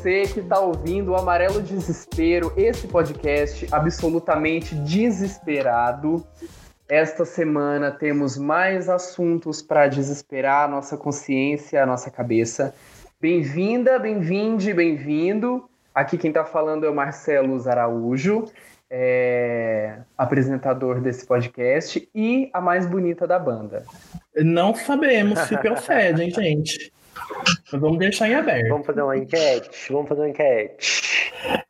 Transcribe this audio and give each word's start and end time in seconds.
Você 0.00 0.22
que 0.22 0.40
está 0.40 0.58
ouvindo 0.58 1.10
o 1.10 1.14
Amarelo 1.14 1.60
Desespero, 1.60 2.54
esse 2.56 2.88
podcast 2.88 3.68
absolutamente 3.70 4.74
desesperado. 4.74 6.26
Esta 6.88 7.26
semana 7.26 7.90
temos 7.90 8.38
mais 8.38 8.88
assuntos 8.88 9.60
para 9.60 9.88
desesperar 9.88 10.64
a 10.64 10.68
nossa 10.68 10.96
consciência, 10.96 11.82
a 11.82 11.84
nossa 11.84 12.10
cabeça. 12.10 12.74
Bem-vinda, 13.20 13.98
bem-vinde, 13.98 14.72
bem-vindo. 14.72 15.68
Aqui 15.94 16.16
quem 16.16 16.30
está 16.30 16.46
falando 16.46 16.86
é 16.86 16.88
o 16.88 16.94
Marcelo 16.94 17.60
Araújo, 17.68 18.46
é... 18.88 19.98
apresentador 20.16 21.02
desse 21.02 21.26
podcast 21.26 22.08
e 22.14 22.48
a 22.54 22.60
mais 22.62 22.86
bonita 22.86 23.26
da 23.26 23.38
banda. 23.38 23.84
Não 24.34 24.74
sabemos 24.74 25.40
se 25.40 25.58
procede, 25.58 26.22
hein, 26.22 26.30
gente? 26.30 26.90
Vamos 27.72 27.98
deixar 27.98 28.28
em 28.28 28.34
aberto. 28.34 28.68
Vamos 28.68 28.86
fazer 28.86 29.02
uma 29.02 29.16
enquete. 29.16 29.70
Vamos 29.90 30.08
fazer 30.08 30.20
uma 30.22 30.28
enquete. 30.28 31.02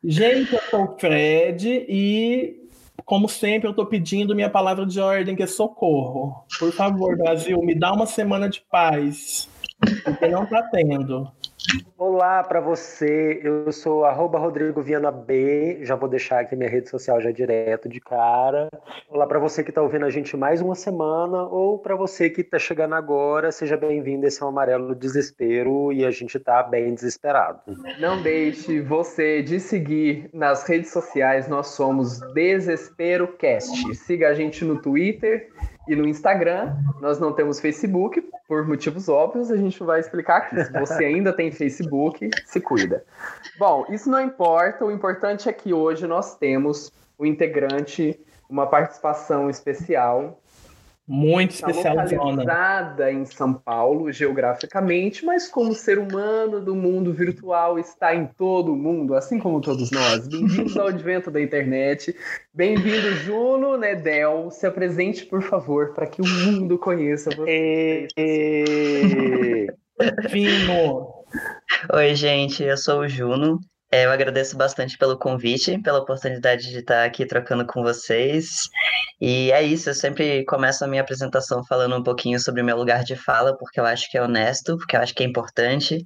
Gente, 0.02 0.54
eu 0.54 0.60
sou 0.70 0.84
o 0.84 0.98
Fred 0.98 1.86
e, 1.88 2.68
como 3.04 3.28
sempre, 3.28 3.68
eu 3.68 3.74
tô 3.74 3.86
pedindo 3.86 4.34
minha 4.34 4.50
palavra 4.50 4.86
de 4.86 5.00
ordem, 5.00 5.36
que 5.36 5.42
é 5.42 5.46
socorro. 5.46 6.44
Por 6.58 6.72
favor, 6.72 7.16
Brasil, 7.16 7.60
me 7.62 7.74
dá 7.74 7.92
uma 7.92 8.06
semana 8.06 8.48
de 8.48 8.60
paz. 8.62 9.48
Porque 10.04 10.28
não 10.28 10.46
tá 10.46 10.62
tendo. 10.64 11.30
Olá 11.98 12.42
para 12.42 12.60
você, 12.60 13.40
eu 13.42 13.70
sou 13.70 14.04
arroba 14.04 14.38
Rodrigo 14.38 14.80
Viana 14.80 15.10
B, 15.10 15.80
já 15.82 15.94
vou 15.94 16.08
deixar 16.08 16.40
aqui 16.40 16.56
minha 16.56 16.68
rede 16.68 16.88
social 16.88 17.20
já 17.20 17.30
direto 17.30 17.88
de 17.88 18.00
cara. 18.00 18.68
Olá 19.08 19.26
para 19.26 19.38
você 19.38 19.62
que 19.62 19.70
está 19.70 19.82
ouvindo 19.82 20.06
a 20.06 20.10
gente 20.10 20.36
mais 20.36 20.60
uma 20.62 20.74
semana, 20.74 21.42
ou 21.42 21.78
para 21.78 21.94
você 21.94 22.30
que 22.30 22.40
está 22.40 22.58
chegando 22.58 22.94
agora, 22.94 23.52
seja 23.52 23.76
bem-vindo, 23.76 24.26
esse 24.26 24.42
é 24.42 24.44
o 24.46 24.48
Amarelo 24.48 24.94
Desespero 24.94 25.92
e 25.92 26.04
a 26.04 26.10
gente 26.10 26.38
está 26.38 26.62
bem 26.62 26.94
desesperado. 26.94 27.60
Não 27.98 28.22
deixe 28.22 28.80
você 28.80 29.42
de 29.42 29.60
seguir 29.60 30.30
nas 30.32 30.66
redes 30.66 30.90
sociais, 30.90 31.48
nós 31.48 31.68
somos 31.68 32.20
Desespero 32.32 33.28
Cast. 33.36 33.94
Siga 33.94 34.28
a 34.28 34.34
gente 34.34 34.64
no 34.64 34.80
Twitter, 34.80 35.50
e 35.90 35.96
no 35.96 36.06
Instagram, 36.06 36.76
nós 37.00 37.18
não 37.18 37.32
temos 37.32 37.58
Facebook, 37.58 38.22
por 38.46 38.64
motivos 38.64 39.08
óbvios, 39.08 39.50
a 39.50 39.56
gente 39.56 39.82
vai 39.82 39.98
explicar 39.98 40.36
aqui. 40.36 40.64
Se 40.64 40.72
você 40.72 41.04
ainda 41.04 41.32
tem 41.32 41.50
Facebook, 41.50 42.30
se 42.46 42.60
cuida. 42.60 43.04
Bom, 43.58 43.84
isso 43.90 44.08
não 44.08 44.20
importa, 44.20 44.84
o 44.84 44.92
importante 44.92 45.48
é 45.48 45.52
que 45.52 45.74
hoje 45.74 46.06
nós 46.06 46.36
temos 46.36 46.92
o 47.18 47.24
um 47.24 47.26
integrante, 47.26 48.20
uma 48.48 48.68
participação 48.68 49.50
especial 49.50 50.39
muito 51.10 51.50
especial 51.50 51.96
tá 51.96 52.04
localizada 52.04 53.10
em 53.10 53.26
São 53.26 53.52
Paulo 53.52 54.12
geograficamente, 54.12 55.24
mas 55.24 55.48
como 55.48 55.74
ser 55.74 55.98
humano 55.98 56.60
do 56.60 56.72
mundo 56.72 57.12
virtual 57.12 57.80
está 57.80 58.14
em 58.14 58.26
todo 58.26 58.72
o 58.72 58.76
mundo, 58.76 59.16
assim 59.16 59.40
como 59.40 59.60
todos 59.60 59.90
nós. 59.90 60.28
Bem-vindos 60.28 60.76
ao 60.76 60.86
advento 60.86 61.28
da 61.28 61.42
internet. 61.42 62.14
Bem-vindo, 62.54 63.10
Juno 63.16 63.76
Nedel. 63.76 64.52
Se 64.52 64.68
apresente, 64.68 65.26
por 65.26 65.42
favor, 65.42 65.92
para 65.94 66.06
que 66.06 66.22
o 66.22 66.26
mundo 66.26 66.78
conheça 66.78 67.28
você. 67.34 68.06
Fino. 70.30 71.24
Oi, 71.92 72.14
gente, 72.14 72.62
eu 72.62 72.76
sou 72.76 73.00
o 73.00 73.08
Juno. 73.08 73.58
É, 73.92 74.04
eu 74.04 74.12
agradeço 74.12 74.56
bastante 74.56 74.96
pelo 74.96 75.18
convite, 75.18 75.76
pela 75.82 75.98
oportunidade 75.98 76.70
de 76.70 76.78
estar 76.78 77.04
aqui 77.04 77.26
trocando 77.26 77.66
com 77.66 77.82
vocês. 77.82 78.68
E 79.20 79.50
é 79.50 79.62
isso, 79.64 79.90
eu 79.90 79.94
sempre 79.94 80.44
começo 80.44 80.84
a 80.84 80.88
minha 80.88 81.02
apresentação 81.02 81.64
falando 81.64 81.96
um 81.96 82.02
pouquinho 82.02 82.38
sobre 82.38 82.62
o 82.62 82.64
meu 82.64 82.76
lugar 82.76 83.02
de 83.02 83.16
fala, 83.16 83.56
porque 83.58 83.80
eu 83.80 83.84
acho 83.84 84.08
que 84.08 84.16
é 84.16 84.22
honesto, 84.22 84.76
porque 84.76 84.96
eu 84.96 85.00
acho 85.00 85.12
que 85.12 85.24
é 85.24 85.26
importante, 85.26 86.04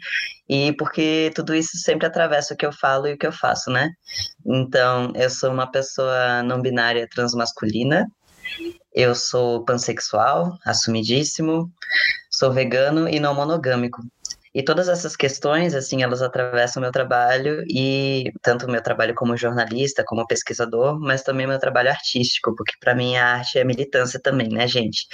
e 0.49 0.73
porque 0.79 1.31
tudo 1.35 1.55
isso 1.55 1.77
sempre 1.77 2.07
atravessa 2.07 2.55
o 2.55 2.57
que 2.57 2.65
eu 2.65 2.73
falo 2.73 3.07
e 3.07 3.13
o 3.13 3.19
que 3.19 3.27
eu 3.27 3.33
faço, 3.33 3.71
né? 3.71 3.91
Então, 4.47 5.13
eu 5.15 5.29
sou 5.29 5.51
uma 5.51 5.71
pessoa 5.71 6.43
não 6.43 6.63
binária 6.63 7.07
transmasculina, 7.07 8.07
eu 8.95 9.15
sou 9.15 9.63
pansexual, 9.65 10.57
assumidíssimo, 10.65 11.71
sou 12.31 12.51
vegano 12.51 13.09
e 13.09 13.21
não 13.21 13.35
monogâmico. 13.35 14.01
E 14.55 14.63
todas 14.63 14.89
essas 14.89 15.17
questões, 15.17 15.75
assim, 15.75 16.03
elas 16.03 16.23
atravessam 16.23 16.81
meu 16.81 16.93
trabalho 16.93 17.65
e 17.69 18.33
tanto 18.41 18.67
o 18.67 18.71
meu 18.71 18.81
trabalho 18.81 19.15
como 19.15 19.37
jornalista, 19.37 20.05
como 20.07 20.27
pesquisador, 20.27 20.99
mas 21.01 21.23
também 21.23 21.47
meu 21.47 21.59
trabalho 21.59 21.91
artístico, 21.91 22.55
porque 22.55 22.75
para 22.79 22.95
mim 22.95 23.17
a 23.17 23.35
arte 23.39 23.59
é 23.59 23.65
militância 23.65 24.21
também, 24.21 24.49
né, 24.49 24.69
gente? 24.69 25.07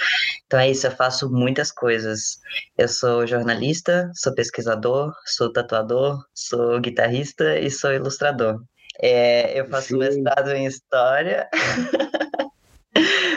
Então 0.45 0.59
é 0.59 0.69
isso, 0.69 0.85
eu 0.85 0.91
faço 0.91 1.31
muitas 1.31 1.71
coisas. 1.71 2.39
Eu 2.77 2.87
sou 2.87 3.25
jornalista, 3.25 4.11
sou 4.13 4.33
pesquisador, 4.35 5.11
sou 5.25 5.51
tatuador, 5.51 6.23
sou 6.35 6.79
guitarrista 6.79 7.57
e 7.57 7.71
sou 7.71 7.91
ilustrador. 7.93 8.61
É, 9.01 9.59
eu 9.59 9.67
faço 9.67 9.87
Sim. 9.87 9.97
mestrado 9.97 10.51
em 10.51 10.65
História. 10.67 11.49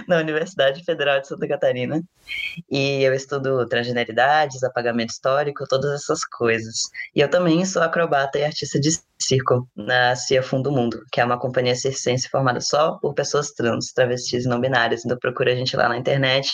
na 0.09 0.19
Universidade 0.19 0.85
Federal 0.85 1.21
de 1.21 1.29
Santa 1.29 1.47
Catarina. 1.47 2.03
E 2.71 3.03
eu 3.03 3.15
estudo 3.15 3.67
transgeneridades, 3.67 4.63
apagamento 4.63 5.13
histórico, 5.13 5.67
todas 5.69 5.93
essas 5.93 6.25
coisas. 6.25 6.75
E 7.15 7.21
eu 7.21 7.29
também 7.29 7.65
sou 7.65 7.83
acrobata 7.83 8.39
e 8.39 8.45
artista 8.45 8.81
de 8.81 8.91
circo 9.19 9.69
na 9.77 10.15
CIA 10.17 10.43
Fundo 10.43 10.71
Mundo, 10.71 11.03
que 11.13 11.21
é 11.21 11.25
uma 11.25 11.39
companhia 11.39 11.75
circense 11.75 12.29
formada 12.29 12.61
só 12.61 12.99
por 12.99 13.15
pessoas 13.15 13.51
trans, 13.53 13.93
travestis 13.93 14.45
e 14.45 14.49
não 14.49 14.61
binárias. 14.61 15.05
Então 15.05 15.19
procura 15.19 15.53
a 15.53 15.57
gente 15.57 15.77
lá 15.77 15.89
na 15.89 15.97
internet, 15.97 16.51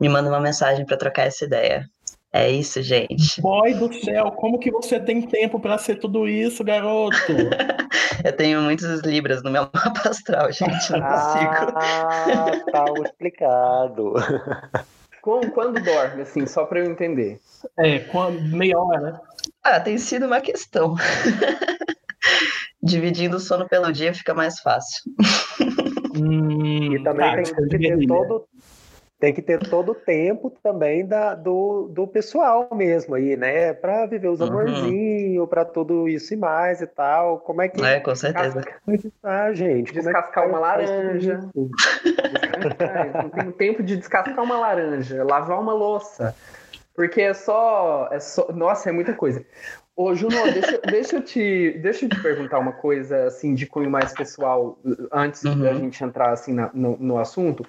me 0.00 0.08
manda 0.08 0.28
uma 0.28 0.40
mensagem 0.40 0.84
para 0.84 0.96
trocar 0.96 1.26
essa 1.26 1.44
ideia. 1.44 1.86
É 2.32 2.50
isso, 2.50 2.82
gente. 2.82 3.40
Boy 3.42 3.74
do 3.74 3.92
céu, 3.92 4.32
como 4.32 4.58
que 4.58 4.70
você 4.70 4.98
tem 4.98 5.20
tempo 5.20 5.60
para 5.60 5.76
ser 5.76 5.96
tudo 5.96 6.26
isso, 6.26 6.64
garoto? 6.64 7.16
eu 8.24 8.32
tenho 8.32 8.60
muitos 8.62 9.00
libras 9.00 9.42
no 9.42 9.50
meu 9.50 9.62
mapa 9.72 10.08
astral, 10.08 10.50
gente, 10.52 10.92
não 10.92 11.00
consigo. 11.00 11.72
Ah, 11.74 12.52
tá 12.70 12.84
explicado. 13.04 14.14
Quando 15.20 15.80
dorme, 15.82 16.22
assim, 16.22 16.46
só 16.46 16.64
para 16.64 16.80
eu 16.80 16.90
entender? 16.90 17.40
É, 17.78 18.00
quando, 18.00 18.40
meia 18.42 18.78
hora, 18.78 19.00
né? 19.00 19.20
Ah, 19.62 19.78
tem 19.78 19.96
sido 19.96 20.26
uma 20.26 20.40
questão. 20.40 20.96
Dividindo 22.82 23.36
o 23.36 23.40
sono 23.40 23.68
pelo 23.68 23.92
dia 23.92 24.12
fica 24.12 24.34
mais 24.34 24.58
fácil. 24.58 25.02
Hum, 26.16 26.94
e 26.94 27.04
também 27.04 27.30
tá, 27.30 27.36
tem 27.36 27.44
que 27.44 27.78
ter 27.78 28.06
todo, 28.06 28.48
tem 29.22 29.32
que 29.32 29.40
ter 29.40 29.60
todo 29.60 29.92
o 29.92 29.94
tempo 29.94 30.50
também 30.64 31.06
da, 31.06 31.36
do, 31.36 31.86
do 31.92 32.08
pessoal 32.08 32.68
mesmo 32.74 33.14
aí, 33.14 33.36
né? 33.36 33.72
Para 33.72 34.04
viver 34.04 34.26
os 34.26 34.40
uhum. 34.40 34.48
amorzinhos, 34.48 35.48
para 35.48 35.64
tudo 35.64 36.08
isso 36.08 36.34
e 36.34 36.36
mais 36.36 36.82
e 36.82 36.88
tal. 36.88 37.38
Como 37.38 37.62
é 37.62 37.68
que. 37.68 37.80
É, 37.84 38.00
com 38.00 38.16
certeza. 38.16 38.64
Como 38.84 38.96
é 38.96 38.98
que 38.98 39.10
tá, 39.22 39.52
gente? 39.52 39.92
Descascar 39.92 40.42
é 40.42 40.46
uma 40.48 40.58
laranja. 40.58 41.38
Não 43.22 43.30
tem 43.30 43.52
tempo 43.52 43.84
de 43.84 43.96
descascar 43.96 44.42
uma 44.42 44.58
laranja, 44.58 45.22
lavar 45.22 45.60
uma 45.60 45.72
louça. 45.72 46.34
Porque 46.92 47.20
é 47.20 47.32
só, 47.32 48.08
é 48.10 48.18
só. 48.18 48.50
Nossa, 48.50 48.88
é 48.88 48.92
muita 48.92 49.12
coisa. 49.12 49.46
Ô, 49.94 50.16
Juno, 50.16 50.34
deixa, 50.52 50.78
deixa, 50.90 51.16
eu 51.16 51.22
te, 51.22 51.78
deixa 51.80 52.06
eu 52.06 52.08
te 52.08 52.20
perguntar 52.20 52.58
uma 52.58 52.72
coisa 52.72 53.26
assim 53.26 53.54
de 53.54 53.66
cunho 53.66 53.88
mais 53.88 54.12
pessoal 54.12 54.80
antes 55.12 55.44
uhum. 55.44 55.60
da 55.60 55.74
gente 55.74 56.02
entrar 56.02 56.32
assim 56.32 56.52
na, 56.52 56.70
no, 56.74 56.96
no 56.96 57.18
assunto 57.18 57.64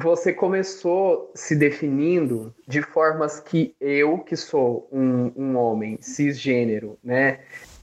você 0.00 0.32
começou 0.32 1.32
se 1.34 1.56
definindo 1.56 2.54
de 2.66 2.80
formas 2.80 3.40
que 3.40 3.74
eu, 3.80 4.18
que 4.18 4.36
sou 4.36 4.88
um, 4.92 5.32
um 5.36 5.56
homem 5.56 5.98
cisgênero, 6.00 6.96
né, 7.02 7.40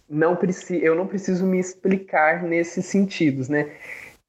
não 0.07 0.35
preciso, 0.35 0.83
eu 0.83 0.95
não 0.95 1.07
preciso 1.07 1.45
me 1.45 1.59
explicar 1.59 2.43
nesses 2.43 2.85
sentidos, 2.85 3.49
né? 3.49 3.71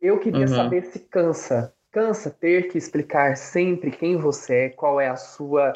Eu 0.01 0.19
queria 0.19 0.41
uhum. 0.41 0.49
saber 0.49 0.85
se 0.87 0.99
cansa, 0.99 1.73
cansa 1.93 2.31
ter 2.31 2.69
que 2.69 2.79
explicar 2.79 3.37
sempre 3.37 3.91
quem 3.91 4.17
você 4.17 4.55
é, 4.55 4.69
qual 4.71 5.01
é 5.01 5.09
a 5.09 5.17
sua, 5.17 5.73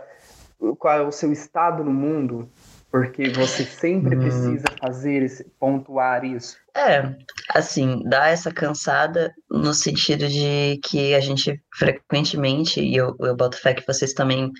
qual 0.78 0.98
é 0.98 1.02
o 1.02 1.12
seu 1.12 1.32
estado 1.32 1.84
no 1.84 1.92
mundo, 1.92 2.48
porque 2.90 3.28
você 3.30 3.64
sempre 3.64 4.16
uhum. 4.16 4.22
precisa 4.22 4.64
fazer 4.80 5.22
esse, 5.22 5.44
pontuar 5.58 6.24
isso. 6.24 6.56
É, 6.74 7.14
assim, 7.54 8.02
dá 8.04 8.28
essa 8.28 8.52
cansada 8.52 9.32
no 9.50 9.72
sentido 9.72 10.28
de 10.28 10.80
que 10.82 11.14
a 11.14 11.20
gente 11.20 11.60
frequentemente, 11.74 12.80
e 12.80 12.96
eu, 12.96 13.16
eu 13.20 13.36
boto 13.36 13.56
fé 13.56 13.74
que 13.74 13.86
vocês 13.86 14.12
também 14.12 14.50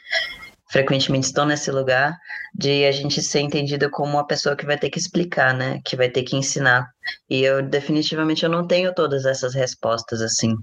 frequentemente 0.71 1.27
estão 1.27 1.44
nesse 1.44 1.71
lugar, 1.71 2.17
de 2.55 2.85
a 2.85 2.93
gente 2.93 3.21
ser 3.21 3.41
entendida 3.41 3.91
como 3.91 4.12
uma 4.12 4.27
pessoa 4.27 4.55
que 4.55 4.65
vai 4.65 4.79
ter 4.79 4.88
que 4.88 4.99
explicar, 4.99 5.53
né? 5.53 5.81
Que 5.85 5.97
vai 5.97 6.09
ter 6.09 6.23
que 6.23 6.37
ensinar. 6.37 6.88
E 7.29 7.43
eu 7.43 7.61
definitivamente 7.61 8.44
eu 8.44 8.50
não 8.50 8.67
tenho 8.67 8.94
todas 8.94 9.25
essas 9.25 9.53
respostas 9.53 10.23
assim. 10.23 10.55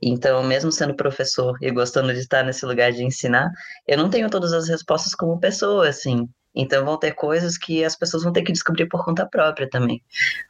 Então, 0.00 0.44
mesmo 0.44 0.70
sendo 0.70 0.94
professor 0.94 1.56
e 1.60 1.70
gostando 1.72 2.12
de 2.12 2.20
estar 2.20 2.44
nesse 2.44 2.64
lugar 2.64 2.92
de 2.92 3.02
ensinar, 3.02 3.50
eu 3.86 3.98
não 3.98 4.08
tenho 4.08 4.30
todas 4.30 4.52
as 4.52 4.68
respostas 4.68 5.12
como 5.14 5.40
pessoa 5.40 5.88
assim. 5.88 6.28
Então 6.58 6.84
vão 6.84 6.98
ter 6.98 7.12
coisas 7.12 7.56
que 7.56 7.84
as 7.84 7.94
pessoas 7.94 8.24
vão 8.24 8.32
ter 8.32 8.42
que 8.42 8.50
descobrir 8.50 8.88
por 8.88 9.04
conta 9.04 9.24
própria 9.24 9.70
também. 9.70 10.02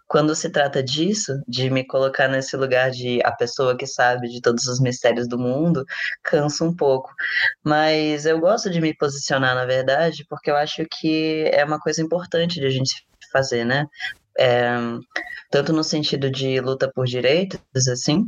Quando 0.06 0.34
se 0.34 0.48
trata 0.48 0.82
disso, 0.82 1.38
de 1.46 1.68
me 1.68 1.86
colocar 1.86 2.28
nesse 2.28 2.56
lugar 2.56 2.90
de 2.90 3.20
a 3.22 3.30
pessoa 3.30 3.76
que 3.76 3.86
sabe 3.86 4.28
de 4.30 4.40
todos 4.40 4.66
os 4.66 4.80
mistérios 4.80 5.28
do 5.28 5.38
mundo, 5.38 5.84
cansa 6.22 6.64
um 6.64 6.74
pouco. 6.74 7.12
Mas 7.62 8.24
eu 8.24 8.40
gosto 8.40 8.70
de 8.70 8.80
me 8.80 8.96
posicionar, 8.96 9.54
na 9.54 9.66
verdade, 9.66 10.24
porque 10.30 10.50
eu 10.50 10.56
acho 10.56 10.86
que 10.90 11.50
é 11.52 11.62
uma 11.62 11.78
coisa 11.78 12.00
importante 12.00 12.58
de 12.58 12.64
a 12.64 12.70
gente 12.70 13.06
fazer, 13.30 13.66
né? 13.66 13.86
É, 14.38 14.70
tanto 15.50 15.74
no 15.74 15.84
sentido 15.84 16.30
de 16.30 16.58
luta 16.60 16.90
por 16.94 17.04
direitos, 17.04 17.60
assim, 17.92 18.24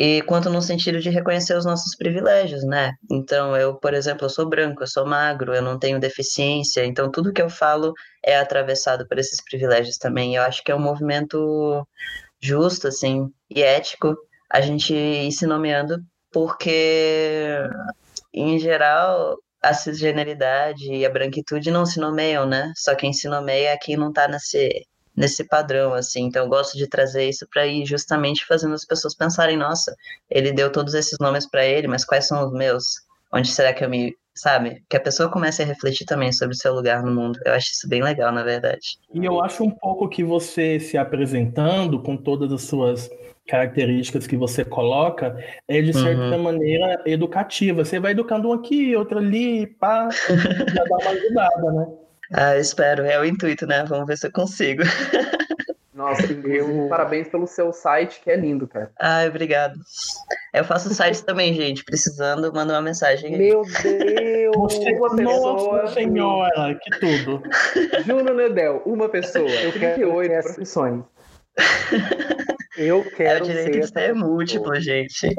e 0.00 0.22
quanto 0.22 0.48
no 0.48 0.62
sentido 0.62 1.00
de 1.00 1.10
reconhecer 1.10 1.56
os 1.56 1.64
nossos 1.64 1.96
privilégios, 1.96 2.62
né? 2.62 2.92
Então, 3.10 3.56
eu, 3.56 3.74
por 3.74 3.92
exemplo, 3.92 4.26
eu 4.26 4.30
sou 4.30 4.48
branco, 4.48 4.84
eu 4.84 4.86
sou 4.86 5.04
magro, 5.04 5.52
eu 5.52 5.60
não 5.60 5.76
tenho 5.76 5.98
deficiência, 5.98 6.84
então 6.84 7.10
tudo 7.10 7.32
que 7.32 7.42
eu 7.42 7.50
falo 7.50 7.92
é 8.24 8.38
atravessado 8.38 9.08
por 9.08 9.18
esses 9.18 9.42
privilégios 9.42 9.98
também. 9.98 10.36
Eu 10.36 10.42
acho 10.42 10.62
que 10.62 10.70
é 10.70 10.74
um 10.74 10.80
movimento 10.80 11.84
justo, 12.40 12.86
assim, 12.86 13.28
e 13.50 13.60
ético 13.60 14.14
a 14.48 14.60
gente 14.60 14.94
ir 14.94 15.32
se 15.32 15.48
nomeando, 15.48 15.98
porque, 16.30 17.58
em 18.32 18.56
geral, 18.60 19.36
a 19.60 19.74
cisgeneridade 19.74 20.92
e 20.92 21.04
a 21.04 21.10
branquitude 21.10 21.72
não 21.72 21.84
se 21.84 21.98
nomeiam, 21.98 22.46
né? 22.46 22.72
Só 22.76 22.94
quem 22.94 23.12
se 23.12 23.26
nomeia 23.28 23.70
é 23.70 23.76
quem 23.76 23.96
não 23.96 24.12
tá 24.12 24.28
nesse 24.28 24.86
nesse 25.18 25.44
padrão, 25.44 25.92
assim. 25.92 26.24
Então, 26.24 26.44
eu 26.44 26.48
gosto 26.48 26.78
de 26.78 26.86
trazer 26.86 27.28
isso 27.28 27.46
para 27.52 27.66
ir 27.66 27.84
justamente 27.84 28.46
fazendo 28.46 28.74
as 28.74 28.84
pessoas 28.84 29.14
pensarem: 29.14 29.56
nossa, 29.56 29.94
ele 30.30 30.52
deu 30.52 30.70
todos 30.70 30.94
esses 30.94 31.18
nomes 31.18 31.46
para 31.46 31.66
ele, 31.66 31.88
mas 31.88 32.04
quais 32.04 32.26
são 32.26 32.46
os 32.46 32.52
meus? 32.52 32.84
Onde 33.32 33.48
será 33.48 33.74
que 33.74 33.84
eu 33.84 33.90
me. 33.90 34.16
Sabe? 34.34 34.84
Que 34.88 34.96
a 34.96 35.00
pessoa 35.00 35.28
comece 35.28 35.62
a 35.62 35.66
refletir 35.66 36.06
também 36.06 36.32
sobre 36.32 36.54
o 36.54 36.56
seu 36.56 36.72
lugar 36.72 37.02
no 37.02 37.12
mundo. 37.12 37.40
Eu 37.44 37.54
acho 37.54 37.72
isso 37.72 37.88
bem 37.88 38.00
legal, 38.00 38.30
na 38.30 38.44
verdade. 38.44 38.96
E 39.12 39.24
eu 39.24 39.42
acho 39.42 39.64
um 39.64 39.70
pouco 39.70 40.08
que 40.08 40.22
você 40.22 40.78
se 40.78 40.96
apresentando 40.96 42.00
com 42.00 42.16
todas 42.16 42.52
as 42.52 42.62
suas 42.62 43.10
características 43.48 44.28
que 44.28 44.36
você 44.36 44.64
coloca 44.64 45.36
é 45.66 45.82
de 45.82 45.92
certa 45.92 46.36
uhum. 46.36 46.42
maneira 46.44 47.02
educativa. 47.04 47.84
Você 47.84 47.98
vai 47.98 48.12
educando 48.12 48.50
um 48.50 48.52
aqui, 48.52 48.94
outro 48.94 49.18
ali, 49.18 49.66
pá, 49.66 50.08
já 50.72 50.84
dá 50.84 50.96
uma 50.98 51.10
ajudada, 51.10 51.72
né? 51.72 51.86
Ah, 52.32 52.56
espero, 52.56 53.04
é 53.04 53.18
o 53.18 53.24
intuito, 53.24 53.66
né? 53.66 53.84
Vamos 53.84 54.06
ver 54.06 54.18
se 54.18 54.26
eu 54.26 54.32
consigo. 54.32 54.82
Nossa, 55.98 56.32
eu... 56.32 56.86
parabéns 56.88 57.26
pelo 57.26 57.46
seu 57.46 57.72
site, 57.72 58.20
que 58.22 58.30
é 58.30 58.36
lindo, 58.36 58.68
cara. 58.68 58.92
Ah, 59.00 59.24
obrigado. 59.26 59.74
Eu 60.54 60.64
faço 60.64 60.94
sites 60.94 61.22
também, 61.22 61.52
gente. 61.52 61.84
Precisando, 61.84 62.52
manda 62.52 62.72
uma 62.72 62.82
mensagem. 62.82 63.36
Meu 63.36 63.62
Deus! 63.82 64.56
Você, 64.56 64.96
uma 64.96 65.16
pessoa. 65.16 65.82
Nossa 65.82 65.94
senhora, 65.94 66.78
que 66.80 67.00
tudo. 67.00 67.42
Juno 68.06 68.32
Nedel, 68.32 68.80
uma 68.86 69.08
pessoa. 69.08 69.50
Eu 69.50 69.72
38 69.72 70.28
quero 70.28 70.42
profissões. 70.44 71.04
Eu 72.76 73.04
quero. 73.16 73.40
É 73.40 73.42
o 73.42 73.44
direito 73.44 73.72
ser 73.72 73.80
de 73.80 73.88
ser 73.88 74.14
múltiplo, 74.14 74.80
gente. 74.80 75.34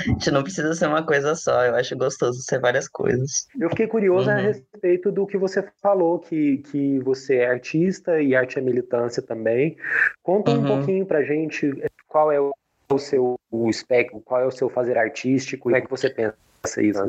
A 0.00 0.10
gente 0.10 0.30
não 0.30 0.42
precisa 0.42 0.74
ser 0.74 0.86
uma 0.86 1.04
coisa 1.04 1.34
só, 1.34 1.64
eu 1.64 1.74
acho 1.74 1.96
gostoso 1.96 2.40
ser 2.42 2.60
várias 2.60 2.88
coisas. 2.88 3.46
Eu 3.58 3.70
fiquei 3.70 3.86
curioso 3.86 4.28
uhum. 4.28 4.36
a 4.36 4.40
respeito 4.40 5.10
do 5.10 5.26
que 5.26 5.38
você 5.38 5.66
falou, 5.82 6.18
que, 6.18 6.58
que 6.58 6.98
você 7.00 7.36
é 7.36 7.50
artista 7.50 8.20
e 8.20 8.34
arte 8.34 8.58
é 8.58 8.62
militância 8.62 9.22
também. 9.22 9.76
Conta 10.22 10.50
uhum. 10.50 10.60
um 10.60 10.66
pouquinho 10.66 11.06
pra 11.06 11.22
gente 11.22 11.66
eh, 11.82 11.88
qual 12.08 12.30
é 12.32 12.40
o 12.40 12.98
seu 12.98 13.36
o 13.50 13.68
espectro, 13.68 14.20
qual 14.20 14.40
é 14.40 14.46
o 14.46 14.50
seu 14.50 14.68
fazer 14.68 14.98
artístico, 14.98 15.64
como 15.64 15.76
é 15.76 15.80
que 15.80 15.90
você 15.90 16.10
pensa 16.10 16.36
isso, 16.80 17.02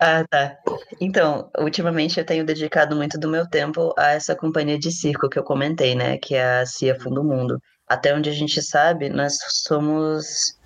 ah, 0.00 0.24
tá. 0.30 0.56
Então, 1.00 1.50
ultimamente 1.58 2.20
eu 2.20 2.24
tenho 2.24 2.46
dedicado 2.46 2.94
muito 2.94 3.18
do 3.18 3.28
meu 3.28 3.48
tempo 3.48 3.92
a 3.98 4.12
essa 4.12 4.36
companhia 4.36 4.78
de 4.78 4.92
circo 4.92 5.28
que 5.28 5.36
eu 5.38 5.42
comentei, 5.42 5.96
né? 5.96 6.16
Que 6.18 6.36
é 6.36 6.60
a 6.60 6.66
CIA 6.66 6.98
Fundo 7.00 7.24
Mundo. 7.24 7.60
Até 7.88 8.14
onde 8.14 8.30
a 8.30 8.32
gente 8.32 8.62
sabe, 8.62 9.08
nós 9.08 9.36
somos 9.64 10.56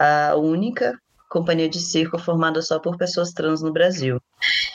a 0.00 0.34
única 0.34 0.98
companhia 1.28 1.68
de 1.68 1.78
circo 1.78 2.18
formada 2.18 2.60
só 2.60 2.80
por 2.80 2.96
pessoas 2.96 3.32
trans 3.32 3.62
no 3.62 3.72
Brasil. 3.72 4.20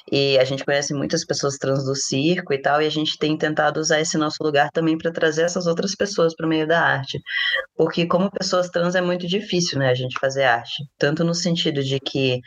E 0.09 0.37
a 0.37 0.43
gente 0.45 0.63
conhece 0.63 0.93
muitas 0.93 1.25
pessoas 1.25 1.57
trans 1.57 1.83
do 1.83 1.95
circo 1.95 2.53
e 2.53 2.61
tal, 2.61 2.81
e 2.81 2.85
a 2.85 2.89
gente 2.89 3.17
tem 3.17 3.35
tentado 3.37 3.79
usar 3.79 3.99
esse 3.99 4.17
nosso 4.17 4.37
lugar 4.41 4.69
também 4.71 4.97
para 4.97 5.11
trazer 5.11 5.41
essas 5.41 5.65
outras 5.67 5.95
pessoas 5.95 6.33
para 6.33 6.45
o 6.45 6.49
meio 6.49 6.65
da 6.67 6.79
arte. 6.79 7.19
Porque 7.75 8.05
como 8.05 8.31
pessoas 8.31 8.69
trans 8.69 8.95
é 8.95 9.01
muito 9.01 9.27
difícil, 9.27 9.79
né, 9.79 9.89
a 9.89 9.95
gente 9.95 10.17
fazer 10.19 10.43
arte, 10.43 10.85
tanto 10.97 11.23
no 11.23 11.33
sentido 11.33 11.83
de 11.83 11.99
que 11.99 12.39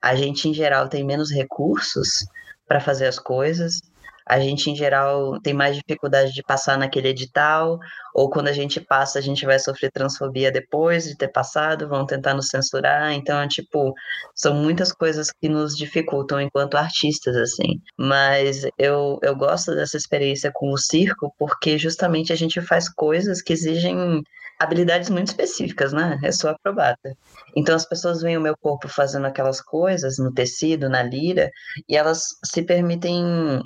a 0.00 0.14
gente 0.14 0.48
em 0.48 0.54
geral 0.54 0.88
tem 0.88 1.04
menos 1.04 1.30
recursos 1.30 2.24
para 2.66 2.80
fazer 2.80 3.06
as 3.06 3.18
coisas, 3.18 3.80
a 4.26 4.38
gente, 4.40 4.70
em 4.70 4.76
geral, 4.76 5.40
tem 5.40 5.52
mais 5.52 5.76
dificuldade 5.76 6.32
de 6.32 6.42
passar 6.42 6.78
naquele 6.78 7.08
edital, 7.08 7.78
ou 8.14 8.30
quando 8.30 8.48
a 8.48 8.52
gente 8.52 8.80
passa, 8.80 9.18
a 9.18 9.22
gente 9.22 9.44
vai 9.46 9.58
sofrer 9.58 9.90
transfobia 9.90 10.52
depois 10.52 11.04
de 11.04 11.16
ter 11.16 11.28
passado, 11.28 11.88
vão 11.88 12.06
tentar 12.06 12.34
nos 12.34 12.48
censurar. 12.48 13.12
Então, 13.12 13.40
é, 13.40 13.48
tipo, 13.48 13.94
são 14.34 14.54
muitas 14.54 14.92
coisas 14.92 15.30
que 15.30 15.48
nos 15.48 15.76
dificultam 15.76 16.40
enquanto 16.40 16.76
artistas, 16.76 17.36
assim. 17.36 17.80
Mas 17.96 18.66
eu, 18.78 19.18
eu 19.22 19.34
gosto 19.34 19.74
dessa 19.74 19.96
experiência 19.96 20.50
com 20.52 20.70
o 20.70 20.78
circo, 20.78 21.34
porque 21.38 21.78
justamente 21.78 22.32
a 22.32 22.36
gente 22.36 22.60
faz 22.60 22.88
coisas 22.88 23.40
que 23.42 23.52
exigem 23.52 24.22
habilidades 24.62 25.10
muito 25.10 25.28
específicas, 25.28 25.92
né? 25.92 26.18
Eu 26.22 26.32
sou 26.32 26.50
acrobata. 26.50 27.16
Então 27.56 27.74
as 27.74 27.86
pessoas 27.86 28.22
veem 28.22 28.36
o 28.36 28.40
meu 28.40 28.56
corpo 28.56 28.88
fazendo 28.88 29.26
aquelas 29.26 29.60
coisas 29.60 30.18
no 30.18 30.32
tecido, 30.32 30.88
na 30.88 31.02
lira, 31.02 31.50
e 31.88 31.96
elas 31.96 32.36
se 32.44 32.62
permitem 32.62 33.60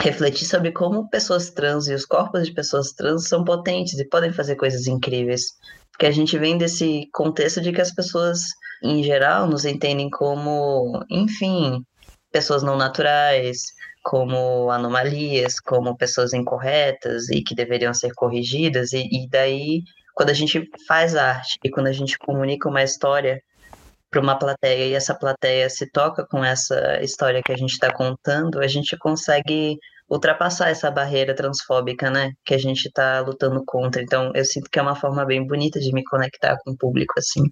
refletir 0.00 0.46
sobre 0.46 0.72
como 0.72 1.08
pessoas 1.10 1.50
trans 1.50 1.86
e 1.88 1.94
os 1.94 2.04
corpos 2.04 2.46
de 2.46 2.54
pessoas 2.54 2.92
trans 2.92 3.28
são 3.28 3.44
potentes 3.44 3.98
e 3.98 4.08
podem 4.08 4.32
fazer 4.32 4.56
coisas 4.56 4.86
incríveis. 4.86 5.42
Porque 5.90 6.06
a 6.06 6.10
gente 6.10 6.38
vem 6.38 6.56
desse 6.56 7.08
contexto 7.12 7.60
de 7.60 7.72
que 7.72 7.80
as 7.80 7.94
pessoas, 7.94 8.40
em 8.82 9.02
geral, 9.02 9.46
nos 9.46 9.64
entendem 9.64 10.08
como, 10.08 11.04
enfim, 11.10 11.84
pessoas 12.32 12.62
não 12.62 12.76
naturais, 12.76 13.60
como 14.02 14.70
anomalias, 14.70 15.60
como 15.60 15.96
pessoas 15.96 16.32
incorretas 16.32 17.28
e 17.28 17.42
que 17.42 17.54
deveriam 17.54 17.92
ser 17.92 18.12
corrigidas. 18.14 18.92
E, 18.92 19.06
e 19.10 19.28
daí, 19.28 19.82
quando 20.14 20.30
a 20.30 20.34
gente 20.34 20.68
faz 20.88 21.14
arte 21.14 21.58
e 21.62 21.70
quando 21.70 21.88
a 21.88 21.92
gente 21.92 22.18
comunica 22.18 22.68
uma 22.68 22.82
história 22.82 23.40
para 24.12 24.20
uma 24.20 24.38
plateia 24.38 24.84
e 24.84 24.92
essa 24.92 25.14
plateia 25.14 25.70
se 25.70 25.90
toca 25.90 26.26
com 26.26 26.44
essa 26.44 27.00
história 27.02 27.42
que 27.42 27.50
a 27.50 27.56
gente 27.56 27.72
está 27.72 27.90
contando, 27.90 28.60
a 28.60 28.68
gente 28.68 28.96
consegue 28.98 29.78
ultrapassar 30.08 30.68
essa 30.68 30.90
barreira 30.90 31.34
transfóbica, 31.34 32.10
né, 32.10 32.32
que 32.44 32.52
a 32.52 32.58
gente 32.58 32.86
está 32.86 33.20
lutando 33.20 33.64
contra. 33.64 34.02
Então, 34.02 34.30
eu 34.34 34.44
sinto 34.44 34.68
que 34.70 34.78
é 34.78 34.82
uma 34.82 34.94
forma 34.94 35.24
bem 35.24 35.46
bonita 35.46 35.80
de 35.80 35.90
me 35.94 36.04
conectar 36.04 36.58
com 36.62 36.72
o 36.72 36.76
público, 36.76 37.14
assim. 37.16 37.50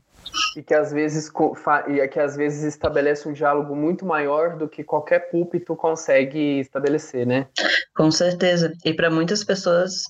E 0.54 0.62
que 0.62 0.74
às 0.74 0.92
vezes 0.92 1.30
e 1.88 2.00
é 2.00 2.06
que 2.06 2.20
às 2.20 2.36
vezes 2.36 2.62
estabelece 2.62 3.26
um 3.26 3.32
diálogo 3.32 3.74
muito 3.74 4.04
maior 4.04 4.58
do 4.58 4.68
que 4.68 4.84
qualquer 4.84 5.30
púlpito 5.30 5.74
consegue 5.74 6.60
estabelecer, 6.60 7.26
né? 7.26 7.46
Com 7.96 8.10
certeza. 8.10 8.74
E 8.84 8.92
para 8.92 9.10
muitas 9.10 9.42
pessoas 9.42 10.02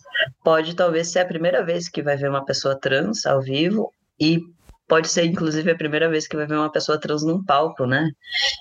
pode 0.43 0.75
talvez 0.75 1.13
ser 1.13 1.21
a 1.21 1.25
primeira 1.25 1.65
vez 1.65 1.89
que 1.89 2.03
vai 2.03 2.17
ver 2.17 2.29
uma 2.29 2.45
pessoa 2.45 2.77
trans 2.79 3.25
ao 3.25 3.41
vivo 3.41 3.93
e 4.19 4.41
pode 4.91 5.09
ser, 5.09 5.25
inclusive, 5.25 5.71
a 5.71 5.77
primeira 5.77 6.11
vez 6.11 6.27
que 6.27 6.37
vai 6.37 6.47
ver 6.47 6.57
uma 6.57 6.71
pessoa 6.71 6.99
trans 6.99 7.23
num 7.23 7.43
palco, 7.43 7.87
né? 7.87 8.11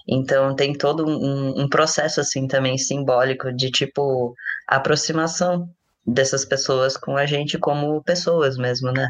Então 0.07 0.55
tem 0.55 0.73
todo 0.73 1.03
um, 1.03 1.59
um 1.59 1.67
processo, 1.67 2.21
assim, 2.21 2.47
também 2.47 2.77
simbólico 2.77 3.51
de, 3.51 3.71
tipo, 3.71 4.35
aproximação 4.67 5.67
dessas 6.05 6.45
pessoas 6.45 6.95
com 6.95 7.17
a 7.17 7.25
gente 7.25 7.57
como 7.57 8.03
pessoas 8.03 8.57
mesmo, 8.57 8.91
né? 8.91 9.09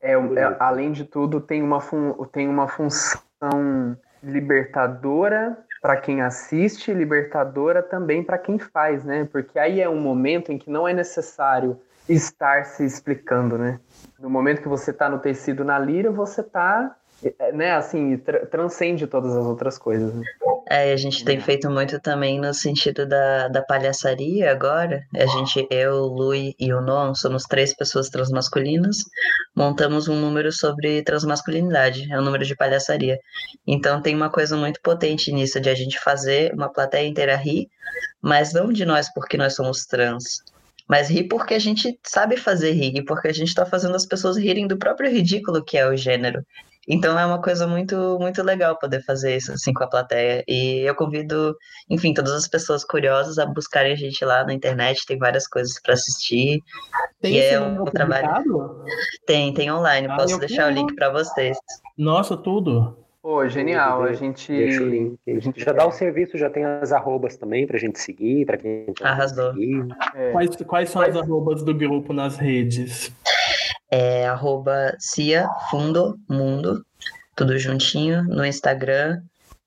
É, 0.00 0.12
é 0.12 0.56
além 0.60 0.92
de 0.92 1.04
tudo, 1.04 1.40
tem 1.40 1.60
uma, 1.62 1.80
fun 1.80 2.12
tem 2.32 2.48
uma 2.48 2.68
função 2.68 3.96
libertadora 4.22 5.58
para 5.80 5.96
quem 5.96 6.22
assiste, 6.22 6.94
libertadora 6.94 7.82
também 7.82 8.22
para 8.22 8.38
quem 8.38 8.56
faz, 8.56 9.04
né? 9.04 9.28
Porque 9.32 9.58
aí 9.58 9.80
é 9.80 9.88
um 9.88 10.00
momento 10.00 10.52
em 10.52 10.58
que 10.58 10.70
não 10.70 10.86
é 10.86 10.94
necessário 10.94 11.80
estar 12.08 12.64
se 12.64 12.84
explicando, 12.84 13.56
né? 13.56 13.78
No 14.18 14.28
momento 14.28 14.62
que 14.62 14.68
você 14.68 14.90
está 14.90 15.08
no 15.08 15.18
tecido 15.18 15.64
na 15.64 15.78
lira, 15.78 16.10
você 16.10 16.40
está, 16.40 16.96
é, 17.38 17.52
né, 17.52 17.72
assim, 17.72 18.16
tra 18.18 18.46
transcende 18.46 19.06
todas 19.06 19.36
as 19.36 19.44
outras 19.44 19.78
coisas. 19.78 20.14
Né? 20.14 20.22
É, 20.68 20.92
a 20.92 20.96
gente 20.96 21.24
tem 21.24 21.40
feito 21.40 21.70
muito 21.70 22.00
também 22.00 22.40
no 22.40 22.54
sentido 22.54 23.06
da, 23.06 23.48
da 23.48 23.62
palhaçaria 23.62 24.50
agora. 24.50 25.02
A 25.14 25.26
gente, 25.26 25.66
eu, 25.70 26.06
Lu 26.06 26.34
e 26.34 26.72
o 26.72 26.80
Non, 26.80 27.14
somos 27.14 27.42
três 27.44 27.74
pessoas 27.74 28.08
transmasculinas, 28.08 28.98
montamos 29.54 30.08
um 30.08 30.18
número 30.18 30.50
sobre 30.52 31.02
transmasculinidade, 31.02 32.10
é 32.12 32.16
o 32.16 32.20
um 32.20 32.24
número 32.24 32.44
de 32.44 32.56
palhaçaria. 32.56 33.18
Então 33.66 34.00
tem 34.00 34.14
uma 34.14 34.30
coisa 34.30 34.56
muito 34.56 34.80
potente 34.80 35.32
nisso, 35.32 35.60
de 35.60 35.68
a 35.68 35.74
gente 35.74 35.98
fazer 36.00 36.52
uma 36.54 36.72
plateia 36.72 37.06
inteira 37.06 37.36
rir, 37.36 37.68
mas 38.20 38.52
não 38.52 38.72
de 38.72 38.84
nós 38.84 39.12
porque 39.12 39.36
nós 39.36 39.54
somos 39.54 39.84
trans, 39.84 40.42
mas 40.88 41.08
rir 41.08 41.24
porque 41.24 41.54
a 41.54 41.58
gente 41.58 41.98
sabe 42.04 42.36
fazer 42.36 42.72
rir, 42.72 42.96
e 42.96 43.04
porque 43.04 43.28
a 43.28 43.32
gente 43.32 43.48
está 43.48 43.64
fazendo 43.64 43.94
as 43.94 44.06
pessoas 44.06 44.36
rirem 44.36 44.66
do 44.66 44.78
próprio 44.78 45.10
ridículo 45.10 45.64
que 45.64 45.78
é 45.78 45.86
o 45.86 45.96
gênero. 45.96 46.44
Então 46.88 47.16
é 47.16 47.24
uma 47.24 47.40
coisa 47.40 47.66
muito, 47.66 48.18
muito 48.18 48.42
legal 48.42 48.76
poder 48.76 49.02
fazer 49.04 49.36
isso 49.36 49.52
assim 49.52 49.72
com 49.72 49.84
a 49.84 49.86
plateia. 49.86 50.42
E 50.48 50.80
eu 50.80 50.94
convido, 50.94 51.56
enfim, 51.88 52.12
todas 52.12 52.32
as 52.32 52.48
pessoas 52.48 52.84
curiosas 52.84 53.38
a 53.38 53.46
buscarem 53.46 53.92
a 53.92 53.96
gente 53.96 54.24
lá 54.24 54.44
na 54.44 54.52
internet, 54.52 55.06
tem 55.06 55.16
várias 55.16 55.46
coisas 55.46 55.80
para 55.80 55.94
assistir. 55.94 56.60
Tem 57.20 57.36
e 57.36 57.40
é 57.40 57.60
um 57.60 57.84
trabalho. 57.84 58.84
Tem, 59.24 59.54
tem 59.54 59.70
online. 59.70 60.08
Ah, 60.10 60.16
Posso 60.16 60.38
deixar 60.38 60.70
o 60.70 60.74
link 60.74 60.94
para 60.96 61.10
vocês. 61.10 61.56
Nossa, 61.96 62.36
tudo. 62.36 63.01
Pô, 63.22 63.48
genial. 63.48 64.02
A 64.02 64.12
gente. 64.12 64.48
Deixa 64.52 64.82
o 64.82 64.88
link. 64.88 65.16
a 65.28 65.38
gente 65.38 65.60
Já 65.64 65.72
dá 65.72 65.86
o 65.86 65.92
serviço, 65.92 66.36
já 66.36 66.50
tem 66.50 66.64
as 66.64 66.90
arrobas 66.90 67.36
também 67.36 67.66
pra 67.66 67.78
gente 67.78 68.00
seguir, 68.00 68.44
pra 68.44 68.56
quem 68.56 68.86
Arrasou. 69.00 69.52
seguir. 69.52 69.86
é, 70.14 70.32
Quais, 70.32 70.56
quais 70.66 70.90
são 70.90 71.02
as 71.02 71.16
arrobas 71.16 71.62
do 71.62 71.72
grupo 71.72 72.12
nas 72.12 72.36
redes? 72.36 73.12
É 73.90 74.26
arroba 74.26 74.94
Cia 74.98 75.48
Fundo 75.70 76.16
Mundo, 76.28 76.84
tudo 77.36 77.56
juntinho, 77.58 78.24
no 78.24 78.44
Instagram. 78.44 79.20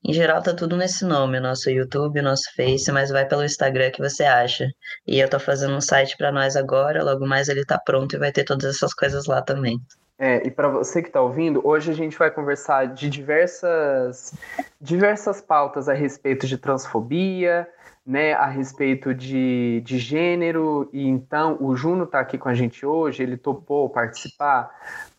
Em 0.04 0.12
geral 0.12 0.42
tá 0.42 0.54
tudo 0.54 0.76
nesse 0.76 1.04
nome, 1.04 1.40
nosso 1.40 1.70
YouTube, 1.70 2.20
nosso 2.20 2.44
Face, 2.54 2.92
mas 2.92 3.10
vai 3.10 3.26
pelo 3.26 3.42
Instagram 3.44 3.90
que 3.90 4.00
você 4.02 4.24
acha. 4.24 4.68
E 5.06 5.18
eu 5.18 5.28
tô 5.30 5.40
fazendo 5.40 5.74
um 5.74 5.80
site 5.80 6.16
para 6.16 6.30
nós 6.30 6.54
agora, 6.56 7.02
logo 7.02 7.26
mais 7.26 7.48
ele 7.48 7.64
tá 7.64 7.78
pronto 7.78 8.14
e 8.14 8.18
vai 8.18 8.30
ter 8.30 8.44
todas 8.44 8.76
essas 8.76 8.92
coisas 8.94 9.26
lá 9.26 9.40
também. 9.42 9.80
É, 10.18 10.46
e 10.46 10.50
para 10.50 10.68
você 10.68 11.02
que 11.02 11.08
está 11.08 11.20
ouvindo, 11.20 11.60
hoje 11.66 11.90
a 11.90 11.94
gente 11.94 12.16
vai 12.18 12.30
conversar 12.30 12.86
de 12.86 13.10
diversas, 13.10 14.32
diversas 14.80 15.42
pautas 15.42 15.88
a 15.90 15.92
respeito 15.92 16.46
de 16.46 16.56
transfobia, 16.56 17.68
né, 18.06 18.32
a 18.32 18.46
respeito 18.46 19.12
de, 19.12 19.82
de 19.84 19.98
gênero, 19.98 20.88
e 20.92 21.06
então 21.06 21.58
o 21.60 21.76
Juno 21.76 22.04
está 22.04 22.20
aqui 22.20 22.38
com 22.38 22.48
a 22.48 22.54
gente 22.54 22.86
hoje, 22.86 23.22
ele 23.22 23.36
topou 23.36 23.90
participar 23.90 24.70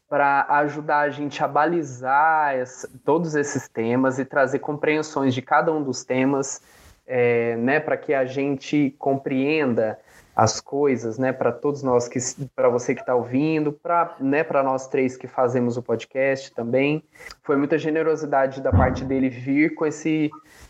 para 0.09 0.45
ajudar 0.61 0.99
a 1.01 1.09
gente 1.09 1.43
a 1.43 1.47
balizar 1.47 2.55
essa- 2.55 2.89
todos 3.03 3.35
esses 3.35 3.67
temas 3.67 4.17
e 4.17 4.25
trazer 4.25 4.59
compreensões 4.59 5.33
de 5.33 5.41
cada 5.41 5.71
um 5.71 5.83
dos 5.83 6.03
temas, 6.05 6.61
é, 7.05 7.55
né, 7.57 7.79
para 7.79 7.97
que 7.97 8.13
a 8.13 8.25
gente 8.25 8.95
compreenda 8.97 9.99
as 10.37 10.61
coisas, 10.61 11.17
né, 11.17 11.33
para 11.33 11.51
todos 11.51 11.81
nós 11.81 12.07
que, 12.07 12.19
para 12.55 12.69
você 12.69 12.93
que 12.93 13.01
está 13.01 13.15
ouvindo, 13.15 13.71
para, 13.71 14.15
né, 14.19 14.43
para 14.43 14.61
nós 14.61 14.87
três 14.87 15.17
que 15.17 15.27
fazemos 15.27 15.77
o 15.77 15.81
podcast 15.81 16.53
também, 16.53 17.03
foi 17.41 17.57
muita 17.57 17.75
generosidade 17.75 18.61
da 18.61 18.71
parte 18.71 19.03
dele 19.03 19.29
vir 19.29 19.73
com 19.73 19.83
esse, 19.83 20.29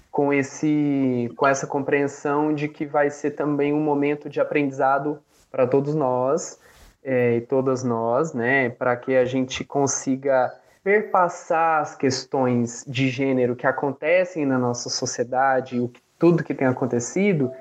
com 0.10 0.32
esse, 0.32 1.30
com 1.36 1.46
essa 1.46 1.68
compreensão 1.68 2.54
de 2.54 2.70
que 2.70 2.86
vai 2.86 3.10
ser 3.10 3.32
também 3.32 3.74
um 3.74 3.82
momento 3.82 4.30
de 4.30 4.40
aprendizado 4.40 5.20
para 5.52 5.68
todos 5.68 5.94
nós 5.94 6.62
é, 7.04 7.36
e 7.36 7.42
todas 7.42 7.84
nós, 7.84 8.34
né, 8.34 8.70
para 8.70 8.96
que 8.96 9.18
a 9.18 9.26
gente 9.26 9.66
consiga 9.66 10.50
perpassar 10.82 11.82
as 11.82 11.94
questões 11.94 12.86
de 12.88 13.10
gênero 13.10 13.54
que 13.54 13.68
acontecem 13.68 14.46
na 14.46 14.58
nossa 14.58 14.90
sociedade, 14.90 15.78
o 15.78 15.90
que, 15.90 16.00
tudo 16.18 16.42
que 16.42 16.54
tem 16.54 16.68
acontecido, 16.68 17.52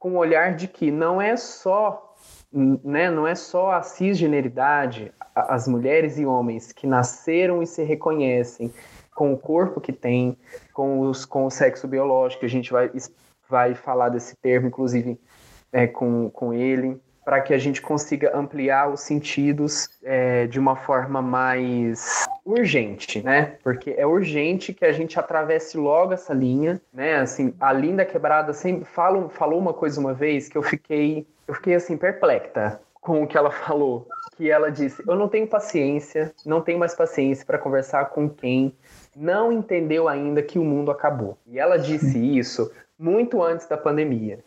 com 0.00 0.12
o 0.12 0.16
olhar 0.16 0.56
de 0.56 0.66
que 0.66 0.90
não 0.90 1.20
é 1.20 1.36
só, 1.36 2.16
né, 2.50 3.10
não 3.10 3.26
é 3.26 3.34
só 3.34 3.72
a 3.72 3.82
cisgeneridade, 3.82 5.12
as 5.34 5.68
mulheres 5.68 6.18
e 6.18 6.24
homens 6.24 6.72
que 6.72 6.86
nasceram 6.86 7.62
e 7.62 7.66
se 7.66 7.84
reconhecem 7.84 8.72
com 9.14 9.30
o 9.34 9.38
corpo 9.38 9.78
que 9.78 9.92
tem, 9.92 10.38
com, 10.72 11.00
os, 11.00 11.26
com 11.26 11.44
o 11.44 11.50
sexo 11.50 11.86
biológico, 11.86 12.46
a 12.46 12.48
gente 12.48 12.72
vai, 12.72 12.90
vai 13.46 13.74
falar 13.74 14.08
desse 14.08 14.34
termo, 14.36 14.68
inclusive, 14.68 15.20
é, 15.70 15.86
com, 15.86 16.30
com 16.30 16.54
ele, 16.54 16.98
para 17.24 17.40
que 17.40 17.52
a 17.52 17.58
gente 17.58 17.82
consiga 17.82 18.36
ampliar 18.36 18.90
os 18.90 19.00
sentidos 19.00 19.88
é, 20.02 20.46
de 20.46 20.58
uma 20.58 20.76
forma 20.76 21.20
mais 21.20 22.26
urgente, 22.44 23.22
né? 23.22 23.56
Porque 23.62 23.94
é 23.96 24.06
urgente 24.06 24.72
que 24.72 24.84
a 24.84 24.92
gente 24.92 25.18
atravesse 25.18 25.76
logo 25.76 26.12
essa 26.12 26.32
linha, 26.32 26.80
né? 26.92 27.16
Assim, 27.16 27.54
a 27.60 27.72
Linda 27.72 28.04
Quebrada 28.04 28.52
sempre 28.52 28.84
fala, 28.84 29.28
falou 29.28 29.58
uma 29.58 29.72
coisa 29.72 30.00
uma 30.00 30.14
vez 30.14 30.48
que 30.48 30.56
eu 30.56 30.62
fiquei, 30.62 31.26
eu 31.46 31.54
fiquei 31.54 31.74
assim 31.74 31.96
perplexa 31.96 32.80
com 33.00 33.22
o 33.22 33.26
que 33.26 33.36
ela 33.36 33.50
falou, 33.52 34.08
que 34.36 34.50
ela 34.50 34.70
disse: 34.70 35.02
"Eu 35.06 35.16
não 35.16 35.28
tenho 35.28 35.46
paciência, 35.46 36.32
não 36.44 36.60
tenho 36.60 36.78
mais 36.78 36.94
paciência 36.94 37.44
para 37.44 37.58
conversar 37.58 38.06
com 38.06 38.28
quem 38.28 38.74
não 39.14 39.52
entendeu 39.52 40.08
ainda 40.08 40.42
que 40.42 40.58
o 40.58 40.64
mundo 40.64 40.90
acabou". 40.90 41.36
E 41.46 41.58
ela 41.58 41.76
disse 41.76 42.18
isso 42.18 42.70
muito 42.98 43.42
antes 43.42 43.66
da 43.66 43.76
pandemia. 43.76 44.40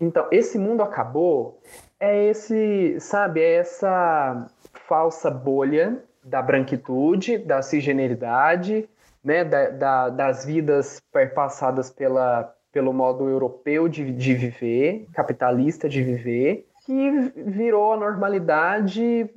Então, 0.00 0.26
esse 0.30 0.58
mundo 0.58 0.82
acabou 0.82 1.58
é 2.00 2.26
esse, 2.26 2.98
sabe, 3.00 3.40
é 3.40 3.54
essa 3.56 4.46
falsa 4.86 5.30
bolha 5.30 6.02
da 6.24 6.42
branquitude, 6.42 7.38
da 7.38 7.62
cisgeneridade, 7.62 8.88
né, 9.22 9.44
da, 9.44 9.70
da- 9.70 10.08
das 10.10 10.44
vidas 10.44 11.00
perpassadas 11.12 11.90
pela, 11.90 12.54
pelo 12.72 12.92
modo 12.92 13.28
europeu 13.28 13.88
de, 13.88 14.12
de 14.12 14.34
viver, 14.34 15.06
capitalista 15.12 15.88
de 15.88 16.02
viver, 16.02 16.66
que 16.84 17.10
virou 17.34 17.92
a 17.92 17.96
normalidade 17.96 19.28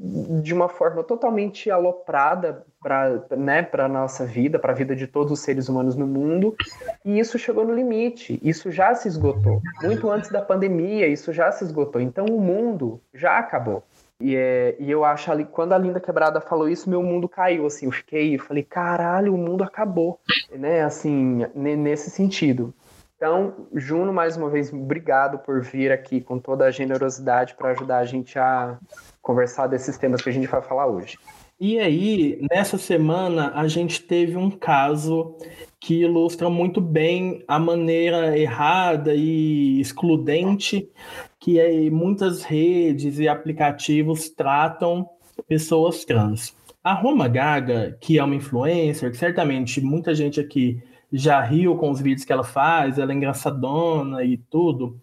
de 0.44 0.54
uma 0.54 0.70
forma 0.70 1.04
totalmente 1.04 1.72
aloprada 1.72 2.64
para 2.82 3.22
né, 3.38 3.68
a 3.74 3.88
nossa 3.88 4.26
vida, 4.26 4.58
para 4.58 4.72
a 4.72 4.76
vida 4.76 4.96
de 4.96 5.06
todos 5.06 5.32
os 5.32 5.40
seres 5.40 5.68
humanos 5.68 5.96
no 5.96 6.08
mundo, 6.08 6.56
e 7.04 7.20
isso 7.20 7.38
chegou 7.38 7.66
no 7.66 7.74
limite, 7.74 8.40
isso 8.42 8.72
já 8.72 8.94
se 8.96 9.08
esgotou. 9.08 9.62
Muito 9.82 10.10
antes 10.10 10.32
da 10.32 10.42
pandemia, 10.42 11.08
isso 11.08 11.34
já 11.34 11.52
se 11.52 11.64
esgotou. 11.64 12.02
Então 12.02 12.26
o 12.26 12.40
mundo 12.40 13.02
já 13.14 13.38
acabou. 13.38 13.84
E, 14.22 14.36
é, 14.36 14.76
e 14.80 14.92
eu 14.92 15.06
acho 15.06 15.32
ali, 15.32 15.46
quando 15.46 15.74
a 15.74 15.78
Linda 15.78 16.00
Quebrada 16.00 16.42
falou 16.42 16.68
isso, 16.68 16.90
meu 16.90 17.02
mundo 17.02 17.30
caiu, 17.30 17.66
assim, 17.66 17.86
eu 17.86 17.92
fiquei, 17.92 18.36
eu 18.36 18.40
falei, 18.40 18.64
caralho, 18.64 19.34
o 19.34 19.38
mundo 19.38 19.64
acabou, 19.64 20.20
né, 20.52 20.84
assim, 20.84 21.46
ne- 21.56 21.78
nesse 21.78 22.10
sentido. 22.10 22.74
Então, 23.16 23.68
Juno, 23.74 24.14
mais 24.14 24.38
uma 24.38 24.50
vez, 24.50 24.74
obrigado 24.74 25.40
por 25.40 25.62
vir 25.62 25.92
aqui 25.92 26.22
com 26.22 26.40
toda 26.40 26.66
a 26.66 26.72
generosidade 26.72 27.54
para 27.56 27.72
ajudar 27.72 27.98
a 27.98 28.06
gente 28.06 28.40
a 28.40 28.78
conversar 29.22 29.68
desses 29.68 29.98
temas 29.98 30.22
que 30.22 30.30
a 30.30 30.34
gente 30.34 30.48
vai 30.48 30.62
falar 30.62 30.88
hoje. 30.88 31.18
E 31.60 31.78
aí, 31.78 32.40
nessa 32.50 32.78
semana, 32.78 33.52
a 33.54 33.68
gente 33.68 34.02
teve 34.02 34.38
um 34.38 34.50
caso 34.50 35.36
que 35.78 36.04
ilustra 36.04 36.50
muito 36.50 36.80
bem 36.80 37.44
a 37.50 37.60
maneira 37.60 38.38
errada 38.38 39.14
e 39.14 39.82
excludente 39.82 40.90
que 41.38 41.60
é, 41.60 41.90
muitas 41.90 42.44
redes 42.44 43.20
e 43.20 43.28
aplicativos 43.28 44.30
tratam 44.30 45.10
pessoas 45.50 46.06
trans. 46.06 46.56
A 46.82 46.94
Roma 46.94 47.28
Gaga, 47.28 47.98
que 48.00 48.18
é 48.18 48.24
uma 48.24 48.36
influencer, 48.36 49.12
que 49.12 49.18
certamente 49.18 49.82
muita 49.82 50.16
gente 50.16 50.40
aqui 50.40 50.82
já 51.12 51.42
riu 51.42 51.76
com 51.76 51.90
os 51.90 52.00
vídeos 52.00 52.26
que 52.26 52.32
ela 52.32 52.44
faz, 52.44 52.98
ela 53.00 53.12
é 53.12 53.16
engraçadona 53.16 54.24
e 54.24 54.38
tudo, 54.38 55.00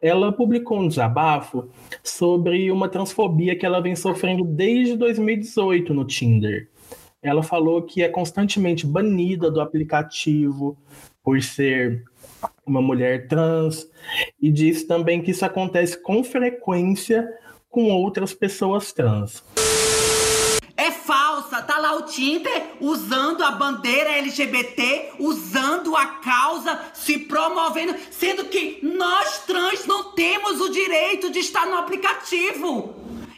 ela 0.00 0.32
publicou 0.32 0.80
um 0.80 0.88
desabafo 0.88 1.68
sobre 2.02 2.70
uma 2.70 2.88
transfobia 2.88 3.56
que 3.56 3.64
ela 3.64 3.80
vem 3.80 3.96
sofrendo 3.96 4.44
desde 4.44 4.96
2018 4.96 5.94
no 5.94 6.04
Tinder. 6.04 6.68
Ela 7.22 7.42
falou 7.42 7.82
que 7.82 8.02
é 8.02 8.08
constantemente 8.08 8.86
banida 8.86 9.50
do 9.50 9.60
aplicativo 9.60 10.76
por 11.22 11.40
ser 11.40 12.04
uma 12.66 12.82
mulher 12.82 13.28
trans 13.28 13.88
e 14.40 14.50
disse 14.50 14.86
também 14.86 15.22
que 15.22 15.30
isso 15.30 15.44
acontece 15.44 16.00
com 16.02 16.22
frequência 16.22 17.26
com 17.70 17.90
outras 17.90 18.34
pessoas 18.34 18.92
trans. 18.92 19.42
O 21.96 22.02
Tinder 22.02 22.74
usando 22.80 23.42
a 23.42 23.52
bandeira 23.52 24.10
LGBT, 24.10 25.12
usando 25.18 25.96
a 25.96 26.06
causa, 26.06 26.80
se 26.92 27.18
promovendo, 27.18 27.94
sendo 28.10 28.46
que 28.46 28.80
nós 28.82 29.44
trans 29.46 29.86
não 29.86 30.12
temos 30.12 30.60
o 30.60 30.70
direito 30.70 31.30
de 31.30 31.38
estar 31.38 31.66
no 31.66 31.76
aplicativo. 31.76 32.94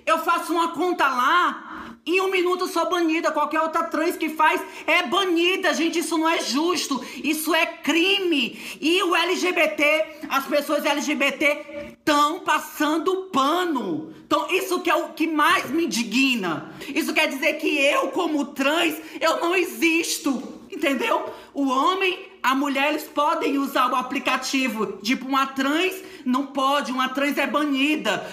Eu 0.06 0.18
faço 0.18 0.52
uma 0.52 0.68
conta 0.68 1.06
lá, 1.08 1.65
em 2.06 2.20
um 2.20 2.30
minuto 2.30 2.68
sou 2.68 2.88
banida, 2.88 3.32
qualquer 3.32 3.60
outra 3.60 3.82
trans 3.82 4.16
que 4.16 4.28
faz 4.28 4.60
é 4.86 5.02
banida, 5.02 5.74
gente, 5.74 5.98
isso 5.98 6.16
não 6.16 6.28
é 6.28 6.40
justo, 6.40 7.04
isso 7.22 7.52
é 7.52 7.66
crime. 7.66 8.56
E 8.80 9.02
o 9.02 9.16
LGBT, 9.16 10.20
as 10.28 10.46
pessoas 10.46 10.84
LGBT 10.84 11.96
estão 11.98 12.40
passando 12.40 13.28
pano. 13.32 14.14
Então, 14.24 14.46
isso 14.50 14.80
que 14.80 14.88
é 14.88 14.94
o 14.94 15.08
que 15.14 15.26
mais 15.26 15.68
me 15.68 15.86
indigna. 15.86 16.72
Isso 16.94 17.12
quer 17.12 17.26
dizer 17.26 17.54
que 17.54 17.76
eu, 17.76 18.08
como 18.08 18.46
trans, 18.46 18.94
eu 19.20 19.40
não 19.40 19.56
existo. 19.56 20.54
Entendeu? 20.70 21.28
O 21.52 21.66
homem, 21.68 22.28
a 22.42 22.54
mulher, 22.54 22.90
eles 22.90 23.04
podem 23.04 23.58
usar 23.58 23.90
o 23.90 23.96
aplicativo. 23.96 24.98
Tipo, 25.02 25.26
uma 25.26 25.46
trans 25.46 25.94
não 26.24 26.46
pode, 26.46 26.92
uma 26.92 27.08
trans 27.08 27.36
é 27.36 27.46
banida. 27.46 28.24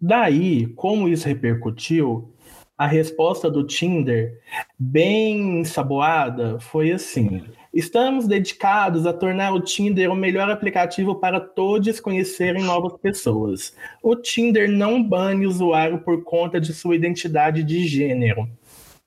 Daí, 0.00 0.66
como 0.68 1.08
isso 1.08 1.26
repercutiu, 1.26 2.32
a 2.76 2.86
resposta 2.86 3.50
do 3.50 3.64
Tinder, 3.64 4.40
bem 4.78 5.64
saboada, 5.64 6.60
foi 6.60 6.92
assim: 6.92 7.42
Estamos 7.74 8.28
dedicados 8.28 9.04
a 9.04 9.12
tornar 9.12 9.52
o 9.52 9.60
Tinder 9.60 10.10
o 10.10 10.14
melhor 10.14 10.48
aplicativo 10.48 11.16
para 11.16 11.40
todos 11.40 11.98
conhecerem 11.98 12.62
novas 12.62 12.96
pessoas. 13.00 13.76
O 14.00 14.14
Tinder 14.14 14.70
não 14.70 15.02
bane 15.02 15.44
o 15.44 15.48
usuário 15.48 15.98
por 15.98 16.22
conta 16.22 16.60
de 16.60 16.72
sua 16.72 16.94
identidade 16.94 17.64
de 17.64 17.86
gênero. 17.86 18.48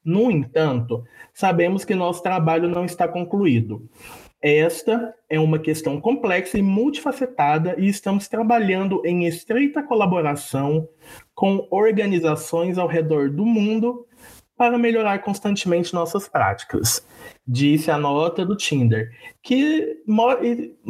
No 0.03 0.29
entanto, 0.29 1.05
sabemos 1.33 1.85
que 1.85 1.95
nosso 1.95 2.21
trabalho 2.21 2.67
não 2.67 2.83
está 2.83 3.07
concluído. 3.07 3.87
Esta 4.41 5.13
é 5.29 5.39
uma 5.39 5.59
questão 5.59 6.01
complexa 6.01 6.57
e 6.57 6.63
multifacetada 6.63 7.75
e 7.77 7.87
estamos 7.87 8.27
trabalhando 8.27 9.01
em 9.05 9.25
estreita 9.25 9.83
colaboração 9.83 10.89
com 11.35 11.67
organizações 11.69 12.79
ao 12.79 12.87
redor 12.87 13.29
do 13.29 13.45
mundo 13.45 14.07
para 14.57 14.77
melhorar 14.77 15.19
constantemente 15.19 15.93
nossas 15.93 16.27
práticas. 16.27 17.05
Disse 17.47 17.91
a 17.91 17.97
nota 17.97 18.43
do 18.43 18.55
Tinder, 18.55 19.11
que 19.43 19.97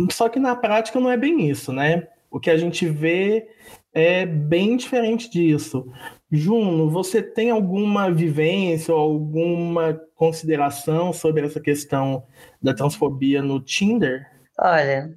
só 0.09 0.29
que 0.29 0.39
na 0.39 0.55
prática 0.55 0.99
não 0.99 1.11
é 1.11 1.17
bem 1.17 1.49
isso, 1.49 1.73
né? 1.73 2.07
O 2.29 2.39
que 2.39 2.49
a 2.49 2.57
gente 2.57 2.85
vê 2.85 3.49
é 3.93 4.25
bem 4.25 4.77
diferente 4.77 5.29
disso. 5.29 5.85
Juno, 6.31 6.89
você 6.89 7.21
tem 7.21 7.51
alguma 7.51 8.09
vivência 8.09 8.93
ou 8.93 8.99
alguma 8.99 9.99
consideração 10.15 11.11
sobre 11.11 11.45
essa 11.45 11.59
questão 11.59 12.23
da 12.61 12.73
transfobia 12.73 13.41
no 13.41 13.59
Tinder? 13.59 14.25
Olha, 14.57 15.13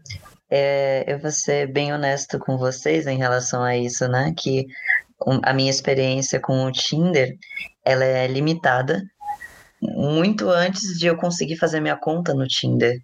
é, 0.50 1.04
eu 1.06 1.18
vou 1.21 1.30
ser 1.30 1.71
bem 1.71 1.92
honesto 1.92 2.38
com 2.38 2.59
vocês 2.59 3.06
em 3.06 3.16
relação 3.16 3.62
a 3.62 3.76
isso, 3.76 4.09
né? 4.09 4.35
Que 4.37 4.66
a 5.44 5.52
minha 5.52 5.71
experiência 5.71 6.40
com 6.40 6.64
o 6.64 6.73
Tinder, 6.73 7.37
ela 7.85 8.04
é 8.04 8.26
limitada 8.26 9.00
muito 9.80 10.49
antes 10.49 10.99
de 10.99 11.06
eu 11.06 11.16
conseguir 11.16 11.56
fazer 11.56 11.80
minha 11.80 11.97
conta 11.97 12.35
no 12.35 12.47
Tinder 12.47 12.99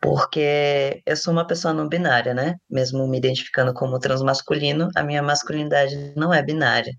porque 0.00 1.02
eu 1.04 1.16
sou 1.16 1.32
uma 1.32 1.46
pessoa 1.46 1.74
não 1.74 1.88
binária, 1.88 2.32
né? 2.32 2.56
Mesmo 2.68 3.06
me 3.06 3.18
identificando 3.18 3.74
como 3.74 3.98
transmasculino, 3.98 4.88
a 4.96 5.02
minha 5.02 5.22
masculinidade 5.22 6.12
não 6.16 6.32
é 6.32 6.42
binária. 6.42 6.92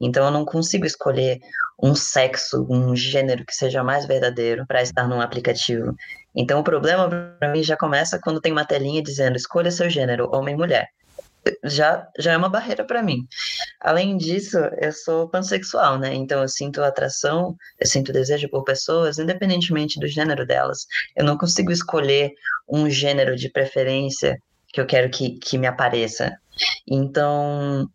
Então 0.00 0.24
eu 0.24 0.30
não 0.30 0.44
consigo 0.44 0.84
escolher 0.84 1.38
um 1.80 1.94
sexo, 1.94 2.66
um 2.68 2.96
gênero 2.96 3.44
que 3.46 3.54
seja 3.54 3.84
mais 3.84 4.06
verdadeiro 4.06 4.66
para 4.66 4.82
estar 4.82 5.06
num 5.06 5.20
aplicativo. 5.20 5.94
Então 6.34 6.60
o 6.60 6.64
problema 6.64 7.08
para 7.38 7.52
mim 7.52 7.62
já 7.62 7.76
começa 7.76 8.18
quando 8.22 8.40
tem 8.40 8.50
uma 8.52 8.64
telinha 8.64 9.02
dizendo 9.02 9.36
escolha 9.36 9.70
seu 9.70 9.88
gênero, 9.88 10.28
homem 10.34 10.54
ou 10.54 10.60
mulher 10.60 10.88
já, 11.64 12.06
já 12.18 12.32
é 12.32 12.36
uma 12.36 12.48
barreira 12.48 12.84
para 12.84 13.02
mim. 13.02 13.26
Além 13.80 14.16
disso, 14.16 14.58
eu 14.80 14.92
sou 14.92 15.28
pansexual, 15.28 15.98
né? 15.98 16.14
Então 16.14 16.42
eu 16.42 16.48
sinto 16.48 16.82
atração, 16.82 17.56
eu 17.78 17.86
sinto 17.86 18.12
desejo 18.12 18.48
por 18.48 18.64
pessoas, 18.64 19.18
independentemente 19.18 20.00
do 20.00 20.06
gênero 20.06 20.46
delas. 20.46 20.86
Eu 21.16 21.24
não 21.24 21.38
consigo 21.38 21.70
escolher 21.70 22.32
um 22.68 22.88
gênero 22.90 23.36
de 23.36 23.50
preferência 23.50 24.38
que 24.68 24.80
eu 24.80 24.86
quero 24.86 25.10
que, 25.10 25.38
que 25.38 25.56
me 25.56 25.66
apareça. 25.66 26.36
Então, 26.86 27.88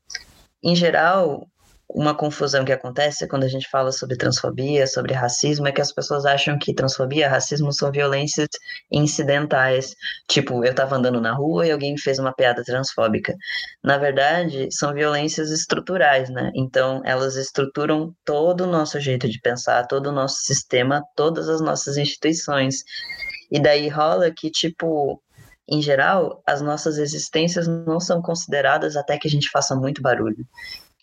em 0.63 0.75
geral, 0.75 1.47
uma 1.93 2.15
confusão 2.15 2.65
que 2.65 2.71
acontece 2.71 3.27
quando 3.27 3.43
a 3.43 3.47
gente 3.47 3.69
fala 3.69 3.91
sobre 3.91 4.17
transfobia, 4.17 4.87
sobre 4.87 5.13
racismo, 5.13 5.67
é 5.67 5.71
que 5.71 5.81
as 5.81 5.91
pessoas 5.91 6.25
acham 6.25 6.57
que 6.57 6.73
transfobia, 6.73 7.29
racismo 7.29 7.71
são 7.71 7.91
violências 7.91 8.47
incidentais. 8.91 9.95
Tipo, 10.27 10.65
eu 10.65 10.73
tava 10.73 10.95
andando 10.95 11.21
na 11.21 11.33
rua 11.33 11.67
e 11.67 11.71
alguém 11.71 11.95
fez 11.97 12.17
uma 12.17 12.33
piada 12.33 12.63
transfóbica. 12.63 13.35
Na 13.83 13.97
verdade, 13.97 14.67
são 14.71 14.91
violências 14.93 15.51
estruturais, 15.51 16.29
né? 16.29 16.51
Então, 16.55 17.01
elas 17.05 17.35
estruturam 17.35 18.13
todo 18.25 18.61
o 18.61 18.71
nosso 18.71 18.99
jeito 18.99 19.29
de 19.29 19.39
pensar, 19.39 19.85
todo 19.85 20.07
o 20.07 20.11
nosso 20.11 20.37
sistema, 20.37 21.03
todas 21.15 21.47
as 21.47 21.61
nossas 21.61 21.95
instituições. 21.97 22.83
E 23.51 23.61
daí 23.61 23.87
rola 23.87 24.31
que, 24.31 24.49
tipo, 24.49 25.21
em 25.69 25.81
geral, 25.81 26.41
as 26.47 26.59
nossas 26.59 26.97
existências 26.97 27.67
não 27.67 27.99
são 27.99 28.19
consideradas 28.19 28.95
até 28.97 29.17
que 29.17 29.27
a 29.27 29.31
gente 29.31 29.49
faça 29.51 29.75
muito 29.75 30.01
barulho 30.01 30.43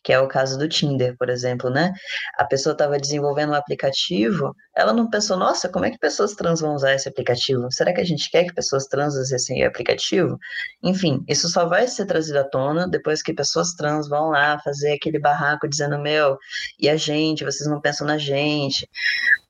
que 0.02 0.12
é 0.12 0.18
o 0.18 0.28
caso 0.28 0.58
do 0.58 0.68
Tinder, 0.68 1.16
por 1.18 1.28
exemplo, 1.28 1.70
né? 1.70 1.92
A 2.38 2.44
pessoa 2.44 2.72
estava 2.72 2.98
desenvolvendo 2.98 3.50
um 3.50 3.54
aplicativo, 3.54 4.54
ela 4.74 4.92
não 4.92 5.08
pensou, 5.10 5.36
nossa, 5.36 5.68
como 5.68 5.84
é 5.84 5.90
que 5.90 5.98
pessoas 5.98 6.34
trans 6.34 6.60
vão 6.60 6.74
usar 6.74 6.94
esse 6.94 7.08
aplicativo? 7.08 7.70
Será 7.70 7.92
que 7.92 8.00
a 8.00 8.04
gente 8.04 8.30
quer 8.30 8.44
que 8.44 8.54
pessoas 8.54 8.86
trans 8.86 9.14
usem 9.14 9.36
esse 9.36 9.62
aplicativo? 9.62 10.38
Enfim, 10.82 11.22
isso 11.28 11.48
só 11.48 11.66
vai 11.66 11.86
ser 11.86 12.06
trazido 12.06 12.38
à 12.38 12.44
tona 12.44 12.88
depois 12.88 13.22
que 13.22 13.34
pessoas 13.34 13.72
trans 13.74 14.08
vão 14.08 14.30
lá 14.30 14.58
fazer 14.60 14.92
aquele 14.94 15.18
barraco 15.18 15.68
dizendo, 15.68 15.98
meu, 15.98 16.38
e 16.78 16.88
a 16.88 16.96
gente, 16.96 17.44
vocês 17.44 17.68
não 17.68 17.80
pensam 17.80 18.06
na 18.06 18.18
gente? 18.18 18.88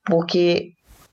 Porque 0.05 0.73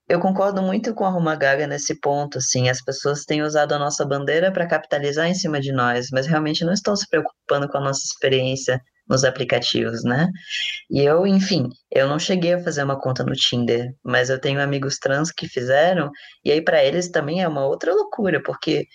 eu 0.10 0.20
concordo 0.22 0.62
muito 0.62 0.94
com 0.94 1.06
a 1.06 1.10
Roma 1.10 1.36
Gaga 1.36 1.68
nesse 1.68 2.00
ponto, 2.00 2.38
assim, 2.38 2.70
as 2.70 2.82
pessoas 2.82 3.26
têm 3.26 3.44
usado 3.44 3.74
a 3.74 3.80
nossa 3.80 4.06
bandeira 4.06 4.52
para 4.52 4.66
capitalizar 4.66 5.28
em 5.28 5.36
cima 5.36 5.60
de 5.60 5.74
nós, 5.74 6.08
mas 6.12 6.26
realmente 6.26 6.64
não 6.64 6.74
estão 6.74 6.96
se 6.96 7.08
preocupando 7.10 7.68
com 7.68 7.78
a 7.78 7.82
nossa 7.82 8.06
experiência 8.06 8.82
nos 9.10 9.24
aplicativos, 9.24 10.04
né? 10.04 10.30
E 10.90 11.02
eu, 11.02 11.26
enfim, 11.26 11.70
eu 11.92 12.08
não 12.08 12.20
cheguei 12.20 12.54
a 12.54 12.64
fazer 12.64 12.84
uma 12.84 13.00
conta 13.00 13.24
no 13.24 13.34
Tinder, 13.34 13.94
mas 14.04 14.30
eu 14.30 14.40
tenho 14.40 14.62
amigos 14.62 14.98
trans 15.00 15.32
que 15.32 15.48
fizeram, 15.48 16.12
e 16.44 16.52
aí 16.52 16.62
para 16.62 16.84
eles 16.84 17.10
também 17.10 17.42
é 17.42 17.48
uma 17.48 17.66
outra 17.66 17.94
loucura, 17.94 18.42
porque 18.44 18.88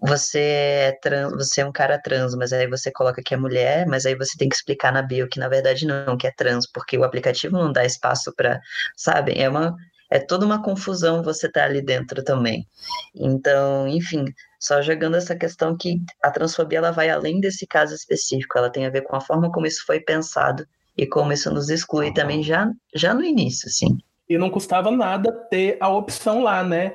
você 0.00 0.40
é 0.40 0.98
trans, 1.02 1.32
você 1.32 1.60
é 1.60 1.66
um 1.66 1.72
cara 1.72 2.00
trans, 2.00 2.34
mas 2.34 2.52
aí 2.52 2.66
você 2.66 2.90
coloca 2.90 3.22
que 3.22 3.34
é 3.34 3.36
mulher, 3.36 3.86
mas 3.86 4.06
aí 4.06 4.14
você 4.14 4.36
tem 4.38 4.48
que 4.48 4.56
explicar 4.56 4.92
na 4.92 5.02
bio 5.02 5.28
que 5.28 5.38
na 5.38 5.48
verdade 5.48 5.86
não, 5.86 6.16
que 6.16 6.26
é 6.26 6.32
trans, 6.32 6.66
porque 6.72 6.96
o 6.96 7.04
aplicativo 7.04 7.56
não 7.56 7.72
dá 7.72 7.84
espaço 7.84 8.32
para, 8.34 8.60
sabe? 8.96 9.38
É 9.38 9.48
uma 9.48 9.74
é 10.10 10.18
toda 10.18 10.46
uma 10.46 10.62
confusão 10.62 11.22
você 11.22 11.46
estar 11.46 11.60
tá 11.60 11.66
ali 11.66 11.82
dentro 11.82 12.22
também. 12.22 12.66
Então, 13.14 13.86
enfim, 13.88 14.24
só 14.60 14.80
jogando 14.82 15.16
essa 15.16 15.36
questão 15.36 15.76
que 15.76 16.00
a 16.22 16.30
transfobia 16.30 16.78
ela 16.78 16.90
vai 16.90 17.10
além 17.10 17.40
desse 17.40 17.66
caso 17.66 17.94
específico, 17.94 18.56
ela 18.58 18.70
tem 18.70 18.86
a 18.86 18.90
ver 18.90 19.02
com 19.02 19.16
a 19.16 19.20
forma 19.20 19.50
como 19.50 19.66
isso 19.66 19.84
foi 19.86 20.00
pensado 20.00 20.66
e 20.96 21.06
como 21.06 21.32
isso 21.32 21.52
nos 21.52 21.68
exclui 21.68 22.12
também 22.12 22.42
já, 22.42 22.70
já 22.94 23.12
no 23.12 23.22
início, 23.22 23.68
sim. 23.70 23.98
E 24.28 24.38
não 24.38 24.50
custava 24.50 24.90
nada 24.90 25.30
ter 25.50 25.76
a 25.80 25.88
opção 25.88 26.42
lá, 26.42 26.64
né? 26.64 26.94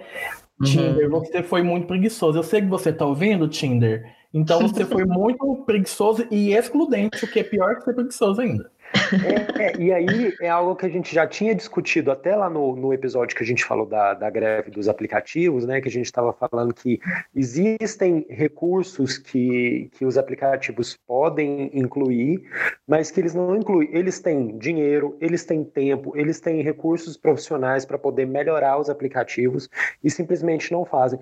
Uhum. 0.60 0.66
Tinder, 0.66 1.10
você 1.10 1.42
foi 1.42 1.64
muito 1.64 1.88
preguiçoso. 1.88 2.38
Eu 2.38 2.44
sei 2.44 2.62
que 2.62 2.68
você 2.68 2.92
tá 2.92 3.06
ouvindo, 3.06 3.48
Tinder. 3.48 4.04
Então 4.34 4.62
você 4.62 4.86
foi 4.86 5.06
muito 5.06 5.64
preguiçoso 5.66 6.28
e 6.30 6.54
excludente, 6.54 7.24
o 7.24 7.28
que 7.28 7.40
é 7.40 7.44
pior 7.44 7.76
que 7.76 7.84
ser 7.84 7.94
preguiçoso 7.94 8.42
ainda. 8.42 8.70
É, 9.12 9.64
é, 9.64 9.78
e 9.78 9.92
aí 9.92 10.34
é 10.42 10.50
algo 10.50 10.76
que 10.76 10.86
a 10.86 10.90
gente 10.90 11.14
já 11.14 11.28
tinha 11.28 11.54
discutido 11.54 12.12
até 12.12 12.36
lá 12.36 12.50
no, 12.50 12.76
no 12.76 12.94
episódio 12.94 13.36
que 13.36 13.44
a 13.44 13.46
gente 13.46 13.66
falou 13.66 13.86
da, 13.86 14.14
da 14.14 14.30
greve 14.30 14.72
dos 14.72 14.88
aplicativos, 14.88 15.66
né? 15.66 15.82
Que 15.82 15.88
a 15.88 15.92
gente 15.92 16.06
estava 16.06 16.32
falando 16.34 16.74
que 16.74 17.00
existem 17.36 18.26
recursos 18.30 19.18
que, 19.18 19.90
que 19.94 20.06
os 20.06 20.18
aplicativos 20.18 20.98
podem 21.06 21.70
incluir, 21.74 22.44
mas 22.88 23.12
que 23.12 23.20
eles 23.20 23.34
não 23.34 23.56
incluem. 23.56 23.90
Eles 23.92 24.20
têm 24.20 24.58
dinheiro, 24.58 25.18
eles 25.20 25.44
têm 25.44 25.64
tempo, 25.64 26.16
eles 26.16 26.40
têm 26.40 26.62
recursos 26.62 27.18
profissionais 27.18 27.86
para 27.86 27.98
poder 27.98 28.26
melhorar 28.26 28.78
os 28.80 28.90
aplicativos 28.90 29.70
e 30.04 30.10
simplesmente 30.10 30.72
não 30.72 30.86
fazem. 30.86 31.20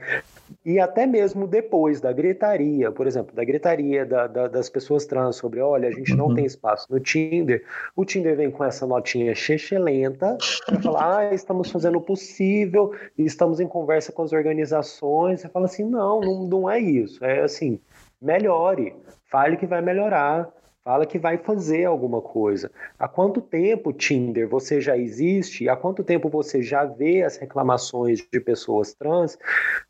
E 0.65 0.79
até 0.79 1.05
mesmo 1.05 1.47
depois 1.47 2.01
da 2.01 2.11
gritaria, 2.11 2.91
por 2.91 3.07
exemplo, 3.07 3.35
da 3.35 3.43
gritaria 3.43 4.05
da, 4.05 4.27
da, 4.27 4.47
das 4.47 4.69
pessoas 4.69 5.05
trans 5.05 5.35
sobre, 5.35 5.59
olha, 5.59 5.89
a 5.89 5.91
gente 5.91 6.15
não 6.15 6.27
uhum. 6.27 6.35
tem 6.35 6.45
espaço 6.45 6.87
no 6.89 6.99
Tinder, 6.99 7.63
o 7.95 8.05
Tinder 8.05 8.35
vem 8.35 8.51
com 8.51 8.63
essa 8.63 8.85
notinha 8.85 9.33
lenta 9.79 10.37
para 10.65 10.81
falar, 10.81 11.17
ah, 11.17 11.33
estamos 11.33 11.71
fazendo 11.71 11.97
o 11.97 12.01
possível, 12.01 12.93
estamos 13.17 13.59
em 13.59 13.67
conversa 13.67 14.11
com 14.11 14.23
as 14.23 14.33
organizações. 14.33 15.41
Você 15.41 15.49
fala 15.49 15.65
assim, 15.65 15.83
não, 15.83 16.21
não, 16.21 16.43
não 16.47 16.69
é 16.69 16.79
isso. 16.79 17.23
É 17.23 17.41
assim, 17.41 17.79
melhore, 18.21 18.95
fale 19.29 19.57
que 19.57 19.65
vai 19.65 19.81
melhorar. 19.81 20.49
Fala 20.81 21.05
que 21.05 21.19
vai 21.19 21.37
fazer 21.37 21.85
alguma 21.85 22.21
coisa. 22.21 22.71
Há 22.97 23.07
quanto 23.07 23.41
tempo, 23.41 23.93
Tinder, 23.93 24.47
você 24.47 24.79
já 24.79 24.97
existe? 24.97 25.67
Há 25.67 25.75
quanto 25.75 26.03
tempo 26.03 26.29
você 26.29 26.63
já 26.63 26.85
vê 26.85 27.21
as 27.21 27.37
reclamações 27.37 28.25
de 28.31 28.39
pessoas 28.39 28.93
trans 28.93 29.37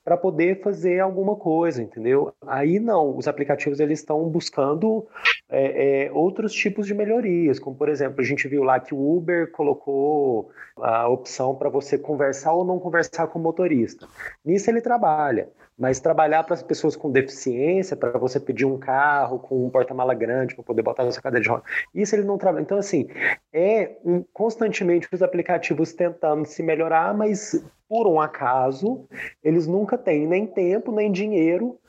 para 0.03 0.17
poder 0.17 0.61
fazer 0.61 0.99
alguma 0.99 1.35
coisa, 1.35 1.81
entendeu? 1.81 2.33
Aí 2.45 2.79
não, 2.79 3.15
os 3.15 3.29
aplicativos 3.29 3.79
eles 3.79 3.99
estão 3.99 4.27
buscando 4.27 5.07
é, 5.49 6.05
é, 6.05 6.11
outros 6.11 6.53
tipos 6.53 6.85
de 6.85 6.93
melhorias, 6.93 7.57
como 7.57 7.75
por 7.75 7.89
exemplo, 7.89 8.21
a 8.21 8.23
gente 8.23 8.47
viu 8.47 8.63
lá 8.63 8.79
que 8.79 8.93
o 8.93 9.17
Uber 9.17 9.51
colocou 9.51 10.51
a 10.77 11.09
opção 11.09 11.55
para 11.55 11.69
você 11.69 11.97
conversar 11.97 12.53
ou 12.53 12.63
não 12.63 12.79
conversar 12.79 13.27
com 13.27 13.39
o 13.39 13.41
motorista. 13.41 14.07
Nisso 14.45 14.69
ele 14.69 14.81
trabalha. 14.81 15.49
Mas 15.77 16.01
trabalhar 16.01 16.43
para 16.43 16.55
as 16.55 16.61
pessoas 16.61 16.97
com 16.97 17.09
deficiência, 17.09 17.95
para 17.95 18.19
você 18.19 18.37
pedir 18.37 18.65
um 18.65 18.77
carro 18.77 19.39
com 19.39 19.65
um 19.65 19.69
porta-mala 19.69 20.13
grande 20.13 20.53
para 20.53 20.63
poder 20.63 20.81
botar 20.81 21.05
na 21.05 21.11
sua 21.11 21.21
cadeira 21.21 21.41
de 21.41 21.49
roda, 21.49 21.63
isso 21.95 22.13
ele 22.13 22.25
não 22.25 22.37
trabalha. 22.37 22.61
Então, 22.61 22.77
assim, 22.77 23.07
é 23.53 23.95
um, 24.03 24.21
constantemente 24.33 25.07
os 25.09 25.23
aplicativos 25.23 25.93
tentando 25.93 26.45
se 26.45 26.61
melhorar, 26.61 27.13
mas 27.13 27.63
por 27.87 28.07
um 28.07 28.19
acaso, 28.19 29.07
eles 29.41 29.65
nunca 29.65 29.97
têm 29.97 30.27
nem 30.27 30.45
tempo, 30.45 30.91
nem 30.91 31.09
dinheiro 31.09 31.79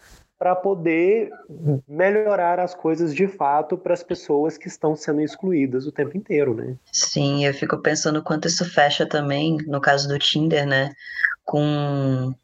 para 0.40 0.56
poder 0.56 1.30
melhorar 1.86 2.58
as 2.58 2.74
coisas 2.74 3.14
de 3.14 3.28
fato 3.28 3.76
para 3.76 3.92
as 3.92 4.02
pessoas 4.02 4.56
que 4.56 4.68
estão 4.68 4.96
sendo 4.96 5.20
excluídas 5.20 5.86
o 5.86 5.92
tempo 5.92 6.16
inteiro, 6.16 6.54
né? 6.54 6.76
Sim, 6.90 7.44
eu 7.44 7.52
fico 7.52 7.76
pensando 7.76 8.22
quanto 8.22 8.48
isso 8.48 8.64
fecha 8.64 9.04
também, 9.04 9.58
no 9.66 9.82
caso 9.82 10.08
do 10.08 10.18
Tinder, 10.18 10.66
né? 10.66 10.94
Com 11.44 12.34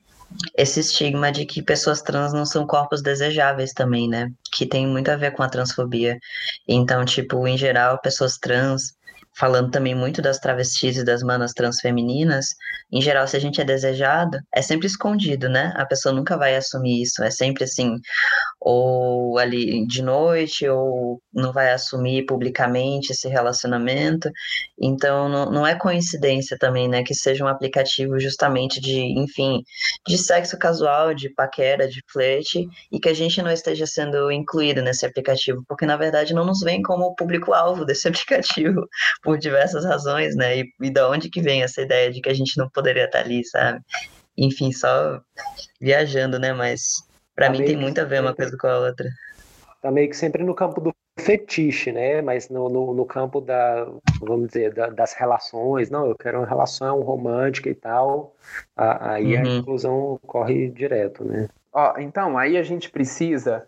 esse 0.54 0.80
estigma 0.80 1.32
de 1.32 1.46
que 1.46 1.62
pessoas 1.62 2.02
trans 2.02 2.34
não 2.34 2.44
são 2.44 2.66
corpos 2.66 3.00
desejáveis 3.00 3.72
também, 3.72 4.06
né? 4.06 4.30
Que 4.52 4.66
tem 4.66 4.86
muito 4.86 5.10
a 5.10 5.16
ver 5.16 5.30
com 5.30 5.42
a 5.42 5.48
transfobia. 5.48 6.18
Então, 6.68 7.02
tipo, 7.02 7.48
em 7.48 7.56
geral, 7.56 7.98
pessoas 8.02 8.36
trans 8.36 8.94
falando 9.38 9.70
também 9.70 9.94
muito 9.94 10.22
das 10.22 10.38
travestis 10.38 10.96
e 10.96 11.04
das 11.04 11.22
manas 11.22 11.52
transfemininas, 11.52 12.46
em 12.90 13.00
geral, 13.00 13.26
se 13.26 13.36
a 13.36 13.40
gente 13.40 13.60
é 13.60 13.64
desejado, 13.64 14.38
é 14.54 14.62
sempre 14.62 14.86
escondido, 14.86 15.48
né? 15.48 15.72
A 15.76 15.84
pessoa 15.84 16.14
nunca 16.14 16.36
vai 16.36 16.56
assumir 16.56 17.02
isso, 17.02 17.22
é 17.22 17.30
sempre 17.30 17.64
assim, 17.64 17.96
ou 18.60 19.38
ali 19.38 19.86
de 19.86 20.02
noite, 20.02 20.68
ou 20.68 21.20
não 21.32 21.52
vai 21.52 21.72
assumir 21.72 22.24
publicamente 22.26 23.12
esse 23.12 23.28
relacionamento. 23.28 24.30
Então, 24.80 25.28
não, 25.28 25.50
não 25.50 25.66
é 25.66 25.74
coincidência 25.74 26.56
também, 26.58 26.88
né, 26.88 27.02
que 27.02 27.14
seja 27.14 27.44
um 27.44 27.48
aplicativo 27.48 28.18
justamente 28.18 28.80
de, 28.80 29.00
enfim, 29.18 29.62
de 30.06 30.16
sexo 30.16 30.56
casual, 30.58 31.12
de 31.12 31.28
paquera, 31.28 31.88
de 31.88 32.02
flerte, 32.10 32.66
e 32.90 32.98
que 33.00 33.08
a 33.08 33.14
gente 33.14 33.42
não 33.42 33.50
esteja 33.50 33.86
sendo 33.86 34.30
incluído 34.30 34.82
nesse 34.82 35.04
aplicativo, 35.04 35.62
porque 35.68 35.86
na 35.86 35.96
verdade 35.96 36.34
não 36.34 36.44
nos 36.44 36.60
vem 36.60 36.82
como 36.82 37.14
público-alvo 37.14 37.84
desse 37.84 38.06
aplicativo, 38.08 38.88
por 39.26 39.38
diversas 39.38 39.84
razões, 39.84 40.36
né? 40.36 40.60
E, 40.60 40.72
e 40.80 40.90
da 40.90 41.10
onde 41.10 41.28
que 41.28 41.42
vem 41.42 41.64
essa 41.64 41.82
ideia 41.82 42.12
de 42.12 42.20
que 42.20 42.30
a 42.30 42.34
gente 42.34 42.56
não 42.56 42.70
poderia 42.70 43.06
estar 43.06 43.18
ali, 43.18 43.44
sabe? 43.44 43.80
Enfim, 44.38 44.70
só 44.70 45.20
viajando, 45.80 46.38
né? 46.38 46.52
Mas 46.52 47.04
para 47.34 47.46
tá 47.46 47.52
mim 47.52 47.64
tem 47.64 47.76
muito 47.76 48.00
a 48.00 48.04
ver 48.04 48.20
uma 48.20 48.32
coisa 48.32 48.56
com 48.56 48.68
a 48.68 48.78
outra. 48.78 49.08
Tá 49.82 49.90
meio 49.90 50.08
que 50.08 50.16
sempre 50.16 50.44
no 50.44 50.54
campo 50.54 50.80
do 50.80 50.94
fetiche, 51.18 51.90
né? 51.90 52.22
Mas 52.22 52.48
no, 52.48 52.68
no, 52.68 52.94
no 52.94 53.04
campo 53.04 53.40
da, 53.40 53.86
vamos 54.20 54.48
dizer, 54.48 54.72
da, 54.72 54.88
das 54.90 55.12
relações, 55.14 55.90
não, 55.90 56.06
eu 56.06 56.14
quero 56.14 56.38
uma 56.38 56.46
relação 56.46 57.00
romântica 57.00 57.68
e 57.68 57.74
tal, 57.74 58.34
aí 58.76 59.34
uhum. 59.34 59.42
a 59.42 59.48
inclusão 59.58 60.20
corre 60.24 60.68
direto, 60.70 61.24
né? 61.24 61.48
Ó, 61.72 61.98
então, 61.98 62.38
aí 62.38 62.56
a 62.56 62.62
gente 62.62 62.90
precisa, 62.90 63.66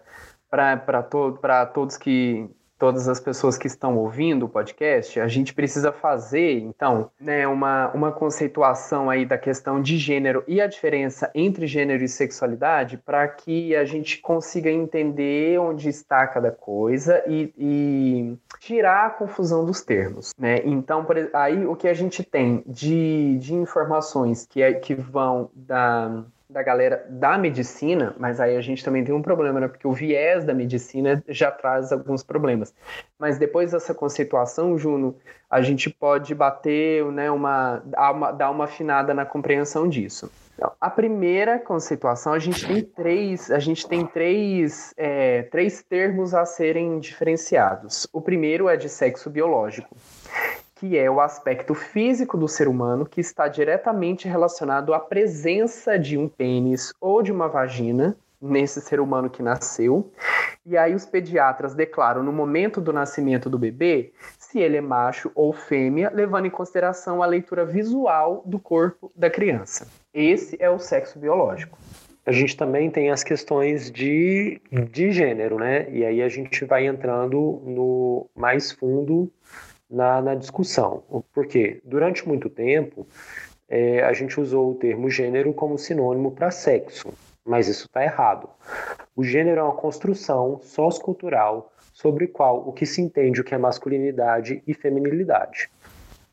para 0.51 1.03
to, 1.03 1.39
todos 1.75 1.97
que, 1.97 2.49
todas 2.79 3.09
as 3.09 3.19
pessoas 3.19 3.59
que 3.59 3.67
estão 3.67 3.97
ouvindo 3.99 4.47
o 4.47 4.49
podcast, 4.49 5.19
a 5.19 5.27
gente 5.27 5.53
precisa 5.53 5.91
fazer, 5.91 6.61
então, 6.61 7.11
né, 7.21 7.47
uma, 7.47 7.91
uma 7.93 8.13
conceituação 8.13 9.11
aí 9.11 9.27
da 9.27 9.37
questão 9.37 9.83
de 9.83 9.99
gênero 9.99 10.45
e 10.47 10.61
a 10.61 10.67
diferença 10.67 11.31
entre 11.35 11.67
gênero 11.67 12.05
e 12.05 12.09
sexualidade 12.09 12.97
para 12.97 13.27
que 13.27 13.75
a 13.75 13.85
gente 13.85 14.21
consiga 14.21 14.71
entender 14.71 15.59
onde 15.59 15.89
está 15.89 16.27
cada 16.27 16.53
coisa 16.53 17.23
e, 17.27 17.53
e 17.59 18.39
tirar 18.61 19.07
a 19.07 19.11
confusão 19.11 19.65
dos 19.65 19.83
termos, 19.83 20.33
né? 20.39 20.61
Então, 20.65 21.05
por, 21.05 21.17
aí 21.35 21.67
o 21.67 21.75
que 21.75 21.89
a 21.89 21.95
gente 21.95 22.23
tem 22.23 22.63
de, 22.67 23.39
de 23.39 23.55
informações 23.55 24.47
que, 24.47 24.63
é, 24.63 24.73
que 24.73 24.95
vão 24.95 25.51
da 25.55 26.25
da 26.51 26.63
galera 26.63 27.05
da 27.11 27.37
medicina, 27.37 28.15
mas 28.19 28.41
aí 28.41 28.57
a 28.57 28.61
gente 28.63 28.83
também 28.83 29.05
tem 29.05 29.15
um 29.15 29.21
problema, 29.21 29.61
né? 29.61 29.69
Porque 29.69 29.87
o 29.87 29.93
viés 29.93 30.45
da 30.45 30.55
medicina 30.55 31.23
já 31.29 31.51
traz 31.51 31.93
alguns 31.93 32.23
problemas. 32.23 32.73
Mas 33.19 33.39
depois 33.39 33.73
dessa 33.73 33.95
conceituação, 33.95 34.79
Juno, 34.79 35.15
a 35.51 35.61
gente 35.61 35.91
pode 35.91 36.35
bater, 36.35 37.05
né, 37.13 37.31
uma, 37.31 37.83
dar 38.37 38.51
uma, 38.51 38.65
afinada 38.65 39.13
na 39.13 39.27
compreensão 39.27 39.87
disso. 39.87 40.31
Então, 40.55 40.73
a 40.81 40.89
primeira 40.89 41.59
conceituação, 41.59 42.33
a 42.33 42.39
gente 42.39 42.67
tem 42.67 42.83
três, 42.83 43.51
a 43.51 43.59
gente 43.59 43.87
tem 43.87 44.07
três, 44.07 44.95
é, 44.97 45.43
três 45.43 45.83
termos 45.83 46.35
a 46.35 46.47
serem 46.47 46.99
diferenciados. 46.99 48.09
O 48.11 48.23
primeiro 48.23 48.69
é 48.69 48.77
de 48.77 48.89
sexo 48.89 49.29
biológico 49.29 49.95
que 50.79 50.97
é 50.97 51.11
o 51.11 51.21
aspecto 51.21 51.75
físico 51.75 52.39
do 52.39 52.47
ser 52.47 52.69
humano 52.69 53.05
que 53.05 53.21
está 53.21 53.49
diretamente 53.49 54.29
relacionado 54.29 54.95
à 54.95 55.01
presença 55.01 55.99
de 55.99 56.17
um 56.17 56.29
pênis 56.29 56.93
ou 57.01 57.21
de 57.21 57.33
uma 57.33 57.49
vagina 57.49 58.17
nesse 58.41 58.81
ser 58.81 59.01
humano 59.01 59.29
que 59.29 59.43
nasceu. 59.43 60.13
E 60.65 60.77
aí 60.77 60.95
os 60.95 61.05
pediatras 61.05 61.75
declaram 61.75 62.23
no 62.23 62.33
momento 62.33 62.81
do 62.81 62.93
nascimento 62.93 63.51
do 63.51 63.59
bebê 63.59 64.13
se 64.39 64.61
ele 64.61 64.77
é 64.77 64.81
macho 64.81 65.33
ou 65.35 65.53
fêmea, 65.53 66.13
levando 66.15 66.47
em 66.47 66.51
consideração 66.51 67.25
a 67.25 67.27
leitura 67.27 67.65
visual 67.65 68.43
do 68.47 68.61
corpo 68.61 69.11
da 69.17 69.29
criança. 69.29 69.89
Esse 70.15 70.57
é 70.61 70.71
o 70.71 70.79
sexo 70.79 71.19
biológico. 71.19 71.77
A 72.25 72.31
gente 72.31 72.57
também 72.57 72.91
tem 72.91 73.11
as 73.11 73.25
questões 73.25 73.91
de, 73.91 74.61
de 74.71 75.11
gênero, 75.11 75.59
né? 75.59 75.91
E 75.91 76.05
aí 76.05 76.23
a 76.23 76.29
gente 76.29 76.65
vai 76.67 76.87
entrando 76.87 77.63
no 77.65 78.29
mais 78.37 78.71
fundo 78.71 79.33
na, 79.91 80.21
na 80.21 80.35
discussão. 80.35 81.03
Porque 81.33 81.81
durante 81.85 82.27
muito 82.27 82.49
tempo 82.49 83.07
é, 83.69 84.03
a 84.03 84.13
gente 84.13 84.41
usou 84.41 84.73
o 84.73 84.75
termo 84.75 85.11
gênero 85.11 85.53
como 85.53 85.79
sinônimo 85.79 86.33
para 86.33 86.51
sexo, 86.51 87.13
mas 87.45 87.69
isso 87.69 87.87
está 87.87 88.03
errado. 88.03 88.49
O 89.15 89.25
gênero 89.25 89.61
é 89.61 89.63
uma 89.63 89.75
construção 89.75 90.61
sociocultural 90.63 91.73
sobre 91.93 92.29
qual 92.29 92.69
o 92.69 92.73
que 92.73 92.87
se 92.87 93.01
entende 93.01 93.41
o 93.41 93.45
que 93.45 93.55
é 93.55 93.59
masculinidade 93.59 94.63
e 94.67 94.73
feminilidade. 94.73 95.69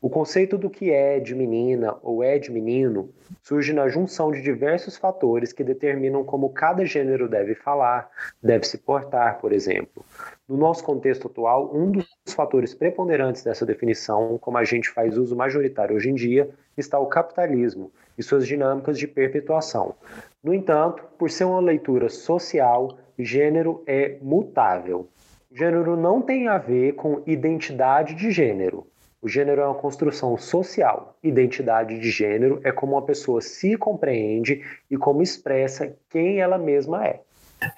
O 0.06 0.08
conceito 0.08 0.56
do 0.56 0.70
que 0.70 0.92
é 0.92 1.18
de 1.18 1.34
menina 1.34 1.96
ou 2.00 2.22
é 2.22 2.38
de 2.38 2.48
menino 2.48 3.10
surge 3.42 3.72
na 3.72 3.88
junção 3.88 4.30
de 4.30 4.40
diversos 4.40 4.96
fatores 4.96 5.52
que 5.52 5.64
determinam 5.64 6.22
como 6.22 6.50
cada 6.50 6.84
gênero 6.84 7.28
deve 7.28 7.56
falar, 7.56 8.08
deve 8.40 8.64
se 8.68 8.78
portar, 8.78 9.40
por 9.40 9.52
exemplo. 9.52 10.04
No 10.48 10.56
nosso 10.56 10.84
contexto 10.84 11.26
atual, 11.26 11.74
um 11.74 11.90
dos 11.90 12.06
fatores 12.28 12.72
preponderantes 12.72 13.42
dessa 13.42 13.66
definição, 13.66 14.38
como 14.38 14.58
a 14.58 14.62
gente 14.62 14.90
faz 14.90 15.18
uso 15.18 15.34
majoritário 15.34 15.96
hoje 15.96 16.08
em 16.08 16.14
dia, 16.14 16.48
está 16.78 17.00
o 17.00 17.06
capitalismo 17.06 17.90
e 18.16 18.22
suas 18.22 18.46
dinâmicas 18.46 18.96
de 18.96 19.08
perpetuação. 19.08 19.96
No 20.40 20.54
entanto, 20.54 21.02
por 21.18 21.32
ser 21.32 21.46
uma 21.46 21.58
leitura 21.58 22.08
social, 22.08 22.96
gênero 23.18 23.82
é 23.88 24.18
mutável. 24.22 25.08
Gênero 25.50 25.96
não 25.96 26.22
tem 26.22 26.46
a 26.46 26.58
ver 26.58 26.92
com 26.92 27.24
identidade 27.26 28.14
de 28.14 28.30
gênero. 28.30 28.86
O 29.20 29.28
gênero 29.28 29.60
é 29.60 29.64
uma 29.64 29.74
construção 29.74 30.36
social. 30.36 31.16
Identidade 31.22 31.98
de 31.98 32.10
gênero 32.10 32.60
é 32.62 32.70
como 32.70 32.92
uma 32.92 33.02
pessoa 33.02 33.40
se 33.40 33.76
compreende 33.76 34.62
e 34.90 34.96
como 34.96 35.22
expressa 35.22 35.96
quem 36.10 36.38
ela 36.38 36.58
mesma 36.58 37.04
é. 37.04 37.20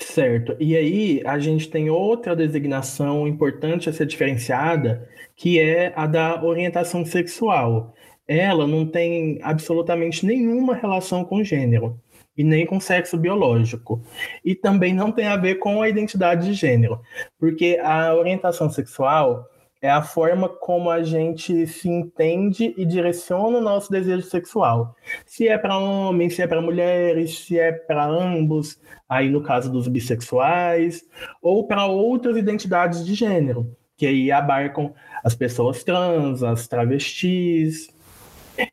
Certo. 0.01 0.57
E 0.59 0.77
aí 0.77 1.23
a 1.25 1.39
gente 1.39 1.71
tem 1.71 1.89
outra 1.89 2.35
designação 2.35 3.27
importante 3.27 3.89
a 3.89 3.93
ser 3.93 4.07
diferenciada, 4.07 5.09
que 5.37 5.61
é 5.61 5.93
a 5.95 6.07
da 6.07 6.43
orientação 6.43 7.05
sexual. 7.05 7.95
Ela 8.27 8.67
não 8.67 8.85
tem 8.85 9.39
absolutamente 9.43 10.27
nenhuma 10.27 10.75
relação 10.75 11.25
com 11.25 11.43
gênero 11.45 11.99
e 12.37 12.45
nem 12.45 12.67
com 12.67 12.81
sexo 12.81 13.17
biológico. 13.17 14.03
E 14.45 14.55
também 14.55 14.93
não 14.93 15.11
tem 15.11 15.27
a 15.27 15.37
ver 15.37 15.57
com 15.57 15.81
a 15.81 15.89
identidade 15.89 16.47
de 16.47 16.55
gênero, 16.55 17.01
porque 17.39 17.79
a 17.83 18.15
orientação 18.15 18.69
sexual 18.69 19.49
é 19.81 19.89
a 19.89 20.03
forma 20.03 20.49
como 20.49 20.91
a 20.91 21.03
gente 21.03 21.67
se 21.67 21.89
entende 21.89 22.75
e 22.77 22.85
direciona 22.85 23.59
o 23.59 23.61
nosso 23.61 23.91
desejo 23.91 24.23
sexual. 24.23 24.95
Se 25.25 25.47
é 25.47 25.57
para 25.57 25.79
homens, 25.79 26.35
se 26.35 26.43
é 26.43 26.47
para 26.47 26.61
mulheres, 26.61 27.39
se 27.39 27.59
é 27.59 27.73
para 27.73 28.05
ambos, 28.05 28.81
aí 29.09 29.31
no 29.31 29.43
caso 29.43 29.71
dos 29.71 29.87
bissexuais, 29.87 31.05
ou 31.41 31.67
para 31.67 31.87
outras 31.87 32.37
identidades 32.37 33.05
de 33.05 33.15
gênero, 33.15 33.77
que 33.97 34.07
aí 34.07 34.33
abarcam 34.33 34.93
as 35.23 35.35
pessoas 35.35 35.85
trans, 35.85 36.43
as 36.43 36.67
travestis. 36.67 37.97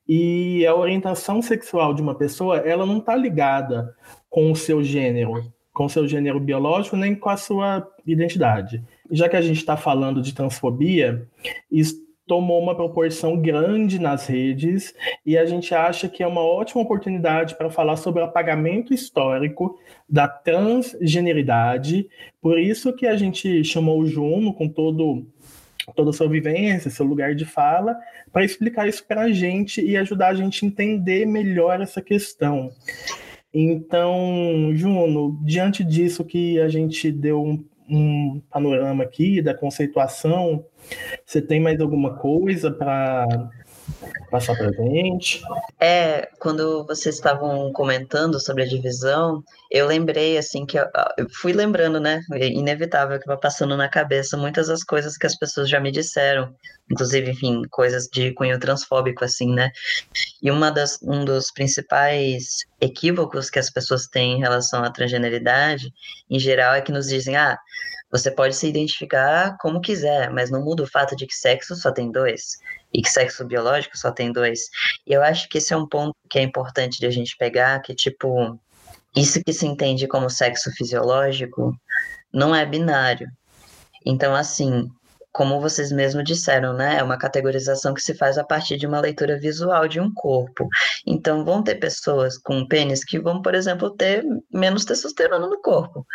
E 0.08 0.66
a 0.66 0.74
orientação 0.74 1.44
sexual 1.44 1.94
de 1.94 2.02
uma 2.02 2.16
pessoa, 2.16 2.58
ela 2.58 2.88
não 2.88 2.98
está 2.98 3.16
ligada 3.16 3.96
com 4.28 4.52
o 4.52 4.56
seu 4.56 4.84
gênero, 4.84 5.54
com 5.72 5.86
o 5.86 5.90
seu 5.90 6.08
gênero 6.08 6.40
biológico, 6.40 6.96
nem 6.96 7.14
com 7.14 7.30
a 7.30 7.38
sua 7.38 7.88
identidade 8.04 8.84
já 9.12 9.30
que 9.30 9.36
a 9.36 9.42
gente 9.42 9.58
está 9.58 9.78
falando 9.78 10.22
de 10.22 10.34
transfobia, 10.34 11.28
isso 11.72 12.06
tomou 12.28 12.62
uma 12.62 12.76
proporção 12.76 13.40
grande 13.40 14.00
nas 14.00 14.26
redes 14.28 14.96
e 15.26 15.38
a 15.38 15.46
gente 15.46 15.76
acha 15.76 16.10
que 16.10 16.24
é 16.24 16.28
uma 16.28 16.42
ótima 16.42 16.82
oportunidade 16.82 17.56
para 17.56 17.70
falar 17.70 17.98
sobre 17.98 18.22
o 18.22 18.26
apagamento 18.26 18.94
histórico 18.94 19.80
da 20.10 20.28
transgeneridade. 20.28 22.10
Por 22.42 22.60
isso 22.60 22.94
que 22.94 23.06
a 23.06 23.16
gente 23.16 23.64
chamou 23.64 24.00
o 24.00 24.08
Juno 24.08 24.54
com 24.54 24.68
todo 24.68 25.26
toda 25.96 26.10
a 26.10 26.14
sua 26.14 26.28
vivência, 26.28 26.90
seu 26.90 27.06
lugar 27.06 27.36
de 27.36 27.46
fala, 27.46 27.96
para 28.34 28.44
explicar 28.44 28.88
isso 28.88 29.06
para 29.06 29.22
a 29.22 29.32
gente 29.32 29.82
e 29.82 29.96
ajudar 29.96 30.30
a 30.30 30.34
gente 30.34 30.66
a 30.66 30.68
entender 30.68 31.28
melhor 31.28 31.80
essa 31.80 32.02
questão. 32.02 32.72
Então, 33.54 34.72
Juno, 34.74 35.40
diante 35.44 35.84
disso 35.84 36.26
que 36.26 36.60
a 36.60 36.68
gente 36.68 37.12
deu 37.12 37.64
um, 37.90 38.42
panorama 38.50 39.04
aqui 39.04 39.42
da 39.42 39.54
conceituação. 39.54 40.66
Você 41.26 41.42
tem 41.42 41.60
mais 41.60 41.80
alguma 41.80 42.16
coisa 42.18 42.72
para 42.72 43.26
passar 44.30 44.56
para 44.56 44.72
gente? 44.72 45.42
É, 45.80 46.30
quando 46.40 46.86
vocês 46.86 47.16
estavam 47.16 47.72
comentando 47.72 48.40
sobre 48.40 48.64
a 48.64 48.68
divisão, 48.68 49.44
eu 49.72 49.88
lembrei, 49.88 50.38
assim, 50.38 50.66
que 50.66 50.78
eu, 50.78 50.86
eu 51.18 51.28
fui 51.30 51.54
lembrando, 51.54 52.00
né? 52.00 52.22
É 52.34 52.48
inevitável 52.48 53.20
que 53.20 53.28
vai 53.28 53.38
passando 53.38 53.76
na 53.78 53.90
cabeça 53.90 54.38
muitas 54.38 54.68
das 54.68 54.84
coisas 54.84 55.18
que 55.18 55.26
as 55.26 55.38
pessoas 55.38 55.70
já 55.70 55.80
me 55.80 55.92
disseram, 55.92 56.54
inclusive, 56.92 57.32
enfim, 57.32 57.62
coisas 57.70 58.08
de 58.12 58.34
cunho 58.34 58.60
transfóbico, 58.60 59.24
assim, 59.24 59.54
né? 59.54 59.72
E 60.42 60.52
uma 60.52 60.72
das, 60.72 61.00
um 61.02 61.24
dos 61.24 61.52
principais 61.52 62.66
equívocos 62.82 63.50
que 63.50 63.60
as 63.60 63.70
pessoas 63.70 64.08
têm 64.08 64.34
em 64.34 64.40
relação 64.40 64.84
à 64.84 64.92
transgeneridade, 64.92 65.92
em 66.30 66.40
geral, 66.40 66.74
é 66.74 66.82
que 66.82 66.92
nos 66.92 67.08
dizem, 67.08 67.36
ah, 67.36 67.58
você 68.12 68.32
pode 68.32 68.56
se 68.56 68.68
identificar 68.68 69.58
como 69.60 69.82
quiser, 69.82 70.32
mas 70.32 70.50
não 70.50 70.64
muda 70.64 70.84
o 70.84 70.88
fato 70.88 71.16
de 71.16 71.26
que 71.26 71.34
sexo 71.34 71.76
só 71.76 71.92
tem 71.92 72.12
dois 72.12 72.58
e 72.96 73.02
que 73.02 73.10
sexo 73.10 73.44
biológico 73.44 73.98
só 73.98 74.10
tem 74.10 74.32
dois. 74.32 74.70
E 75.06 75.12
eu 75.12 75.22
acho 75.22 75.50
que 75.50 75.58
esse 75.58 75.74
é 75.74 75.78
um 75.78 75.86
ponto 75.86 76.16
que 76.30 76.40
é 76.40 76.42
importante 76.42 76.98
de 76.98 77.06
a 77.06 77.12
gente 77.12 77.36
pegar, 77.36 77.82
que 77.82 77.94
tipo, 77.94 78.58
isso 79.14 79.44
que 79.44 79.52
se 79.52 79.68
entende 79.68 80.08
como 80.08 80.30
sexo 80.30 80.72
fisiológico 80.72 81.76
não 82.32 82.56
é 82.56 82.66
binário. 82.66 83.28
Então, 84.06 84.34
assim, 84.34 84.90
como 85.36 85.60
vocês 85.60 85.92
mesmos 85.92 86.24
disseram, 86.24 86.74
né? 86.74 86.98
É 86.98 87.04
uma 87.04 87.18
categorização 87.18 87.94
que 87.94 88.02
se 88.02 88.14
faz 88.16 88.38
a 88.38 88.44
partir 88.44 88.78
de 88.78 88.88
uma 88.88 89.02
leitura 89.02 89.38
visual 89.38 89.86
de 89.86 90.00
um 90.00 90.10
corpo. 90.14 90.66
Então, 91.06 91.44
vão 91.44 91.62
ter 91.62 91.76
pessoas 91.76 92.38
com 92.38 92.66
pênis 92.66 93.04
que 93.04 93.20
vão, 93.20 93.42
por 93.42 93.54
exemplo, 93.54 93.92
ter 93.92 94.24
menos 94.50 94.86
testosterona 94.86 95.46
no 95.46 95.62
corpo. 95.62 96.08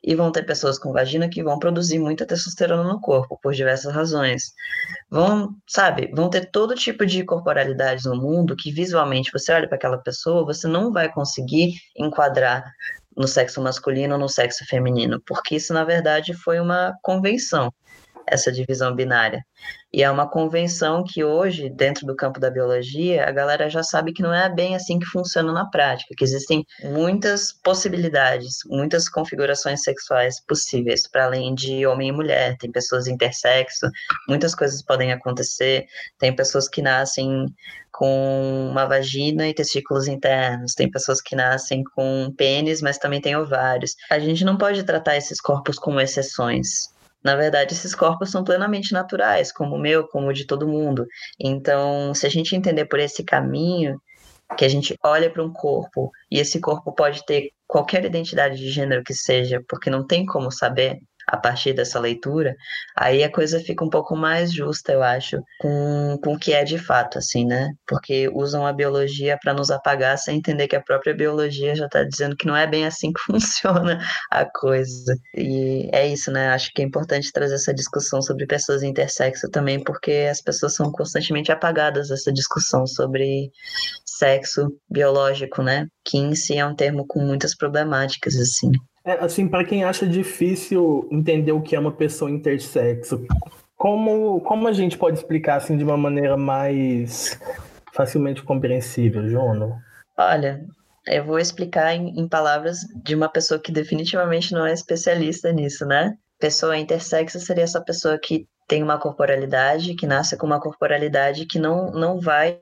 E 0.00 0.14
vão 0.14 0.30
ter 0.30 0.44
pessoas 0.44 0.78
com 0.78 0.92
vagina 0.92 1.28
que 1.28 1.42
vão 1.42 1.58
produzir 1.58 1.98
muita 1.98 2.24
testosterona 2.24 2.84
no 2.84 3.00
corpo, 3.00 3.36
por 3.42 3.52
diversas 3.52 3.92
razões. 3.92 4.44
Vão, 5.10 5.56
sabe, 5.66 6.12
vão 6.14 6.30
ter 6.30 6.48
todo 6.48 6.76
tipo 6.76 7.04
de 7.04 7.24
corporalidades 7.24 8.04
no 8.04 8.14
mundo 8.14 8.54
que 8.54 8.70
visualmente 8.70 9.32
você 9.32 9.52
olha 9.52 9.66
para 9.66 9.76
aquela 9.76 9.98
pessoa, 9.98 10.44
você 10.44 10.68
não 10.68 10.92
vai 10.92 11.10
conseguir 11.12 11.74
enquadrar 11.96 12.62
no 13.16 13.26
sexo 13.26 13.60
masculino 13.60 14.14
ou 14.14 14.20
no 14.20 14.28
sexo 14.28 14.64
feminino, 14.66 15.20
porque 15.26 15.56
isso, 15.56 15.74
na 15.74 15.82
verdade, 15.82 16.32
foi 16.32 16.60
uma 16.60 16.94
convenção 17.02 17.72
essa 18.30 18.52
divisão 18.52 18.94
binária. 18.94 19.42
E 19.92 20.02
é 20.02 20.10
uma 20.10 20.28
convenção 20.28 21.02
que 21.02 21.24
hoje, 21.24 21.70
dentro 21.70 22.06
do 22.06 22.14
campo 22.14 22.38
da 22.38 22.50
biologia, 22.50 23.26
a 23.26 23.32
galera 23.32 23.70
já 23.70 23.82
sabe 23.82 24.12
que 24.12 24.22
não 24.22 24.34
é 24.34 24.48
bem 24.52 24.76
assim 24.76 24.98
que 24.98 25.06
funciona 25.06 25.52
na 25.52 25.68
prática, 25.70 26.14
que 26.16 26.24
existem 26.24 26.62
muitas 26.84 27.52
possibilidades, 27.52 28.58
muitas 28.66 29.08
configurações 29.08 29.82
sexuais 29.82 30.44
possíveis, 30.46 31.08
para 31.10 31.24
além 31.24 31.54
de 31.54 31.86
homem 31.86 32.10
e 32.10 32.12
mulher. 32.12 32.56
Tem 32.58 32.70
pessoas 32.70 33.06
intersexo, 33.06 33.88
muitas 34.28 34.54
coisas 34.54 34.82
podem 34.82 35.10
acontecer. 35.10 35.86
Tem 36.18 36.34
pessoas 36.34 36.68
que 36.68 36.82
nascem 36.82 37.46
com 37.90 38.68
uma 38.70 38.84
vagina 38.84 39.48
e 39.48 39.54
testículos 39.54 40.06
internos, 40.06 40.74
tem 40.74 40.90
pessoas 40.90 41.20
que 41.20 41.34
nascem 41.34 41.82
com 41.82 42.32
pênis, 42.36 42.80
mas 42.80 42.98
também 42.98 43.20
tem 43.20 43.34
ovários. 43.34 43.96
A 44.10 44.18
gente 44.18 44.44
não 44.44 44.56
pode 44.56 44.84
tratar 44.84 45.16
esses 45.16 45.40
corpos 45.40 45.78
como 45.78 46.00
exceções 46.00 46.96
na 47.22 47.36
verdade, 47.36 47.74
esses 47.74 47.94
corpos 47.94 48.30
são 48.30 48.44
plenamente 48.44 48.92
naturais, 48.92 49.52
como 49.52 49.76
o 49.76 49.78
meu, 49.78 50.06
como 50.06 50.28
o 50.28 50.32
de 50.32 50.46
todo 50.46 50.68
mundo. 50.68 51.06
Então, 51.38 52.14
se 52.14 52.26
a 52.26 52.30
gente 52.30 52.54
entender 52.54 52.84
por 52.86 52.98
esse 52.98 53.24
caminho, 53.24 54.00
que 54.56 54.64
a 54.64 54.68
gente 54.68 54.96
olha 55.04 55.30
para 55.30 55.44
um 55.44 55.52
corpo 55.52 56.10
e 56.30 56.38
esse 56.38 56.60
corpo 56.60 56.92
pode 56.94 57.24
ter 57.26 57.50
qualquer 57.66 58.04
identidade 58.04 58.56
de 58.56 58.70
gênero 58.70 59.04
que 59.04 59.12
seja, 59.12 59.62
porque 59.68 59.90
não 59.90 60.06
tem 60.06 60.24
como 60.24 60.50
saber, 60.50 60.98
a 61.28 61.36
partir 61.36 61.74
dessa 61.74 62.00
leitura, 62.00 62.56
aí 62.96 63.22
a 63.22 63.30
coisa 63.30 63.60
fica 63.60 63.84
um 63.84 63.90
pouco 63.90 64.16
mais 64.16 64.52
justa, 64.52 64.92
eu 64.92 65.02
acho, 65.02 65.38
com, 65.60 66.18
com 66.22 66.34
o 66.34 66.38
que 66.38 66.52
é 66.52 66.64
de 66.64 66.78
fato, 66.78 67.18
assim, 67.18 67.44
né? 67.44 67.70
Porque 67.86 68.28
usam 68.32 68.66
a 68.66 68.72
biologia 68.72 69.38
para 69.40 69.52
nos 69.52 69.70
apagar 69.70 70.16
sem 70.18 70.38
entender 70.38 70.68
que 70.68 70.76
a 70.76 70.82
própria 70.82 71.14
biologia 71.14 71.74
já 71.74 71.86
está 71.86 72.02
dizendo 72.02 72.36
que 72.36 72.46
não 72.46 72.56
é 72.56 72.66
bem 72.66 72.86
assim 72.86 73.12
que 73.12 73.20
funciona 73.30 73.98
a 74.30 74.44
coisa. 74.46 75.14
E 75.36 75.88
é 75.92 76.06
isso, 76.06 76.30
né? 76.32 76.48
Acho 76.48 76.70
que 76.74 76.82
é 76.82 76.84
importante 76.84 77.30
trazer 77.32 77.54
essa 77.56 77.74
discussão 77.74 78.22
sobre 78.22 78.46
pessoas 78.46 78.82
intersexo 78.82 79.50
também, 79.50 79.82
porque 79.82 80.28
as 80.30 80.40
pessoas 80.40 80.74
são 80.74 80.90
constantemente 80.90 81.52
apagadas 81.52 82.08
dessa 82.08 82.32
discussão 82.32 82.86
sobre 82.86 83.50
sexo 84.06 84.68
biológico, 84.90 85.62
né? 85.62 85.86
Que 86.04 86.18
em 86.18 86.34
si 86.34 86.56
é 86.56 86.64
um 86.64 86.74
termo 86.74 87.06
com 87.06 87.20
muitas 87.20 87.54
problemáticas, 87.54 88.34
assim. 88.36 88.70
É, 89.08 89.24
assim, 89.24 89.48
para 89.48 89.64
quem 89.64 89.84
acha 89.84 90.06
difícil 90.06 91.08
entender 91.10 91.52
o 91.52 91.62
que 91.62 91.74
é 91.74 91.80
uma 91.80 91.90
pessoa 91.90 92.30
intersexo, 92.30 93.24
como, 93.74 94.38
como 94.42 94.68
a 94.68 94.72
gente 94.74 94.98
pode 94.98 95.16
explicar 95.16 95.56
assim 95.56 95.78
de 95.78 95.84
uma 95.84 95.96
maneira 95.96 96.36
mais 96.36 97.40
facilmente 97.94 98.42
compreensível, 98.42 99.26
Jono? 99.26 99.80
Olha, 100.14 100.62
eu 101.06 101.24
vou 101.24 101.38
explicar 101.38 101.94
em, 101.94 102.20
em, 102.20 102.28
palavras 102.28 102.80
de 103.02 103.14
uma 103.14 103.30
pessoa 103.30 103.58
que 103.58 103.72
definitivamente 103.72 104.52
não 104.52 104.66
é 104.66 104.74
especialista 104.74 105.50
nisso, 105.52 105.86
né? 105.86 106.14
Pessoa 106.38 106.76
intersexo 106.76 107.40
seria 107.40 107.64
essa 107.64 107.80
pessoa 107.80 108.18
que 108.18 108.46
tem 108.68 108.82
uma 108.82 108.98
corporalidade, 108.98 109.94
que 109.94 110.06
nasce 110.06 110.36
com 110.36 110.46
uma 110.46 110.60
corporalidade 110.60 111.46
que 111.46 111.58
não, 111.58 111.90
não 111.90 112.20
vai 112.20 112.60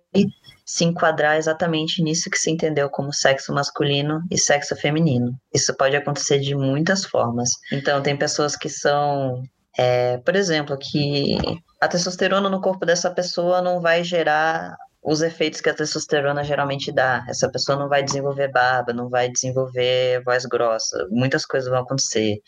se 0.64 0.85
enquadrar 0.85 1.37
exatamente 1.37 2.01
nisso 2.03 2.31
que 2.31 2.38
se 2.38 2.49
entendeu 2.51 2.88
como 2.88 3.12
sexo 3.12 3.53
masculino 3.53 4.23
e 4.31 4.38
sexo 4.38 4.77
feminino. 4.77 5.37
Isso 5.53 5.77
pode 5.77 5.97
acontecer 5.97 6.38
de 6.38 6.55
muitas 6.55 7.05
formas. 7.05 7.51
Então, 7.73 8.01
tem 8.01 8.16
pessoas 8.16 8.57
que 8.57 8.69
são, 8.69 9.42
é, 9.77 10.19
por 10.19 10.37
exemplo, 10.37 10.79
que 10.79 11.37
a 11.81 11.88
testosterona 11.88 12.49
no 12.49 12.61
corpo 12.61 12.87
dessa 12.87 13.11
pessoa 13.11 13.61
não 13.61 13.81
vai 13.81 14.05
gerar 14.05 14.77
os 15.07 15.23
efeitos 15.23 15.61
que 15.61 15.71
a 15.71 15.75
testosterona 15.75 16.42
geralmente 16.42 16.90
dá. 16.90 17.25
Essa 17.29 17.49
pessoa 17.49 17.79
não 17.79 17.88
vai 17.88 18.03
desenvolver 18.03 18.49
barba, 18.49 18.92
não 18.92 19.09
vai 19.09 19.31
desenvolver 19.31 20.21
voz 20.25 20.45
grossa, 20.45 21.07
muitas 21.11 21.47
coisas 21.47 21.71
vão 21.71 21.79
acontecer. 21.79 22.42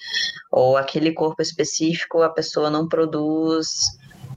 Ou 0.51 0.77
aquele 0.77 1.13
corpo 1.13 1.41
específico, 1.41 2.21
a 2.21 2.29
pessoa 2.29 2.69
não 2.69 2.89
produz 2.89 3.69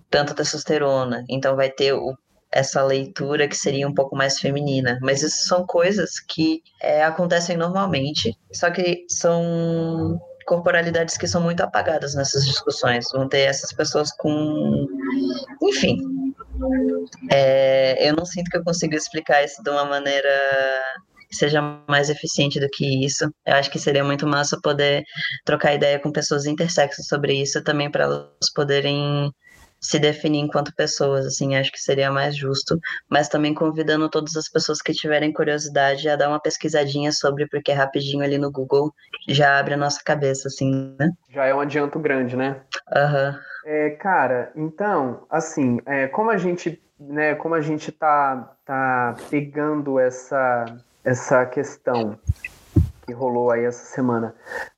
tanta 0.07 0.35
testosterona, 0.35 1.25
então 1.27 1.55
vai 1.55 1.71
ter 1.71 1.93
o 1.93 2.15
essa 2.53 2.83
leitura 2.83 3.47
que 3.47 3.55
seria 3.55 3.87
um 3.87 3.93
pouco 3.93 4.13
mais 4.13 4.37
feminina. 4.37 4.99
Mas 5.01 5.23
isso 5.23 5.47
são 5.47 5.65
coisas 5.65 6.19
que 6.19 6.61
é, 6.81 7.01
acontecem 7.01 7.55
normalmente, 7.55 8.37
só 8.51 8.69
que 8.69 9.05
são 9.07 10.19
corporalidades 10.45 11.17
que 11.17 11.27
são 11.27 11.41
muito 11.41 11.61
apagadas 11.61 12.13
nessas 12.13 12.45
discussões. 12.45 13.05
Vão 13.13 13.27
ter 13.29 13.43
essas 13.43 13.71
pessoas 13.71 14.11
com. 14.17 14.85
Enfim. 15.63 16.10
É, 17.31 18.09
eu 18.09 18.15
não 18.15 18.25
sinto 18.25 18.49
que 18.49 18.57
eu 18.57 18.63
consiga 18.63 18.95
explicar 18.95 19.43
isso 19.43 19.61
de 19.63 19.69
uma 19.69 19.85
maneira 19.85 20.29
que 21.29 21.35
seja 21.35 21.61
mais 21.87 22.09
eficiente 22.09 22.59
do 22.59 22.67
que 22.69 23.05
isso. 23.05 23.25
Eu 23.45 23.55
acho 23.55 23.71
que 23.71 23.79
seria 23.79 24.03
muito 24.03 24.27
massa 24.27 24.59
poder 24.61 25.03
trocar 25.45 25.73
ideia 25.73 25.99
com 25.99 26.11
pessoas 26.11 26.45
intersexos 26.45 27.07
sobre 27.07 27.41
isso 27.41 27.63
também 27.63 27.89
para 27.89 28.03
elas 28.03 28.51
poderem 28.53 29.31
se 29.81 29.97
definir 29.97 30.39
enquanto 30.39 30.75
pessoas, 30.75 31.25
assim, 31.25 31.55
acho 31.55 31.71
que 31.71 31.79
seria 31.79 32.11
mais 32.11 32.37
justo, 32.37 32.79
mas 33.09 33.27
também 33.27 33.53
convidando 33.53 34.09
todas 34.09 34.35
as 34.35 34.47
pessoas 34.47 34.81
que 34.81 34.93
tiverem 34.93 35.33
curiosidade 35.33 36.07
a 36.07 36.15
dar 36.15 36.29
uma 36.29 36.39
pesquisadinha 36.39 37.11
sobre, 37.11 37.47
porque 37.47 37.71
rapidinho 37.71 38.23
ali 38.23 38.37
no 38.37 38.51
Google 38.51 38.93
já 39.27 39.57
abre 39.57 39.73
a 39.73 39.77
nossa 39.77 39.99
cabeça, 40.03 40.47
assim, 40.47 40.95
né? 40.99 41.09
Já 41.29 41.45
é 41.45 41.53
um 41.53 41.59
adianto 41.59 41.99
grande, 41.99 42.37
né? 42.37 42.61
Aham. 42.95 43.31
Uhum. 43.31 43.51
É, 43.63 43.91
cara, 43.91 44.51
então, 44.55 45.25
assim, 45.29 45.79
é, 45.85 46.07
como 46.07 46.31
a 46.31 46.37
gente, 46.37 46.81
né, 46.99 47.35
como 47.35 47.53
a 47.53 47.61
gente 47.61 47.91
tá, 47.91 48.55
tá 48.65 49.15
pegando 49.29 49.99
essa, 49.99 50.65
essa 51.03 51.45
questão 51.45 52.17
que 53.05 53.13
rolou 53.13 53.51
aí 53.51 53.65
essa 53.65 53.85
semana 53.85 54.33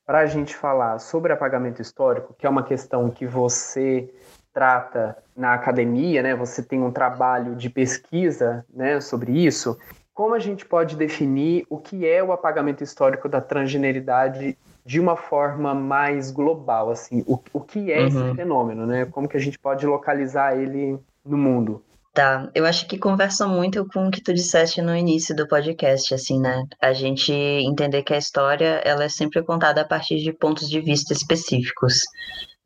para 0.05 0.19
a 0.19 0.25
gente 0.25 0.55
falar 0.55 0.99
sobre 0.99 1.31
apagamento 1.31 1.81
histórico, 1.81 2.33
que 2.37 2.45
é 2.45 2.49
uma 2.49 2.63
questão 2.63 3.09
que 3.09 3.25
você 3.25 4.13
trata 4.53 5.17
na 5.35 5.53
academia, 5.53 6.21
né? 6.21 6.35
Você 6.35 6.61
tem 6.61 6.81
um 6.81 6.91
trabalho 6.91 7.55
de 7.55 7.69
pesquisa, 7.69 8.65
né, 8.73 9.01
sobre 9.01 9.31
isso. 9.31 9.77
Como 10.13 10.35
a 10.35 10.39
gente 10.39 10.65
pode 10.65 10.95
definir 10.95 11.65
o 11.69 11.79
que 11.79 12.07
é 12.07 12.23
o 12.23 12.31
apagamento 12.31 12.83
histórico 12.83 13.27
da 13.27 13.41
transgeneridade 13.41 14.55
de 14.85 14.99
uma 14.99 15.15
forma 15.15 15.73
mais 15.73 16.29
global, 16.29 16.91
assim, 16.91 17.23
o, 17.25 17.39
o 17.51 17.61
que 17.61 17.91
é 17.91 18.01
uhum. 18.01 18.07
esse 18.07 18.35
fenômeno, 18.35 18.85
né? 18.85 19.05
Como 19.05 19.27
que 19.27 19.37
a 19.37 19.39
gente 19.39 19.57
pode 19.57 19.87
localizar 19.87 20.55
ele 20.55 20.99
no 21.25 21.37
mundo? 21.37 21.83
Tá, 22.13 22.47
eu 22.53 22.63
acho 22.63 22.85
que 22.87 22.99
conversa 22.99 23.47
muito 23.47 23.87
com 23.87 24.07
o 24.07 24.11
que 24.11 24.21
tu 24.21 24.31
disseste 24.35 24.83
no 24.83 24.95
início 24.95 25.35
do 25.35 25.47
podcast, 25.47 26.13
assim, 26.13 26.39
né? 26.39 26.63
A 26.79 26.93
gente 26.93 27.33
entender 27.33 28.03
que 28.03 28.13
a 28.13 28.17
história, 28.19 28.81
ela 28.85 29.05
é 29.05 29.09
sempre 29.09 29.41
contada 29.41 29.81
a 29.81 29.87
partir 29.87 30.19
de 30.19 30.31
pontos 30.31 30.69
de 30.69 30.79
vista 30.79 31.11
específicos. 31.11 32.01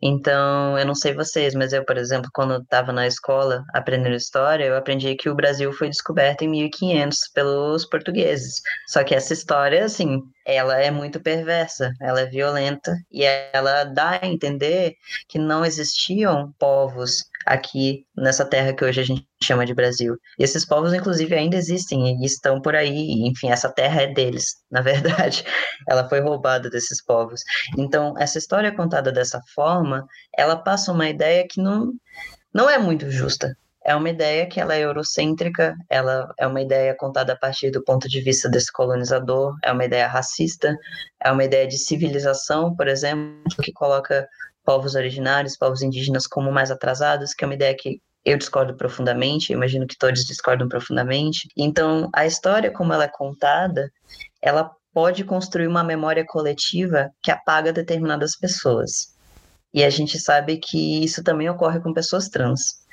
Então, 0.01 0.77
eu 0.77 0.85
não 0.85 0.93
sei 0.93 1.13
vocês, 1.13 1.55
mas 1.55 1.73
eu, 1.73 1.83
por 1.83 1.97
exemplo, 1.97 2.29
quando 2.33 2.61
estava 2.61 2.91
na 2.93 3.07
escola 3.07 3.63
aprendendo 3.73 4.15
história, 4.15 4.65
eu 4.65 4.77
aprendi 4.77 5.15
que 5.15 5.29
o 5.29 5.35
Brasil 5.35 5.71
foi 5.73 5.89
descoberto 5.89 6.43
em 6.43 6.49
1500 6.49 7.29
pelos 7.33 7.85
portugueses. 7.85 8.61
Só 8.87 9.03
que 9.03 9.15
essa 9.15 9.33
história, 9.33 9.83
assim, 9.85 10.21
ela 10.45 10.79
é 10.79 10.91
muito 10.91 11.19
perversa, 11.19 11.91
ela 11.99 12.21
é 12.21 12.25
violenta 12.25 12.95
e 13.11 13.23
ela 13.23 13.85
dá 13.85 14.19
a 14.21 14.27
entender 14.27 14.93
que 15.27 15.39
não 15.39 15.65
existiam 15.65 16.53
povos 16.59 17.23
aqui 17.47 18.05
nessa 18.15 18.45
terra 18.45 18.73
que 18.73 18.83
hoje 18.83 19.01
a 19.01 19.03
gente 19.03 19.25
chama 19.41 19.65
de 19.65 19.73
Brasil. 19.73 20.15
E 20.37 20.43
esses 20.43 20.65
povos, 20.65 20.93
inclusive, 20.93 21.33
ainda 21.33 21.55
existem 21.55 22.21
e 22.21 22.25
estão 22.25 22.61
por 22.61 22.75
aí. 22.75 23.25
Enfim, 23.25 23.49
essa 23.49 23.69
terra 23.69 24.01
é 24.01 24.07
deles, 24.07 24.57
na 24.69 24.81
verdade. 24.81 25.43
Ela 25.87 26.07
foi 26.09 26.19
roubada 26.19 26.69
desses 26.69 27.03
povos. 27.03 27.41
Então, 27.77 28.13
essa 28.17 28.37
história 28.37 28.75
contada 28.75 29.11
dessa 29.11 29.41
forma, 29.55 30.05
ela 30.37 30.57
passa 30.57 30.91
uma 30.91 31.09
ideia 31.09 31.47
que 31.49 31.61
não, 31.61 31.93
não 32.53 32.69
é 32.69 32.77
muito 32.77 33.09
justa 33.09 33.55
é 33.87 33.95
uma 33.95 34.09
ideia 34.09 34.45
que 34.45 34.59
ela 34.59 34.75
é 34.75 34.81
eurocêntrica, 34.81 35.73
ela 35.89 36.29
é 36.37 36.45
uma 36.45 36.61
ideia 36.61 36.93
contada 36.93 37.31
a 37.31 37.37
partir 37.37 37.71
do 37.71 37.81
ponto 37.81 38.09
de 38.09 38.19
vista 38.19 38.49
desse 38.49 38.69
colonizador, 38.69 39.55
é 39.63 39.71
uma 39.71 39.85
ideia 39.85 40.05
racista, 40.05 40.75
é 41.23 41.31
uma 41.31 41.45
ideia 41.45 41.65
de 41.65 41.77
civilização, 41.77 42.75
por 42.75 42.89
exemplo, 42.89 43.63
que 43.63 43.71
coloca 43.71 44.27
povos 44.67 44.95
originários, 44.95 45.55
povos 45.55 45.81
indígenas 45.81 46.27
como 46.27 46.51
mais 46.51 46.69
atrasados, 46.69 47.33
que 47.33 47.45
é 47.45 47.47
uma 47.47 47.53
ideia 47.53 47.73
que 47.73 48.01
eu 48.25 48.37
discordo 48.37 48.75
profundamente, 48.75 49.53
imagino 49.53 49.87
que 49.87 49.97
todos 49.97 50.25
discordam 50.25 50.67
profundamente. 50.67 51.47
Então, 51.55 52.09
a 52.13 52.25
história 52.25 52.69
como 52.69 52.91
ela 52.91 53.05
é 53.05 53.07
contada, 53.07 53.89
ela 54.41 54.69
pode 54.93 55.23
construir 55.23 55.67
uma 55.67 55.85
memória 55.85 56.25
coletiva 56.27 57.09
que 57.23 57.31
apaga 57.31 57.71
determinadas 57.71 58.35
pessoas. 58.35 59.15
E 59.73 59.85
a 59.85 59.89
gente 59.89 60.19
sabe 60.19 60.57
que 60.57 61.01
isso 61.01 61.23
também 61.23 61.49
ocorre 61.49 61.79
com 61.79 61.93
pessoas 61.93 62.27
trans. 62.27 62.85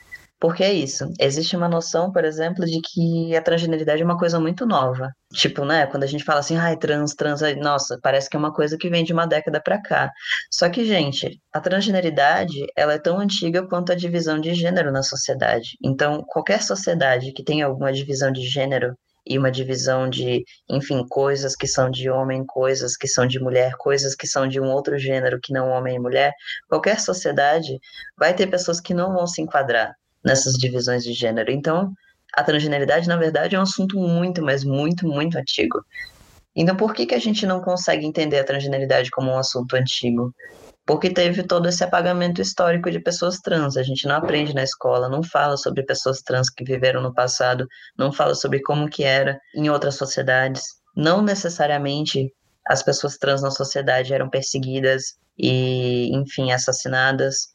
Porque 0.45 0.63
é 0.63 0.75
isso. 0.75 1.11
Existe 1.19 1.57
uma 1.57 1.71
noção, 1.71 2.13
por 2.13 2.23
exemplo, 2.23 2.67
de 2.67 2.79
que 2.83 3.35
a 3.35 3.41
transgeneridade 3.41 4.03
é 4.03 4.05
uma 4.05 4.19
coisa 4.19 4.39
muito 4.39 4.67
nova. 4.67 5.11
Tipo, 5.33 5.65
né, 5.65 5.87
quando 5.87 6.03
a 6.03 6.07
gente 6.07 6.23
fala 6.23 6.41
assim, 6.41 6.55
ai, 6.59 6.77
trans, 6.77 7.15
trans, 7.15 7.41
nossa, 7.57 7.99
parece 8.03 8.29
que 8.29 8.37
é 8.37 8.39
uma 8.39 8.53
coisa 8.53 8.77
que 8.77 8.91
vem 8.91 9.05
de 9.05 9.15
uma 9.15 9.27
década 9.27 9.59
para 9.59 9.81
cá. 9.81 10.13
Só 10.51 10.69
que, 10.69 10.85
gente, 10.85 11.41
a 11.51 11.61
transgeneridade, 11.61 12.67
ela 12.77 12.93
é 12.93 12.99
tão 12.99 13.19
antiga 13.19 13.67
quanto 13.67 13.91
a 13.91 13.95
divisão 13.95 14.39
de 14.39 14.53
gênero 14.53 14.93
na 14.93 15.03
sociedade. 15.03 15.79
Então, 15.83 16.23
qualquer 16.27 16.63
sociedade 16.63 17.33
que 17.33 17.43
tenha 17.43 17.65
alguma 17.65 17.91
divisão 17.91 18.31
de 18.31 18.43
gênero 18.47 18.95
e 19.27 19.39
uma 19.39 19.51
divisão 19.51 20.11
de, 20.11 20.45
enfim, 20.69 21.07
coisas 21.09 21.57
que 21.57 21.67
são 21.67 21.91
de 21.91 22.11
homem, 22.11 22.45
coisas 22.45 22.99
que 22.99 23.09
são 23.09 23.27
de 23.27 23.41
mulher, 23.41 23.77
coisas 23.79 24.15
que 24.15 24.27
são 24.27 24.47
de 24.47 24.61
um 24.61 24.71
outro 24.71 24.99
gênero 24.99 25.41
que 25.43 25.55
não 25.55 25.71
homem 25.71 25.97
e 25.97 25.99
mulher, 25.99 26.35
qualquer 26.69 27.01
sociedade 27.01 27.79
vai 28.15 28.35
ter 28.35 28.47
pessoas 28.49 28.79
que 28.79 28.93
não 28.93 29.15
vão 29.15 29.27
se 29.27 29.41
enquadrar 29.41 29.95
nessas 30.25 30.55
divisões 30.55 31.05
de 31.05 31.13
gênero. 31.13 31.51
Então, 31.51 31.93
a 32.35 32.43
transgeneridade, 32.43 33.09
na 33.09 33.17
verdade, 33.17 33.55
é 33.55 33.59
um 33.59 33.63
assunto 33.63 33.99
muito, 33.99 34.43
mas 34.43 34.65
muito, 34.65 35.07
muito 35.07 35.39
antigo. 35.39 35.85
Então, 36.57 36.77
por 36.77 36.95
que, 36.95 37.07
que 37.07 37.15
a 37.15 37.21
gente 37.21 37.47
não 37.47 37.61
consegue 37.61 38.07
entender 38.07 38.39
a 38.39 38.45
transgeneridade 38.45 39.11
como 39.11 39.31
um 39.31 39.39
assunto 39.39 39.75
antigo? 39.75 40.33
Porque 40.87 41.11
teve 41.11 41.43
todo 41.43 41.69
esse 41.69 41.83
apagamento 41.83 42.41
histórico 42.41 42.91
de 42.91 43.01
pessoas 43.01 43.39
trans. 43.39 43.77
A 43.77 43.83
gente 43.83 44.07
não 44.07 44.17
aprende 44.17 44.55
na 44.55 44.63
escola, 44.63 45.09
não 45.09 45.23
fala 45.23 45.57
sobre 45.57 45.83
pessoas 45.83 46.21
trans 46.21 46.51
que 46.51 46.65
viveram 46.65 47.03
no 47.03 47.13
passado, 47.13 47.67
não 47.99 48.13
fala 48.13 48.35
sobre 48.35 48.61
como 48.63 48.89
que 48.89 49.03
era 49.03 49.39
em 49.55 49.69
outras 49.69 49.97
sociedades. 49.97 50.63
Não 50.97 51.23
necessariamente 51.23 52.33
as 52.67 52.83
pessoas 52.83 53.17
trans 53.17 53.43
na 53.43 53.51
sociedade 53.51 54.15
eram 54.15 54.29
perseguidas 54.29 55.17
e, 55.39 56.15
enfim, 56.15 56.53
assassinadas. 56.53 57.49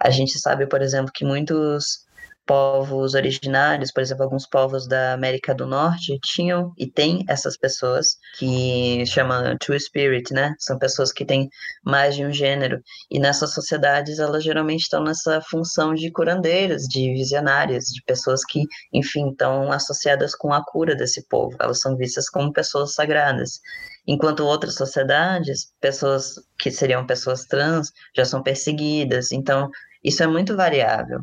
A 0.00 0.10
gente 0.10 0.38
sabe, 0.38 0.66
por 0.66 0.80
exemplo, 0.80 1.12
que 1.12 1.24
muitos 1.24 2.06
povos 2.48 3.12
originários, 3.12 3.92
por 3.92 4.00
exemplo, 4.00 4.24
alguns 4.24 4.46
povos 4.46 4.88
da 4.88 5.12
América 5.12 5.54
do 5.54 5.66
Norte 5.66 6.18
tinham 6.24 6.72
e 6.78 6.86
tem 6.90 7.22
essas 7.28 7.58
pessoas 7.58 8.16
que 8.38 9.04
chamam 9.04 9.54
Two 9.58 9.78
Spirit, 9.78 10.32
né? 10.32 10.54
São 10.58 10.78
pessoas 10.78 11.12
que 11.12 11.26
têm 11.26 11.50
mais 11.84 12.16
de 12.16 12.24
um 12.24 12.32
gênero 12.32 12.80
e 13.10 13.18
nessas 13.20 13.52
sociedades 13.52 14.18
elas 14.18 14.42
geralmente 14.42 14.80
estão 14.80 15.04
nessa 15.04 15.42
função 15.42 15.92
de 15.92 16.10
curandeiras, 16.10 16.84
de 16.84 17.12
visionárias, 17.12 17.84
de 17.84 18.02
pessoas 18.06 18.42
que, 18.46 18.62
enfim, 18.94 19.28
estão 19.28 19.70
associadas 19.70 20.34
com 20.34 20.50
a 20.50 20.64
cura 20.64 20.96
desse 20.96 21.28
povo. 21.28 21.54
Elas 21.60 21.80
são 21.80 21.98
vistas 21.98 22.30
como 22.30 22.50
pessoas 22.50 22.94
sagradas. 22.94 23.60
Enquanto 24.06 24.40
outras 24.40 24.74
sociedades, 24.74 25.70
pessoas 25.82 26.36
que 26.58 26.70
seriam 26.70 27.06
pessoas 27.06 27.44
trans 27.44 27.92
já 28.16 28.24
são 28.24 28.42
perseguidas. 28.42 29.32
Então, 29.32 29.68
isso 30.02 30.22
é 30.22 30.26
muito 30.26 30.56
variável 30.56 31.20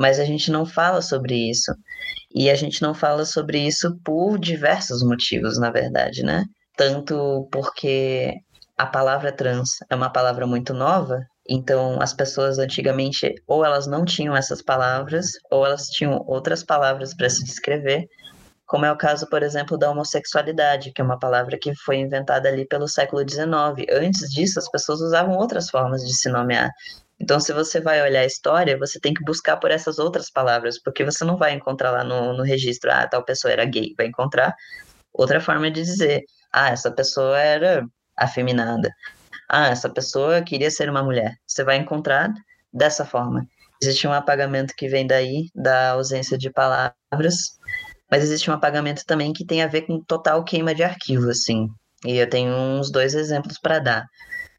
mas 0.00 0.18
a 0.18 0.24
gente 0.24 0.50
não 0.50 0.64
fala 0.64 1.02
sobre 1.02 1.50
isso. 1.50 1.74
E 2.34 2.48
a 2.48 2.54
gente 2.54 2.80
não 2.80 2.94
fala 2.94 3.26
sobre 3.26 3.58
isso 3.58 3.98
por 4.02 4.38
diversos 4.38 5.02
motivos, 5.02 5.58
na 5.58 5.70
verdade, 5.70 6.22
né? 6.22 6.44
Tanto 6.74 7.46
porque 7.52 8.32
a 8.78 8.86
palavra 8.86 9.30
trans 9.30 9.68
é 9.90 9.94
uma 9.94 10.08
palavra 10.08 10.46
muito 10.46 10.72
nova, 10.72 11.20
então 11.46 12.00
as 12.00 12.14
pessoas 12.14 12.58
antigamente 12.58 13.34
ou 13.46 13.62
elas 13.62 13.86
não 13.86 14.06
tinham 14.06 14.34
essas 14.34 14.62
palavras, 14.62 15.32
ou 15.50 15.66
elas 15.66 15.88
tinham 15.88 16.24
outras 16.26 16.64
palavras 16.64 17.14
para 17.14 17.28
se 17.28 17.44
descrever, 17.44 18.06
como 18.64 18.86
é 18.86 18.92
o 18.92 18.96
caso, 18.96 19.28
por 19.28 19.42
exemplo, 19.42 19.76
da 19.76 19.90
homossexualidade, 19.90 20.92
que 20.94 21.02
é 21.02 21.04
uma 21.04 21.18
palavra 21.18 21.58
que 21.60 21.74
foi 21.74 21.96
inventada 21.96 22.48
ali 22.48 22.66
pelo 22.66 22.88
século 22.88 23.28
XIX. 23.28 23.86
Antes 23.92 24.30
disso, 24.30 24.58
as 24.58 24.70
pessoas 24.70 25.00
usavam 25.02 25.36
outras 25.36 25.68
formas 25.68 26.00
de 26.02 26.14
se 26.14 26.30
nomear. 26.30 26.70
Então, 27.20 27.38
se 27.38 27.52
você 27.52 27.80
vai 27.80 28.02
olhar 28.02 28.20
a 28.20 28.26
história, 28.26 28.78
você 28.78 28.98
tem 28.98 29.12
que 29.12 29.22
buscar 29.22 29.58
por 29.58 29.70
essas 29.70 29.98
outras 29.98 30.30
palavras, 30.30 30.80
porque 30.82 31.04
você 31.04 31.24
não 31.24 31.36
vai 31.36 31.52
encontrar 31.52 31.90
lá 31.90 32.02
no, 32.02 32.32
no 32.32 32.42
registro, 32.42 32.90
ah, 32.90 33.06
tal 33.06 33.22
pessoa 33.24 33.52
era 33.52 33.64
gay. 33.66 33.94
Vai 33.96 34.06
encontrar 34.06 34.54
outra 35.12 35.40
forma 35.40 35.70
de 35.70 35.82
dizer, 35.82 36.24
ah, 36.52 36.70
essa 36.70 36.90
pessoa 36.90 37.38
era 37.38 37.84
afeminada. 38.16 38.90
Ah, 39.48 39.68
essa 39.68 39.90
pessoa 39.90 40.42
queria 40.42 40.70
ser 40.70 40.88
uma 40.88 41.02
mulher. 41.02 41.34
Você 41.46 41.62
vai 41.62 41.76
encontrar 41.76 42.32
dessa 42.72 43.04
forma. 43.04 43.46
Existe 43.82 44.06
um 44.08 44.12
apagamento 44.12 44.74
que 44.76 44.88
vem 44.88 45.06
daí, 45.06 45.48
da 45.54 45.90
ausência 45.90 46.38
de 46.38 46.50
palavras, 46.50 47.58
mas 48.10 48.22
existe 48.22 48.50
um 48.50 48.54
apagamento 48.54 49.04
também 49.06 49.32
que 49.32 49.44
tem 49.44 49.62
a 49.62 49.66
ver 49.66 49.82
com 49.82 50.02
total 50.04 50.42
queima 50.44 50.74
de 50.74 50.82
arquivo, 50.82 51.28
assim. 51.30 51.68
E 52.04 52.16
eu 52.16 52.28
tenho 52.28 52.52
uns 52.52 52.90
dois 52.90 53.14
exemplos 53.14 53.58
para 53.58 53.78
dar. 53.78 54.06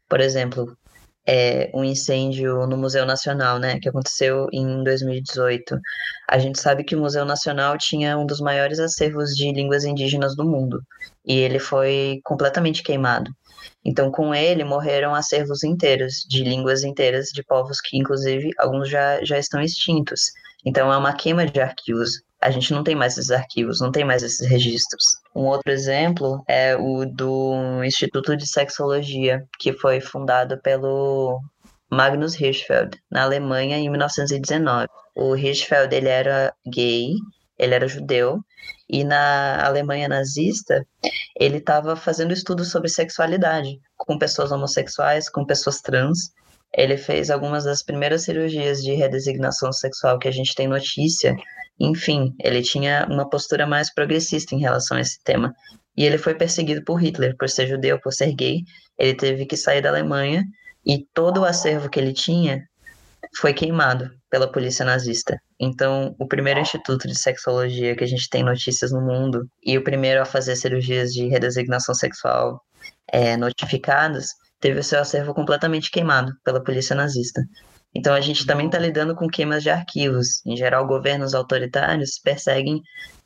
Por 0.08 0.20
exemplo, 0.20 0.76
é, 1.26 1.70
um 1.74 1.84
incêndio 1.84 2.66
no 2.66 2.76
Museu 2.76 3.06
Nacional, 3.06 3.58
né, 3.58 3.78
que 3.78 3.88
aconteceu 3.88 4.48
em 4.52 4.82
2018. 4.82 5.78
A 6.28 6.38
gente 6.38 6.60
sabe 6.60 6.84
que 6.84 6.96
o 6.96 7.00
Museu 7.00 7.24
Nacional 7.24 7.78
tinha 7.78 8.18
um 8.18 8.26
dos 8.26 8.40
maiores 8.40 8.78
acervos 8.78 9.30
de 9.30 9.52
línguas 9.52 9.84
indígenas 9.84 10.36
do 10.36 10.44
mundo 10.44 10.82
e 11.24 11.38
ele 11.38 11.58
foi 11.58 12.20
completamente 12.24 12.82
queimado. 12.82 13.30
Então, 13.84 14.10
com 14.10 14.34
ele 14.34 14.64
morreram 14.64 15.14
acervos 15.14 15.62
inteiros 15.64 16.24
de 16.28 16.42
línguas 16.44 16.82
inteiras 16.84 17.28
de 17.28 17.42
povos 17.44 17.80
que, 17.80 17.96
inclusive, 17.96 18.50
alguns 18.58 18.88
já, 18.88 19.22
já 19.24 19.38
estão 19.38 19.60
extintos. 19.60 20.32
Então, 20.64 20.92
é 20.92 20.96
uma 20.96 21.12
queima 21.12 21.46
de 21.46 21.60
arquivos 21.60 22.22
a 22.42 22.50
gente 22.50 22.72
não 22.72 22.82
tem 22.82 22.94
mais 22.94 23.16
esses 23.16 23.30
arquivos, 23.30 23.80
não 23.80 23.92
tem 23.92 24.04
mais 24.04 24.22
esses 24.22 24.46
registros. 24.48 25.02
Um 25.34 25.42
outro 25.42 25.70
exemplo 25.70 26.42
é 26.48 26.76
o 26.76 27.06
do 27.06 27.82
Instituto 27.84 28.36
de 28.36 28.46
Sexologia, 28.46 29.46
que 29.60 29.72
foi 29.72 30.00
fundado 30.00 30.60
pelo 30.60 31.40
Magnus 31.90 32.38
Hirschfeld, 32.38 32.98
na 33.10 33.22
Alemanha, 33.22 33.78
em 33.78 33.88
1919. 33.88 34.88
O 35.14 35.36
Hirschfeld 35.36 35.94
ele 35.94 36.08
era 36.08 36.52
gay, 36.66 37.12
ele 37.56 37.74
era 37.74 37.86
judeu, 37.86 38.40
e 38.88 39.04
na 39.04 39.64
Alemanha 39.64 40.08
nazista, 40.08 40.84
ele 41.38 41.58
estava 41.58 41.94
fazendo 41.94 42.32
estudos 42.32 42.70
sobre 42.70 42.88
sexualidade, 42.88 43.80
com 43.96 44.18
pessoas 44.18 44.50
homossexuais, 44.50 45.30
com 45.30 45.46
pessoas 45.46 45.80
trans. 45.80 46.32
Ele 46.74 46.96
fez 46.96 47.30
algumas 47.30 47.64
das 47.64 47.82
primeiras 47.82 48.24
cirurgias 48.24 48.82
de 48.82 48.94
redesignação 48.94 49.72
sexual 49.72 50.18
que 50.18 50.28
a 50.28 50.32
gente 50.32 50.54
tem 50.54 50.66
notícia, 50.66 51.36
enfim, 51.78 52.34
ele 52.40 52.62
tinha 52.62 53.06
uma 53.10 53.28
postura 53.28 53.66
mais 53.66 53.92
progressista 53.92 54.54
em 54.54 54.60
relação 54.60 54.96
a 54.96 55.00
esse 55.00 55.22
tema. 55.22 55.52
E 55.96 56.04
ele 56.04 56.16
foi 56.16 56.34
perseguido 56.34 56.82
por 56.84 56.96
Hitler 56.96 57.36
por 57.36 57.48
ser 57.48 57.66
judeu, 57.66 58.00
por 58.00 58.12
ser 58.12 58.32
gay. 58.34 58.60
Ele 58.98 59.14
teve 59.14 59.46
que 59.46 59.56
sair 59.56 59.82
da 59.82 59.90
Alemanha 59.90 60.44
e 60.86 61.04
todo 61.12 61.40
o 61.40 61.44
acervo 61.44 61.90
que 61.90 61.98
ele 61.98 62.12
tinha 62.12 62.62
foi 63.36 63.52
queimado 63.52 64.10
pela 64.30 64.50
polícia 64.50 64.84
nazista. 64.84 65.38
Então, 65.60 66.14
o 66.18 66.26
primeiro 66.26 66.60
instituto 66.60 67.06
de 67.06 67.18
sexologia 67.18 67.94
que 67.94 68.04
a 68.04 68.06
gente 68.06 68.28
tem 68.28 68.42
notícias 68.42 68.90
no 68.90 69.00
mundo 69.00 69.46
e 69.62 69.76
o 69.76 69.84
primeiro 69.84 70.22
a 70.22 70.24
fazer 70.24 70.56
cirurgias 70.56 71.12
de 71.12 71.28
redesignação 71.28 71.94
sexual 71.94 72.60
é, 73.12 73.36
notificadas 73.36 74.28
teve 74.62 74.78
o 74.78 74.84
seu 74.84 75.00
acervo 75.00 75.34
completamente 75.34 75.90
queimado 75.90 76.32
pela 76.44 76.62
polícia 76.62 76.94
nazista. 76.96 77.42
Então 77.94 78.14
a 78.14 78.20
gente 78.20 78.46
também 78.46 78.66
está 78.66 78.78
lidando 78.78 79.14
com 79.14 79.28
queimas 79.28 79.62
de 79.62 79.68
arquivos. 79.68 80.40
Em 80.46 80.56
geral, 80.56 80.86
governos 80.86 81.34
autoritários 81.34 82.18
perseguem 82.22 82.80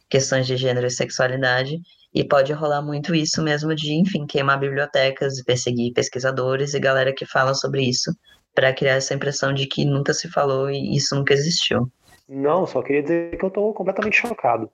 questões 0.08 0.46
de 0.46 0.56
gênero 0.56 0.86
e 0.86 0.90
sexualidade 0.90 1.76
e 2.12 2.24
pode 2.24 2.52
rolar 2.52 2.80
muito 2.80 3.14
isso 3.14 3.42
mesmo 3.42 3.74
de, 3.74 3.92
enfim, 3.92 4.26
queimar 4.26 4.58
bibliotecas, 4.58 5.42
perseguir 5.44 5.92
pesquisadores 5.92 6.72
e 6.72 6.80
galera 6.80 7.12
que 7.12 7.26
fala 7.26 7.52
sobre 7.54 7.82
isso, 7.82 8.10
para 8.54 8.72
criar 8.72 8.94
essa 8.94 9.14
impressão 9.14 9.52
de 9.52 9.66
que 9.66 9.84
nunca 9.84 10.14
se 10.14 10.28
falou 10.30 10.70
e 10.70 10.96
isso 10.96 11.14
nunca 11.14 11.34
existiu. 11.34 11.86
Não, 12.26 12.66
só 12.66 12.82
queria 12.82 13.02
dizer 13.02 13.36
que 13.36 13.44
eu 13.44 13.48
estou 13.48 13.72
completamente 13.74 14.16
chocado. 14.16 14.70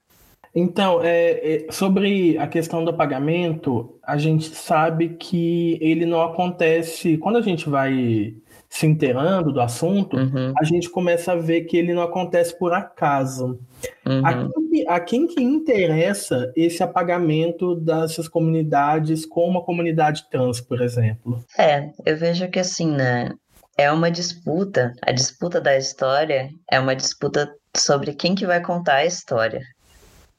Então, 0.54 1.00
é, 1.02 1.64
é, 1.66 1.72
sobre 1.72 2.36
a 2.38 2.46
questão 2.46 2.84
do 2.84 2.92
pagamento, 2.92 3.98
a 4.02 4.18
gente 4.18 4.54
sabe 4.54 5.10
que 5.10 5.78
ele 5.80 6.04
não 6.04 6.20
acontece. 6.20 7.16
Quando 7.16 7.38
a 7.38 7.42
gente 7.42 7.68
vai 7.68 8.34
se 8.68 8.86
inteirando 8.86 9.52
do 9.52 9.60
assunto, 9.60 10.16
Uhum, 10.16 10.52
a 10.58 10.64
gente 10.64 10.88
começa 10.90 11.32
a 11.32 11.36
ver 11.36 11.62
que 11.62 11.76
ele 11.76 11.92
não 11.94 12.02
acontece 12.02 12.58
por 12.58 12.72
acaso. 12.72 13.58
uhum. 14.06 14.24
A 14.26 14.34
quem, 14.34 14.68
que- 14.70 14.88
a 14.88 15.00
quem 15.00 15.26
que 15.26 15.42
interessa 15.42 16.52
esse 16.56 16.82
apagamento 16.82 17.74
dessas 17.76 18.28
comunidades 18.28 19.26
com 19.26 19.46
uma 19.48 19.62
comunidade 19.62 20.24
trans, 20.30 20.60
por 20.60 20.80
exemplo? 20.82 21.42
É, 21.58 21.90
eu 22.04 22.16
vejo 22.16 22.48
que 22.48 22.58
assim, 22.58 22.90
né? 22.90 23.30
É 23.76 23.90
uma 23.90 24.10
disputa. 24.10 24.92
A 25.02 25.12
disputa 25.12 25.60
da 25.60 25.76
história 25.76 26.48
é 26.70 26.78
uma 26.78 26.94
disputa 26.94 27.50
sobre 27.76 28.12
quem 28.14 28.34
que 28.34 28.46
vai 28.46 28.60
contar 28.62 28.96
a 28.96 29.06
história. 29.06 29.62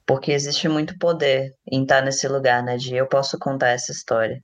Porque 0.06 0.32
existe 0.32 0.68
muito 0.68 0.98
poder 0.98 1.52
em 1.72 1.84
estar 1.84 2.02
nesse 2.02 2.28
lugar, 2.28 2.62
né? 2.64 2.78
De 2.78 2.96
eu 2.96 3.08
posso 3.08 3.38
contar 3.40 3.70
essa 3.70 3.92
história. 3.92 4.42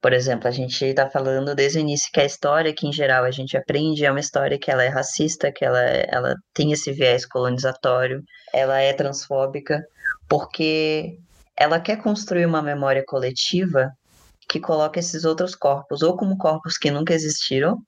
Por 0.00 0.12
exemplo, 0.12 0.46
a 0.46 0.50
gente 0.50 0.84
está 0.84 1.08
falando 1.08 1.54
desde 1.54 1.78
o 1.78 1.80
início 1.80 2.10
que 2.12 2.20
a 2.20 2.24
história 2.24 2.74
que, 2.74 2.86
em 2.86 2.92
geral, 2.92 3.24
a 3.24 3.30
gente 3.30 3.56
aprende 3.56 4.04
é 4.04 4.10
uma 4.10 4.20
história 4.20 4.58
que 4.58 4.70
ela 4.70 4.84
é 4.84 4.88
racista, 4.88 5.50
que 5.50 5.64
ela, 5.64 5.80
ela 5.80 6.34
tem 6.54 6.72
esse 6.72 6.92
viés 6.92 7.26
colonizatório, 7.26 8.22
ela 8.52 8.78
é 8.78 8.92
transfóbica, 8.92 9.82
porque 10.28 11.18
ela 11.56 11.80
quer 11.80 12.02
construir 12.02 12.46
uma 12.46 12.62
memória 12.62 13.02
coletiva 13.06 13.90
que 14.48 14.60
coloca 14.60 15.00
esses 15.00 15.24
outros 15.24 15.54
corpos 15.54 16.02
ou 16.02 16.16
como 16.16 16.36
corpos 16.36 16.76
que 16.78 16.90
nunca 16.90 17.14
existiram, 17.14 17.78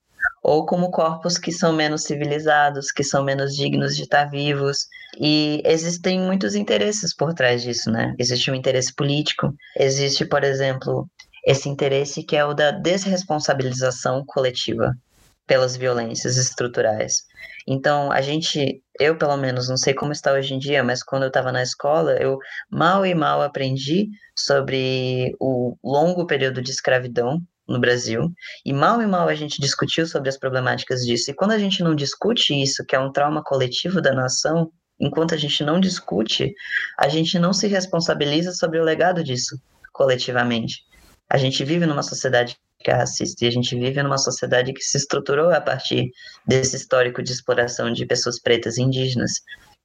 ou 0.42 0.64
como 0.66 0.90
corpos 0.90 1.38
que 1.38 1.52
são 1.52 1.72
menos 1.72 2.04
civilizados, 2.04 2.90
que 2.90 3.04
são 3.04 3.24
menos 3.24 3.54
dignos 3.54 3.96
de 3.96 4.02
estar 4.02 4.24
vivos. 4.26 4.86
E 5.20 5.62
existem 5.64 6.20
muitos 6.20 6.54
interesses 6.54 7.14
por 7.14 7.34
trás 7.34 7.62
disso, 7.62 7.90
né? 7.90 8.14
Existe 8.18 8.50
um 8.50 8.54
interesse 8.54 8.94
político, 8.94 9.54
existe, 9.76 10.24
por 10.24 10.44
exemplo, 10.44 11.08
esse 11.44 11.68
interesse 11.68 12.22
que 12.22 12.36
é 12.36 12.44
o 12.44 12.54
da 12.54 12.70
desresponsabilização 12.70 14.24
coletiva 14.26 14.94
pelas 15.46 15.76
violências 15.76 16.36
estruturais. 16.36 17.22
Então, 17.66 18.12
a 18.12 18.20
gente, 18.20 18.82
eu 19.00 19.16
pelo 19.16 19.36
menos, 19.36 19.68
não 19.68 19.76
sei 19.76 19.94
como 19.94 20.12
está 20.12 20.32
hoje 20.32 20.54
em 20.54 20.58
dia, 20.58 20.84
mas 20.84 21.02
quando 21.02 21.22
eu 21.22 21.28
estava 21.28 21.50
na 21.50 21.62
escola, 21.62 22.16
eu 22.20 22.38
mal 22.70 23.04
e 23.04 23.14
mal 23.14 23.42
aprendi 23.42 24.08
sobre 24.36 25.34
o 25.40 25.76
longo 25.82 26.26
período 26.26 26.62
de 26.62 26.70
escravidão 26.70 27.40
no 27.68 27.78
Brasil, 27.78 28.32
e 28.64 28.72
mal 28.72 29.02
e 29.02 29.06
mal 29.06 29.28
a 29.28 29.34
gente 29.34 29.60
discutiu 29.60 30.06
sobre 30.06 30.28
as 30.28 30.38
problemáticas 30.38 31.00
disso. 31.04 31.30
E 31.30 31.34
quando 31.34 31.52
a 31.52 31.58
gente 31.58 31.82
não 31.82 31.94
discute 31.94 32.54
isso, 32.60 32.84
que 32.84 32.96
é 32.96 32.98
um 32.98 33.12
trauma 33.12 33.42
coletivo 33.42 34.00
da 34.00 34.12
nação, 34.12 34.72
enquanto 34.98 35.34
a 35.34 35.36
gente 35.36 35.62
não 35.62 35.78
discute, 35.78 36.54
a 36.98 37.08
gente 37.08 37.38
não 37.38 37.52
se 37.52 37.66
responsabiliza 37.66 38.52
sobre 38.52 38.78
o 38.80 38.84
legado 38.84 39.22
disso 39.22 39.60
coletivamente. 39.92 40.82
A 41.28 41.36
gente 41.36 41.62
vive 41.64 41.84
numa 41.84 42.02
sociedade 42.02 42.56
que 42.80 42.90
é 42.90 42.94
racista 42.94 43.44
e 43.44 43.48
a 43.48 43.50
gente 43.50 43.74
vive 43.76 44.02
numa 44.02 44.18
sociedade 44.18 44.72
que 44.72 44.82
se 44.82 44.96
estruturou 44.96 45.50
a 45.50 45.60
partir 45.60 46.10
desse 46.46 46.76
histórico 46.76 47.22
de 47.22 47.32
exploração 47.32 47.92
de 47.92 48.06
pessoas 48.06 48.40
pretas 48.40 48.78
e 48.78 48.82
indígenas. 48.82 49.32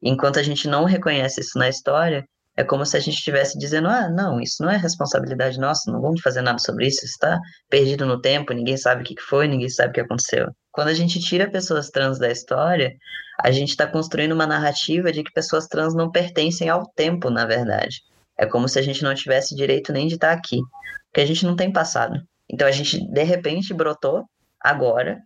Enquanto 0.01 0.39
a 0.39 0.43
gente 0.43 0.67
não 0.67 0.85
reconhece 0.85 1.41
isso 1.41 1.57
na 1.57 1.67
história, 1.67 2.23
é 2.55 2.63
como 2.63 2.85
se 2.85 2.95
a 2.95 2.99
gente 2.99 3.15
estivesse 3.15 3.57
dizendo: 3.57 3.87
ah, 3.87 4.09
não, 4.09 4.39
isso 4.39 4.61
não 4.61 4.69
é 4.69 4.77
responsabilidade 4.77 5.59
nossa, 5.59 5.91
não 5.91 6.01
vamos 6.01 6.21
fazer 6.21 6.41
nada 6.41 6.59
sobre 6.59 6.87
isso, 6.87 7.05
está 7.05 7.39
perdido 7.69 8.05
no 8.05 8.21
tempo, 8.21 8.53
ninguém 8.53 8.77
sabe 8.77 9.01
o 9.01 9.05
que 9.05 9.19
foi, 9.19 9.47
ninguém 9.47 9.69
sabe 9.69 9.89
o 9.89 9.93
que 9.93 10.01
aconteceu. 10.01 10.47
Quando 10.71 10.89
a 10.89 10.93
gente 10.93 11.19
tira 11.19 11.49
pessoas 11.49 11.89
trans 11.89 12.19
da 12.19 12.31
história, 12.31 12.93
a 13.41 13.51
gente 13.51 13.69
está 13.69 13.87
construindo 13.87 14.33
uma 14.33 14.47
narrativa 14.47 15.11
de 15.11 15.23
que 15.23 15.31
pessoas 15.31 15.67
trans 15.67 15.95
não 15.95 16.11
pertencem 16.11 16.69
ao 16.69 16.85
tempo, 16.95 17.29
na 17.29 17.45
verdade. 17.45 18.01
É 18.37 18.45
como 18.45 18.67
se 18.67 18.79
a 18.79 18.81
gente 18.81 19.03
não 19.03 19.13
tivesse 19.13 19.55
direito 19.55 19.91
nem 19.91 20.07
de 20.07 20.15
estar 20.15 20.31
aqui, 20.31 20.59
porque 21.07 21.21
a 21.21 21.25
gente 21.25 21.45
não 21.45 21.55
tem 21.55 21.71
passado. 21.71 22.19
Então 22.49 22.67
a 22.67 22.71
gente, 22.71 22.99
de 22.99 23.23
repente, 23.23 23.73
brotou 23.73 24.25
agora. 24.59 25.19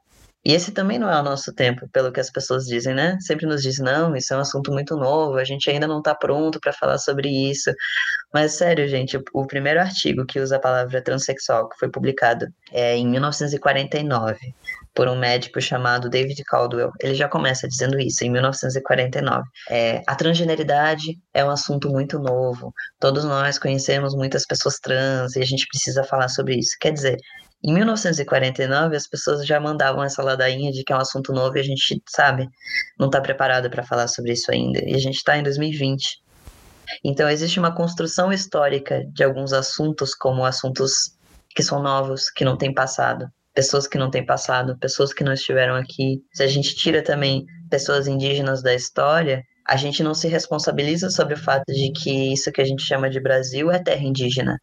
E 0.48 0.54
esse 0.54 0.72
também 0.72 0.98
não 0.98 1.12
é 1.12 1.20
o 1.20 1.24
nosso 1.24 1.54
tempo, 1.54 1.90
pelo 1.90 2.10
que 2.10 2.22
as 2.22 2.32
pessoas 2.32 2.64
dizem, 2.64 2.96
né? 2.96 3.18
Sempre 3.20 3.46
nos 3.46 3.62
dizem, 3.62 3.84
não, 3.84 4.16
isso 4.16 4.34
é 4.34 4.38
um 4.38 4.40
assunto 4.40 4.72
muito 4.72 4.96
novo, 4.96 5.38
a 5.38 5.44
gente 5.44 5.70
ainda 5.70 5.86
não 5.86 5.98
está 5.98 6.16
pronto 6.16 6.58
para 6.62 6.72
falar 6.72 6.98
sobre 7.00 7.28
isso. 7.28 7.70
Mas, 8.34 8.54
sério, 8.54 8.88
gente, 8.88 9.22
o 9.34 9.46
primeiro 9.46 9.82
artigo 9.82 10.26
que 10.26 10.40
usa 10.40 10.56
a 10.56 10.60
palavra 10.60 11.02
transexual, 11.02 11.68
que 11.68 11.78
foi 11.78 11.90
publicado 11.92 12.48
é, 12.72 12.96
em 12.96 13.06
1949, 13.10 14.38
por 14.96 15.10
um 15.10 15.18
médico 15.18 15.60
chamado 15.60 16.10
David 16.10 16.42
Caldwell, 16.46 16.94
ele 17.02 17.14
já 17.14 17.28
começa 17.28 17.68
dizendo 17.68 18.00
isso, 18.00 18.24
em 18.24 18.32
1949. 18.32 19.44
É, 19.70 20.02
a 20.08 20.16
transgeneridade 20.16 21.20
é 21.34 21.44
um 21.44 21.50
assunto 21.50 21.90
muito 21.90 22.20
novo, 22.20 22.74
todos 23.02 23.26
nós 23.26 23.60
conhecemos 23.60 24.16
muitas 24.16 24.46
pessoas 24.46 24.80
trans 24.80 25.36
e 25.36 25.42
a 25.42 25.46
gente 25.46 25.68
precisa 25.68 26.06
falar 26.06 26.30
sobre 26.30 26.56
isso. 26.56 26.78
Quer 26.80 26.94
dizer, 26.94 27.18
em 27.64 27.74
1949, 27.74 28.96
as 28.96 29.08
pessoas 29.08 29.46
já 29.46 29.60
mandavam 29.60 30.04
essa 30.04 30.22
ladainha 30.22 30.72
de 30.72 30.84
que 30.84 30.94
é 30.94 30.96
um 30.96 31.00
assunto 31.00 31.34
novo 31.34 31.58
e 31.58 31.60
a 31.60 31.64
gente, 31.64 32.02
sabe, 32.08 32.48
não 33.00 33.08
está 33.08 33.20
preparado 33.20 33.70
para 33.70 33.84
falar 33.84 34.08
sobre 34.08 34.34
isso 34.34 34.52
ainda. 34.52 34.80
E 34.86 34.94
a 34.94 35.00
gente 35.00 35.16
está 35.16 35.38
em 35.38 35.44
2020. 35.44 36.22
Então, 37.04 37.28
existe 37.28 37.60
uma 37.60 37.74
construção 37.74 38.32
histórica 38.32 39.04
de 39.12 39.24
alguns 39.24 39.54
assuntos, 39.54 40.14
como 40.14 40.46
assuntos 40.46 41.18
que 41.56 41.64
são 41.64 41.82
novos, 41.82 42.30
que 42.30 42.46
não 42.46 42.58
têm 42.58 42.74
passado. 42.74 43.28
Pessoas 43.54 43.88
que 43.88 43.98
não 43.98 44.12
têm 44.12 44.24
passado, 44.24 44.78
pessoas 44.78 45.12
que 45.12 45.24
não 45.24 45.34
estiveram 45.34 45.76
aqui. 45.76 46.22
Se 46.32 46.44
a 46.44 46.48
gente 46.48 46.76
tira 46.76 47.02
também 47.02 47.44
pessoas 47.70 48.08
indígenas 48.08 48.62
da 48.62 48.74
história, 48.74 49.44
a 49.68 49.76
gente 49.76 50.04
não 50.04 50.14
se 50.14 50.28
responsabiliza 50.28 51.10
sobre 51.10 51.34
o 51.34 51.38
fato 51.38 51.66
de 51.74 51.92
que 51.92 52.32
isso 52.32 52.52
que 52.52 52.62
a 52.62 52.66
gente 52.66 52.84
chama 52.84 53.10
de 53.10 53.20
Brasil 53.20 53.72
é 53.72 53.80
terra 53.80 54.04
indígena. 54.04 54.58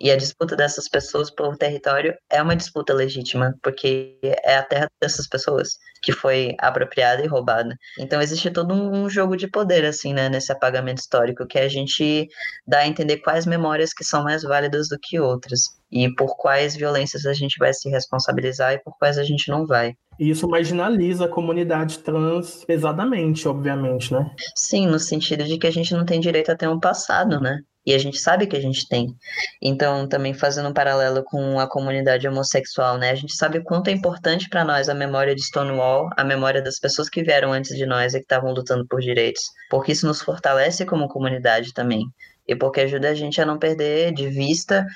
E 0.00 0.10
a 0.10 0.16
disputa 0.16 0.54
dessas 0.54 0.88
pessoas 0.88 1.30
por 1.30 1.56
território 1.56 2.14
é 2.30 2.40
uma 2.42 2.56
disputa 2.56 2.94
legítima, 2.94 3.54
porque 3.62 4.18
é 4.22 4.56
a 4.56 4.62
terra 4.62 4.88
dessas 5.00 5.28
pessoas 5.28 5.70
que 6.02 6.12
foi 6.12 6.54
apropriada 6.60 7.24
e 7.24 7.26
roubada. 7.26 7.76
Então 7.98 8.20
existe 8.20 8.50
todo 8.50 8.72
um 8.72 9.08
jogo 9.08 9.36
de 9.36 9.48
poder, 9.48 9.84
assim, 9.84 10.14
né, 10.14 10.28
nesse 10.28 10.52
apagamento 10.52 10.98
histórico, 10.98 11.46
que 11.46 11.58
a 11.58 11.68
gente 11.68 12.28
dá 12.66 12.80
a 12.80 12.86
entender 12.86 13.18
quais 13.18 13.46
memórias 13.46 13.92
que 13.92 14.04
são 14.04 14.22
mais 14.22 14.42
válidas 14.42 14.88
do 14.88 14.98
que 15.00 15.18
outras, 15.18 15.62
e 15.90 16.12
por 16.14 16.36
quais 16.36 16.76
violências 16.76 17.26
a 17.26 17.32
gente 17.32 17.56
vai 17.58 17.72
se 17.72 17.88
responsabilizar 17.88 18.74
e 18.74 18.82
por 18.82 18.96
quais 18.98 19.18
a 19.18 19.24
gente 19.24 19.50
não 19.50 19.66
vai. 19.66 19.94
E 20.18 20.30
isso 20.30 20.48
marginaliza 20.48 21.26
a 21.26 21.28
comunidade 21.28 22.00
trans 22.00 22.64
pesadamente, 22.64 23.46
obviamente, 23.46 24.12
né? 24.12 24.30
Sim, 24.56 24.86
no 24.88 24.98
sentido 24.98 25.44
de 25.44 25.56
que 25.58 25.66
a 25.66 25.70
gente 25.70 25.94
não 25.94 26.04
tem 26.04 26.20
direito 26.20 26.50
a 26.50 26.56
ter 26.56 26.68
um 26.68 26.80
passado, 26.80 27.40
né? 27.40 27.60
E 27.88 27.94
a 27.94 27.98
gente 27.98 28.18
sabe 28.18 28.46
que 28.46 28.54
a 28.54 28.60
gente 28.60 28.86
tem. 28.86 29.16
Então, 29.62 30.06
também 30.06 30.34
fazendo 30.34 30.68
um 30.68 30.74
paralelo 30.74 31.24
com 31.24 31.58
a 31.58 31.66
comunidade 31.66 32.28
homossexual, 32.28 32.98
né? 32.98 33.08
A 33.08 33.14
gente 33.14 33.34
sabe 33.34 33.56
o 33.56 33.64
quanto 33.64 33.88
é 33.88 33.92
importante 33.92 34.46
para 34.50 34.62
nós 34.62 34.90
a 34.90 34.94
memória 34.94 35.34
de 35.34 35.42
Stonewall, 35.42 36.10
a 36.14 36.22
memória 36.22 36.60
das 36.60 36.78
pessoas 36.78 37.08
que 37.08 37.22
vieram 37.22 37.50
antes 37.50 37.74
de 37.74 37.86
nós 37.86 38.12
e 38.12 38.18
que 38.18 38.24
estavam 38.24 38.52
lutando 38.52 38.86
por 38.86 39.00
direitos. 39.00 39.40
Porque 39.70 39.92
isso 39.92 40.06
nos 40.06 40.20
fortalece 40.20 40.84
como 40.84 41.08
comunidade 41.08 41.72
também. 41.72 42.04
E 42.46 42.54
porque 42.54 42.82
ajuda 42.82 43.08
a 43.08 43.14
gente 43.14 43.40
a 43.40 43.46
não 43.46 43.58
perder 43.58 44.12
de 44.12 44.28
vista 44.28 44.86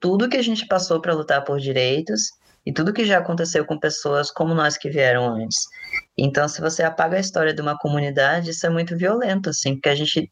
tudo 0.00 0.28
que 0.28 0.36
a 0.36 0.42
gente 0.42 0.66
passou 0.66 1.00
para 1.00 1.14
lutar 1.14 1.44
por 1.44 1.60
direitos 1.60 2.32
e 2.70 2.72
tudo 2.72 2.92
que 2.92 3.04
já 3.04 3.18
aconteceu 3.18 3.66
com 3.66 3.76
pessoas 3.76 4.30
como 4.30 4.54
nós 4.54 4.78
que 4.78 4.88
vieram 4.88 5.34
antes. 5.34 5.58
Então, 6.16 6.46
se 6.46 6.60
você 6.60 6.84
apaga 6.84 7.16
a 7.16 7.20
história 7.20 7.52
de 7.52 7.60
uma 7.60 7.76
comunidade, 7.76 8.50
isso 8.50 8.64
é 8.64 8.70
muito 8.70 8.96
violento, 8.96 9.50
assim, 9.50 9.74
porque 9.74 9.88
a 9.88 9.94
gente 9.96 10.30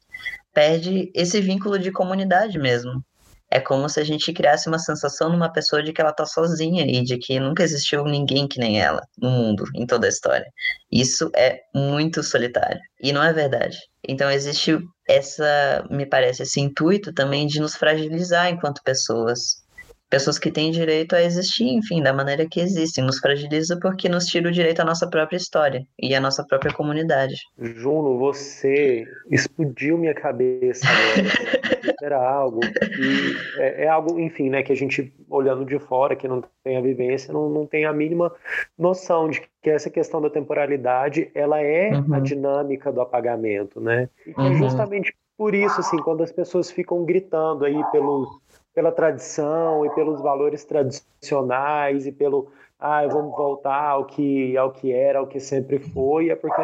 perde 0.54 1.10
esse 1.16 1.40
vínculo 1.40 1.76
de 1.80 1.90
comunidade 1.90 2.56
mesmo. 2.56 3.02
É 3.50 3.58
como 3.58 3.88
se 3.88 3.98
a 3.98 4.04
gente 4.04 4.32
criasse 4.32 4.68
uma 4.68 4.78
sensação 4.78 5.30
numa 5.30 5.52
pessoa 5.52 5.82
de 5.82 5.92
que 5.92 6.00
ela 6.00 6.12
tá 6.12 6.24
sozinha 6.24 6.84
e 6.86 7.02
de 7.02 7.18
que 7.18 7.40
nunca 7.40 7.64
existiu 7.64 8.04
ninguém 8.04 8.46
que 8.46 8.60
nem 8.60 8.80
ela 8.80 9.02
no 9.20 9.30
mundo, 9.30 9.64
em 9.74 9.84
toda 9.84 10.06
a 10.06 10.08
história. 10.08 10.46
Isso 10.92 11.32
é 11.34 11.58
muito 11.74 12.22
solitário. 12.22 12.78
E 13.02 13.12
não 13.12 13.20
é 13.20 13.32
verdade. 13.32 13.78
Então 14.06 14.30
existe 14.30 14.78
essa, 15.08 15.84
me 15.90 16.06
parece, 16.06 16.44
esse 16.44 16.60
intuito 16.60 17.12
também 17.12 17.48
de 17.48 17.58
nos 17.58 17.74
fragilizar 17.74 18.48
enquanto 18.48 18.80
pessoas. 18.84 19.66
Pessoas 20.10 20.38
que 20.38 20.50
têm 20.50 20.70
direito 20.70 21.14
a 21.14 21.22
existir, 21.22 21.68
enfim, 21.68 22.02
da 22.02 22.12
maneira 22.12 22.46
que 22.48 22.60
existem. 22.60 23.04
Nos 23.04 23.18
fragiliza 23.18 23.78
porque 23.80 24.08
nos 24.08 24.24
tira 24.24 24.48
o 24.48 24.52
direito 24.52 24.80
à 24.80 24.84
nossa 24.84 25.08
própria 25.08 25.36
história 25.36 25.86
e 25.98 26.14
à 26.14 26.20
nossa 26.20 26.44
própria 26.44 26.72
comunidade. 26.72 27.34
Juno, 27.58 28.18
você 28.18 29.06
explodiu 29.30 29.98
minha 29.98 30.14
cabeça 30.14 30.86
agora. 30.86 31.28
Era 32.02 32.16
algo 32.16 32.60
que 32.60 33.36
é, 33.58 33.84
é, 33.84 33.88
algo, 33.88 34.18
enfim, 34.18 34.48
né, 34.48 34.62
que 34.62 34.72
a 34.72 34.76
gente 34.76 35.12
olhando 35.28 35.64
de 35.64 35.78
fora, 35.78 36.14
que 36.16 36.28
não 36.28 36.42
tem 36.64 36.76
a 36.76 36.80
vivência, 36.80 37.32
não, 37.32 37.50
não 37.50 37.66
tem 37.66 37.84
a 37.84 37.92
mínima 37.92 38.32
noção 38.78 39.28
de 39.28 39.42
que 39.62 39.68
essa 39.70 39.90
questão 39.90 40.22
da 40.22 40.30
temporalidade, 40.30 41.30
ela 41.34 41.60
é 41.60 41.90
Uhum. 41.92 42.14
a 42.14 42.20
dinâmica 42.20 42.92
do 42.92 43.00
apagamento, 43.00 43.80
né? 43.80 44.08
E 44.26 44.30
é 44.30 44.42
Uhum. 44.42 44.54
justamente 44.54 45.14
por 45.36 45.54
isso, 45.54 45.80
assim, 45.80 45.96
quando 45.98 46.22
as 46.22 46.32
pessoas 46.32 46.70
ficam 46.70 47.04
gritando 47.04 47.64
aí 47.64 47.80
pelo, 47.92 48.40
pela 48.78 48.92
tradição 48.92 49.84
e 49.84 49.90
pelos 49.90 50.20
valores 50.20 50.64
tradicionais 50.64 52.06
e 52.06 52.12
pelo 52.12 52.46
ah, 52.78 53.04
vamos 53.08 53.36
voltar 53.36 53.88
ao 53.88 54.04
que, 54.04 54.56
ao 54.56 54.70
que 54.70 54.92
era, 54.92 55.18
ao 55.18 55.26
que 55.26 55.40
sempre 55.40 55.80
foi, 55.80 56.30
é 56.30 56.36
porque, 56.36 56.62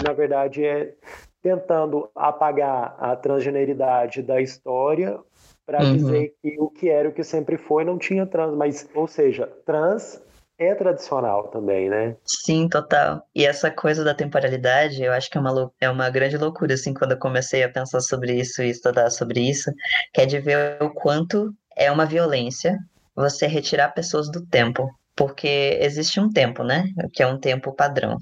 na 0.00 0.12
verdade, 0.12 0.64
é, 0.64 0.94
tentando 1.42 2.08
apagar 2.14 2.94
a 3.00 3.16
transgeneridade 3.16 4.22
da 4.22 4.40
história 4.40 5.18
para 5.66 5.82
Uhum. 5.82 5.96
dizer 5.96 6.36
que 6.40 6.56
o 6.60 6.70
que 6.70 6.88
era 6.88 7.08
o 7.08 7.12
que 7.12 7.24
sempre 7.24 7.56
foi 7.56 7.82
não 7.82 7.98
tinha 7.98 8.24
trans, 8.24 8.54
mas, 8.54 8.88
ou 8.94 9.08
seja, 9.08 9.48
trans 9.64 10.24
é 10.58 10.74
tradicional 10.74 11.48
também, 11.48 11.88
né? 11.88 12.16
Sim, 12.24 12.68
total. 12.68 13.22
E 13.34 13.44
essa 13.44 13.70
coisa 13.70 14.02
da 14.02 14.14
temporalidade, 14.14 15.02
eu 15.02 15.12
acho 15.12 15.30
que 15.30 15.36
é 15.36 15.40
uma, 15.40 15.72
é 15.80 15.90
uma 15.90 16.08
grande 16.10 16.36
loucura, 16.36 16.74
assim, 16.74 16.94
quando 16.94 17.12
eu 17.12 17.18
comecei 17.18 17.62
a 17.62 17.68
pensar 17.68 18.00
sobre 18.00 18.34
isso 18.34 18.62
e 18.62 18.70
estudar 18.70 19.10
sobre 19.10 19.40
isso, 19.40 19.70
que 20.12 20.20
é 20.20 20.26
de 20.26 20.38
ver 20.40 20.82
o 20.82 20.90
quanto 20.90 21.52
é 21.76 21.90
uma 21.90 22.06
violência 22.06 22.78
você 23.14 23.46
retirar 23.46 23.90
pessoas 23.90 24.30
do 24.30 24.44
tempo. 24.46 24.88
Porque 25.14 25.78
existe 25.80 26.20
um 26.20 26.30
tempo, 26.30 26.62
né? 26.62 26.84
Que 27.12 27.22
é 27.22 27.26
um 27.26 27.38
tempo 27.38 27.74
padrão. 27.74 28.18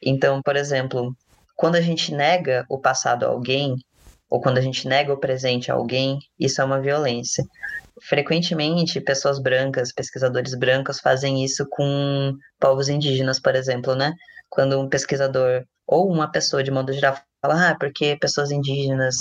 Então, 0.00 0.40
por 0.42 0.54
exemplo, 0.54 1.12
quando 1.56 1.74
a 1.74 1.80
gente 1.80 2.14
nega 2.14 2.64
o 2.68 2.80
passado 2.80 3.24
a 3.24 3.28
alguém, 3.28 3.74
ou 4.30 4.40
quando 4.40 4.58
a 4.58 4.60
gente 4.60 4.86
nega 4.86 5.12
o 5.12 5.18
presente 5.18 5.70
a 5.70 5.74
alguém, 5.74 6.18
isso 6.38 6.60
é 6.60 6.64
uma 6.64 6.80
violência. 6.80 7.44
Frequentemente, 8.02 9.00
pessoas 9.00 9.40
brancas, 9.40 9.92
pesquisadores 9.92 10.54
brancos 10.54 11.00
fazem 11.00 11.44
isso 11.44 11.66
com 11.70 12.34
povos 12.60 12.88
indígenas, 12.88 13.40
por 13.40 13.54
exemplo, 13.54 13.94
né? 13.94 14.12
Quando 14.48 14.78
um 14.80 14.88
pesquisador 14.88 15.64
ou 15.86 16.10
uma 16.12 16.30
pessoa 16.30 16.62
de 16.62 16.70
modo 16.70 16.92
geral 16.92 17.18
fala, 17.40 17.70
ah, 17.70 17.76
porque 17.78 18.16
pessoas 18.20 18.50
indígenas 18.50 19.16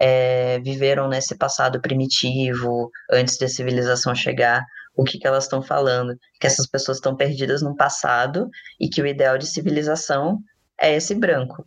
é, 0.00 0.58
viveram 0.60 1.08
nesse 1.08 1.36
passado 1.36 1.80
primitivo 1.80 2.90
antes 3.10 3.38
da 3.38 3.48
civilização 3.48 4.14
chegar, 4.14 4.64
o 4.96 5.04
que, 5.04 5.18
que 5.18 5.26
elas 5.26 5.44
estão 5.44 5.62
falando? 5.62 6.16
Que 6.40 6.46
essas 6.46 6.66
pessoas 6.66 6.98
estão 6.98 7.14
perdidas 7.14 7.62
no 7.62 7.76
passado 7.76 8.48
e 8.80 8.88
que 8.88 9.00
o 9.00 9.06
ideal 9.06 9.38
de 9.38 9.46
civilização 9.46 10.38
é 10.80 10.94
esse 10.94 11.14
branco, 11.14 11.64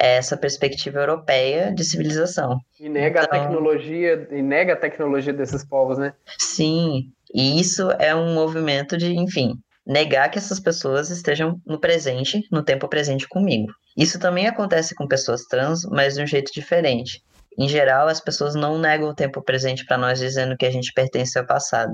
essa 0.00 0.36
perspectiva 0.36 0.98
europeia 1.00 1.72
de 1.74 1.84
civilização. 1.84 2.58
E 2.78 2.88
nega 2.88 3.22
Então- 3.22 3.38
a 3.38 3.42
tecnologia, 3.42 4.28
e 4.30 4.40
nega 4.42 4.72
a 4.72 4.76
tecnologia 4.76 5.32
desses 5.32 5.64
povos, 5.64 5.98
né? 5.98 6.14
Sim, 6.38 7.10
e 7.34 7.60
isso 7.60 7.90
é 7.98 8.14
um 8.14 8.32
movimento 8.34 8.96
de, 8.96 9.12
enfim, 9.14 9.54
negar 9.86 10.30
que 10.30 10.38
essas 10.38 10.58
pessoas 10.58 11.10
estejam 11.10 11.60
no 11.66 11.78
presente, 11.78 12.42
no 12.50 12.62
tempo 12.62 12.88
presente 12.88 13.28
comigo. 13.28 13.72
Isso 13.96 14.18
também 14.18 14.46
acontece 14.46 14.94
com 14.94 15.06
pessoas 15.06 15.42
trans, 15.44 15.82
mas 15.84 16.14
de 16.14 16.22
um 16.22 16.26
jeito 16.26 16.50
diferente. 16.52 17.22
Em 17.58 17.68
geral, 17.68 18.08
as 18.08 18.20
pessoas 18.20 18.54
não 18.54 18.78
negam 18.78 19.08
o 19.10 19.14
tempo 19.14 19.42
presente 19.42 19.84
para 19.84 19.98
nós 19.98 20.18
dizendo 20.18 20.56
que 20.56 20.64
a 20.64 20.70
gente 20.70 20.92
pertence 20.94 21.38
ao 21.38 21.44
passado. 21.44 21.92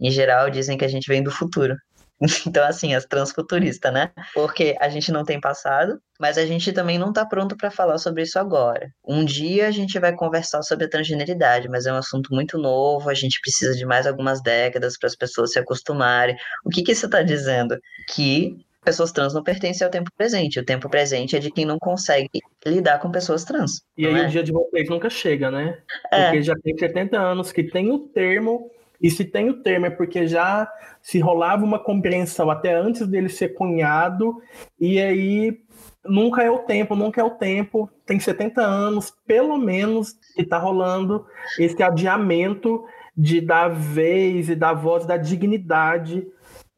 Em 0.00 0.10
geral, 0.10 0.48
dizem 0.50 0.78
que 0.78 0.84
a 0.84 0.88
gente 0.88 1.08
vem 1.08 1.22
do 1.22 1.30
futuro. 1.30 1.74
Então, 2.46 2.64
assim, 2.66 2.94
as 2.94 3.04
transfuturistas, 3.04 3.92
né? 3.92 4.10
Porque 4.34 4.76
a 4.80 4.88
gente 4.88 5.12
não 5.12 5.24
tem 5.24 5.40
passado, 5.40 6.00
mas 6.18 6.36
a 6.36 6.44
gente 6.44 6.72
também 6.72 6.98
não 6.98 7.10
está 7.10 7.24
pronto 7.24 7.56
para 7.56 7.70
falar 7.70 7.98
sobre 7.98 8.22
isso 8.22 8.38
agora. 8.38 8.90
Um 9.06 9.24
dia 9.24 9.68
a 9.68 9.70
gente 9.70 9.98
vai 9.98 10.14
conversar 10.14 10.62
sobre 10.62 10.86
a 10.86 10.88
transgeneridade, 10.88 11.68
mas 11.68 11.86
é 11.86 11.92
um 11.92 11.96
assunto 11.96 12.32
muito 12.32 12.58
novo, 12.58 13.08
a 13.08 13.14
gente 13.14 13.40
precisa 13.40 13.74
de 13.74 13.86
mais 13.86 14.06
algumas 14.06 14.42
décadas 14.42 14.98
para 14.98 15.06
as 15.06 15.16
pessoas 15.16 15.52
se 15.52 15.58
acostumarem. 15.58 16.36
O 16.64 16.70
que, 16.70 16.82
que 16.82 16.92
isso 16.92 17.06
está 17.06 17.22
dizendo? 17.22 17.78
Que 18.12 18.56
pessoas 18.84 19.12
trans 19.12 19.34
não 19.34 19.42
pertencem 19.42 19.84
ao 19.84 19.90
tempo 19.90 20.10
presente. 20.16 20.58
O 20.58 20.64
tempo 20.64 20.88
presente 20.88 21.36
é 21.36 21.38
de 21.38 21.50
quem 21.50 21.66
não 21.66 21.78
consegue 21.78 22.40
lidar 22.64 22.98
com 22.98 23.10
pessoas 23.10 23.44
trans. 23.44 23.82
E 23.96 24.06
aí 24.06 24.18
é? 24.18 24.26
o 24.26 24.28
dia 24.28 24.42
de 24.42 24.52
vocês 24.52 24.88
nunca 24.88 25.10
chega, 25.10 25.50
né? 25.50 25.78
É. 26.10 26.24
Porque 26.24 26.42
já 26.42 26.54
tem 26.62 26.76
70 26.76 27.18
anos 27.18 27.52
que 27.52 27.62
tem 27.62 27.90
o 27.90 27.98
termo, 27.98 28.70
e 29.00 29.10
se 29.10 29.24
tem 29.24 29.48
o 29.48 29.62
termo 29.62 29.86
é 29.86 29.90
porque 29.90 30.26
já 30.26 30.70
se 31.00 31.18
rolava 31.20 31.64
uma 31.64 31.78
compreensão 31.78 32.50
até 32.50 32.74
antes 32.74 33.06
dele 33.06 33.28
ser 33.28 33.50
cunhado, 33.50 34.42
e 34.78 35.00
aí 35.00 35.60
nunca 36.04 36.42
é 36.42 36.50
o 36.50 36.60
tempo, 36.60 36.96
nunca 36.96 37.20
é 37.20 37.24
o 37.24 37.30
tempo. 37.30 37.88
Tem 38.04 38.18
70 38.18 38.60
anos, 38.60 39.12
pelo 39.26 39.56
menos, 39.56 40.16
que 40.34 40.44
tá 40.44 40.58
rolando 40.58 41.24
esse 41.58 41.80
adiamento 41.82 42.84
de 43.16 43.40
dar 43.40 43.68
vez 43.68 44.48
e 44.48 44.54
dar 44.54 44.74
voz 44.74 45.06
da 45.06 45.16
dignidade 45.16 46.26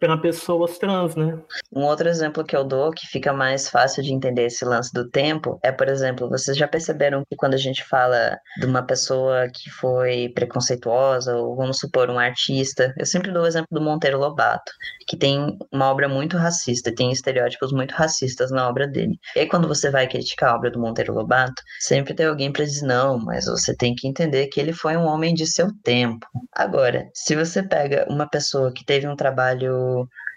para 0.01 0.17
pessoas 0.17 0.79
trans, 0.79 1.15
né? 1.15 1.39
Um 1.71 1.83
outro 1.83 2.09
exemplo 2.09 2.43
que 2.43 2.57
eu 2.57 2.65
dou, 2.65 2.91
que 2.91 3.07
fica 3.07 3.33
mais 3.35 3.69
fácil 3.69 4.03
de 4.03 4.13
entender 4.15 4.47
esse 4.47 4.65
lance 4.65 4.91
do 4.93 5.09
tempo, 5.09 5.61
é, 5.63 5.71
por 5.71 5.89
exemplo, 5.89 6.29
vocês 6.29 6.57
já 6.57 6.67
perceberam 6.67 7.23
que 7.29 7.37
quando 7.37 7.55
a 7.55 7.59
gente 7.59 7.85
fala 7.85 8.39
de 8.59 8.67
uma 8.67 8.83
pessoa 8.83 9.47
que 9.53 9.71
foi 9.71 10.31
preconceituosa, 10.35 11.37
ou 11.37 11.55
vamos 11.55 11.79
supor, 11.79 12.09
um 12.09 12.19
artista, 12.19 12.95
eu 12.99 13.05
sempre 13.05 13.31
dou 13.31 13.43
o 13.43 13.47
exemplo 13.47 13.69
do 13.71 13.81
Monteiro 13.81 14.19
Lobato, 14.19 14.73
que 15.07 15.17
tem 15.19 15.59
uma 15.71 15.91
obra 15.91 16.09
muito 16.09 16.39
racista, 16.39 16.95
tem 16.95 17.13
estereótipos 17.13 17.71
muito 17.71 17.93
racistas 17.93 18.51
na 18.51 18.67
obra 18.69 18.89
dele. 18.89 19.19
E 19.37 19.41
aí, 19.41 19.49
quando 19.49 19.69
você 19.69 19.91
vai 19.91 20.09
criticar 20.09 20.51
a 20.51 20.57
obra 20.57 20.71
do 20.71 20.81
Monteiro 20.81 21.13
Lobato, 21.13 21.63
sempre 21.79 22.15
tem 22.15 22.27
alguém 22.27 22.51
para 22.51 22.65
dizer, 22.65 22.87
não, 22.87 23.19
mas 23.19 23.45
você 23.45 23.77
tem 23.77 23.95
que 23.95 24.09
entender 24.09 24.47
que 24.47 24.59
ele 24.59 24.73
foi 24.73 24.97
um 24.97 25.05
homem 25.05 25.35
de 25.35 25.47
seu 25.47 25.69
tempo. 25.85 26.27
Agora, 26.55 27.07
se 27.13 27.37
você 27.37 27.63
pega 27.63 28.07
uma 28.09 28.27
pessoa 28.27 28.73
que 28.73 28.85
teve 28.85 29.07
um 29.07 29.17
trabalho 29.17 29.90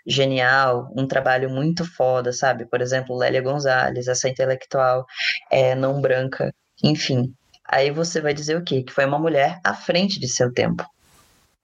genial, 0.05 0.91
um 0.95 1.07
trabalho 1.07 1.49
muito 1.49 1.85
foda, 1.85 2.31
sabe? 2.31 2.65
Por 2.65 2.81
exemplo, 2.81 3.17
Lélia 3.17 3.41
Gonzalez, 3.41 4.07
essa 4.07 4.29
intelectual 4.29 5.05
é, 5.51 5.75
não 5.75 6.01
branca, 6.01 6.53
enfim. 6.83 7.33
Aí 7.65 7.91
você 7.91 8.19
vai 8.19 8.33
dizer 8.33 8.57
o 8.57 8.63
quê? 8.63 8.83
Que 8.83 8.93
foi 8.93 9.05
uma 9.05 9.19
mulher 9.19 9.59
à 9.63 9.73
frente 9.73 10.19
de 10.19 10.27
seu 10.27 10.51
tempo. 10.51 10.85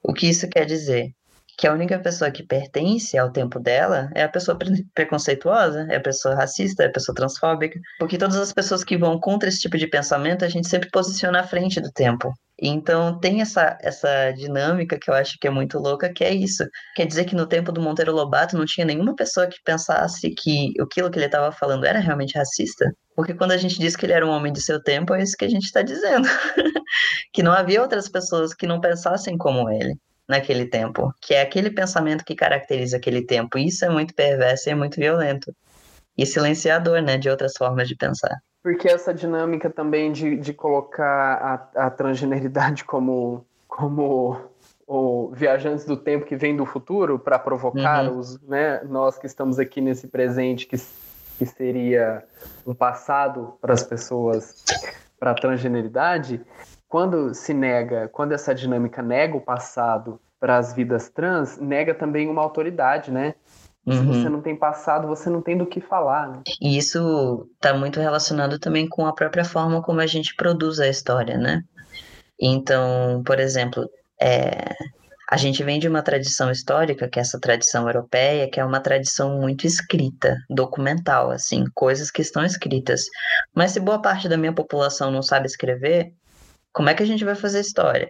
O 0.01 0.13
que 0.13 0.29
isso 0.29 0.49
quer 0.49 0.65
dizer? 0.65 1.11
Que 1.59 1.67
a 1.67 1.73
única 1.73 1.99
pessoa 1.99 2.31
que 2.31 2.41
pertence 2.41 3.17
ao 3.17 3.33
tempo 3.33 3.59
dela 3.59 4.09
é 4.15 4.23
a 4.23 4.29
pessoa 4.29 4.57
pre- 4.57 4.85
preconceituosa, 4.95 5.85
é 5.89 5.97
a 5.97 5.99
pessoa 5.99 6.33
racista, 6.33 6.83
é 6.83 6.87
a 6.87 6.91
pessoa 6.91 7.13
transfóbica. 7.13 7.77
Porque 7.99 8.17
todas 8.17 8.37
as 8.37 8.53
pessoas 8.53 8.81
que 8.81 8.97
vão 8.97 9.19
contra 9.19 9.49
esse 9.49 9.59
tipo 9.59 9.77
de 9.77 9.85
pensamento, 9.85 10.45
a 10.45 10.47
gente 10.47 10.69
sempre 10.69 10.89
posiciona 10.89 11.41
à 11.41 11.43
frente 11.43 11.81
do 11.81 11.91
tempo. 11.91 12.31
Então 12.57 13.19
tem 13.19 13.41
essa, 13.41 13.77
essa 13.81 14.31
dinâmica 14.31 14.97
que 14.97 15.09
eu 15.11 15.13
acho 15.13 15.37
que 15.37 15.47
é 15.47 15.51
muito 15.51 15.77
louca, 15.79 16.13
que 16.13 16.23
é 16.23 16.33
isso. 16.33 16.63
Quer 16.95 17.05
dizer 17.05 17.25
que 17.25 17.35
no 17.35 17.45
tempo 17.45 17.73
do 17.73 17.81
Monteiro 17.81 18.13
Lobato 18.13 18.57
não 18.57 18.65
tinha 18.65 18.85
nenhuma 18.85 19.13
pessoa 19.13 19.45
que 19.45 19.61
pensasse 19.61 20.29
que 20.29 20.71
aquilo 20.79 21.11
que 21.11 21.19
ele 21.19 21.25
estava 21.25 21.51
falando 21.51 21.85
era 21.85 21.99
realmente 21.99 22.37
racista? 22.37 22.89
Porque 23.17 23.33
quando 23.33 23.51
a 23.51 23.57
gente 23.57 23.77
diz 23.77 23.97
que 23.97 24.05
ele 24.05 24.13
era 24.13 24.25
um 24.25 24.29
homem 24.29 24.53
de 24.53 24.61
seu 24.61 24.81
tempo, 24.81 25.13
é 25.13 25.21
isso 25.21 25.35
que 25.37 25.43
a 25.43 25.49
gente 25.49 25.65
está 25.65 25.81
dizendo. 25.81 26.25
que 27.33 27.43
não 27.43 27.51
havia 27.51 27.81
outras 27.81 28.07
pessoas 28.07 28.53
que 28.53 28.65
não 28.65 28.79
pensassem 28.79 29.37
como 29.37 29.69
ele 29.69 29.97
naquele 30.29 30.67
tempo. 30.67 31.11
Que 31.19 31.33
é 31.33 31.41
aquele 31.41 31.71
pensamento 31.71 32.23
que 32.23 32.35
caracteriza 32.35 32.97
aquele 32.97 33.23
tempo. 33.23 33.57
Isso 33.57 33.83
é 33.83 33.89
muito 33.89 34.13
perverso 34.13 34.69
e 34.69 34.71
é 34.71 34.75
muito 34.75 34.95
violento. 34.95 35.53
E 36.15 36.25
silenciador, 36.25 37.01
né, 37.01 37.17
de 37.17 37.29
outras 37.29 37.53
formas 37.57 37.87
de 37.87 37.95
pensar. 37.95 38.37
Porque 38.61 38.87
essa 38.87 39.13
dinâmica 39.13 39.69
também 39.69 40.11
de, 40.11 40.35
de 40.35 40.53
colocar 40.53 41.69
a, 41.75 41.87
a 41.87 41.89
transgeneridade 41.89 42.83
como, 42.83 43.45
como 43.67 44.37
o 44.85 45.31
viajantes 45.33 45.85
do 45.85 45.97
tempo 45.97 46.25
que 46.25 46.35
vem 46.35 46.55
do 46.55 46.65
futuro 46.65 47.17
para 47.17 47.39
provocar 47.39 48.05
Uhum. 48.05 48.19
os, 48.19 48.39
né, 48.41 48.81
nós 48.83 49.17
que 49.17 49.25
estamos 49.25 49.57
aqui 49.59 49.79
nesse 49.81 50.07
presente 50.07 50.67
que, 50.67 50.75
que 51.37 51.45
seria 51.45 52.23
um 52.67 52.75
passado 52.75 53.53
para 53.61 53.73
as 53.73 53.83
pessoas 53.83 54.63
para 55.17 55.31
a 55.31 55.35
transgeneridade, 55.35 56.41
quando 56.89 57.33
se 57.35 57.53
nega, 57.53 58.09
quando 58.11 58.33
essa 58.33 58.53
dinâmica 58.53 59.01
nega 59.01 59.37
o 59.37 59.41
passado 59.41 60.19
para 60.39 60.57
as 60.57 60.73
vidas 60.73 61.09
trans, 61.09 61.57
nega 61.59 61.93
também 61.93 62.27
uma 62.27 62.41
autoridade, 62.41 63.11
né? 63.11 63.35
Se 63.87 63.97
Uhum. 63.97 64.05
você 64.05 64.29
não 64.29 64.41
tem 64.41 64.55
passado, 64.55 65.07
você 65.07 65.29
não 65.29 65.41
tem 65.41 65.57
do 65.57 65.65
que 65.65 65.79
falar, 65.79 66.27
né? 66.27 66.41
E 66.61 66.77
isso 66.77 67.47
está 67.55 67.73
muito 67.73 67.99
relacionado 67.99 68.59
também 68.59 68.87
com 68.87 69.05
a 69.05 69.13
própria 69.13 69.45
forma 69.45 69.81
como 69.81 70.01
a 70.01 70.07
gente 70.07 70.35
produz 70.35 70.79
a 70.79 70.87
história, 70.87 71.37
né? 71.37 71.63
Então, 72.39 73.23
por 73.25 73.39
exemplo, 73.39 73.89
é, 74.21 74.73
a 75.29 75.37
gente 75.37 75.63
vem 75.63 75.79
de 75.79 75.87
uma 75.87 76.01
tradição 76.01 76.49
histórica, 76.49 77.07
que 77.07 77.19
é 77.19 77.21
essa 77.21 77.39
tradição 77.39 77.87
europeia, 77.87 78.49
que 78.49 78.59
é 78.59 78.65
uma 78.65 78.79
tradição 78.79 79.39
muito 79.39 79.65
escrita, 79.65 80.35
documental, 80.49 81.29
assim, 81.31 81.65
coisas 81.73 82.09
que 82.09 82.21
estão 82.21 82.43
escritas. 82.43 83.01
Mas 83.53 83.71
se 83.71 83.79
boa 83.79 84.01
parte 84.01 84.27
da 84.27 84.37
minha 84.37 84.53
população 84.53 85.11
não 85.11 85.21
sabe 85.21 85.45
escrever, 85.45 86.13
como 86.73 86.89
é 86.89 86.93
que 86.93 87.03
a 87.03 87.05
gente 87.05 87.25
vai 87.25 87.35
fazer 87.35 87.59
história? 87.61 88.09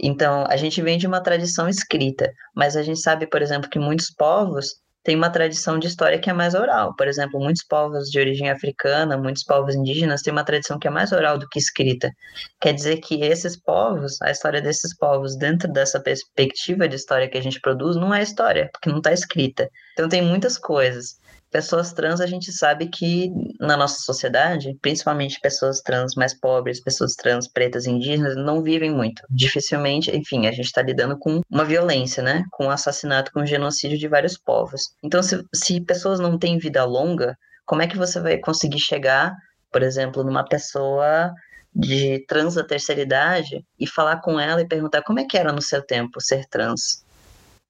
Então, 0.00 0.44
a 0.48 0.56
gente 0.56 0.80
vem 0.80 0.98
de 0.98 1.06
uma 1.06 1.20
tradição 1.20 1.68
escrita, 1.68 2.32
mas 2.54 2.76
a 2.76 2.82
gente 2.82 3.00
sabe, 3.00 3.26
por 3.26 3.42
exemplo, 3.42 3.68
que 3.68 3.78
muitos 3.78 4.10
povos 4.10 4.76
têm 5.02 5.16
uma 5.16 5.30
tradição 5.30 5.78
de 5.78 5.86
história 5.86 6.18
que 6.18 6.28
é 6.28 6.32
mais 6.32 6.54
oral. 6.54 6.94
Por 6.94 7.08
exemplo, 7.08 7.40
muitos 7.40 7.64
povos 7.64 8.10
de 8.10 8.20
origem 8.20 8.50
africana, 8.50 9.16
muitos 9.16 9.42
povos 9.42 9.74
indígenas 9.74 10.22
têm 10.22 10.32
uma 10.32 10.44
tradição 10.44 10.78
que 10.78 10.86
é 10.86 10.90
mais 10.90 11.12
oral 11.12 11.38
do 11.38 11.48
que 11.48 11.58
escrita. 11.58 12.12
Quer 12.60 12.74
dizer 12.74 12.98
que 12.98 13.22
esses 13.22 13.56
povos, 13.56 14.20
a 14.22 14.30
história 14.30 14.60
desses 14.60 14.94
povos, 14.96 15.36
dentro 15.36 15.72
dessa 15.72 15.98
perspectiva 15.98 16.86
de 16.86 16.96
história 16.96 17.28
que 17.28 17.38
a 17.38 17.42
gente 17.42 17.60
produz, 17.60 17.96
não 17.96 18.12
é 18.12 18.22
história, 18.22 18.68
porque 18.72 18.90
não 18.90 18.98
está 18.98 19.12
escrita. 19.12 19.68
Então, 19.94 20.08
tem 20.08 20.22
muitas 20.22 20.58
coisas. 20.58 21.18
Pessoas 21.50 21.92
trans, 21.92 22.20
a 22.20 22.26
gente 22.26 22.52
sabe 22.52 22.88
que 22.88 23.30
na 23.58 23.76
nossa 23.76 24.00
sociedade, 24.02 24.76
principalmente 24.82 25.40
pessoas 25.40 25.80
trans 25.80 26.14
mais 26.14 26.38
pobres, 26.38 26.82
pessoas 26.82 27.14
trans 27.14 27.48
pretas 27.48 27.86
indígenas, 27.86 28.36
não 28.36 28.62
vivem 28.62 28.90
muito. 28.90 29.22
Dificilmente, 29.30 30.14
enfim, 30.14 30.46
a 30.46 30.52
gente 30.52 30.66
está 30.66 30.82
lidando 30.82 31.18
com 31.18 31.40
uma 31.50 31.64
violência, 31.64 32.22
né? 32.22 32.44
Com 32.52 32.66
um 32.66 32.70
assassinato, 32.70 33.32
com 33.32 33.40
um 33.40 33.46
genocídio 33.46 33.98
de 33.98 34.08
vários 34.08 34.36
povos. 34.36 34.82
Então, 35.02 35.22
se, 35.22 35.42
se 35.54 35.80
pessoas 35.80 36.20
não 36.20 36.38
têm 36.38 36.58
vida 36.58 36.84
longa, 36.84 37.36
como 37.64 37.82
é 37.82 37.86
que 37.86 37.96
você 37.96 38.20
vai 38.20 38.38
conseguir 38.38 38.78
chegar 38.78 39.34
por 39.72 39.82
exemplo, 39.82 40.24
numa 40.24 40.44
pessoa 40.44 41.32
de 41.74 42.24
trans 42.26 42.54
da 42.54 42.64
terceira 42.64 43.02
idade 43.02 43.64
e 43.78 43.86
falar 43.86 44.20
com 44.20 44.40
ela 44.40 44.60
e 44.60 44.68
perguntar 44.68 45.02
como 45.02 45.20
é 45.20 45.24
que 45.24 45.36
era 45.36 45.52
no 45.52 45.62
seu 45.62 45.82
tempo 45.82 46.20
ser 46.20 46.46
trans. 46.46 47.04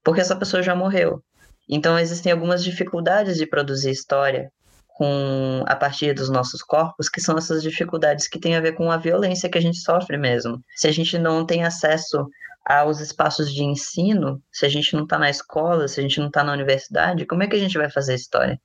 Porque 0.03 0.21
essa 0.21 0.37
pessoa 0.37 0.63
já 0.63 0.75
morreu. 0.75 1.23
Então 1.69 1.99
existem 1.99 2.33
algumas 2.33 2.65
dificuldades 2.65 3.37
de 3.37 3.47
produzir 3.47 3.91
história 3.91 4.51
com 4.99 5.63
a 5.69 5.77
partir 5.77 6.13
dos 6.13 6.29
nossos 6.29 6.61
corpos, 6.61 7.09
que 7.09 7.21
são 7.21 7.39
essas 7.39 7.63
dificuldades 7.63 8.27
que 8.27 8.41
têm 8.41 8.57
a 8.57 8.61
ver 8.61 8.73
com 8.73 8.91
a 8.91 8.97
violência 8.97 9.49
que 9.49 9.57
a 9.57 9.61
gente 9.61 9.79
sofre 9.79 10.17
mesmo. 10.17 10.61
Se 10.75 10.89
a 10.89 10.93
gente 10.93 11.17
não 11.19 11.47
tem 11.47 11.63
acesso 11.63 12.27
aos 12.67 12.99
espaços 12.99 13.55
de 13.55 13.63
ensino, 13.63 14.43
se 14.53 14.67
a 14.67 14.69
gente 14.69 14.95
não 14.95 15.05
está 15.05 15.17
na 15.17 15.31
escola, 15.31 15.87
se 15.87 16.01
a 16.01 16.03
gente 16.03 16.19
não 16.19 16.27
está 16.27 16.43
na 16.43 16.53
universidade, 16.53 17.27
como 17.27 17.45
é 17.45 17.47
que 17.47 17.55
a 17.55 17.59
gente 17.59 17.79
vai 17.79 17.89
fazer 17.89 18.15
história? 18.15 18.61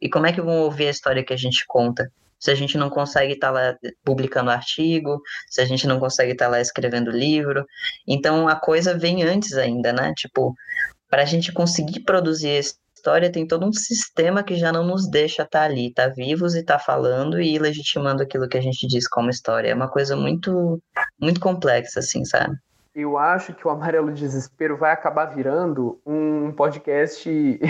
E 0.00 0.10
como 0.10 0.26
é 0.26 0.32
que 0.32 0.42
vão 0.42 0.58
ouvir 0.58 0.88
a 0.88 0.90
história 0.90 1.24
que 1.24 1.32
a 1.32 1.38
gente 1.38 1.64
conta? 1.66 2.12
Se 2.38 2.50
a 2.50 2.54
gente 2.54 2.78
não 2.78 2.88
consegue 2.88 3.32
estar 3.32 3.48
tá 3.48 3.52
lá 3.52 3.76
publicando 4.04 4.50
artigo, 4.50 5.20
se 5.48 5.60
a 5.60 5.64
gente 5.64 5.88
não 5.88 5.98
consegue 5.98 6.32
estar 6.32 6.44
tá 6.44 6.50
lá 6.50 6.60
escrevendo 6.60 7.10
livro. 7.10 7.66
Então 8.06 8.46
a 8.46 8.54
coisa 8.54 8.96
vem 8.96 9.24
antes 9.24 9.54
ainda, 9.54 9.92
né? 9.92 10.12
Tipo, 10.14 10.54
para 11.08 11.22
a 11.22 11.26
gente 11.26 11.52
conseguir 11.52 12.00
produzir 12.00 12.60
história 12.98 13.30
tem 13.30 13.46
todo 13.46 13.64
um 13.64 13.72
sistema 13.72 14.42
que 14.42 14.56
já 14.56 14.72
não 14.72 14.84
nos 14.84 15.08
deixa 15.08 15.42
estar 15.42 15.60
tá 15.60 15.64
ali, 15.64 15.88
estar 15.88 16.08
tá 16.08 16.14
vivos 16.14 16.54
e 16.54 16.60
estar 16.60 16.78
tá 16.78 16.84
falando 16.84 17.40
e 17.40 17.58
legitimando 17.58 18.22
aquilo 18.22 18.48
que 18.48 18.58
a 18.58 18.60
gente 18.60 18.86
diz 18.86 19.08
como 19.08 19.30
história. 19.30 19.70
É 19.70 19.74
uma 19.74 19.88
coisa 19.88 20.16
muito, 20.16 20.82
muito 21.20 21.40
complexa, 21.40 22.00
assim, 22.00 22.24
sabe? 22.24 22.56
Eu 22.94 23.16
acho 23.16 23.54
que 23.54 23.66
o 23.66 23.70
Amarelo 23.70 24.12
Desespero 24.12 24.76
vai 24.76 24.90
acabar 24.90 25.26
virando 25.26 26.00
um 26.04 26.50
podcast 26.50 27.30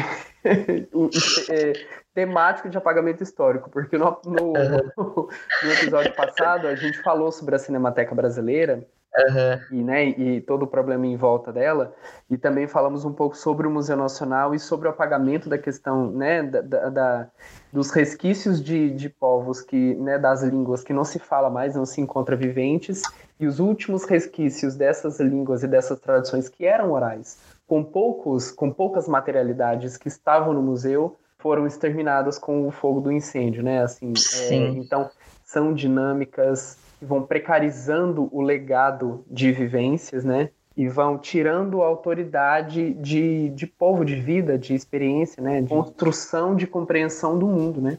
é, 0.42 1.72
temático 2.14 2.70
de 2.70 2.78
apagamento 2.78 3.22
histórico, 3.22 3.68
porque 3.68 3.98
no, 3.98 4.18
no, 4.24 4.52
no, 4.96 5.72
episódio 5.72 6.14
passado 6.14 6.66
a 6.66 6.74
gente 6.74 7.02
falou 7.02 7.30
sobre 7.30 7.54
a 7.54 7.58
Cinemateca 7.58 8.14
Brasileira 8.14 8.86
Uhum. 9.16 9.78
E, 9.78 9.82
né, 9.82 10.04
e 10.10 10.40
todo 10.42 10.62
o 10.62 10.66
problema 10.66 11.06
em 11.06 11.16
volta 11.16 11.52
dela. 11.52 11.94
E 12.30 12.36
também 12.36 12.66
falamos 12.66 13.04
um 13.04 13.12
pouco 13.12 13.36
sobre 13.36 13.66
o 13.66 13.70
Museu 13.70 13.96
Nacional 13.96 14.54
e 14.54 14.58
sobre 14.58 14.86
o 14.86 14.90
apagamento 14.90 15.48
da 15.48 15.58
questão 15.58 16.10
né, 16.10 16.42
da, 16.42 16.90
da, 16.90 17.26
dos 17.72 17.90
resquícios 17.90 18.62
de, 18.62 18.90
de 18.90 19.08
povos 19.08 19.60
que, 19.60 19.94
né, 19.94 20.18
das 20.18 20.42
línguas 20.42 20.84
que 20.84 20.92
não 20.92 21.04
se 21.04 21.18
fala 21.18 21.50
mais, 21.50 21.74
não 21.74 21.86
se 21.86 22.00
encontra 22.00 22.36
viventes, 22.36 23.02
e 23.40 23.46
os 23.46 23.60
últimos 23.60 24.04
resquícios 24.04 24.74
dessas 24.74 25.20
línguas 25.20 25.62
e 25.62 25.68
dessas 25.68 25.98
tradições 26.00 26.48
que 26.48 26.66
eram 26.66 26.92
orais, 26.92 27.38
com 27.66 27.84
poucos, 27.84 28.50
com 28.50 28.70
poucas 28.70 29.06
materialidades 29.06 29.96
que 29.96 30.08
estavam 30.08 30.52
no 30.52 30.62
museu, 30.62 31.16
foram 31.38 31.66
exterminadas 31.66 32.36
com 32.36 32.66
o 32.66 32.70
fogo 32.70 33.00
do 33.00 33.12
incêndio, 33.12 33.62
né? 33.62 33.82
Assim, 33.82 34.12
é, 34.34 34.54
então 34.54 35.08
são 35.44 35.72
dinâmicas 35.72 36.76
que 36.98 37.04
vão 37.04 37.22
precarizando 37.22 38.28
o 38.32 38.40
legado 38.40 39.24
de 39.30 39.52
vivências, 39.52 40.24
né? 40.24 40.50
E 40.76 40.88
vão 40.88 41.18
tirando 41.18 41.82
a 41.82 41.86
autoridade 41.86 42.94
de, 42.94 43.48
de 43.50 43.66
povo, 43.66 44.04
de 44.04 44.14
vida, 44.14 44.56
de 44.56 44.74
experiência, 44.74 45.42
né? 45.42 45.60
De 45.62 45.68
construção, 45.68 46.54
de 46.54 46.66
compreensão 46.66 47.38
do 47.38 47.46
mundo, 47.46 47.80
né? 47.80 47.98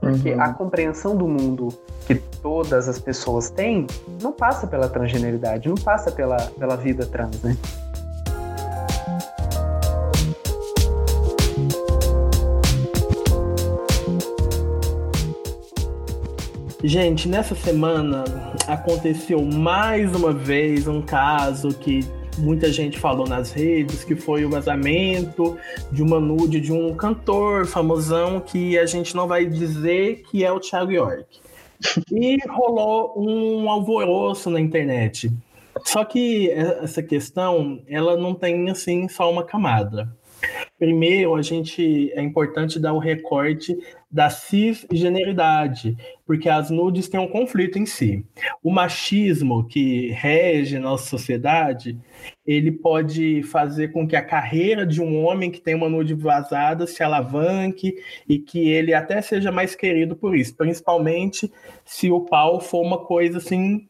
Porque 0.00 0.32
uhum. 0.32 0.40
a 0.40 0.52
compreensão 0.52 1.16
do 1.16 1.26
mundo 1.26 1.68
que 2.06 2.14
todas 2.14 2.88
as 2.88 2.98
pessoas 2.98 3.50
têm 3.50 3.86
não 4.22 4.32
passa 4.32 4.66
pela 4.66 4.88
transgeneridade, 4.88 5.68
não 5.68 5.76
passa 5.76 6.10
pela, 6.10 6.36
pela 6.58 6.76
vida 6.76 7.04
trans, 7.04 7.42
né? 7.42 7.56
Gente, 16.84 17.28
nessa 17.28 17.56
semana 17.56 18.22
aconteceu 18.68 19.44
mais 19.44 20.14
uma 20.14 20.32
vez 20.32 20.86
um 20.86 21.02
caso 21.02 21.70
que 21.70 22.00
muita 22.38 22.70
gente 22.70 22.96
falou 23.00 23.26
nas 23.26 23.52
redes, 23.52 24.04
que 24.04 24.14
foi 24.14 24.44
o 24.44 24.50
vazamento 24.50 25.58
de 25.90 26.00
uma 26.04 26.20
nude 26.20 26.60
de 26.60 26.72
um 26.72 26.94
cantor 26.94 27.66
famosão 27.66 28.38
que 28.38 28.78
a 28.78 28.86
gente 28.86 29.16
não 29.16 29.26
vai 29.26 29.44
dizer 29.44 30.22
que 30.30 30.44
é 30.44 30.52
o 30.52 30.60
Thiago 30.60 30.92
York. 30.92 31.40
E 32.12 32.38
rolou 32.48 33.12
um 33.16 33.68
alvoroço 33.68 34.48
na 34.48 34.60
internet. 34.60 35.32
Só 35.84 36.04
que 36.04 36.48
essa 36.50 37.02
questão, 37.02 37.82
ela 37.88 38.16
não 38.16 38.34
tem 38.34 38.70
assim 38.70 39.08
só 39.08 39.28
uma 39.28 39.42
camada. 39.42 40.16
Primeiro, 40.78 41.34
a 41.34 41.42
gente 41.42 42.12
é 42.12 42.22
importante 42.22 42.78
dar 42.78 42.92
o 42.92 43.00
recorte 43.00 43.76
da 44.10 44.30
cisgeneridade, 44.30 45.96
porque 46.24 46.48
as 46.48 46.70
nudes 46.70 47.08
têm 47.08 47.18
um 47.18 47.26
conflito 47.26 47.78
em 47.78 47.84
si. 47.84 48.24
O 48.62 48.70
machismo 48.70 49.66
que 49.66 50.10
rege 50.12 50.78
nossa 50.78 51.08
sociedade, 51.08 51.98
ele 52.46 52.70
pode 52.70 53.42
fazer 53.42 53.88
com 53.88 54.06
que 54.06 54.14
a 54.14 54.24
carreira 54.24 54.86
de 54.86 55.02
um 55.02 55.24
homem 55.24 55.50
que 55.50 55.60
tem 55.60 55.74
uma 55.74 55.88
nude 55.88 56.14
vazada 56.14 56.86
se 56.86 57.02
alavanque 57.02 57.96
e 58.28 58.38
que 58.38 58.68
ele 58.68 58.94
até 58.94 59.20
seja 59.20 59.50
mais 59.50 59.74
querido 59.74 60.14
por 60.14 60.36
isso, 60.36 60.56
principalmente 60.56 61.52
se 61.84 62.10
o 62.10 62.20
pau 62.20 62.60
for 62.60 62.82
uma 62.82 62.98
coisa 62.98 63.38
assim 63.38 63.88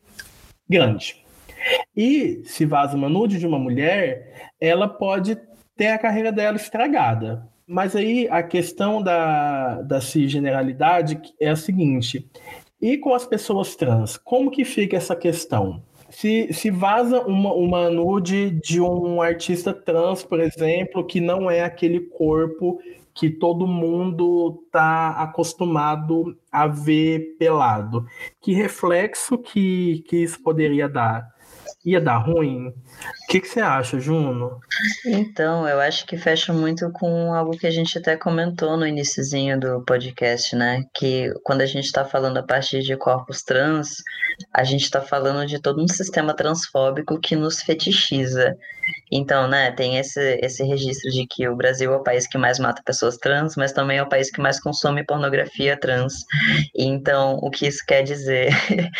grande. 0.66 1.22
E 1.94 2.40
se 2.44 2.64
vaza 2.64 2.96
uma 2.96 3.08
nude 3.08 3.38
de 3.38 3.46
uma 3.46 3.58
mulher, 3.58 4.52
ela 4.60 4.88
pode 4.88 5.36
ter 5.78 5.88
a 5.88 5.98
carreira 5.98 6.30
dela 6.32 6.56
estragada. 6.56 7.48
Mas 7.66 7.94
aí 7.94 8.28
a 8.30 8.42
questão 8.42 9.00
da, 9.00 9.80
da 9.82 10.00
cisgeneralidade 10.00 11.20
é 11.40 11.48
a 11.48 11.56
seguinte: 11.56 12.28
e 12.82 12.98
com 12.98 13.14
as 13.14 13.24
pessoas 13.24 13.76
trans, 13.76 14.16
como 14.16 14.50
que 14.50 14.64
fica 14.64 14.96
essa 14.96 15.14
questão? 15.14 15.82
Se, 16.10 16.52
se 16.52 16.70
vaza 16.70 17.20
uma, 17.20 17.52
uma 17.52 17.90
nude 17.90 18.50
de 18.50 18.80
um 18.80 19.20
artista 19.20 19.74
trans, 19.74 20.24
por 20.24 20.40
exemplo, 20.40 21.06
que 21.06 21.20
não 21.20 21.50
é 21.50 21.62
aquele 21.62 22.00
corpo 22.00 22.80
que 23.14 23.28
todo 23.28 23.66
mundo 23.66 24.62
está 24.64 25.10
acostumado 25.10 26.38
a 26.50 26.66
ver 26.66 27.36
pelado. 27.38 28.06
Que 28.40 28.54
reflexo 28.54 29.36
que, 29.36 30.02
que 30.08 30.16
isso 30.16 30.42
poderia 30.42 30.88
dar? 30.88 31.28
ia 31.84 32.00
dar 32.00 32.18
ruim? 32.18 32.72
O 33.28 33.30
que, 33.30 33.42
que 33.42 33.48
você 33.48 33.60
acha, 33.60 34.00
Juno? 34.00 34.58
Então, 35.04 35.68
eu 35.68 35.78
acho 35.80 36.06
que 36.06 36.16
fecha 36.16 36.50
muito 36.50 36.90
com 36.92 37.34
algo 37.34 37.58
que 37.58 37.66
a 37.66 37.70
gente 37.70 37.98
até 37.98 38.16
comentou 38.16 38.74
no 38.74 38.86
iníciozinho 38.86 39.60
do 39.60 39.84
podcast, 39.84 40.56
né? 40.56 40.82
Que 40.94 41.30
quando 41.44 41.60
a 41.60 41.66
gente 41.66 41.84
está 41.84 42.06
falando 42.06 42.38
a 42.38 42.42
partir 42.42 42.80
de 42.80 42.96
corpos 42.96 43.42
trans, 43.42 43.96
a 44.50 44.64
gente 44.64 44.84
está 44.84 45.02
falando 45.02 45.46
de 45.46 45.60
todo 45.60 45.82
um 45.82 45.88
sistema 45.88 46.34
transfóbico 46.34 47.20
que 47.20 47.36
nos 47.36 47.60
fetichiza. 47.60 48.56
Então, 49.10 49.46
né, 49.46 49.70
tem 49.72 49.98
esse, 49.98 50.38
esse 50.42 50.62
registro 50.64 51.10
de 51.10 51.26
que 51.26 51.48
o 51.48 51.56
Brasil 51.56 51.92
é 51.92 51.96
o 51.96 52.02
país 52.02 52.26
que 52.26 52.38
mais 52.38 52.58
mata 52.58 52.82
pessoas 52.82 53.16
trans, 53.16 53.56
mas 53.56 53.72
também 53.72 53.98
é 53.98 54.02
o 54.02 54.08
país 54.08 54.30
que 54.30 54.40
mais 54.40 54.60
consome 54.60 55.04
pornografia 55.04 55.78
trans. 55.78 56.14
Então, 56.74 57.36
o 57.42 57.50
que 57.50 57.66
isso 57.66 57.84
quer 57.86 58.02
dizer? 58.02 58.48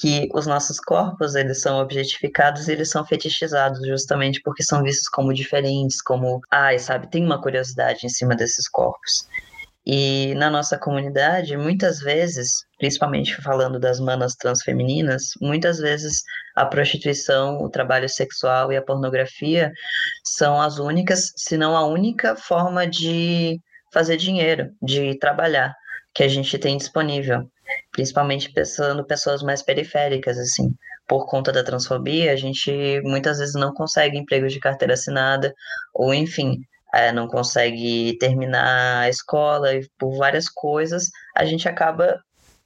que 0.00 0.28
os 0.34 0.46
nossos 0.46 0.80
corpos, 0.80 1.34
eles 1.34 1.60
são 1.60 1.80
objetificados 1.80 2.68
e 2.68 2.72
eles 2.72 2.90
são 2.90 3.04
fetichizados 3.04 3.71
justamente 3.80 4.40
porque 4.42 4.62
são 4.62 4.82
vistos 4.82 5.08
como 5.08 5.32
diferentes, 5.32 6.00
como, 6.02 6.40
ai, 6.50 6.78
sabe, 6.78 7.10
tem 7.10 7.24
uma 7.24 7.40
curiosidade 7.40 8.06
em 8.06 8.08
cima 8.08 8.34
desses 8.34 8.68
corpos. 8.68 9.26
E 9.84 10.34
na 10.36 10.48
nossa 10.48 10.78
comunidade, 10.78 11.56
muitas 11.56 11.98
vezes, 11.98 12.64
principalmente 12.78 13.34
falando 13.42 13.80
das 13.80 13.98
manas 13.98 14.34
transfemininas, 14.34 15.30
muitas 15.40 15.78
vezes 15.78 16.22
a 16.54 16.64
prostituição, 16.64 17.60
o 17.60 17.68
trabalho 17.68 18.08
sexual 18.08 18.72
e 18.72 18.76
a 18.76 18.82
pornografia 18.82 19.72
são 20.24 20.60
as 20.60 20.78
únicas, 20.78 21.32
se 21.36 21.56
não 21.56 21.76
a 21.76 21.84
única 21.84 22.36
forma 22.36 22.86
de 22.86 23.60
fazer 23.92 24.16
dinheiro, 24.16 24.70
de 24.80 25.18
trabalhar 25.18 25.74
que 26.14 26.22
a 26.22 26.28
gente 26.28 26.58
tem 26.58 26.76
disponível, 26.76 27.50
principalmente 27.90 28.52
pensando 28.52 29.04
pessoas 29.04 29.42
mais 29.42 29.62
periféricas 29.62 30.38
assim. 30.38 30.72
Por 31.12 31.26
conta 31.26 31.52
da 31.52 31.62
transfobia, 31.62 32.32
a 32.32 32.36
gente 32.36 33.02
muitas 33.02 33.36
vezes 33.36 33.54
não 33.54 33.74
consegue 33.74 34.16
empregos 34.16 34.50
de 34.50 34.58
carteira 34.58 34.94
assinada, 34.94 35.52
ou 35.92 36.14
enfim, 36.14 36.58
é, 36.94 37.12
não 37.12 37.28
consegue 37.28 38.16
terminar 38.18 39.02
a 39.02 39.10
escola 39.10 39.74
e 39.74 39.86
por 39.98 40.16
várias 40.16 40.48
coisas, 40.48 41.10
a 41.36 41.44
gente 41.44 41.68
acaba 41.68 42.18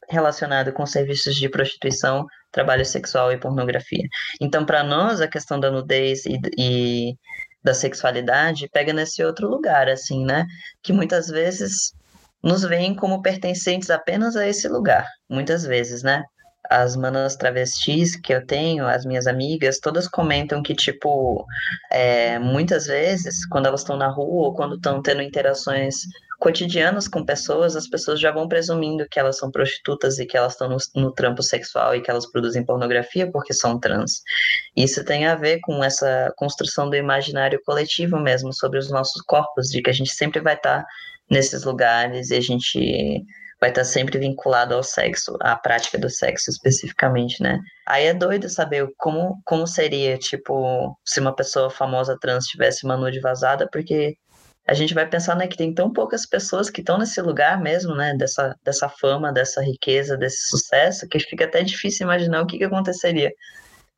relacionado 0.09 0.73
com 0.73 0.87
serviços 0.87 1.35
de 1.35 1.49
prostituição, 1.49 2.25
trabalho 2.53 2.87
sexual 2.87 3.33
e 3.33 3.37
pornografia. 3.37 4.07
Então, 4.41 4.65
para 4.65 4.85
nós, 4.85 5.21
a 5.21 5.27
questão 5.27 5.59
da 5.59 5.69
nudez 5.69 6.25
e, 6.25 6.39
e 6.57 7.17
da 7.65 7.75
sexualidade 7.75 8.69
pega 8.73 8.93
nesse 8.93 9.25
outro 9.25 9.49
lugar, 9.49 9.89
assim, 9.89 10.25
né? 10.25 10.47
Que 10.85 10.93
muitas 10.93 11.27
vezes 11.27 11.93
nos 12.41 12.63
veem 12.63 12.95
como 12.95 13.23
pertencentes 13.23 13.91
apenas 13.91 14.37
a 14.37 14.47
esse 14.47 14.69
lugar, 14.69 15.05
muitas 15.29 15.65
vezes, 15.65 16.05
né? 16.05 16.23
As 16.71 16.97
manas 16.97 17.37
travestis 17.37 18.17
que 18.17 18.33
eu 18.33 18.45
tenho, 18.47 18.87
as 18.87 19.05
minhas 19.05 19.27
amigas, 19.27 19.79
todas 19.79 20.09
comentam 20.09 20.63
que, 20.63 20.75
tipo, 20.75 21.45
é, 21.91 22.39
muitas 22.39 22.87
vezes, 22.87 23.47
quando 23.47 23.67
elas 23.67 23.81
estão 23.81 23.97
na 23.97 24.09
rua 24.09 24.49
ou 24.49 24.55
quando 24.55 24.77
estão 24.77 25.03
tendo 25.03 25.23
interações 25.23 26.03
cotidianas 26.39 27.09
com 27.09 27.25
pessoas, 27.25 27.77
as 27.77 27.89
pessoas 27.89 28.21
já 28.21 28.31
vão 28.31 28.47
presumindo 28.47 29.07
que 29.09 29.19
elas 29.19 29.39
são 29.39 29.51
prostitutas 29.51 30.19
e 30.19 30.27
que 30.27 30.37
elas 30.37 30.53
estão 30.53 30.69
no, 30.69 30.77
no, 30.95 31.13
trampo 31.13 31.43
sexual 31.43 31.95
e 31.95 32.03
que 32.03 32.11
elas 32.11 32.31
produzem 32.31 32.65
pornografia 32.65 33.31
porque 33.31 33.55
são 33.55 33.81
trans. 33.81 34.23
Isso 34.77 35.05
tem 35.05 35.27
a 35.27 35.35
ver 35.35 35.61
com 35.61 35.83
essa 35.83 36.33
construção 36.37 36.91
do 36.91 36.97
imaginário 36.97 37.61
coletivo 37.65 38.19
mesmo 38.19 38.53
sobre 38.53 38.79
os 38.79 38.91
nossos 38.91 39.23
corpos, 39.23 39.69
de 39.69 39.81
que 39.81 39.91
a 39.91 39.95
gente 39.95 40.13
sempre 40.13 40.41
vai 40.41 40.55
estar 40.55 40.83
tá 40.83 40.87
nesses 41.31 41.65
lugares 41.65 42.31
e 42.31 42.35
a 42.35 42.41
gente 42.41 43.25
vai 43.61 43.71
estar 43.71 43.85
sempre 43.85 44.19
vinculado 44.19 44.75
ao 44.75 44.83
sexo, 44.83 45.37
à 45.41 45.57
prática 45.57 45.99
do 45.99 46.11
sexo 46.11 46.51
especificamente, 46.51 47.43
né? 47.43 47.59
Aí 47.87 48.07
é 48.07 48.15
doido 48.15 48.49
saber 48.49 48.89
como, 48.99 49.41
como 49.45 49.67
seria, 49.67 50.19
tipo, 50.19 50.97
se 51.05 51.21
uma 51.21 51.35
pessoa 51.35 51.71
famosa 51.71 52.19
trans 52.21 52.47
tivesse 52.47 52.85
uma 52.85 52.97
nude 52.97 53.21
vazada, 53.21 53.69
porque 53.73 54.17
a 54.67 54.75
gente 54.75 54.95
vai 54.95 55.09
pensar, 55.09 55.37
né, 55.37 55.47
que 55.47 55.57
tem 55.57 55.73
tão 55.73 55.93
poucas 55.93 56.27
pessoas 56.27 56.69
que 56.69 56.81
estão 56.81 56.99
nesse 56.99 57.23
lugar 57.23 57.61
mesmo, 57.61 57.95
né, 57.95 58.15
dessa, 58.17 58.55
dessa 58.65 58.89
fama, 58.89 59.33
dessa 59.33 59.63
riqueza, 59.63 60.17
desse 60.17 60.49
sucesso, 60.49 61.09
que 61.09 61.21
fica 61.21 61.45
até 61.45 61.63
difícil 61.63 62.05
imaginar 62.05 62.43
o 62.43 62.47
que, 62.47 62.59
que 62.59 62.65
aconteceria 62.65 63.33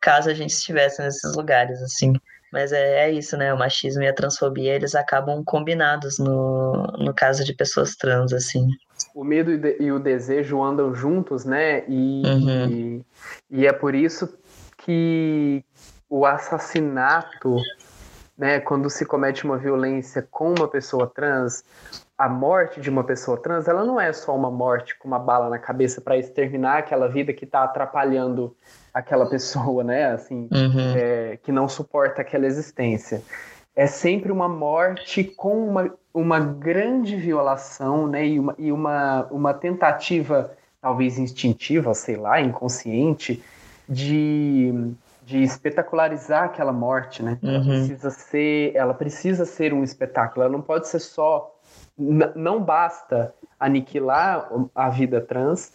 caso 0.01 0.31
a 0.31 0.35
gente 0.35 0.51
estivesse 0.51 1.03
nesses 1.03 1.35
lugares, 1.35 1.83
assim. 1.83 2.13
Mas 2.53 2.73
é, 2.73 3.07
é 3.07 3.11
isso, 3.11 3.37
né? 3.37 3.53
O 3.53 3.59
machismo 3.59 4.03
e 4.03 4.09
a 4.09 4.15
transfobia, 4.15 4.75
eles 4.75 4.95
acabam 4.95 5.43
combinados 5.45 6.19
no, 6.19 6.73
no 6.99 7.15
caso 7.15 7.45
de 7.45 7.55
pessoas 7.55 7.95
trans, 7.95 8.33
assim. 8.33 8.67
O 9.15 9.23
medo 9.23 9.53
e, 9.53 9.59
de, 9.59 9.77
e 9.81 9.93
o 9.93 9.99
desejo 9.99 10.63
andam 10.63 10.95
juntos, 10.95 11.45
né? 11.45 11.85
E, 11.89 12.23
uhum. 12.25 12.69
e, 12.71 13.07
e 13.51 13.67
é 13.67 13.73
por 13.73 13.95
isso 13.95 14.39
que 14.79 15.65
o 16.09 16.25
assassinato, 16.25 17.57
né, 18.39 18.61
quando 18.61 18.89
se 18.89 19.05
comete 19.05 19.45
uma 19.45 19.59
violência 19.59 20.27
com 20.31 20.55
uma 20.55 20.69
pessoa 20.69 21.09
trans, 21.09 21.65
a 22.17 22.29
morte 22.29 22.81
de 22.81 22.89
uma 22.89 23.03
pessoa 23.03 23.37
trans, 23.37 23.67
ela 23.67 23.85
não 23.85 24.01
é 24.01 24.13
só 24.13 24.35
uma 24.35 24.51
morte 24.51 24.97
com 24.97 25.09
uma 25.09 25.19
bala 25.19 25.51
na 25.51 25.59
cabeça 25.59 26.01
para 26.01 26.17
exterminar 26.17 26.79
aquela 26.79 27.09
vida 27.09 27.33
que 27.33 27.45
está 27.45 27.65
atrapalhando 27.65 28.57
aquela 28.95 29.29
pessoa, 29.29 29.83
né? 29.83 30.13
Assim, 30.13 30.49
uhum. 30.53 30.95
é, 30.97 31.39
que 31.43 31.51
não 31.51 31.69
suporta 31.69 32.23
aquela 32.23 32.47
existência. 32.47 33.23
É 33.75 33.87
sempre 33.87 34.33
uma 34.33 34.49
morte 34.49 35.23
com 35.25 35.69
uma, 35.69 35.93
uma 36.13 36.41
grande 36.41 37.17
violação, 37.17 38.07
né? 38.07 38.27
E, 38.27 38.41
uma, 38.41 38.55
e 38.59 38.73
uma, 38.73 39.27
uma 39.31 39.55
tentativa, 39.55 40.53
talvez 40.81 41.19
instintiva, 41.19 41.95
sei 41.95 42.17
lá, 42.17 42.41
inconsciente, 42.41 43.43
de, 43.89 44.75
de 45.29 45.43
espetacularizar 45.43 46.45
aquela 46.45 46.73
morte, 46.73 47.23
né? 47.23 47.39
Ela 47.43 47.59
uhum. 47.59 47.65
precisa 47.67 48.09
ser, 48.09 48.75
ela 48.75 48.95
precisa 48.95 49.45
ser 49.45 49.75
um 49.75 49.85
espetáculo. 49.85 50.43
Ela 50.43 50.53
não 50.53 50.63
pode 50.63 50.89
ser 50.89 51.01
só 51.01 51.55
não 51.99 52.63
basta 52.63 53.35
aniquilar 53.61 54.49
a 54.75 54.89
vida 54.89 55.21
trans, 55.21 55.73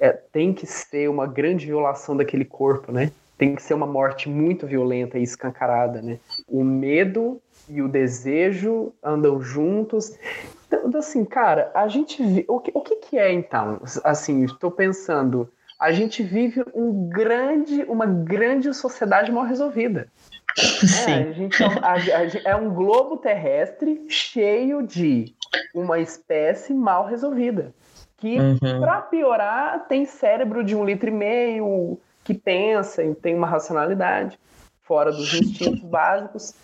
é, 0.00 0.10
tem 0.10 0.52
que 0.52 0.66
ser 0.66 1.08
uma 1.08 1.26
grande 1.26 1.66
violação 1.66 2.16
daquele 2.16 2.44
corpo, 2.44 2.90
né? 2.90 3.12
Tem 3.38 3.54
que 3.54 3.62
ser 3.62 3.74
uma 3.74 3.86
morte 3.86 4.28
muito 4.28 4.66
violenta 4.66 5.18
e 5.18 5.22
escancarada, 5.22 6.02
né? 6.02 6.18
O 6.48 6.64
medo 6.64 7.40
e 7.68 7.80
o 7.80 7.88
desejo 7.88 8.92
andam 9.02 9.40
juntos. 9.40 10.18
Então, 10.66 10.98
assim, 10.98 11.24
cara, 11.24 11.70
a 11.74 11.86
gente 11.86 12.44
o 12.48 12.58
que, 12.58 12.72
o 12.74 12.80
que, 12.80 12.96
que 12.96 13.18
é 13.18 13.32
então? 13.32 13.80
Assim, 14.02 14.42
estou 14.44 14.70
pensando, 14.70 15.48
a 15.78 15.92
gente 15.92 16.22
vive 16.22 16.64
um 16.74 17.08
grande, 17.08 17.82
uma 17.84 18.06
grande 18.06 18.72
sociedade 18.72 19.30
mal 19.30 19.44
resolvida. 19.44 20.08
Sim. 20.56 21.10
É, 21.10 21.28
a 21.28 21.32
gente 21.32 21.62
é, 21.62 21.66
a, 21.66 21.92
a, 21.92 22.52
é 22.52 22.56
um 22.56 22.72
globo 22.72 23.18
terrestre 23.18 24.06
cheio 24.08 24.82
de 24.82 25.34
uma 25.74 25.98
espécie 25.98 26.72
mal 26.72 27.06
resolvida 27.06 27.74
que, 28.16 28.38
uhum. 28.38 28.80
para 28.80 29.02
piorar, 29.02 29.86
tem 29.88 30.04
cérebro 30.06 30.64
de 30.64 30.74
um 30.74 30.84
litro 30.84 31.08
e 31.08 31.12
meio, 31.12 32.00
que 32.24 32.34
pensa 32.34 33.04
e 33.04 33.14
tem 33.14 33.34
uma 33.34 33.46
racionalidade 33.46 34.38
fora 34.82 35.12
dos 35.12 35.32
instintos 35.34 35.82
básicos 35.84 36.54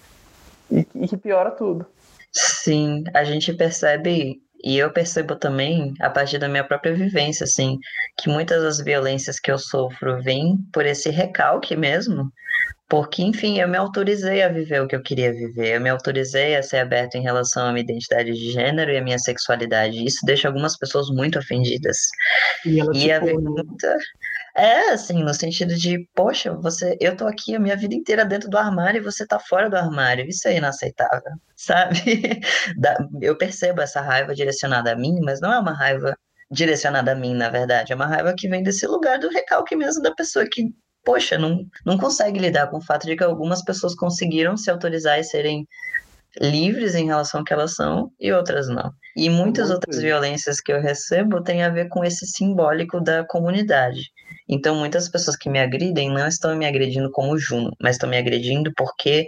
e, 0.71 0.87
e 0.95 1.09
que 1.09 1.17
piora 1.17 1.51
tudo. 1.51 1.87
Sim, 2.33 3.05
a 3.13 3.25
gente 3.25 3.53
percebe 3.53 4.43
e 4.63 4.79
eu 4.79 4.93
percebo 4.93 5.37
também, 5.37 5.95
a 6.01 6.09
partir 6.09 6.39
da 6.39 6.49
minha 6.49 6.65
própria 6.65 6.95
vivência, 6.95 7.45
assim, 7.45 7.79
que 8.17 8.29
muitas 8.29 8.63
das 8.63 8.81
violências 8.81 9.41
que 9.41 9.51
eu 9.51 9.59
sofro 9.59 10.23
vêm 10.23 10.57
por 10.73 10.87
esse 10.87 11.11
recalque 11.11 11.77
mesmo, 11.77 12.33
porque, 12.93 13.23
enfim, 13.23 13.59
eu 13.59 13.67
me 13.67 13.79
autorizei 13.79 14.43
a 14.43 14.51
viver 14.51 14.83
o 14.83 14.87
que 14.87 14.95
eu 14.95 15.03
queria 15.03 15.33
viver, 15.33 15.77
eu 15.77 15.81
me 15.81 15.89
autorizei 15.89 16.57
a 16.57 16.63
ser 16.63 16.77
aberto 16.77 17.15
em 17.15 17.23
relação 17.23 17.67
à 17.67 17.73
minha 17.73 17.83
identidade 17.83 18.35
de 18.35 18.51
gênero 18.51 18.91
e 18.93 18.99
à 18.99 19.03
minha 19.03 19.19
sexualidade. 19.19 20.05
Isso 20.05 20.19
deixa 20.27 20.47
algumas 20.47 20.77
pessoas 20.77 21.09
muito 21.09 21.39
ofendidas. 21.39 21.97
E 22.67 22.81
ela 23.11 23.25
e 23.25 23.31
tipo, 23.31 23.41
muita... 23.41 23.97
É, 24.55 24.91
assim, 24.91 25.23
no 25.23 25.33
sentido 25.33 25.75
de, 25.75 26.07
poxa, 26.15 26.53
você, 26.53 26.95
eu 27.01 27.17
tô 27.17 27.27
aqui 27.27 27.57
a 27.57 27.59
minha 27.59 27.79
vida 27.79 27.95
inteira 27.95 28.27
dentro 28.27 28.51
do 28.51 28.59
armário 28.59 29.01
e 29.01 29.03
você 29.03 29.27
tá 29.27 29.39
fora 29.41 29.71
do 29.71 29.77
armário. 29.77 30.29
Isso 30.29 30.47
é 30.47 30.59
inaceitável, 30.59 31.33
sabe? 31.57 32.43
eu 33.23 33.39
percebo 33.39 33.81
essa 33.81 34.03
raiva 34.03 34.35
direcionada 34.35 34.93
a 34.93 34.97
mim, 34.97 35.19
mas 35.23 35.41
não 35.41 35.51
é 35.51 35.59
uma 35.59 35.73
raiva 35.73 36.15
direcionada 36.51 37.13
a 37.13 37.15
mim, 37.15 37.33
na 37.33 37.49
verdade. 37.49 37.91
É 37.91 37.97
uma 37.97 38.07
raiva 38.07 38.35
que 38.37 38.51
vem 38.51 38.63
desse 38.63 38.87
lugar 38.87 39.19
do 39.19 39.31
recalque 39.31 39.75
mesmo 39.75 40.03
da 40.03 40.15
pessoa 40.15 40.45
que 40.45 40.67
poxa, 41.05 41.39
não, 41.39 41.65
não 41.85 41.99
consegue 41.99 42.39
lidar 42.39 42.69
com 42.69 42.79
o 42.79 42.85
fato 42.85 43.07
de 43.07 43.17
que 43.17 43.25
algumas 43.25 43.63
pessoas 43.65 43.95
conseguiram 43.95 44.57
se 44.57 44.71
autorizar 44.71 45.19
e 45.19 45.25
serem 45.25 45.67
livres 46.41 46.95
em 46.95 47.07
relação 47.07 47.41
ao 47.41 47.45
que 47.45 47.53
elas 47.53 47.75
são 47.75 48.11
e 48.19 48.33
outras 48.33 48.69
não. 48.69 48.93
E 49.17 49.29
muitas 49.29 49.69
Muito 49.69 49.75
outras 49.75 49.97
bem. 49.97 50.07
violências 50.07 50.61
que 50.61 50.73
eu 50.73 50.81
recebo 50.81 51.43
têm 51.43 51.63
a 51.63 51.69
ver 51.69 51.89
com 51.89 52.05
esse 52.05 52.27
simbólico 52.27 53.01
da 53.01 53.25
comunidade. 53.25 54.11
Então, 54.49 54.75
muitas 54.75 55.09
pessoas 55.09 55.37
que 55.37 55.51
me 55.51 55.61
agridem 55.61 56.11
não 56.11 56.27
estão 56.27 56.57
me 56.57 56.67
agredindo 56.67 57.11
como 57.11 57.39
Juno, 57.39 57.71
mas 57.81 57.97
estão 57.97 58.09
me 58.09 58.17
agredindo 58.17 58.73
porque 58.77 59.27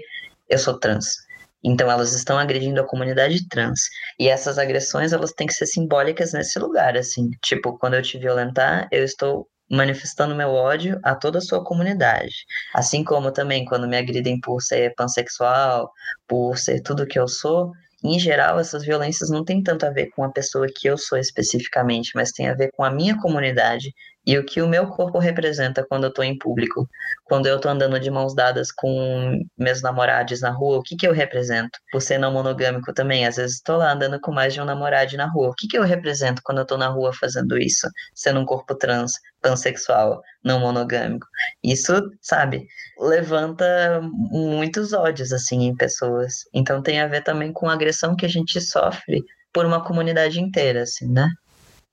eu 0.48 0.58
sou 0.58 0.78
trans. 0.78 1.16
Então, 1.62 1.90
elas 1.90 2.14
estão 2.14 2.38
agredindo 2.38 2.80
a 2.80 2.86
comunidade 2.86 3.46
trans. 3.48 3.80
E 4.18 4.28
essas 4.28 4.58
agressões, 4.58 5.12
elas 5.12 5.32
têm 5.32 5.46
que 5.46 5.54
ser 5.54 5.66
simbólicas 5.66 6.32
nesse 6.32 6.58
lugar, 6.58 6.96
assim. 6.96 7.30
Tipo, 7.42 7.78
quando 7.78 7.94
eu 7.94 8.02
te 8.02 8.18
violentar, 8.18 8.86
eu 8.92 9.04
estou 9.04 9.46
manifestando 9.70 10.34
meu 10.34 10.50
ódio 10.50 11.00
a 11.02 11.14
toda 11.14 11.38
a 11.38 11.42
sua 11.42 11.64
comunidade. 11.64 12.44
Assim 12.74 13.02
como 13.02 13.32
também 13.32 13.64
quando 13.64 13.88
me 13.88 13.96
agridem 13.96 14.40
por 14.40 14.60
ser 14.60 14.94
pansexual, 14.94 15.90
por 16.28 16.58
ser 16.58 16.80
tudo 16.82 17.06
que 17.06 17.18
eu 17.18 17.28
sou, 17.28 17.72
em 18.04 18.18
geral, 18.18 18.60
essas 18.60 18.84
violências 18.84 19.30
não 19.30 19.42
têm 19.42 19.62
tanto 19.62 19.86
a 19.86 19.90
ver 19.90 20.10
com 20.10 20.24
a 20.24 20.30
pessoa 20.30 20.66
que 20.68 20.86
eu 20.86 20.98
sou 20.98 21.16
especificamente, 21.16 22.12
mas 22.14 22.32
tem 22.32 22.48
a 22.48 22.54
ver 22.54 22.70
com 22.76 22.84
a 22.84 22.90
minha 22.90 23.18
comunidade 23.18 23.94
e 24.26 24.38
o 24.38 24.44
que 24.44 24.62
o 24.62 24.68
meu 24.68 24.88
corpo 24.88 25.18
representa 25.18 25.84
quando 25.86 26.04
eu 26.04 26.08
estou 26.08 26.24
em 26.24 26.38
público. 26.38 26.88
Quando 27.24 27.46
eu 27.46 27.56
estou 27.56 27.70
andando 27.70 27.98
de 28.00 28.10
mãos 28.10 28.34
dadas 28.34 28.72
com 28.72 29.40
meus 29.58 29.82
namorados 29.82 30.40
na 30.40 30.50
rua, 30.50 30.78
o 30.78 30.82
que, 30.82 30.96
que 30.96 31.06
eu 31.06 31.12
represento? 31.12 31.78
Por 31.90 32.00
ser 32.00 32.18
não 32.18 32.32
monogâmico 32.32 32.92
também, 32.94 33.26
às 33.26 33.36
vezes 33.36 33.56
estou 33.56 33.76
lá 33.76 33.92
andando 33.92 34.20
com 34.20 34.32
mais 34.32 34.54
de 34.54 34.60
um 34.60 34.64
namorado 34.64 35.16
na 35.16 35.26
rua. 35.26 35.48
O 35.48 35.54
que, 35.54 35.68
que 35.68 35.76
eu 35.76 35.82
represento 35.82 36.40
quando 36.44 36.58
eu 36.58 36.62
estou 36.62 36.78
na 36.78 36.88
rua 36.88 37.12
fazendo 37.12 37.58
isso? 37.58 37.88
Sendo 38.14 38.40
um 38.40 38.46
corpo 38.46 38.74
trans, 38.74 39.12
pansexual, 39.42 40.22
não 40.42 40.60
monogâmico. 40.60 41.26
Isso, 41.62 41.92
sabe, 42.20 42.66
levanta 42.98 44.00
muitos 44.02 44.92
ódios, 44.92 45.32
assim, 45.32 45.64
em 45.64 45.76
pessoas. 45.76 46.34
Então 46.52 46.82
tem 46.82 47.00
a 47.00 47.06
ver 47.06 47.22
também 47.22 47.52
com 47.52 47.68
a 47.68 47.74
agressão 47.74 48.16
que 48.16 48.24
a 48.24 48.28
gente 48.28 48.60
sofre 48.60 49.22
por 49.52 49.66
uma 49.66 49.84
comunidade 49.84 50.40
inteira, 50.40 50.82
assim, 50.82 51.08
né? 51.12 51.28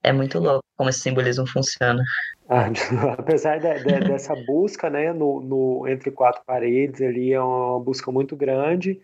É 0.03 0.11
muito 0.11 0.39
louco 0.39 0.63
como 0.77 0.89
esse 0.89 0.99
simbolismo 0.99 1.45
funciona. 1.47 2.03
Ah, 2.49 2.69
apesar 3.17 3.59
de, 3.59 3.83
de, 3.83 3.99
dessa 3.99 4.35
busca, 4.47 4.89
né, 4.89 5.13
no, 5.13 5.41
no, 5.41 5.87
entre 5.87 6.11
quatro 6.11 6.41
paredes, 6.45 7.01
ali 7.01 7.31
é 7.31 7.41
uma 7.41 7.79
busca 7.79 8.11
muito 8.11 8.35
grande, 8.35 8.99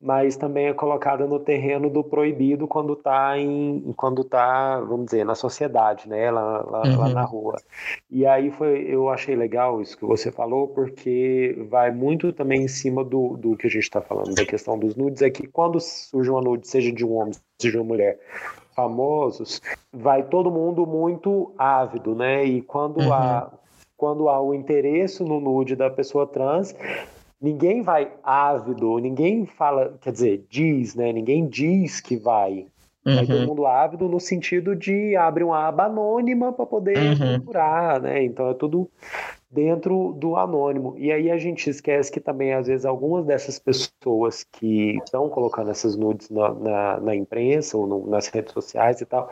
mas 0.00 0.34
também 0.36 0.68
é 0.68 0.72
colocada 0.72 1.26
no 1.26 1.38
terreno 1.38 1.90
do 1.90 2.02
proibido 2.02 2.66
quando 2.66 2.94
está 2.94 3.38
em, 3.38 3.92
quando 3.94 4.24
tá, 4.24 4.80
vamos 4.80 5.06
dizer, 5.06 5.26
na 5.26 5.34
sociedade, 5.34 6.08
né, 6.08 6.30
lá, 6.30 6.62
lá, 6.62 6.82
uhum. 6.86 6.98
lá, 6.98 7.08
na 7.10 7.22
rua. 7.22 7.56
E 8.10 8.24
aí 8.24 8.50
foi, 8.50 8.86
eu 8.88 9.10
achei 9.10 9.36
legal 9.36 9.82
isso 9.82 9.98
que 9.98 10.06
você 10.06 10.32
falou, 10.32 10.68
porque 10.68 11.54
vai 11.68 11.90
muito 11.90 12.32
também 12.32 12.62
em 12.62 12.68
cima 12.68 13.04
do, 13.04 13.36
do 13.36 13.56
que 13.58 13.66
a 13.66 13.70
gente 13.70 13.82
está 13.82 14.00
falando, 14.00 14.34
da 14.34 14.46
questão 14.46 14.78
dos 14.78 14.96
nudes, 14.96 15.20
é 15.20 15.28
que 15.28 15.46
quando 15.46 15.78
surge 15.78 16.30
uma 16.30 16.40
nude, 16.40 16.66
seja 16.66 16.90
de 16.90 17.04
um 17.04 17.12
homem, 17.12 17.34
seja 17.60 17.72
de 17.72 17.76
uma 17.76 17.84
mulher, 17.84 18.18
famosos, 18.80 19.60
vai 19.92 20.22
todo 20.22 20.50
mundo 20.50 20.86
muito 20.86 21.52
ávido, 21.58 22.14
né? 22.14 22.44
E 22.44 22.62
quando 22.62 23.00
uhum. 23.00 23.12
há 23.12 23.50
quando 23.96 24.30
há 24.30 24.40
o 24.40 24.54
interesse 24.54 25.22
no 25.22 25.38
nude 25.38 25.76
da 25.76 25.90
pessoa 25.90 26.26
trans, 26.26 26.74
ninguém 27.38 27.82
vai 27.82 28.10
ávido, 28.22 28.98
ninguém 28.98 29.44
fala, 29.44 29.98
quer 30.00 30.10
dizer, 30.10 30.46
diz, 30.48 30.94
né? 30.94 31.12
Ninguém 31.12 31.46
diz 31.46 32.00
que 32.00 32.16
vai 32.16 32.66
Uhum. 33.04 33.18
Aí 33.18 33.26
todo 33.26 33.46
mundo 33.46 33.66
ávido 33.66 34.08
no 34.08 34.20
sentido 34.20 34.76
de 34.76 35.16
abrir 35.16 35.44
uma 35.44 35.66
aba 35.66 35.84
anônima 35.84 36.52
para 36.52 36.66
poder 36.66 36.98
uhum. 36.98 37.38
procurar, 37.38 38.00
né? 38.00 38.22
Então 38.22 38.50
é 38.50 38.54
tudo 38.54 38.90
dentro 39.50 40.12
do 40.12 40.36
anônimo. 40.36 40.94
E 40.96 41.10
aí 41.10 41.30
a 41.30 41.36
gente 41.36 41.68
esquece 41.68 42.10
que 42.10 42.20
também, 42.20 42.54
às 42.54 42.66
vezes, 42.66 42.86
algumas 42.86 43.24
dessas 43.26 43.58
pessoas 43.58 44.44
que 44.44 44.96
estão 44.98 45.28
colocando 45.28 45.70
essas 45.70 45.96
nudes 45.96 46.30
na, 46.30 46.54
na, 46.54 47.00
na 47.00 47.14
imprensa 47.16 47.76
ou 47.76 47.86
no, 47.86 48.06
nas 48.06 48.28
redes 48.28 48.52
sociais 48.52 49.00
e 49.00 49.06
tal, 49.06 49.30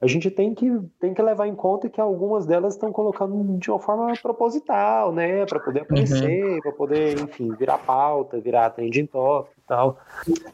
a 0.00 0.06
gente 0.06 0.30
tem 0.30 0.54
que, 0.54 0.70
tem 1.00 1.14
que 1.14 1.22
levar 1.22 1.46
em 1.46 1.54
conta 1.54 1.88
que 1.88 2.00
algumas 2.00 2.44
delas 2.44 2.74
estão 2.74 2.92
colocando 2.92 3.58
de 3.58 3.70
uma 3.70 3.78
forma 3.78 4.12
proposital, 4.20 5.12
né? 5.12 5.46
Para 5.46 5.60
poder 5.60 5.80
aparecer, 5.80 6.44
uhum. 6.44 6.60
para 6.60 6.72
poder, 6.72 7.18
enfim, 7.18 7.54
virar 7.54 7.78
pauta, 7.78 8.38
virar 8.38 8.68
trending 8.70 9.06
topic 9.06 9.56
e 9.56 9.62
tal. 9.66 9.98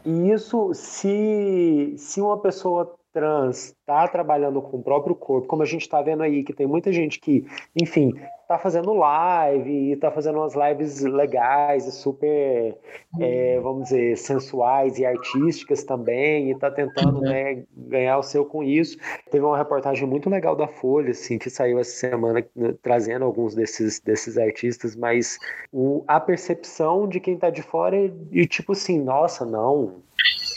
E 0.05 0.31
isso, 0.31 0.73
se, 0.73 1.95
se 1.97 2.21
uma 2.21 2.39
pessoa 2.39 2.95
trans 3.13 3.75
está 3.91 4.07
trabalhando 4.07 4.63
com 4.63 4.77
o 4.77 4.83
próprio 4.83 5.15
corpo, 5.15 5.49
como 5.49 5.63
a 5.63 5.67
gente 5.67 5.83
está 5.83 6.01
vendo 6.01 6.23
aí, 6.23 6.45
que 6.45 6.53
tem 6.53 6.67
muita 6.67 6.93
gente 6.93 7.19
que, 7.19 7.45
enfim, 7.75 8.13
está 8.43 8.57
fazendo 8.57 8.93
live 8.95 9.71
e 9.71 9.93
está 9.93 10.11
fazendo 10.11 10.39
umas 10.39 10.55
lives 10.55 11.01
legais 11.03 11.87
e 11.87 11.93
super, 11.93 12.77
é, 13.21 13.61
vamos 13.61 13.85
dizer, 13.85 14.17
sensuais 14.17 14.99
e 14.99 15.05
artísticas 15.05 15.83
também, 15.83 16.49
e 16.49 16.53
está 16.53 16.71
tentando 16.71 17.17
uhum. 17.17 17.23
né, 17.23 17.65
ganhar 17.77 18.19
o 18.19 18.23
seu 18.23 18.45
com 18.45 18.63
isso. 18.63 18.97
Teve 19.31 19.45
uma 19.45 19.59
reportagem 19.59 20.07
muito 20.07 20.31
legal 20.31 20.55
da 20.55 20.69
Folha, 20.69 21.11
assim, 21.11 21.37
que 21.37 21.51
saiu 21.51 21.79
essa 21.79 21.93
semana, 21.93 22.45
né, 22.55 22.75
trazendo 22.81 23.25
alguns 23.25 23.55
desses, 23.55 24.01
desses 24.01 24.39
artistas, 24.39 24.95
mas 24.95 25.39
o, 25.73 26.05
a 26.07 26.21
percepção 26.21 27.09
de 27.09 27.19
quem 27.19 27.35
está 27.35 27.51
de 27.51 27.63
fora 27.63 27.97
é, 27.97 28.11
e 28.31 28.47
tipo 28.47 28.73
assim, 28.73 29.01
nossa, 29.01 29.45
não, 29.45 30.03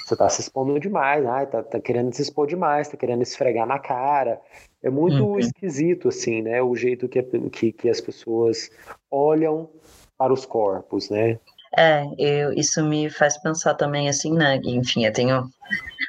você 0.06 0.16
tá 0.16 0.30
se 0.30 0.42
expondo 0.42 0.80
demais, 0.80 1.24
né? 1.24 1.46
tá, 1.46 1.64
tá 1.64 1.80
querendo 1.80 2.14
se 2.14 2.22
expor 2.22 2.46
demais, 2.46 2.88
tá 2.88 2.98
querendo 2.98 3.23
esfregar 3.24 3.66
na 3.66 3.80
cara. 3.80 4.40
É 4.82 4.90
muito 4.90 5.26
uhum. 5.26 5.40
esquisito, 5.40 6.10
assim, 6.10 6.42
né? 6.42 6.62
O 6.62 6.76
jeito 6.76 7.08
que, 7.08 7.24
que, 7.50 7.72
que 7.72 7.90
as 7.90 8.02
pessoas 8.02 8.70
olham 9.10 9.70
para 10.18 10.34
os 10.34 10.46
corpos, 10.46 11.10
né? 11.10 11.40
É, 11.76 12.06
eu, 12.20 12.54
isso 12.54 12.84
me 12.84 13.10
faz 13.10 13.38
pensar 13.42 13.74
também, 13.74 14.08
assim, 14.08 14.34
né? 14.34 14.60
Enfim, 14.64 15.06
eu 15.06 15.14
tenho 15.14 15.44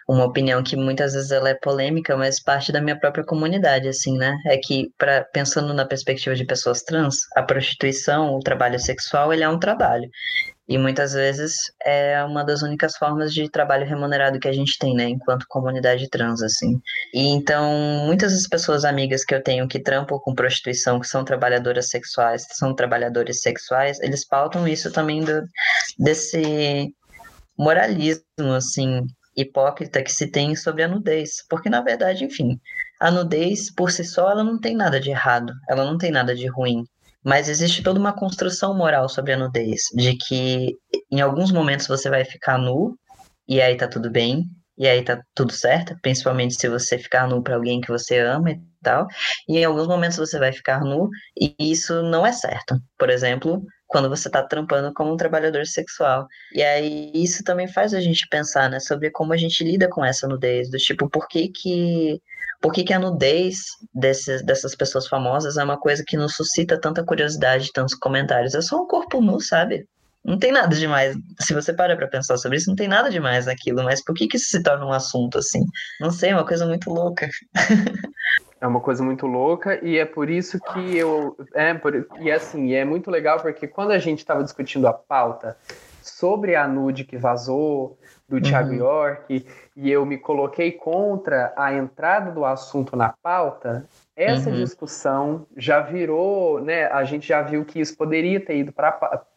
uma 0.07 0.25
opinião 0.25 0.63
que 0.63 0.77
muitas 0.77 1.15
vezes 1.15 1.31
ela 1.31 1.49
é 1.49 1.55
polêmica, 1.55 2.17
mas 2.17 2.43
parte 2.43 2.71
da 2.71 2.83
minha 2.83 2.99
própria 2.99 3.25
comunidade, 3.25 3.89
assim, 3.89 4.19
né? 4.19 4.37
É 4.47 4.59
que, 4.59 4.93
pra, 4.99 5.25
pensando 5.33 5.73
na 5.73 5.87
perspectiva 5.87 6.35
de 6.35 6.45
pessoas 6.45 6.83
trans, 6.83 7.17
a 7.35 7.43
prostituição, 7.43 8.35
o 8.35 8.41
trabalho 8.41 8.79
sexual, 8.79 9.33
ele 9.33 9.43
é 9.43 9.49
um 9.49 9.59
trabalho. 9.59 10.11
E 10.67 10.79
muitas 10.79 11.13
vezes 11.13 11.55
é 11.85 12.25
uma 12.25 12.43
das 12.43 12.63
únicas 12.63 12.97
formas 12.97 13.35
de 13.35 13.51
trabalho 13.51 13.87
remunerado 13.87 14.39
que 14.39 14.49
a 14.49 14.53
gente 14.53 14.79
tem, 14.79 14.95
né, 14.95 15.05
enquanto 15.05 15.45
comunidade 15.49 16.09
trans, 16.09 16.43
assim. 16.43 16.81
E 17.13 17.29
então, 17.29 17.71
muitas 18.07 18.33
das 18.33 18.49
pessoas 18.49 18.85
amigas 18.85 19.25
que 19.25 19.35
eu 19.35 19.43
tenho 19.43 19.69
que 19.69 19.79
trampam 19.79 20.19
com 20.19 20.35
prostituição, 20.35 20.99
que 20.99 21.07
são 21.07 21.25
trabalhadoras 21.25 21.89
sexuais, 21.91 22.47
são 22.53 22.75
trabalhadores 22.75 23.43
sexuais, 23.43 24.01
eles 24.01 24.27
pautam 24.27 24.67
isso 24.67 24.91
também 24.91 25.23
do, 25.23 25.43
desse 25.99 26.95
moralismo, 27.59 28.53
assim, 28.57 29.07
hipócrita 29.37 30.03
que 30.03 30.13
se 30.13 30.31
tem 30.31 30.57
sobre 30.57 30.83
a 30.83 30.89
nudez. 30.89 31.45
Porque, 31.49 31.69
na 31.69 31.81
verdade, 31.83 32.25
enfim, 32.25 32.59
a 33.01 33.11
nudez, 33.11 33.73
por 33.73 33.91
si 33.91 34.05
só, 34.05 34.31
ela 34.31 34.45
não 34.45 34.59
tem 34.59 34.75
nada 34.77 35.01
de 35.01 35.11
errado, 35.11 35.53
ela 35.69 35.85
não 35.85 35.99
tem 35.99 36.11
nada 36.11 36.35
de 36.35 36.47
ruim. 36.47 36.85
Mas 37.25 37.49
existe 37.49 37.83
toda 37.83 37.99
uma 37.99 38.13
construção 38.13 38.77
moral 38.77 39.09
sobre 39.09 39.33
a 39.33 39.37
nudez, 39.37 39.83
de 39.95 40.17
que 40.17 40.77
em 41.11 41.21
alguns 41.21 41.51
momentos 41.51 41.87
você 41.87 42.11
vai 42.11 42.25
ficar 42.25 42.59
nu 42.59 42.97
e 43.49 43.61
aí 43.61 43.77
tá 43.77 43.89
tudo 43.89 44.11
bem, 44.11 44.45
e 44.77 44.89
aí 44.89 45.03
tá 45.03 45.23
tudo 45.35 45.53
certo, 45.53 45.97
principalmente 46.03 46.55
se 46.55 46.69
você 46.69 46.99
ficar 46.99 47.29
nu 47.29 47.43
para 47.43 47.55
alguém 47.55 47.81
que 47.81 47.89
você 47.89 48.19
ama 48.19 48.51
e 48.51 48.61
tal. 48.83 49.07
E 49.49 49.59
em 49.59 49.65
alguns 49.65 49.87
momentos 49.87 50.19
você 50.19 50.39
vai 50.39 50.53
ficar 50.53 50.81
nu 50.81 51.09
e 51.41 51.55
isso 51.59 52.03
não 52.03 52.27
é 52.27 52.33
certo. 52.33 52.77
Por 52.99 53.09
exemplo, 53.09 53.63
quando 53.87 54.09
você 54.09 54.29
está 54.29 54.43
trampando 54.43 54.93
como 54.93 55.13
um 55.13 55.17
trabalhador 55.17 55.65
sexual. 55.67 56.27
E 56.53 56.63
aí 56.63 57.13
isso 57.15 57.45
também 57.45 57.69
faz 57.69 57.95
a 57.95 58.01
gente 58.01 58.27
pensar, 58.29 58.69
né, 58.69 58.81
sobre 58.81 59.11
como 59.11 59.33
a 59.33 59.37
gente 59.37 59.63
lida 59.63 59.89
com 59.89 60.05
essa 60.05 60.27
nudez, 60.27 60.69
do 60.71 60.79
tipo, 60.79 61.09
por 61.09 61.29
que 61.29 61.49
que 61.49 62.21
por 62.65 62.73
que, 62.73 62.83
que 62.83 62.95
a 62.95 62.99
nudez 62.99 63.59
desses, 63.95 64.43
dessas 64.43 64.75
pessoas 64.75 65.07
famosas 65.07 65.59
é 65.59 65.63
uma 65.63 65.77
coisa 65.77 66.03
que 66.03 66.17
nos 66.17 66.35
suscita 66.35 66.81
tanta 66.81 67.05
curiosidade, 67.05 67.71
tantos 67.71 67.95
comentários? 67.95 68.55
É 68.55 68.63
só 68.63 68.83
um 68.83 68.87
corpo 68.87 69.21
nu, 69.21 69.39
sabe? 69.39 69.87
Não 70.25 70.39
tem 70.39 70.51
nada 70.51 70.75
demais. 70.75 71.15
Se 71.41 71.53
você 71.53 71.75
para 71.75 71.95
pra 71.95 72.09
pensar 72.09 72.39
sobre 72.39 72.57
isso, 72.57 72.71
não 72.71 72.75
tem 72.75 72.89
nada 72.89 73.11
demais 73.11 73.45
naquilo. 73.45 73.85
Mas 73.85 74.03
por 74.03 74.15
que, 74.15 74.27
que 74.27 74.39
isso 74.39 74.49
se 74.49 74.63
torna 74.63 74.87
um 74.87 74.95
assunto 74.95 75.37
assim? 75.37 75.61
Não 76.01 76.11
sei, 76.11 76.31
é 76.31 76.35
uma 76.35 76.47
coisa 76.47 76.65
muito 76.67 76.89
louca. 76.89 77.29
É 78.61 78.67
uma 78.67 78.81
coisa 78.81 79.05
muito 79.05 79.27
louca 79.27 79.79
e 79.85 79.99
é 79.99 80.07
por 80.07 80.31
isso 80.31 80.59
que 80.59 80.97
eu. 80.97 81.37
É, 81.53 81.75
por, 81.75 82.09
e 82.19 82.33
assim, 82.33 82.73
é 82.73 82.83
muito 82.83 83.11
legal 83.11 83.39
porque 83.39 83.69
quando 83.69 83.91
a 83.91 83.99
gente 83.99 84.21
estava 84.21 84.43
discutindo 84.43 84.87
a 84.87 84.93
pauta 84.95 85.55
sobre 86.01 86.57
a 86.57 86.67
nude 86.67 87.05
que 87.05 87.19
vazou, 87.19 87.99
do 88.29 88.41
Thiago 88.41 88.71
uhum. 88.71 88.77
York, 88.77 89.47
e 89.77 89.91
eu 89.91 90.05
me 90.07 90.17
coloquei 90.17 90.73
contra 90.73 91.53
a 91.57 91.75
entrada 91.75 92.31
do 92.31 92.45
assunto 92.45 92.97
na 92.97 93.15
pauta, 93.23 93.87
essa 94.17 94.49
uhum. 94.49 94.57
discussão 94.57 95.47
já 95.57 95.81
virou, 95.81 96.61
né? 96.61 96.87
A 96.87 97.05
gente 97.05 97.27
já 97.27 97.43
viu 97.43 97.65
que 97.65 97.81
isso 97.81 97.97
poderia 97.97 98.41
ter 98.41 98.57
ido 98.59 98.73
para 98.73 98.93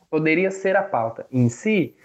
poderia 0.10 0.52
ser 0.52 0.76
a 0.76 0.84
pauta 0.84 1.26
em 1.32 1.50
si. 1.50 1.96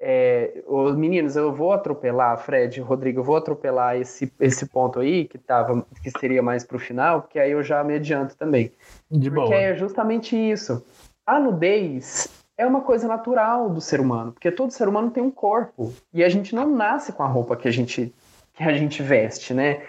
É, 0.00 0.62
os 0.66 0.94
meninos, 0.94 1.34
eu 1.34 1.52
vou 1.52 1.72
atropelar, 1.72 2.38
Fred, 2.38 2.80
Rodrigo, 2.80 3.18
eu 3.20 3.24
vou 3.24 3.36
atropelar 3.36 3.96
esse, 3.96 4.32
esse 4.38 4.66
ponto 4.66 5.00
aí 5.00 5.24
que 5.24 5.38
tava, 5.38 5.84
que 6.02 6.10
seria 6.10 6.40
mais 6.40 6.64
para 6.64 6.76
o 6.76 6.80
final, 6.80 7.22
porque 7.22 7.38
aí 7.38 7.50
eu 7.50 7.62
já 7.64 7.82
me 7.82 7.94
adianto 7.94 8.36
também. 8.36 8.70
De 9.10 9.28
porque 9.28 9.50
boa. 9.50 9.60
é 9.60 9.74
justamente 9.74 10.36
isso. 10.36 10.84
A 11.26 11.40
nudez 11.40 12.28
é 12.58 12.66
uma 12.66 12.80
coisa 12.80 13.06
natural 13.06 13.70
do 13.70 13.80
ser 13.80 14.00
humano, 14.00 14.32
porque 14.32 14.50
todo 14.50 14.72
ser 14.72 14.88
humano 14.88 15.10
tem 15.10 15.22
um 15.22 15.30
corpo 15.30 15.94
e 16.12 16.24
a 16.24 16.28
gente 16.28 16.54
não 16.54 16.68
nasce 16.68 17.12
com 17.12 17.22
a 17.22 17.26
roupa 17.26 17.56
que 17.56 17.68
a 17.68 17.70
gente 17.70 18.12
que 18.54 18.64
a 18.64 18.72
gente 18.72 19.00
veste, 19.04 19.54
né? 19.54 19.80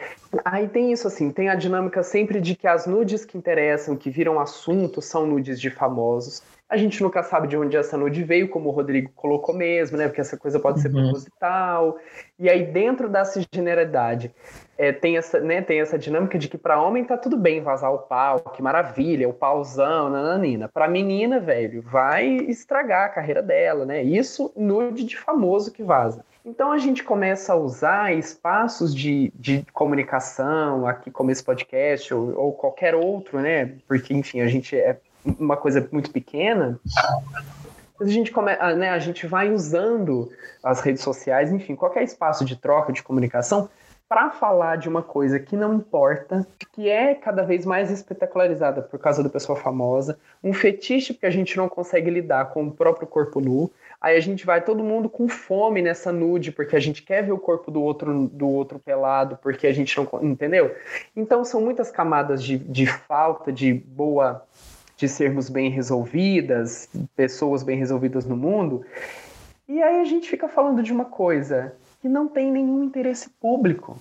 Aí 0.45 0.67
tem 0.67 0.91
isso 0.91 1.07
assim, 1.07 1.31
tem 1.31 1.49
a 1.49 1.55
dinâmica 1.55 2.03
sempre 2.03 2.39
de 2.39 2.55
que 2.55 2.67
as 2.67 2.85
nudes 2.85 3.25
que 3.25 3.35
interessam, 3.35 3.97
que 3.97 4.11
viram 4.11 4.39
assunto, 4.39 5.01
são 5.01 5.25
nudes 5.25 5.59
de 5.59 5.71
famosos. 5.71 6.43
A 6.69 6.77
gente 6.77 7.01
nunca 7.01 7.23
sabe 7.23 7.47
de 7.47 7.57
onde 7.57 7.75
essa 7.75 7.97
nude 7.97 8.23
veio, 8.23 8.47
como 8.47 8.69
o 8.69 8.71
Rodrigo 8.71 9.11
colocou 9.15 9.55
mesmo, 9.55 9.97
né? 9.97 10.07
Porque 10.07 10.21
essa 10.21 10.37
coisa 10.37 10.59
pode 10.59 10.81
ser 10.81 10.93
uhum. 10.93 11.01
proposital. 11.01 11.97
E 12.37 12.47
aí, 12.47 12.63
dentro 12.63 13.09
dessa 13.09 13.41
generalidade, 13.51 14.31
é, 14.79 14.93
tem, 14.93 15.17
essa, 15.17 15.41
né, 15.41 15.61
tem 15.61 15.81
essa 15.81 15.99
dinâmica 15.99 16.39
de 16.39 16.47
que 16.47 16.57
para 16.57 16.81
homem 16.81 17.03
tá 17.03 17.17
tudo 17.17 17.35
bem 17.35 17.61
vazar 17.61 17.93
o 17.93 17.97
pau, 17.97 18.39
que 18.39 18.61
maravilha, 18.61 19.27
o 19.27 19.33
pauzão, 19.33 20.09
nananina. 20.09 20.69
Para 20.69 20.87
menina, 20.87 21.37
velho, 21.37 21.81
vai 21.81 22.25
estragar 22.25 23.07
a 23.07 23.09
carreira 23.09 23.43
dela, 23.43 23.85
né? 23.85 24.01
Isso 24.01 24.53
nude 24.55 25.03
de 25.03 25.17
famoso 25.17 25.73
que 25.73 25.83
vaza. 25.83 26.23
Então 26.45 26.71
a 26.71 26.77
gente 26.77 27.03
começa 27.03 27.51
a 27.51 27.57
usar 27.57 28.15
espaços 28.15 28.95
de, 28.95 29.33
de 29.35 29.65
comunicação, 29.73 30.87
aqui 30.87 31.11
como 31.11 31.29
esse 31.29 31.43
podcast, 31.43 32.13
ou, 32.13 32.39
ou 32.39 32.53
qualquer 32.53 32.95
outro, 32.95 33.41
né? 33.41 33.73
Porque, 33.85 34.13
enfim, 34.13 34.39
a 34.39 34.47
gente 34.47 34.77
é 34.77 34.97
uma 35.37 35.57
coisa 35.57 35.85
muito 35.91 36.09
pequena, 36.09 36.79
a 37.99 38.05
gente, 38.05 38.31
come, 38.31 38.55
né, 38.77 38.91
a 38.91 38.99
gente 38.99 39.27
vai 39.27 39.51
usando 39.51 40.31
as 40.63 40.79
redes 40.79 41.03
sociais, 41.03 41.51
enfim, 41.51 41.75
qualquer 41.75 42.03
espaço 42.03 42.45
de 42.45 42.55
troca, 42.55 42.93
de 42.93 43.03
comunicação, 43.03 43.69
para 44.09 44.31
falar 44.31 44.77
de 44.77 44.89
uma 44.89 45.03
coisa 45.03 45.39
que 45.39 45.55
não 45.55 45.71
importa, 45.71 46.45
que 46.73 46.89
é 46.89 47.13
cada 47.13 47.43
vez 47.43 47.63
mais 47.63 47.91
espetacularizada 47.91 48.81
por 48.81 48.99
causa 48.99 49.21
da 49.21 49.29
pessoa 49.29 49.55
famosa, 49.55 50.17
um 50.43 50.51
fetiche 50.51 51.13
porque 51.13 51.27
a 51.27 51.31
gente 51.31 51.55
não 51.55 51.69
consegue 51.69 52.09
lidar 52.09 52.49
com 52.49 52.65
o 52.65 52.71
próprio 52.71 53.07
corpo 53.07 53.39
nu. 53.39 53.69
Aí 54.01 54.17
a 54.17 54.19
gente 54.19 54.47
vai 54.47 54.61
todo 54.61 54.83
mundo 54.83 55.07
com 55.09 55.29
fome 55.29 55.83
nessa 55.83 56.11
nude, 56.11 56.51
porque 56.51 56.75
a 56.75 56.79
gente 56.79 57.03
quer 57.03 57.23
ver 57.23 57.33
o 57.33 57.37
corpo 57.37 57.69
do 57.69 57.83
outro 57.83 58.27
do 58.33 58.47
outro 58.47 58.79
pelado, 58.79 59.37
porque 59.43 59.67
a 59.67 59.73
gente 59.73 59.95
não. 59.95 60.07
Entendeu? 60.23 60.75
Então 61.15 61.45
são 61.45 61.61
muitas 61.61 61.91
camadas 61.91 62.43
de, 62.43 62.57
de 62.57 62.87
falta 62.87 63.51
de 63.51 63.73
boa 63.73 64.43
de 64.97 65.07
sermos 65.07 65.49
bem 65.49 65.69
resolvidas, 65.69 66.89
pessoas 67.15 67.61
bem 67.61 67.77
resolvidas 67.77 68.25
no 68.25 68.35
mundo. 68.35 68.83
E 69.67 69.83
aí 69.83 70.01
a 70.01 70.05
gente 70.05 70.27
fica 70.27 70.49
falando 70.49 70.81
de 70.81 70.91
uma 70.91 71.05
coisa 71.05 71.75
que 72.01 72.09
não 72.09 72.27
tem 72.27 72.51
nenhum 72.51 72.83
interesse 72.83 73.29
público. 73.29 73.97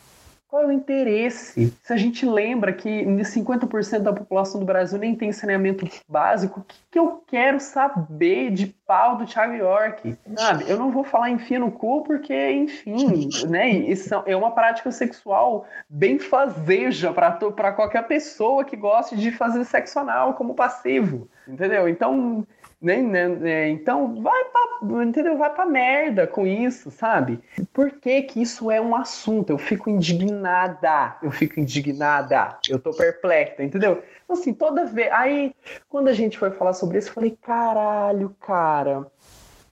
Qual 0.49 0.62
é 0.62 0.66
o 0.66 0.72
interesse? 0.72 1.76
Se 1.82 1.92
a 1.92 1.96
gente 1.99 2.24
lembra 2.24 2.72
que 2.72 2.88
50% 2.88 3.99
da 3.99 4.14
população 4.14 4.59
do 4.59 4.64
Brasil 4.64 4.99
nem 4.99 5.14
tem 5.14 5.30
saneamento 5.30 5.86
básico, 6.09 6.61
o 6.61 6.62
que, 6.62 6.76
que, 6.90 6.99
eu 6.99 7.22
quero 7.26 7.61
saber 7.61 8.51
de 8.51 8.66
pau 8.86 9.18
do 9.18 9.26
Thiago 9.26 9.53
York? 9.53 10.16
Sabe? 10.34 10.64
Eu 10.66 10.78
não 10.78 10.90
vou 10.90 11.05
falar 11.05 11.28
enfia 11.28 11.59
no 11.59 11.70
cu 11.70 12.03
porque, 12.03 12.51
enfim, 12.51 13.28
né? 13.46 13.68
Isso 13.68 14.14
é 14.24 14.34
uma 14.34 14.53
prática 14.53 14.90
sexual 14.90 15.66
bem 15.86 16.18
fazeja 16.18 17.12
para 17.12 17.72
qualquer 17.72 18.07
pessoa 18.09 18.64
que 18.64 18.74
goste 18.74 19.16
de 19.16 19.30
fazer 19.30 19.62
sexo 19.66 19.99
anal 19.99 20.32
como 20.32 20.55
passivo. 20.55 21.28
entendeu? 21.46 21.86
Então, 21.86 22.46
nem, 22.80 23.02
nem, 23.02 23.72
então 23.74 24.22
vai 24.22 24.44
pra, 24.44 25.04
entendeu? 25.04 25.36
Vai 25.36 25.52
pra 25.52 25.66
merda 25.66 26.26
com 26.26 26.46
isso, 26.46 26.90
sabe? 26.90 27.40
Por 27.72 27.90
que 27.92 28.22
que 28.22 28.40
isso 28.40 28.70
é 28.70 28.80
um 28.80 28.94
assunto? 28.94 29.50
Eu 29.50 29.58
fico 29.58 29.90
indignada, 29.90 31.16
eu 31.22 31.30
fico 31.30 31.58
indignada, 31.58 32.56
eu 32.68 32.78
tô 32.78 32.92
perplexa, 32.92 33.62
entendeu? 33.62 34.02
Assim, 34.28 34.54
toda 34.54 34.84
vez. 34.84 35.10
Aí, 35.12 35.54
quando 35.88 36.08
a 36.08 36.12
gente 36.12 36.38
foi 36.38 36.50
falar 36.50 36.72
sobre 36.72 36.98
isso, 36.98 37.08
eu 37.08 37.14
falei, 37.14 37.36
caralho, 37.42 38.34
cara 38.40 39.06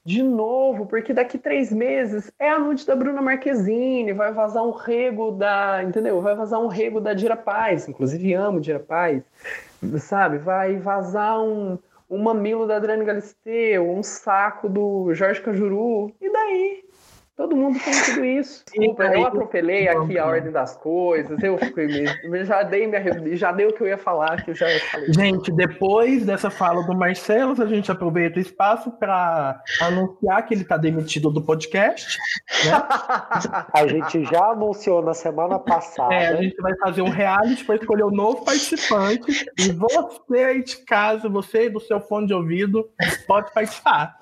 de 0.07 0.23
novo, 0.23 0.85
porque 0.85 1.13
daqui 1.13 1.37
três 1.37 1.69
meses 1.69 2.31
é 2.39 2.49
a 2.49 2.57
nude 2.57 2.85
da 2.85 2.95
Bruna 2.95 3.21
Marquezine, 3.21 4.13
vai 4.13 4.31
vazar 4.31 4.63
um 4.63 4.71
rego 4.71 5.31
da, 5.31 5.83
entendeu? 5.83 6.21
Vai 6.21 6.33
vazar 6.33 6.61
um 6.61 6.67
rego 6.67 7.01
da 7.01 7.13
Dira 7.13 7.35
Paz, 7.35 7.89
inclusive 7.89 8.33
amo 8.33 8.61
Dira 8.61 8.79
Paz, 8.79 9.21
sabe? 9.99 10.37
Vai 10.37 10.77
vazar 10.77 11.43
um, 11.43 11.77
um 12.09 12.21
mamilo 12.21 12.67
da 12.67 12.77
Adriane 12.77 13.05
Galisteu, 13.05 13.89
um 13.89 14.01
saco 14.01 14.69
do 14.69 15.13
Jorge 15.13 15.41
Cajuru, 15.41 16.15
e 16.21 16.31
daí? 16.31 16.86
Todo 17.37 17.55
mundo 17.55 17.77
tem 17.79 17.93
tudo 17.93 18.25
isso. 18.25 18.63
Desculpa, 18.65 19.03
eu 19.03 19.27
atropelei 19.27 19.87
aqui 19.87 20.17
a 20.17 20.25
ordem 20.25 20.51
das 20.51 20.75
coisas, 20.75 21.37
eu 21.43 21.55
fiquei 21.59 21.85
mesmo. 21.85 22.45
Já 22.45 22.63
dei 22.63 22.87
minha, 22.87 23.35
já 23.35 23.51
dei 23.51 23.67
o 23.67 23.73
que 23.73 23.81
eu 23.83 23.87
ia 23.87 23.97
falar, 23.97 24.43
que 24.43 24.49
eu 24.49 24.55
já 24.55 24.65
falei. 24.89 25.13
Gente, 25.13 25.51
depois 25.51 26.25
dessa 26.25 26.49
fala 26.49 26.81
do 26.81 26.97
Marcelo, 26.97 27.53
a 27.61 27.67
gente 27.67 27.91
aproveita 27.91 28.39
o 28.39 28.41
espaço 28.41 28.89
para 28.89 29.61
anunciar 29.79 30.47
que 30.47 30.55
ele 30.55 30.63
está 30.63 30.77
demitido 30.77 31.29
do 31.29 31.43
podcast. 31.43 32.17
Né? 32.65 32.71
a 33.71 33.85
gente 33.85 34.25
já 34.25 34.45
anunciou 34.45 35.03
na 35.03 35.13
semana 35.13 35.59
passada. 35.59 36.15
É, 36.15 36.29
a 36.29 36.41
gente 36.41 36.57
vai 36.59 36.75
fazer 36.77 37.03
um 37.03 37.09
reality 37.09 37.63
para 37.63 37.75
escolher 37.75 38.03
o 38.03 38.07
um 38.07 38.15
novo 38.15 38.45
participante. 38.45 39.45
E 39.59 39.71
você 39.71 40.43
aí 40.43 40.63
de 40.63 40.77
casa, 40.77 41.29
você 41.29 41.69
do 41.69 41.79
seu 41.79 42.01
fone 42.01 42.25
de 42.25 42.33
ouvido, 42.33 42.89
pode 43.27 43.53
participar. 43.53 44.19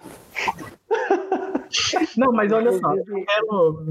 Não, 2.17 2.31
mas 2.31 2.51
olha 2.51 2.71
só, 2.71 2.93
quero. 2.93 3.85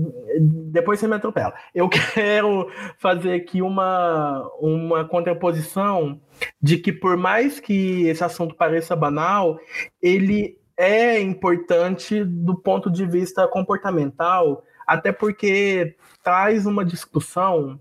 Depois 0.70 0.98
você 0.98 1.06
me 1.06 1.14
atropela. 1.14 1.54
Eu 1.74 1.88
quero 2.14 2.70
fazer 2.98 3.34
aqui 3.34 3.62
uma, 3.62 4.48
uma 4.60 5.04
contraposição 5.04 6.20
de 6.60 6.78
que, 6.78 6.92
por 6.92 7.16
mais 7.16 7.60
que 7.60 8.06
esse 8.06 8.24
assunto 8.24 8.54
pareça 8.54 8.96
banal, 8.96 9.58
ele 10.02 10.58
é 10.76 11.20
importante 11.20 12.24
do 12.24 12.56
ponto 12.56 12.90
de 12.90 13.06
vista 13.06 13.46
comportamental, 13.46 14.64
até 14.86 15.12
porque 15.12 15.96
traz 16.22 16.66
uma 16.66 16.84
discussão 16.84 17.78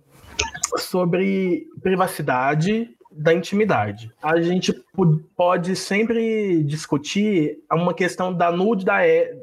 sobre 0.78 1.68
privacidade 1.82 2.96
da 3.16 3.34
intimidade. 3.34 4.12
A 4.22 4.42
gente 4.42 4.74
pode 5.36 5.76
sempre 5.76 6.64
discutir 6.64 7.60
uma 7.72 7.94
questão 7.94 8.34
da 8.34 8.52
nude 8.52 8.86
da 8.86 9.06
é, 9.06 9.36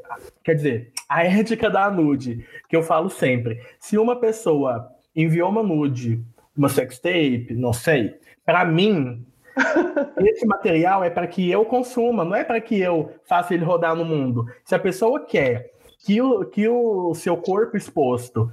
quer 0.42 0.54
dizer, 0.54 0.92
a 1.08 1.22
ética 1.24 1.70
da 1.70 1.90
nude, 1.90 2.44
que 2.68 2.76
eu 2.76 2.82
falo 2.82 3.08
sempre. 3.08 3.60
Se 3.78 3.98
uma 3.98 4.16
pessoa 4.16 4.90
enviou 5.14 5.50
uma 5.50 5.62
nude, 5.62 6.22
uma 6.56 6.68
sextape, 6.68 7.48
não 7.50 7.72
sei, 7.72 8.14
para 8.44 8.64
mim 8.64 9.24
esse 10.18 10.46
material 10.46 11.02
é 11.04 11.10
para 11.10 11.26
que 11.26 11.50
eu 11.50 11.64
consuma, 11.64 12.24
não 12.24 12.34
é 12.34 12.44
para 12.44 12.60
que 12.60 12.78
eu 12.78 13.12
faça 13.24 13.54
ele 13.54 13.64
rodar 13.64 13.94
no 13.94 14.04
mundo. 14.04 14.46
Se 14.64 14.74
a 14.74 14.78
pessoa 14.78 15.24
quer 15.24 15.70
que 16.04 16.20
o, 16.20 16.44
que 16.44 16.68
o 16.68 17.14
seu 17.14 17.36
corpo 17.36 17.76
exposto 17.76 18.50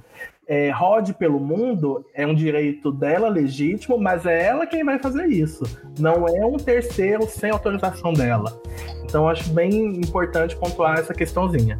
é, 0.48 0.70
rode 0.70 1.12
pelo 1.12 1.38
mundo 1.38 2.06
é 2.14 2.26
um 2.26 2.34
direito 2.34 2.90
dela 2.90 3.28
legítimo, 3.28 3.98
mas 3.98 4.24
é 4.24 4.46
ela 4.46 4.66
quem 4.66 4.82
vai 4.82 4.98
fazer 4.98 5.26
isso. 5.26 5.62
Não 5.98 6.26
é 6.26 6.44
um 6.46 6.56
terceiro 6.56 7.28
sem 7.28 7.50
autorização 7.50 8.14
dela. 8.14 8.58
Então 9.04 9.28
acho 9.28 9.50
bem 9.50 9.98
importante 9.98 10.56
pontuar 10.56 10.98
essa 10.98 11.12
questãozinha. 11.12 11.78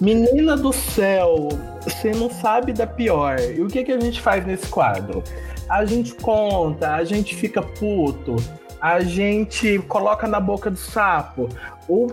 Menina 0.00 0.56
do 0.56 0.72
céu, 0.72 1.48
você 1.82 2.10
não 2.10 2.28
sabe 2.28 2.72
da 2.72 2.86
pior. 2.86 3.38
E 3.40 3.60
o 3.62 3.68
que, 3.68 3.84
que 3.84 3.92
a 3.92 3.98
gente 3.98 4.20
faz 4.20 4.44
nesse 4.44 4.66
quadro? 4.66 5.22
A 5.68 5.84
gente 5.84 6.14
conta, 6.14 6.94
a 6.94 7.02
gente 7.02 7.34
fica 7.34 7.62
puto, 7.62 8.36
a 8.80 9.00
gente 9.00 9.78
coloca 9.80 10.26
na 10.26 10.40
boca 10.40 10.70
do 10.70 10.76
sapo. 10.76 11.48
Um, 11.88 12.08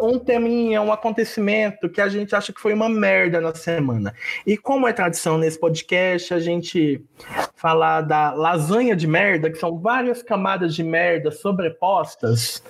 um 0.00 0.18
teminha, 0.18 0.80
um 0.80 0.92
acontecimento 0.92 1.88
que 1.88 2.00
a 2.00 2.08
gente 2.08 2.34
acha 2.34 2.52
que 2.52 2.60
foi 2.60 2.72
uma 2.72 2.88
merda 2.88 3.40
na 3.40 3.54
semana. 3.54 4.14
E 4.46 4.56
como 4.56 4.88
é 4.88 4.92
tradição 4.92 5.36
nesse 5.36 5.60
podcast, 5.60 6.32
a 6.32 6.40
gente 6.40 7.04
falar 7.54 8.00
da 8.00 8.32
lasanha 8.32 8.96
de 8.96 9.06
merda, 9.06 9.50
que 9.50 9.58
são 9.58 9.78
várias 9.78 10.22
camadas 10.22 10.74
de 10.74 10.82
merda 10.82 11.30
sobrepostas. 11.30 12.62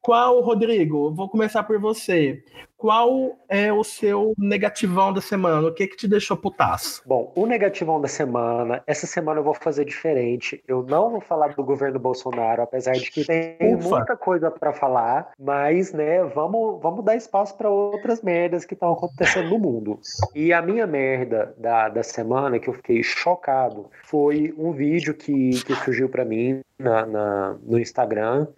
Qual, 0.00 0.40
Rodrigo? 0.40 1.12
Vou 1.12 1.28
começar 1.28 1.62
por 1.62 1.78
você. 1.80 2.42
Qual 2.82 3.38
é 3.48 3.72
o 3.72 3.84
seu 3.84 4.34
negativão 4.36 5.12
da 5.12 5.20
semana? 5.20 5.68
O 5.68 5.72
que 5.72 5.86
que 5.86 5.96
te 5.96 6.08
deixou 6.08 6.36
putaço? 6.36 7.00
Bom, 7.06 7.32
o 7.36 7.46
negativão 7.46 8.00
da 8.00 8.08
semana, 8.08 8.82
essa 8.88 9.06
semana 9.06 9.38
eu 9.38 9.44
vou 9.44 9.54
fazer 9.54 9.84
diferente. 9.84 10.60
Eu 10.66 10.82
não 10.82 11.08
vou 11.08 11.20
falar 11.20 11.54
do 11.54 11.62
governo 11.62 12.00
Bolsonaro, 12.00 12.60
apesar 12.60 12.94
de 12.94 13.08
que 13.08 13.24
tem 13.24 13.76
Ufa. 13.76 13.88
muita 13.88 14.16
coisa 14.16 14.50
para 14.50 14.72
falar, 14.72 15.30
mas, 15.38 15.92
né, 15.92 16.24
vamos, 16.24 16.82
vamos 16.82 17.04
dar 17.04 17.14
espaço 17.14 17.56
para 17.56 17.70
outras 17.70 18.20
merdas 18.20 18.64
que 18.64 18.74
estão 18.74 18.92
acontecendo 18.92 19.50
no 19.50 19.60
mundo. 19.60 20.00
E 20.34 20.52
a 20.52 20.60
minha 20.60 20.84
merda 20.84 21.54
da, 21.56 21.88
da 21.88 22.02
semana, 22.02 22.58
que 22.58 22.68
eu 22.68 22.74
fiquei 22.74 23.00
chocado, 23.04 23.90
foi 24.02 24.52
um 24.58 24.72
vídeo 24.72 25.14
que, 25.14 25.50
que 25.62 25.76
surgiu 25.76 26.08
para 26.08 26.24
mim 26.24 26.62
na, 26.80 27.06
na, 27.06 27.56
no 27.62 27.78
Instagram 27.78 28.48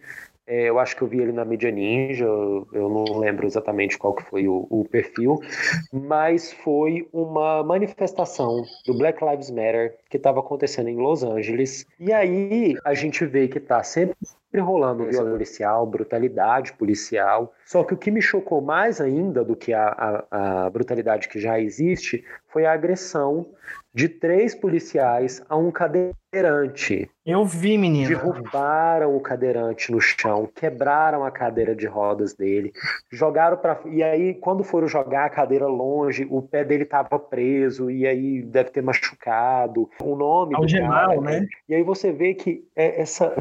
é, 0.46 0.68
eu 0.68 0.78
acho 0.78 0.94
que 0.94 1.02
eu 1.02 1.08
vi 1.08 1.20
ele 1.20 1.32
na 1.32 1.44
mídia 1.44 1.70
ninja, 1.70 2.24
eu, 2.24 2.68
eu 2.72 2.88
não 2.88 3.18
lembro 3.18 3.46
exatamente 3.46 3.96
qual 3.96 4.14
que 4.14 4.22
foi 4.22 4.46
o, 4.46 4.66
o, 4.68 4.84
perfil, 4.84 5.40
mas 5.92 6.52
foi 6.52 7.08
uma 7.12 7.62
manifestação 7.62 8.62
do 8.86 8.96
Black 8.96 9.24
Lives 9.24 9.50
Matter 9.50 9.96
que 10.10 10.18
estava 10.18 10.40
acontecendo 10.40 10.88
em 10.88 10.96
Los 10.96 11.22
Angeles. 11.22 11.86
E 11.98 12.12
aí 12.12 12.76
a 12.84 12.92
gente 12.92 13.24
vê 13.24 13.48
que 13.48 13.58
está 13.58 13.82
sempre 13.82 14.16
rolando 14.60 15.04
violência 15.04 15.24
policial, 15.24 15.86
brutalidade 15.86 16.72
policial. 16.74 17.52
Só 17.64 17.82
que 17.82 17.94
o 17.94 17.96
que 17.96 18.10
me 18.10 18.20
chocou 18.20 18.60
mais 18.60 19.00
ainda 19.00 19.44
do 19.44 19.56
que 19.56 19.72
a, 19.72 20.24
a, 20.30 20.66
a 20.66 20.70
brutalidade 20.70 21.28
que 21.28 21.40
já 21.40 21.58
existe 21.58 22.24
foi 22.54 22.64
a 22.64 22.72
agressão 22.72 23.48
de 23.92 24.08
três 24.08 24.54
policiais 24.54 25.42
a 25.48 25.56
um 25.56 25.72
cadeirante. 25.72 27.10
Eu 27.26 27.44
vi, 27.44 27.76
menino. 27.76 28.08
Derrubaram 28.08 29.16
o 29.16 29.20
cadeirante 29.20 29.90
no 29.90 30.00
chão, 30.00 30.48
quebraram 30.54 31.24
a 31.24 31.32
cadeira 31.32 31.74
de 31.74 31.86
rodas 31.86 32.32
dele, 32.32 32.72
jogaram 33.10 33.56
para 33.56 33.80
e 33.86 34.04
aí 34.04 34.34
quando 34.34 34.62
foram 34.62 34.86
jogar 34.86 35.24
a 35.24 35.30
cadeira 35.30 35.66
longe, 35.66 36.28
o 36.30 36.40
pé 36.42 36.64
dele 36.64 36.84
tava 36.84 37.18
preso 37.18 37.90
e 37.90 38.06
aí 38.06 38.40
deve 38.42 38.70
ter 38.70 38.82
machucado. 38.82 39.90
O 40.00 40.14
nome 40.14 40.54
Algemar, 40.54 41.20
né? 41.20 41.46
E 41.68 41.74
aí 41.74 41.82
você 41.82 42.12
vê 42.12 42.34
que 42.34 42.64
é 42.76 43.00
essa 43.00 43.34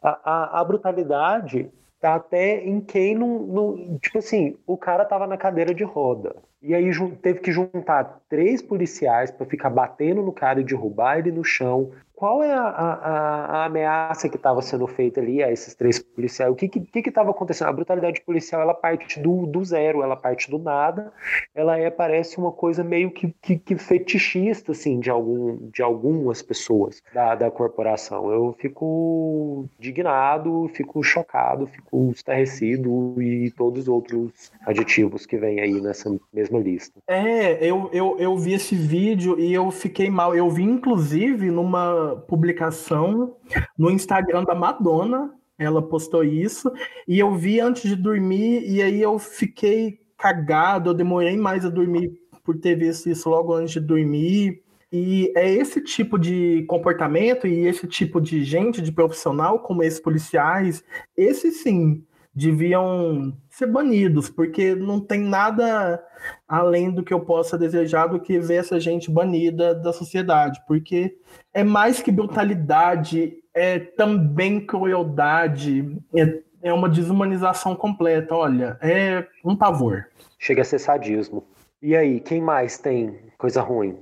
a, 0.00 0.20
a, 0.24 0.60
a 0.60 0.64
brutalidade 0.64 1.68
tá 2.00 2.14
até 2.14 2.64
em 2.64 2.80
quem 2.80 3.14
não, 3.14 3.40
não, 3.40 3.98
Tipo 3.98 4.18
assim, 4.18 4.56
o 4.66 4.76
cara 4.76 5.04
tava 5.04 5.26
na 5.26 5.36
cadeira 5.36 5.74
de 5.74 5.84
roda. 5.84 6.34
E 6.62 6.74
aí 6.74 6.90
teve 7.22 7.40
que 7.40 7.52
juntar 7.52 8.20
três 8.28 8.60
policiais 8.60 9.30
para 9.30 9.46
ficar 9.46 9.70
batendo 9.70 10.22
no 10.22 10.32
cara 10.32 10.60
e 10.60 10.64
derrubar 10.64 11.18
ele 11.18 11.30
no 11.30 11.44
chão, 11.44 11.90
qual 12.20 12.42
é 12.42 12.52
a, 12.52 12.60
a, 12.60 13.44
a 13.60 13.64
ameaça 13.64 14.28
que 14.28 14.36
estava 14.36 14.60
sendo 14.60 14.86
feita 14.86 15.22
ali 15.22 15.42
a 15.42 15.50
esses 15.50 15.74
três 15.74 15.98
policiais? 15.98 16.52
O 16.52 16.54
que 16.54 16.68
estava 16.94 17.30
acontecendo? 17.30 17.68
A 17.68 17.72
brutalidade 17.72 18.20
policial 18.20 18.60
ela 18.60 18.74
parte 18.74 19.18
do, 19.18 19.46
do 19.46 19.64
zero, 19.64 20.02
ela 20.02 20.14
parte 20.14 20.50
do 20.50 20.58
nada, 20.58 21.14
ela 21.54 21.78
é, 21.78 21.88
parece 21.88 22.36
uma 22.36 22.52
coisa 22.52 22.84
meio 22.84 23.10
que, 23.10 23.34
que, 23.40 23.56
que 23.56 23.74
fetichista 23.74 24.72
assim, 24.72 25.00
de, 25.00 25.08
algum, 25.08 25.70
de 25.70 25.82
algumas 25.82 26.42
pessoas 26.42 27.00
da, 27.14 27.34
da 27.34 27.50
corporação. 27.50 28.30
Eu 28.30 28.54
fico 28.58 29.64
indignado, 29.78 30.70
fico 30.74 31.02
chocado, 31.02 31.66
fico 31.68 32.10
estarrecido 32.14 33.14
e 33.22 33.50
todos 33.52 33.84
os 33.84 33.88
outros 33.88 34.52
adjetivos 34.66 35.24
que 35.24 35.38
vêm 35.38 35.58
aí 35.58 35.80
nessa 35.80 36.14
mesma 36.30 36.58
lista. 36.58 37.00
É, 37.08 37.64
eu, 37.64 37.88
eu, 37.94 38.16
eu 38.18 38.36
vi 38.36 38.52
esse 38.52 38.74
vídeo 38.74 39.40
e 39.40 39.54
eu 39.54 39.70
fiquei 39.70 40.10
mal. 40.10 40.34
Eu 40.36 40.50
vi, 40.50 40.64
inclusive, 40.64 41.50
numa 41.50 42.09
publicação 42.16 43.36
no 43.76 43.90
Instagram 43.90 44.44
da 44.44 44.54
Madonna. 44.54 45.34
Ela 45.58 45.82
postou 45.82 46.24
isso 46.24 46.72
e 47.06 47.18
eu 47.18 47.34
vi 47.34 47.60
antes 47.60 47.82
de 47.82 47.94
dormir 47.94 48.66
e 48.66 48.80
aí 48.82 49.02
eu 49.02 49.18
fiquei 49.18 50.00
cagado, 50.16 50.90
eu 50.90 50.94
demorei 50.94 51.36
mais 51.36 51.64
a 51.64 51.68
dormir 51.68 52.12
por 52.42 52.58
ter 52.58 52.76
visto 52.76 53.10
isso 53.10 53.28
logo 53.28 53.52
antes 53.52 53.74
de 53.74 53.80
dormir. 53.80 54.62
E 54.92 55.32
é 55.36 55.48
esse 55.48 55.80
tipo 55.80 56.18
de 56.18 56.64
comportamento 56.66 57.46
e 57.46 57.66
esse 57.66 57.86
tipo 57.86 58.20
de 58.20 58.42
gente, 58.42 58.82
de 58.82 58.90
profissional, 58.90 59.60
como 59.60 59.82
esses 59.82 60.00
policiais, 60.00 60.82
esse 61.16 61.52
sim 61.52 62.02
deviam 62.34 63.36
ser 63.48 63.66
banidos, 63.66 64.30
porque 64.30 64.74
não 64.74 65.00
tem 65.00 65.20
nada 65.20 66.02
além 66.46 66.90
do 66.90 67.02
que 67.02 67.12
eu 67.12 67.20
possa 67.20 67.58
desejar 67.58 68.06
do 68.06 68.20
que 68.20 68.38
ver 68.38 68.56
essa 68.56 68.78
gente 68.78 69.10
banida 69.10 69.74
da 69.74 69.92
sociedade, 69.92 70.60
porque 70.66 71.16
é 71.52 71.64
mais 71.64 72.00
que 72.00 72.12
brutalidade, 72.12 73.34
é 73.52 73.78
também 73.78 74.64
crueldade, 74.64 75.96
é, 76.14 76.40
é 76.62 76.72
uma 76.72 76.88
desumanização 76.88 77.74
completa. 77.74 78.34
Olha, 78.34 78.78
é 78.80 79.26
um 79.44 79.56
pavor. 79.56 80.06
Chega 80.38 80.62
a 80.62 80.64
ser 80.64 80.78
sadismo. 80.78 81.44
E 81.82 81.96
aí, 81.96 82.20
quem 82.20 82.40
mais 82.40 82.78
tem 82.78 83.18
coisa 83.38 83.62
ruim 83.62 83.98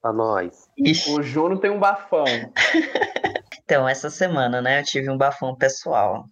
pra 0.00 0.12
nós? 0.12 0.68
Ixi. 0.78 1.10
O 1.10 1.22
Juno 1.22 1.58
tem 1.58 1.70
um 1.70 1.78
bafão. 1.78 2.24
então, 3.64 3.88
essa 3.88 4.10
semana, 4.10 4.60
né, 4.60 4.80
eu 4.80 4.84
tive 4.84 5.10
um 5.10 5.16
bafão 5.16 5.54
pessoal. 5.54 6.26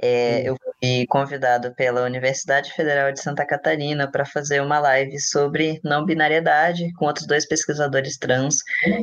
É, 0.00 0.48
eu 0.48 0.56
fui 0.80 1.06
convidado 1.08 1.74
pela 1.74 2.04
Universidade 2.04 2.72
Federal 2.72 3.12
de 3.12 3.20
Santa 3.20 3.46
Catarina 3.46 4.10
para 4.10 4.24
fazer 4.24 4.60
uma 4.60 4.78
live 4.78 5.18
sobre 5.20 5.80
não 5.84 6.04
binariedade 6.04 6.92
com 6.94 7.06
outros 7.06 7.26
dois 7.26 7.46
pesquisadores 7.46 8.16
trans. 8.18 8.56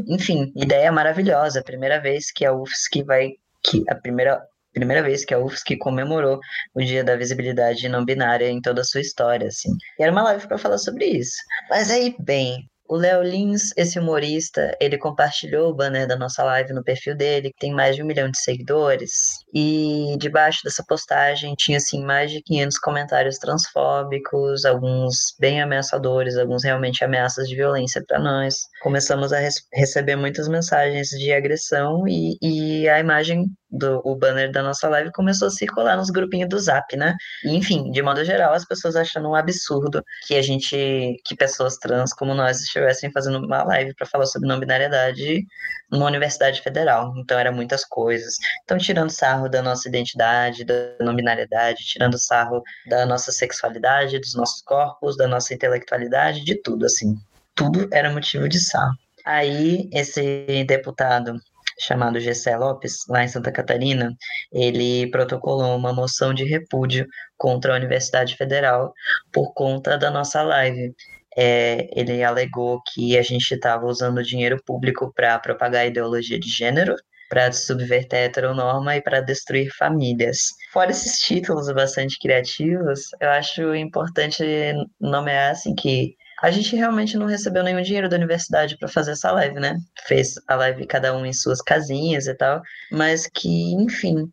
Enfim, 0.07 0.51
ideia 0.55 0.91
maravilhosa. 0.91 1.63
Primeira 1.63 1.99
vez 1.99 2.31
que 2.31 2.45
a 2.45 2.53
UFSC 2.53 3.03
vai. 3.03 3.31
Que 3.61 3.83
a 3.89 3.95
primeira, 3.95 4.41
primeira 4.73 5.03
vez 5.03 5.25
que 5.25 5.33
a 5.33 5.39
UFSC 5.39 5.77
comemorou 5.77 6.39
o 6.73 6.81
Dia 6.81 7.03
da 7.03 7.15
Visibilidade 7.15 7.89
Não 7.89 8.05
Binária 8.05 8.49
em 8.49 8.61
toda 8.61 8.81
a 8.81 8.85
sua 8.85 9.01
história, 9.01 9.47
assim. 9.47 9.71
E 9.99 10.03
era 10.03 10.11
uma 10.11 10.23
live 10.23 10.47
para 10.47 10.57
falar 10.57 10.77
sobre 10.77 11.05
isso. 11.05 11.35
Mas 11.69 11.91
aí, 11.91 12.15
bem, 12.19 12.69
o 12.89 12.95
Léo 12.95 13.21
Lins, 13.21 13.69
esse 13.77 13.99
humorista, 13.99 14.75
ele 14.81 14.97
compartilhou 14.97 15.69
o 15.69 15.75
banner 15.75 16.07
da 16.07 16.17
nossa 16.17 16.43
live 16.43 16.73
no 16.73 16.83
perfil 16.83 17.15
dele, 17.15 17.51
que 17.51 17.59
tem 17.59 17.71
mais 17.71 17.95
de 17.95 18.01
um 18.01 18.05
milhão 18.05 18.31
de 18.31 18.39
seguidores. 18.39 19.11
E 19.53 20.15
debaixo 20.17 20.61
dessa 20.63 20.83
postagem 20.83 21.53
tinha, 21.53 21.77
assim, 21.77 22.03
mais 22.03 22.31
de 22.31 22.41
500 22.41 22.79
comentários 22.79 23.37
transfóbicos, 23.37 24.65
alguns 24.65 25.35
bem 25.39 25.61
ameaçadores, 25.61 26.35
alguns 26.35 26.63
realmente 26.63 27.03
ameaças 27.03 27.47
de 27.47 27.55
violência 27.55 28.03
para 28.07 28.17
nós. 28.17 28.55
Começamos 28.81 29.31
a 29.31 29.39
receber 29.71 30.15
muitas 30.15 30.47
mensagens 30.47 31.09
de 31.09 31.31
agressão 31.31 32.07
e, 32.07 32.39
e 32.41 32.89
a 32.89 32.99
imagem 32.99 33.45
do 33.71 34.01
o 34.03 34.15
banner 34.15 34.51
da 34.51 34.63
nossa 34.63 34.87
live 34.89 35.11
começou 35.11 35.47
a 35.47 35.51
circular 35.51 35.95
nos 35.95 36.09
grupinhos 36.09 36.49
do 36.49 36.59
Zap, 36.59 36.95
né? 36.95 37.15
E, 37.43 37.55
enfim, 37.55 37.91
de 37.91 38.01
modo 38.01 38.23
geral, 38.25 38.53
as 38.53 38.65
pessoas 38.65 38.95
achando 38.95 39.29
um 39.29 39.35
absurdo 39.35 40.03
que 40.27 40.35
a 40.35 40.41
gente, 40.41 41.21
que 41.25 41.35
pessoas 41.35 41.77
trans 41.77 42.13
como 42.13 42.33
nós 42.33 42.61
estivessem 42.61 43.11
fazendo 43.11 43.37
uma 43.45 43.63
live 43.63 43.93
para 43.93 44.07
falar 44.07 44.25
sobre 44.25 44.47
não 44.47 44.59
binariedade 44.59 45.45
numa 45.91 46.05
universidade 46.05 46.61
federal. 46.61 47.13
Então, 47.17 47.37
era 47.37 47.51
muitas 47.51 47.85
coisas. 47.85 48.35
Então, 48.63 48.77
tirando 48.77 49.09
sarro 49.09 49.49
da 49.49 49.61
nossa 49.61 49.87
identidade, 49.87 50.63
da 50.63 50.73
não 50.99 51.15
binariedade, 51.15 51.83
tirando 51.83 52.17
sarro 52.17 52.63
da 52.87 53.05
nossa 53.05 53.31
sexualidade, 53.31 54.19
dos 54.19 54.35
nossos 54.35 54.61
corpos, 54.61 55.17
da 55.17 55.27
nossa 55.27 55.53
intelectualidade, 55.53 56.43
de 56.43 56.55
tudo, 56.55 56.85
assim. 56.85 57.15
Tudo 57.55 57.87
era 57.91 58.11
motivo 58.11 58.47
de 58.47 58.59
sarro. 58.59 58.95
Aí, 59.25 59.89
esse 59.91 60.63
deputado 60.65 61.39
chamado 61.79 62.19
Gessé 62.19 62.55
Lopes, 62.57 63.05
lá 63.09 63.23
em 63.23 63.27
Santa 63.27 63.51
Catarina, 63.51 64.13
ele 64.51 65.09
protocolou 65.09 65.75
uma 65.75 65.93
moção 65.93 66.33
de 66.33 66.43
repúdio 66.43 67.07
contra 67.37 67.73
a 67.73 67.77
Universidade 67.77 68.35
Federal 68.35 68.93
por 69.31 69.53
conta 69.53 69.97
da 69.97 70.11
nossa 70.11 70.41
live. 70.41 70.93
É, 71.37 71.87
ele 71.95 72.23
alegou 72.23 72.81
que 72.93 73.17
a 73.17 73.21
gente 73.21 73.51
estava 73.53 73.85
usando 73.85 74.23
dinheiro 74.23 74.61
público 74.65 75.11
para 75.15 75.39
propagar 75.39 75.87
ideologia 75.87 76.39
de 76.39 76.49
gênero, 76.49 76.95
para 77.29 77.51
subverter 77.51 78.19
a 78.19 78.23
heteronorma 78.23 78.95
e 78.97 79.01
para 79.01 79.21
destruir 79.21 79.71
famílias. 79.77 80.55
Fora 80.73 80.91
esses 80.91 81.19
títulos 81.19 81.71
bastante 81.71 82.17
criativos, 82.19 83.01
eu 83.21 83.29
acho 83.29 83.75
importante 83.75 84.43
nomear 84.99 85.51
assim 85.51 85.75
que 85.75 86.15
a 86.41 86.51
gente 86.51 86.75
realmente 86.75 87.17
não 87.17 87.25
recebeu 87.25 87.63
nenhum 87.63 87.81
dinheiro 87.81 88.09
da 88.09 88.15
universidade 88.15 88.77
para 88.77 88.87
fazer 88.87 89.11
essa 89.11 89.31
live, 89.31 89.59
né? 89.59 89.77
Fez 90.07 90.35
a 90.47 90.55
live 90.55 90.85
cada 90.87 91.15
um 91.15 91.25
em 91.25 91.33
suas 91.33 91.61
casinhas 91.61 92.27
e 92.27 92.35
tal, 92.35 92.61
mas 92.91 93.27
que, 93.27 93.73
enfim, 93.73 94.29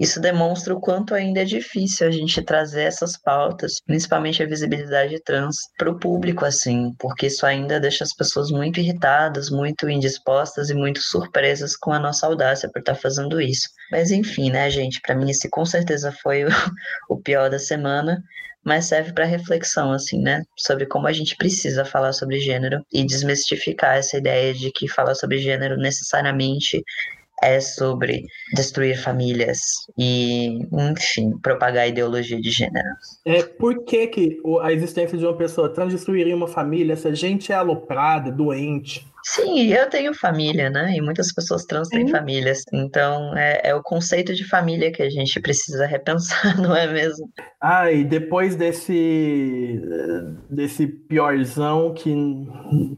isso 0.00 0.18
demonstra 0.18 0.74
o 0.74 0.80
quanto 0.80 1.14
ainda 1.14 1.42
é 1.42 1.44
difícil 1.44 2.08
a 2.08 2.10
gente 2.10 2.40
trazer 2.40 2.84
essas 2.84 3.18
pautas, 3.18 3.74
principalmente 3.84 4.42
a 4.42 4.46
visibilidade 4.46 5.22
trans, 5.22 5.56
para 5.76 5.90
o 5.90 5.98
público, 5.98 6.46
assim, 6.46 6.94
porque 6.98 7.26
isso 7.26 7.44
ainda 7.44 7.78
deixa 7.78 8.02
as 8.02 8.14
pessoas 8.14 8.50
muito 8.50 8.80
irritadas, 8.80 9.50
muito 9.50 9.90
indispostas 9.90 10.70
e 10.70 10.74
muito 10.74 11.02
surpresas 11.02 11.76
com 11.76 11.92
a 11.92 11.98
nossa 11.98 12.26
audácia 12.26 12.70
por 12.72 12.78
estar 12.78 12.94
tá 12.94 12.98
fazendo 12.98 13.38
isso. 13.38 13.68
Mas 13.92 14.10
enfim, 14.10 14.50
né, 14.50 14.70
gente? 14.70 15.02
Para 15.02 15.14
mim, 15.14 15.30
esse 15.30 15.50
com 15.50 15.66
certeza 15.66 16.10
foi 16.22 16.46
o, 16.46 16.48
o 17.10 17.20
pior 17.20 17.50
da 17.50 17.58
semana 17.58 18.22
mas 18.64 18.86
serve 18.86 19.12
para 19.12 19.24
reflexão, 19.24 19.92
assim, 19.92 20.20
né? 20.20 20.42
Sobre 20.56 20.86
como 20.86 21.06
a 21.06 21.12
gente 21.12 21.36
precisa 21.36 21.84
falar 21.84 22.12
sobre 22.12 22.38
gênero 22.40 22.84
e 22.92 23.04
desmistificar 23.04 23.96
essa 23.96 24.18
ideia 24.18 24.52
de 24.52 24.70
que 24.70 24.88
falar 24.88 25.14
sobre 25.14 25.38
gênero 25.38 25.76
necessariamente 25.76 26.82
é 27.42 27.58
sobre 27.58 28.26
destruir 28.54 28.98
famílias 28.98 29.58
e, 29.98 30.58
enfim, 30.72 31.38
propagar 31.42 31.88
ideologia 31.88 32.40
de 32.40 32.50
gênero. 32.50 32.88
É, 33.24 33.42
por 33.42 33.84
que, 33.84 34.06
que 34.08 34.38
a 34.60 34.72
existência 34.72 35.16
de 35.16 35.24
uma 35.24 35.36
pessoa 35.36 35.72
trans 35.72 35.92
destruiria 35.92 36.36
uma 36.36 36.48
família 36.48 36.96
se 36.96 37.08
a 37.08 37.14
gente 37.14 37.50
é 37.50 37.54
aloprada, 37.54 38.30
doente? 38.30 39.09
Sim, 39.24 39.72
eu 39.72 39.88
tenho 39.88 40.14
família, 40.14 40.70
né? 40.70 40.94
E 40.96 41.00
muitas 41.00 41.32
pessoas 41.32 41.64
trans 41.64 41.88
têm 41.88 42.06
Sim. 42.06 42.12
famílias. 42.12 42.62
Então, 42.72 43.36
é, 43.36 43.60
é, 43.64 43.74
o 43.74 43.82
conceito 43.82 44.34
de 44.34 44.48
família 44.48 44.92
que 44.92 45.02
a 45.02 45.10
gente 45.10 45.40
precisa 45.40 45.86
repensar, 45.86 46.56
não 46.60 46.74
é 46.74 46.86
mesmo? 46.86 47.30
Ah, 47.60 47.90
e 47.92 48.04
depois 48.04 48.56
desse, 48.56 49.80
desse 50.48 50.86
piorzão 50.86 51.92
que 51.92 52.14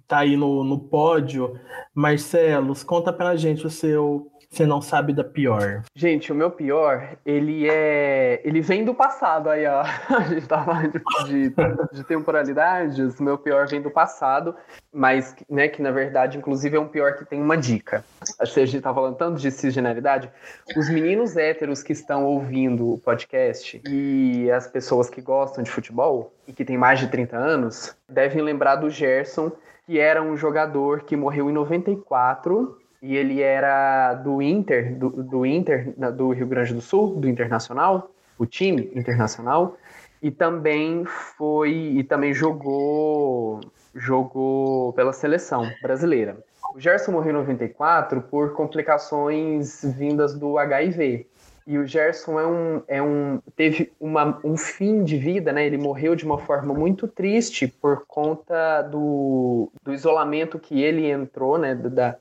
tá 0.07 0.18
aí 0.18 0.37
no, 0.37 0.62
no 0.64 0.79
pódio, 0.79 1.59
Marcelos, 1.95 2.83
conta 2.85 3.12
pra 3.12 3.37
gente 3.37 3.66
o 3.66 3.70
seu 3.70 4.32
você 4.53 4.66
não 4.66 4.82
sabe 4.82 5.14
da 5.14 5.24
pior? 5.24 5.82
Gente, 5.94 6.30
o 6.30 6.34
meu 6.34 6.50
pior, 6.50 7.16
ele 7.24 7.66
é. 7.70 8.38
Ele 8.44 8.61
vem 8.61 8.84
do 8.84 8.94
passado 8.94 9.48
aí, 9.48 9.66
ó. 9.66 9.82
A 10.14 10.20
gente 10.24 10.46
tava 10.46 10.66
falando 10.66 10.92
de, 11.24 11.48
de, 11.48 11.55
de 11.94 12.05
temporalidades. 12.05 13.18
O 13.18 13.22
meu 13.22 13.38
pior 13.38 13.66
vem 13.66 13.80
do 13.80 13.90
passado, 13.90 14.55
mas, 14.92 15.34
né, 15.48 15.68
que 15.68 15.80
na 15.80 15.90
verdade, 15.90 16.36
inclusive, 16.36 16.76
é 16.76 16.80
um 16.80 16.86
pior 16.86 17.16
que 17.16 17.24
tem 17.24 17.40
uma 17.40 17.57
dica. 17.57 18.05
A 18.38 18.44
gente 18.44 18.78
tá 18.82 18.92
falando 18.92 19.16
tanto 19.16 19.40
de 19.40 19.50
cisgeneridade. 19.50 20.30
Os 20.76 20.90
meninos 20.90 21.34
héteros 21.34 21.82
que 21.82 21.92
estão 21.92 22.26
ouvindo 22.26 22.92
o 22.92 22.98
podcast 22.98 23.80
e 23.88 24.50
as 24.50 24.66
pessoas 24.66 25.09
que 25.09 25.22
gostam 25.22 25.64
de 25.64 25.70
futebol 25.70 26.30
e 26.46 26.53
que 26.53 26.62
têm 26.62 26.76
mais 26.76 27.00
de 27.00 27.09
30 27.09 27.38
anos 27.38 27.96
devem 28.07 28.42
lembrar 28.42 28.76
do 28.76 28.90
Gerson, 28.90 29.50
que 29.86 29.98
era 29.98 30.22
um 30.22 30.36
jogador 30.36 31.05
que 31.05 31.16
morreu 31.16 31.48
em 31.48 31.55
94 31.55 32.82
e 33.03 33.16
ele 33.16 33.42
era 33.42 34.14
do 34.14 34.40
Inter, 34.40 34.96
do, 34.96 35.11
do 35.11 35.44
Inter 35.44 35.92
do 36.14 36.30
Rio 36.30 36.46
Grande 36.46 36.72
do 36.72 36.80
Sul, 36.80 37.16
do 37.16 37.28
Internacional, 37.28 38.12
o 38.38 38.46
time 38.46 38.90
internacional, 38.94 39.76
e 40.22 40.30
também 40.30 41.05
foi 41.05 41.72
e 41.72 42.05
também 42.05 42.32
jogou 42.32 43.61
jogou 43.94 44.92
pela 44.92 45.12
seleção 45.12 45.68
brasileira. 45.82 46.38
O 46.74 46.80
Gerson 46.80 47.12
morreu 47.12 47.32
em 47.32 47.34
94 47.34 48.22
por 48.22 48.55
complicações 48.55 49.82
vindas 49.84 50.34
do 50.34 50.57
HIV. 50.57 51.26
E 51.66 51.78
o 51.78 51.86
Gerson 51.86 52.40
é 52.40 52.46
um, 52.46 52.82
é 52.88 53.03
um, 53.03 53.40
teve 53.55 53.92
uma, 54.00 54.40
um 54.42 54.57
fim 54.57 55.05
de 55.05 55.16
vida, 55.16 55.53
né? 55.53 55.64
Ele 55.64 55.78
morreu 55.78 56.16
de 56.16 56.24
uma 56.24 56.38
forma 56.38 56.74
muito 56.74 57.07
triste 57.07 57.68
por 57.68 58.05
conta 58.07 58.82
do, 58.82 59.70
do 59.82 59.92
isolamento 59.92 60.59
que 60.59 60.82
ele 60.82 61.09
entrou, 61.09 61.59
né? 61.59 61.74
Da, 61.74 62.16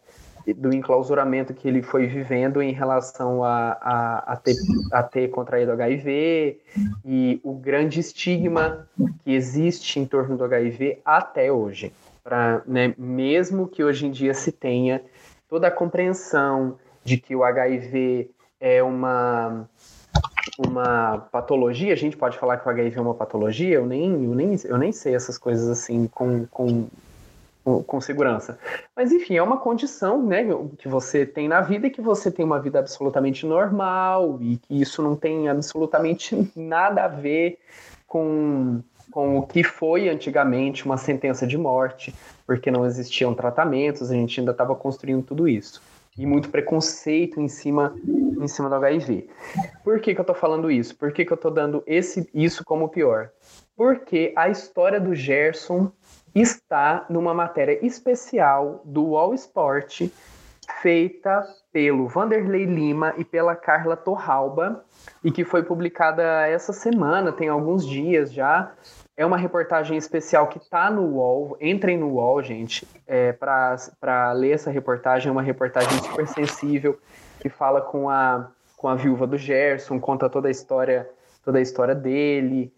do 0.56 0.74
enclausuramento 0.74 1.54
que 1.54 1.68
ele 1.68 1.82
foi 1.82 2.08
vivendo 2.08 2.62
em 2.62 2.72
relação 2.72 3.44
a, 3.44 3.78
a, 3.82 4.34
a, 4.34 4.36
ter, 4.36 4.56
a 4.92 5.04
ter 5.04 5.30
contraído 5.30 5.72
HIV 5.72 6.60
e 7.06 7.40
o 7.44 7.54
grande 7.54 8.00
estigma 8.00 8.88
que 9.24 9.34
existe 9.34 10.00
em 10.00 10.06
torno 10.06 10.38
do 10.38 10.44
HIV 10.44 11.00
até 11.06 11.52
hoje. 11.52 11.94
Pra, 12.24 12.62
né, 12.68 12.94
mesmo 12.98 13.68
que 13.68 13.84
hoje 13.84 14.06
em 14.06 14.12
dia 14.12 14.34
se 14.34 14.52
tenha 14.52 15.02
toda 15.50 15.68
a 15.68 15.72
compreensão 15.72 16.78
de 17.04 17.18
que 17.18 17.36
o 17.36 17.44
HIV 17.44 18.30
é 18.60 18.84
uma, 18.84 19.68
uma 20.60 21.18
patologia, 21.32 21.94
a 21.94 21.98
gente 21.98 22.16
pode 22.16 22.38
falar 22.38 22.58
que 22.58 22.68
o 22.68 22.72
HIV 22.72 22.98
é 22.98 23.02
uma 23.02 23.16
patologia, 23.16 23.76
eu 23.76 23.86
nem, 23.86 24.24
eu 24.24 24.36
nem, 24.36 24.56
eu 24.66 24.78
nem 24.78 24.92
sei 24.92 25.16
essas 25.16 25.38
coisas 25.38 25.68
assim 25.68 26.08
com, 26.08 26.46
com 26.46 26.88
com, 27.64 28.02
segurança. 28.02 28.58
Mas 28.96 29.12
enfim, 29.12 29.36
é 29.36 29.44
uma 29.44 29.58
condição 29.58 30.22
né, 30.22 30.46
que 30.78 30.88
você 30.88 31.26
tem 31.26 31.48
na 31.48 31.62
vida 31.62 31.88
e 31.88 31.92
que 31.92 32.02
você 32.02 32.32
tem 32.32 32.44
uma 32.44 32.60
vida 32.60 32.80
absolutamente 32.80 33.46
normal 33.46 34.40
e 34.42 34.58
que 34.58 34.82
isso 34.82 35.02
não 35.02 35.16
tem 35.16 35.48
absolutamente 35.48 36.52
nada 36.56 37.06
a 37.06 37.08
ver 37.08 37.60
com, 38.08 38.82
com 39.12 39.38
o 39.38 39.46
que 39.46 39.64
foi 39.64 40.10
antigamente 40.10 40.86
uma 40.86 40.98
sentença 40.98 41.46
de 41.46 41.58
morte, 41.58 42.14
porque 42.48 42.72
não 42.72 42.86
existiam 42.86 43.34
tratamentos, 43.34 44.10
a 44.10 44.16
gente 44.16 44.40
ainda 44.40 44.52
estava 44.52 44.76
construindo 44.76 45.24
tudo 45.24 45.48
isso. 45.48 45.82
e 46.18 46.26
muito 46.26 46.50
preconceito 46.50 47.40
em 47.40 47.48
cima, 47.48 47.96
em 48.06 48.48
cima 48.48 48.68
do 48.68 48.76
HIV. 48.76 49.30
Por 49.84 50.00
que, 50.02 50.14
que 50.14 50.20
eu 50.20 50.26
tô 50.26 50.34
falando 50.34 50.70
isso? 50.70 50.96
Por 50.96 51.14
que, 51.14 51.24
que 51.24 51.32
eu 51.32 51.38
tô 51.38 51.50
dando 51.50 51.84
esse, 51.86 52.28
isso 52.34 52.66
como 52.66 52.90
pior? 52.90 53.30
Porque 53.78 54.34
a 54.36 54.50
história 54.50 55.00
do 55.00 55.16
Gerson 55.16 55.92
está 56.34 57.06
numa 57.10 57.34
matéria 57.34 57.86
especial 57.86 58.82
do 58.86 59.18
All 59.18 59.34
Sport, 59.34 60.10
feita 60.82 61.46
pelo 61.72 62.08
Vanderlei 62.08 62.66
Lima 62.66 63.14
e 63.18 63.26
pela 63.26 63.56
Carla 63.56 63.98
Torralba, 63.98 64.84
e 65.24 65.32
que 65.32 65.44
foi 65.44 65.64
publicada 65.64 66.24
essa 66.48 66.72
semana, 66.72 67.32
tem 67.32 67.50
alguns 67.50 67.86
dias 67.86 68.32
já. 68.32 68.72
É 69.18 69.26
uma 69.26 69.38
reportagem 69.38 69.98
especial 69.98 70.48
que 70.48 70.58
está 70.58 70.90
no 70.90 71.02
UOL. 71.02 71.58
Entrem 71.60 71.98
no 71.98 72.14
UOL, 72.14 72.42
gente, 72.42 72.88
é, 73.06 73.34
para 73.34 74.32
ler 74.34 74.52
essa 74.52 74.72
reportagem. 74.72 75.30
É 75.30 75.32
uma 75.32 75.42
reportagem 75.42 75.92
super 76.02 76.28
sensível 76.28 76.98
que 77.40 77.50
fala 77.50 77.82
com 77.82 78.10
a, 78.10 78.50
com 78.78 78.88
a 78.88 78.96
viúva 78.96 79.28
do 79.28 79.38
Gerson, 79.38 80.00
conta 80.00 80.30
toda 80.30 80.48
a 80.48 80.52
história, 80.52 81.10
toda 81.44 81.60
a 81.60 81.62
história 81.62 81.94
dele 81.94 82.74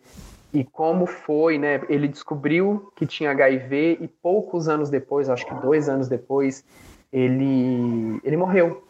e 0.54 0.64
como 0.64 1.08
foi, 1.08 1.58
né? 1.58 1.82
Ele 1.90 2.08
descobriu 2.08 2.92
que 2.96 3.08
tinha 3.08 3.32
HIV 3.32 3.98
e 4.00 4.08
poucos 4.08 4.68
anos 4.68 4.90
depois, 4.90 5.28
acho 5.28 5.46
que 5.46 5.56
dois 5.56 5.90
anos 5.90 6.08
depois, 6.08 6.64
ele, 7.12 8.20
ele 8.24 8.38
morreu. 8.38 8.84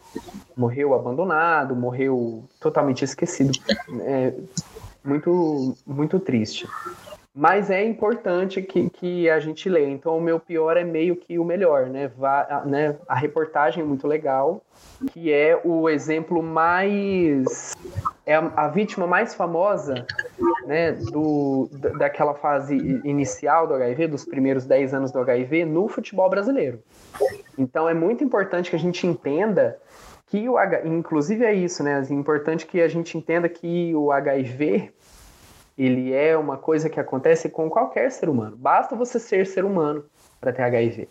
Morreu 0.56 0.94
abandonado, 0.94 1.74
morreu 1.74 2.44
totalmente 2.60 3.02
esquecido. 3.04 3.52
É 4.02 4.34
muito, 5.02 5.76
muito 5.86 6.20
triste. 6.20 6.68
Mas 7.36 7.68
é 7.68 7.82
importante 7.82 8.62
que, 8.62 8.88
que 8.88 9.28
a 9.28 9.40
gente 9.40 9.68
leia. 9.68 9.90
Então, 9.90 10.16
o 10.16 10.20
meu 10.20 10.38
pior 10.38 10.76
é 10.76 10.84
meio 10.84 11.16
que 11.16 11.36
o 11.36 11.44
melhor, 11.44 11.86
né? 11.86 12.06
Vá, 12.16 12.62
né? 12.64 12.96
A 13.08 13.16
reportagem 13.16 13.82
é 13.82 13.86
muito 13.86 14.06
legal, 14.06 14.62
que 15.10 15.32
é 15.32 15.60
o 15.64 15.88
exemplo 15.88 16.40
mais. 16.40 17.74
É 18.24 18.36
a, 18.36 18.52
a 18.54 18.68
vítima 18.68 19.04
mais 19.04 19.34
famosa 19.34 20.06
né, 20.64 20.92
do, 20.92 21.68
daquela 21.98 22.34
fase 22.34 22.76
inicial 23.04 23.66
do 23.66 23.74
HIV, 23.74 24.06
dos 24.06 24.24
primeiros 24.24 24.64
10 24.64 24.94
anos 24.94 25.10
do 25.10 25.18
HIV, 25.18 25.64
no 25.64 25.88
futebol 25.88 26.30
brasileiro. 26.30 26.80
Então, 27.58 27.88
é 27.88 27.94
muito 27.94 28.22
importante 28.22 28.70
que 28.70 28.76
a 28.76 28.78
gente 28.78 29.08
entenda 29.08 29.76
que 30.28 30.48
o 30.48 30.56
inclusive 30.84 31.44
é 31.44 31.52
isso, 31.52 31.82
né? 31.82 32.00
É 32.08 32.12
importante 32.12 32.64
que 32.64 32.80
a 32.80 32.88
gente 32.88 33.18
entenda 33.18 33.48
que 33.48 33.92
o 33.94 34.12
HIV 34.12 34.92
ele 35.76 36.12
é 36.12 36.36
uma 36.36 36.56
coisa 36.56 36.88
que 36.88 37.00
acontece 37.00 37.48
com 37.48 37.68
qualquer 37.68 38.10
ser 38.12 38.28
humano. 38.28 38.56
Basta 38.56 38.94
você 38.94 39.18
ser 39.18 39.46
ser 39.46 39.64
humano 39.64 40.04
para 40.40 40.52
ter 40.52 40.62
HIV. 40.62 41.08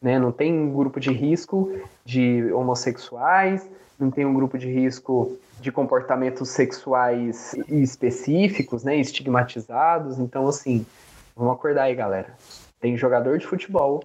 Né? 0.00 0.18
Não 0.18 0.30
tem 0.30 0.52
um 0.52 0.72
grupo 0.72 1.00
de 1.00 1.10
risco 1.10 1.72
de 2.04 2.52
homossexuais, 2.52 3.68
não 3.98 4.10
tem 4.10 4.24
um 4.24 4.34
grupo 4.34 4.58
de 4.58 4.70
risco 4.70 5.36
de 5.60 5.72
comportamentos 5.72 6.50
sexuais 6.50 7.54
específicos, 7.68 8.84
né? 8.84 8.96
estigmatizados. 8.96 10.18
Então, 10.18 10.46
assim, 10.46 10.84
vamos 11.34 11.54
acordar 11.54 11.84
aí, 11.84 11.94
galera. 11.94 12.34
Tem 12.80 12.96
jogador 12.96 13.38
de 13.38 13.46
futebol 13.46 14.04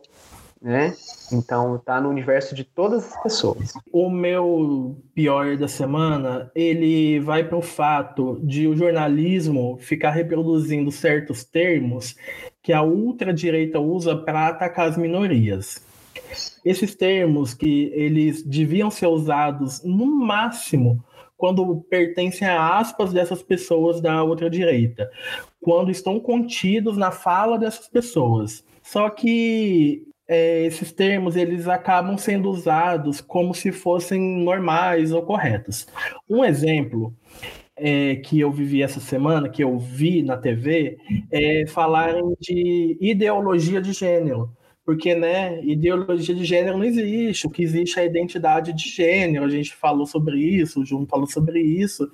né? 0.61 0.93
Então 1.31 1.77
tá 1.77 2.01
no 2.01 2.09
universo 2.09 2.53
de 2.53 2.63
todas 2.63 3.05
as 3.05 3.23
pessoas. 3.23 3.73
O 3.91 4.09
meu 4.09 4.97
pior 5.13 5.55
da 5.57 5.67
semana, 5.67 6.51
ele 6.53 7.19
vai 7.19 7.43
para 7.43 7.57
o 7.57 7.61
fato 7.61 8.39
de 8.43 8.67
o 8.67 8.75
jornalismo 8.75 9.77
ficar 9.79 10.11
reproduzindo 10.11 10.91
certos 10.91 11.43
termos 11.43 12.15
que 12.61 12.73
a 12.73 12.81
ultradireita 12.81 13.79
usa 13.79 14.15
para 14.15 14.47
atacar 14.47 14.89
as 14.89 14.97
minorias. 14.97 15.81
Esses 16.65 16.93
termos 16.93 17.53
que 17.53 17.91
eles 17.93 18.43
deviam 18.43 18.91
ser 18.91 19.07
usados 19.07 19.81
no 19.83 20.05
máximo 20.05 21.03
quando 21.37 21.77
pertencem 21.89 22.45
a 22.45 22.77
aspas 22.77 23.13
dessas 23.13 23.41
pessoas 23.41 24.01
da 24.01 24.21
ultradireita, 24.25 25.09
quando 25.61 25.89
estão 25.89 26.19
contidos 26.19 26.97
na 26.97 27.11
fala 27.11 27.57
dessas 27.57 27.87
pessoas. 27.87 28.65
Só 28.83 29.09
que 29.09 30.08
é, 30.29 30.63
esses 30.63 30.91
termos 30.91 31.35
eles 31.35 31.67
acabam 31.67 32.15
sendo 32.15 32.51
usados 32.51 33.19
como 33.19 33.55
se 33.55 33.71
fossem 33.71 34.21
normais 34.43 35.11
ou 35.11 35.23
corretos. 35.23 35.87
Um 36.29 36.45
exemplo 36.45 37.11
é, 37.75 38.17
que 38.17 38.39
eu 38.39 38.51
vivi 38.51 38.83
essa 38.83 38.99
semana, 38.99 39.49
que 39.49 39.63
eu 39.63 39.79
vi 39.79 40.21
na 40.21 40.37
TV, 40.37 40.99
é 41.31 41.65
falarem 41.65 42.35
de 42.39 42.95
ideologia 43.01 43.81
de 43.81 43.91
gênero. 43.91 44.51
Porque, 44.85 45.13
né, 45.13 45.63
ideologia 45.63 46.33
de 46.33 46.43
gênero 46.43 46.77
não 46.77 46.83
existe, 46.83 47.45
o 47.45 47.49
que 47.49 47.61
existe 47.61 47.99
é 47.99 48.03
a 48.03 48.05
identidade 48.05 48.73
de 48.73 48.89
gênero, 48.89 49.45
a 49.45 49.49
gente 49.49 49.75
falou 49.75 50.05
sobre 50.05 50.39
isso, 50.39 50.81
o 50.81 50.85
João 50.85 51.05
falou 51.05 51.27
sobre 51.27 51.59
isso. 51.61 52.09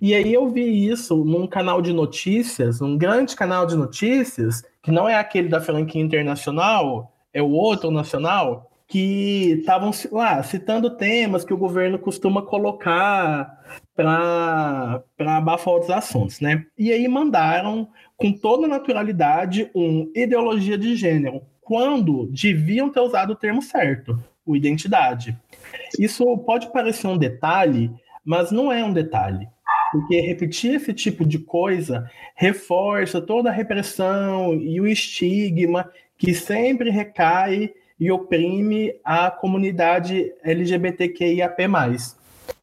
E 0.00 0.14
aí 0.14 0.34
eu 0.34 0.48
vi 0.48 0.88
isso 0.88 1.24
num 1.24 1.46
canal 1.46 1.80
de 1.80 1.92
notícias, 1.92 2.80
um 2.80 2.96
grande 2.98 3.36
canal 3.36 3.66
de 3.66 3.76
notícias, 3.76 4.62
que 4.82 4.90
não 4.90 5.08
é 5.08 5.14
aquele 5.14 5.48
da 5.48 5.60
franquia 5.60 6.02
internacional, 6.02 7.12
é 7.32 7.42
o 7.42 7.50
outro 7.50 7.90
nacional, 7.90 8.70
que 8.88 9.58
estavam 9.60 9.90
lá 10.10 10.42
citando 10.42 10.96
temas 10.96 11.44
que 11.44 11.52
o 11.52 11.58
governo 11.58 11.98
costuma 11.98 12.40
colocar 12.40 13.62
para 13.94 15.02
abafar 15.18 15.74
outros 15.74 15.90
assuntos, 15.90 16.40
né? 16.40 16.64
E 16.76 16.90
aí 16.90 17.06
mandaram 17.06 17.88
com 18.16 18.32
toda 18.32 18.66
naturalidade 18.66 19.70
um 19.74 20.10
ideologia 20.16 20.78
de 20.78 20.96
gênero, 20.96 21.42
quando 21.60 22.26
deviam 22.28 22.88
ter 22.90 23.00
usado 23.00 23.34
o 23.34 23.36
termo 23.36 23.60
certo, 23.60 24.18
o 24.46 24.56
identidade. 24.56 25.36
Isso 25.98 26.24
pode 26.38 26.72
parecer 26.72 27.08
um 27.08 27.18
detalhe, 27.18 27.92
mas 28.24 28.50
não 28.50 28.72
é 28.72 28.82
um 28.82 28.92
detalhe. 28.92 29.46
Porque 29.92 30.20
repetir 30.20 30.76
esse 30.76 30.94
tipo 30.94 31.26
de 31.26 31.38
coisa 31.38 32.10
reforça 32.34 33.20
toda 33.20 33.50
a 33.50 33.52
repressão 33.52 34.54
e 34.54 34.80
o 34.80 34.86
estigma 34.86 35.90
que 36.18 36.34
sempre 36.34 36.90
recai 36.90 37.72
e 37.98 38.10
oprime 38.10 38.94
a 39.04 39.30
comunidade 39.30 40.32
LGBTQIAP+. 40.44 41.62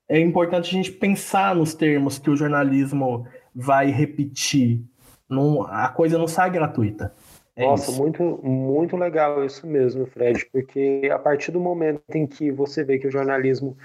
É 0.08 0.20
importante 0.20 0.70
a 0.70 0.74
gente 0.74 0.92
pensar 0.92 1.56
nos 1.56 1.74
termos 1.74 2.20
que 2.20 2.30
o 2.30 2.36
jornalismo 2.36 3.26
vai 3.54 3.90
repetir. 3.90 4.82
Não, 5.28 5.64
a 5.64 5.88
coisa 5.90 6.18
não 6.18 6.28
sai 6.28 6.52
gratuita. 6.52 7.14
É 7.56 7.66
Nossa, 7.66 7.92
muito, 7.94 8.22
muito 8.44 8.98
legal 8.98 9.44
isso 9.46 9.66
mesmo, 9.66 10.06
Fred, 10.06 10.46
porque 10.52 11.10
a 11.12 11.18
partir 11.18 11.52
do 11.52 11.60
momento 11.60 12.02
em 12.14 12.28
que 12.28 12.52
você 12.52 12.84
vê 12.84 13.00
que 13.00 13.08
o 13.08 13.12
jornalismo 13.12 13.78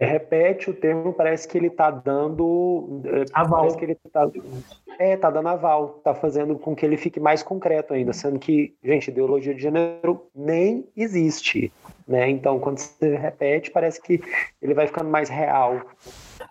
repete 0.00 0.70
o 0.70 0.74
termo, 0.74 1.12
parece 1.12 1.46
que 1.46 1.58
ele 1.58 1.68
está 1.68 1.90
dando. 1.90 3.02
É, 3.04 3.24
aval. 3.32 3.60
Parece 3.60 3.76
que 3.78 3.84
ele 3.84 3.98
está 4.04 4.30
é, 4.98 5.16
tá 5.16 5.30
dando 5.30 5.48
aval, 5.48 6.00
tá 6.04 6.14
fazendo 6.14 6.58
com 6.58 6.74
que 6.74 6.84
ele 6.84 6.96
fique 6.96 7.20
mais 7.20 7.42
concreto 7.42 7.94
ainda, 7.94 8.12
sendo 8.12 8.38
que, 8.38 8.74
gente, 8.82 9.08
ideologia 9.08 9.54
de 9.54 9.62
gênero 9.62 10.26
nem 10.34 10.86
existe, 10.96 11.72
né? 12.06 12.28
Então, 12.28 12.58
quando 12.58 12.78
você 12.78 13.16
repete, 13.16 13.70
parece 13.70 14.00
que 14.00 14.20
ele 14.60 14.74
vai 14.74 14.86
ficando 14.86 15.10
mais 15.10 15.28
real. 15.28 15.80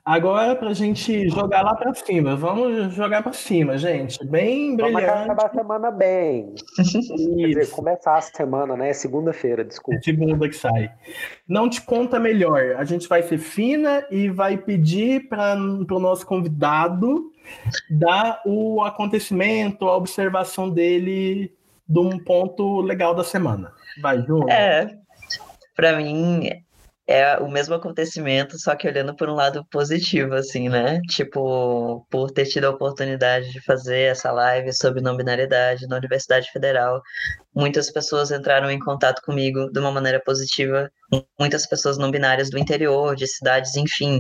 Agora, 0.06 0.56
para 0.56 0.70
a 0.70 0.74
gente 0.74 1.30
jogar 1.30 1.62
lá 1.62 1.76
para 1.76 1.94
cima, 1.94 2.36
vamos 2.36 2.94
jogar 2.94 3.24
para 3.24 3.34
cima, 3.34 3.78
gente. 3.78 4.24
Bem 4.26 4.76
brilhante. 4.76 5.06
Vamos 5.06 5.24
acabar 5.24 5.46
a 5.46 5.54
semana 5.54 5.92
bem. 5.92 6.56
Quer 6.76 7.48
dizer, 7.48 7.70
começar 7.72 8.18
a 8.18 8.22
semana, 8.22 8.76
né? 8.76 8.92
Segunda-feira, 8.94 9.64
desculpa. 9.64 10.02
Segunda 10.02 10.50
que 10.50 10.56
sai. 10.56 10.92
Não 11.48 11.70
te 11.70 11.82
conta 11.82 12.20
melhor. 12.20 12.76
A 12.78 12.84
gente 12.84 13.08
vai 13.08 13.24
ser 13.24 13.38
fina 13.38 14.06
e 14.12 14.30
vai 14.30 14.58
pedir 14.58 15.30
para 15.30 15.56
o 15.56 16.00
nosso 16.00 16.26
convidado 16.26 17.32
dar 17.90 18.42
o 18.46 18.82
acontecimento, 18.84 19.88
a 19.88 19.96
observação 19.96 20.70
dele 20.70 21.54
de 21.88 22.00
um 22.00 22.18
ponto 22.18 22.82
legal 22.82 23.14
da 23.14 23.24
semana. 23.24 23.72
Vai, 24.02 24.22
Ju. 24.22 24.50
É, 24.50 24.98
para 25.76 25.98
mim 25.98 26.50
é 27.06 27.38
o 27.38 27.50
mesmo 27.52 27.76
acontecimento, 27.76 28.58
só 28.58 28.76
que 28.76 28.88
olhando 28.88 29.16
por 29.16 29.30
um 29.30 29.34
lado 29.34 29.66
positivo, 29.70 30.36
assim, 30.36 30.70
né? 30.70 31.02
Tipo, 31.10 32.06
por 32.10 32.32
ter 32.32 32.46
tido 32.46 32.66
a 32.66 32.70
oportunidade 32.70 33.52
de 33.52 33.62
fazer 33.62 34.12
essa 34.12 34.32
live 34.32 34.72
sobre 34.74 35.02
não 35.02 35.18
binariedade 35.18 35.86
na 35.88 35.98
Universidade 35.98 36.50
Federal, 36.52 37.02
muitas 37.54 37.92
pessoas 37.92 38.32
entraram 38.32 38.72
em 38.72 38.80
contato 38.80 39.22
comigo 39.22 39.70
de 39.70 39.80
uma 39.80 39.92
maneira 39.92 40.22
positiva, 40.24 40.90
muitas 41.38 41.68
pessoas 41.68 41.98
não 41.98 42.10
binárias 42.10 42.50
do 42.50 42.58
interior, 42.58 43.16
de 43.16 43.28
cidades, 43.28 43.76
enfim, 43.76 44.20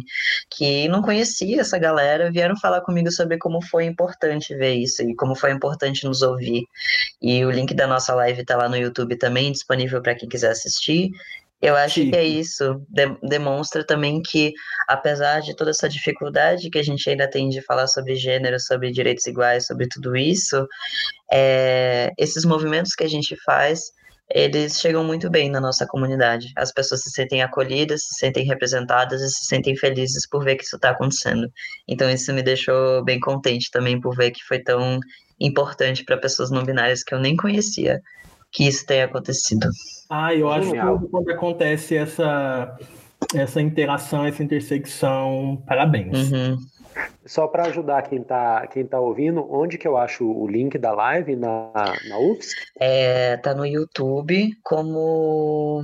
que 0.51 0.87
não 0.89 1.01
conhecia 1.01 1.61
essa 1.61 1.77
galera, 1.77 2.31
vieram 2.31 2.55
falar 2.57 2.81
comigo 2.81 3.09
sobre 3.11 3.37
como 3.37 3.61
foi 3.61 3.85
importante 3.85 4.55
ver 4.55 4.73
isso 4.73 5.01
e 5.03 5.15
como 5.15 5.35
foi 5.35 5.51
importante 5.51 6.03
nos 6.05 6.21
ouvir. 6.21 6.65
E 7.21 7.45
o 7.45 7.49
link 7.51 7.73
da 7.73 7.87
nossa 7.87 8.13
live 8.13 8.41
está 8.41 8.57
lá 8.57 8.67
no 8.67 8.75
YouTube 8.77 9.15
também, 9.17 9.51
disponível 9.53 10.01
para 10.01 10.15
quem 10.15 10.27
quiser 10.27 10.51
assistir. 10.51 11.11
Eu 11.63 11.77
acho 11.77 12.01
que 12.01 12.13
é 12.13 12.25
isso. 12.25 12.85
De 12.89 13.07
demonstra 13.23 13.85
também 13.85 14.21
que, 14.21 14.51
apesar 14.85 15.39
de 15.39 15.55
toda 15.55 15.71
essa 15.71 15.87
dificuldade 15.87 16.69
que 16.69 16.77
a 16.77 16.83
gente 16.83 17.09
ainda 17.09 17.25
tem 17.25 17.47
de 17.47 17.61
falar 17.61 17.87
sobre 17.87 18.15
gênero, 18.15 18.59
sobre 18.59 18.91
direitos 18.91 19.25
iguais, 19.25 19.65
sobre 19.65 19.87
tudo 19.87 20.13
isso, 20.13 20.67
é, 21.31 22.11
esses 22.17 22.43
movimentos 22.43 22.93
que 22.93 23.05
a 23.05 23.07
gente 23.07 23.37
faz 23.45 23.93
eles 24.29 24.79
chegam 24.79 25.03
muito 25.03 25.29
bem 25.29 25.49
na 25.49 25.61
nossa 25.61 25.85
comunidade. 25.85 26.51
As 26.57 26.71
pessoas 26.71 27.03
se 27.03 27.11
sentem 27.11 27.43
acolhidas, 27.43 28.03
se 28.03 28.15
sentem 28.15 28.45
representadas 28.45 29.21
e 29.21 29.29
se 29.29 29.45
sentem 29.45 29.75
felizes 29.75 30.27
por 30.27 30.43
ver 30.43 30.55
que 30.55 30.63
isso 30.63 30.75
está 30.75 30.89
acontecendo. 30.89 31.47
Então 31.87 32.09
isso 32.09 32.33
me 32.33 32.41
deixou 32.41 33.03
bem 33.03 33.19
contente 33.19 33.69
também 33.69 34.01
por 34.01 34.15
ver 34.15 34.31
que 34.31 34.43
foi 34.43 34.59
tão 34.59 34.99
importante 35.39 36.03
para 36.03 36.17
pessoas 36.17 36.49
não 36.49 36.63
binárias 36.63 37.03
que 37.03 37.13
eu 37.13 37.19
nem 37.19 37.35
conhecia 37.35 38.01
que 38.53 38.67
isso 38.67 38.85
tenha 38.85 39.05
acontecido. 39.05 39.67
Ah, 40.09 40.33
eu 40.33 40.49
acho 40.49 40.71
que 40.71 41.09
quando 41.09 41.29
acontece 41.31 41.97
essa 41.97 42.77
essa 43.33 43.61
interação, 43.61 44.25
essa 44.25 44.43
intersecção, 44.43 45.63
parabéns. 45.65 46.31
Uhum. 46.31 46.57
Só 47.25 47.47
para 47.47 47.63
ajudar 47.67 48.03
quem 48.03 48.19
está 48.21 48.67
quem 48.67 48.85
tá 48.85 48.99
ouvindo, 48.99 49.47
onde 49.51 49.77
que 49.77 49.87
eu 49.87 49.97
acho 49.97 50.23
o 50.25 50.47
link 50.47 50.77
da 50.77 50.91
live 50.91 51.35
na, 51.35 51.71
na 52.07 52.19
UFSC? 52.19 52.55
É, 52.79 53.37
tá 53.37 53.55
no 53.55 53.65
YouTube, 53.65 54.51
como 54.61 55.81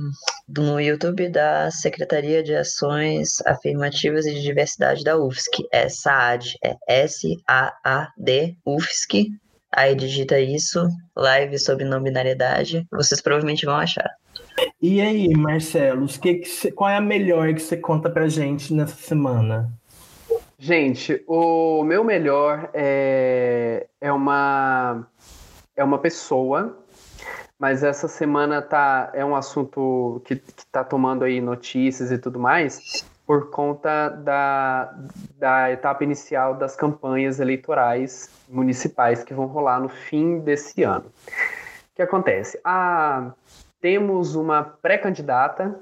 no 0.48 0.80
YouTube 0.80 1.28
da 1.28 1.70
Secretaria 1.70 2.42
de 2.42 2.54
Ações 2.54 3.44
Afirmativas 3.44 4.26
e 4.26 4.34
de 4.34 4.42
Diversidade 4.42 5.02
da 5.02 5.18
UFSC. 5.18 5.66
É 5.72 5.88
SAAD, 5.88 6.56
é 6.62 6.76
S-A-A-D, 6.86 8.56
UFSC. 8.64 9.32
Aí 9.72 9.94
digita 9.94 10.38
isso, 10.40 10.88
live 11.16 11.58
sobre 11.58 11.84
não 11.84 12.02
binariedade, 12.02 12.86
vocês 12.90 13.20
provavelmente 13.20 13.64
vão 13.64 13.76
achar. 13.76 14.10
E 14.82 15.00
aí, 15.00 15.28
Marcelo, 15.30 16.06
que 16.06 16.34
que 16.34 16.72
qual 16.72 16.90
é 16.90 16.96
a 16.96 17.00
melhor 17.00 17.54
que 17.54 17.60
você 17.60 17.76
conta 17.76 18.10
pra 18.10 18.28
gente 18.28 18.74
nessa 18.74 18.96
semana? 18.96 19.70
Gente, 20.58 21.22
o 21.26 21.82
meu 21.84 22.04
melhor 22.04 22.68
é, 22.74 23.86
é 24.00 24.12
uma 24.12 25.06
é 25.76 25.84
uma 25.84 25.98
pessoa, 25.98 26.78
mas 27.58 27.82
essa 27.82 28.08
semana 28.08 28.60
tá 28.60 29.10
é 29.14 29.24
um 29.24 29.36
assunto 29.36 30.20
que, 30.24 30.36
que 30.36 30.66
tá 30.70 30.82
tomando 30.82 31.24
aí 31.24 31.40
notícias 31.40 32.10
e 32.10 32.18
tudo 32.18 32.38
mais 32.38 33.04
por 33.30 33.48
conta 33.48 34.08
da, 34.08 34.92
da 35.38 35.70
etapa 35.70 36.02
inicial 36.02 36.56
das 36.56 36.74
campanhas 36.74 37.38
eleitorais 37.38 38.28
municipais 38.48 39.22
que 39.22 39.32
vão 39.32 39.46
rolar 39.46 39.78
no 39.78 39.88
fim 39.88 40.40
desse 40.40 40.82
ano. 40.82 41.04
O 41.06 41.94
que 41.94 42.02
acontece? 42.02 42.60
Temos 43.80 44.34
uma 44.34 44.64
pré-candidata 44.64 45.78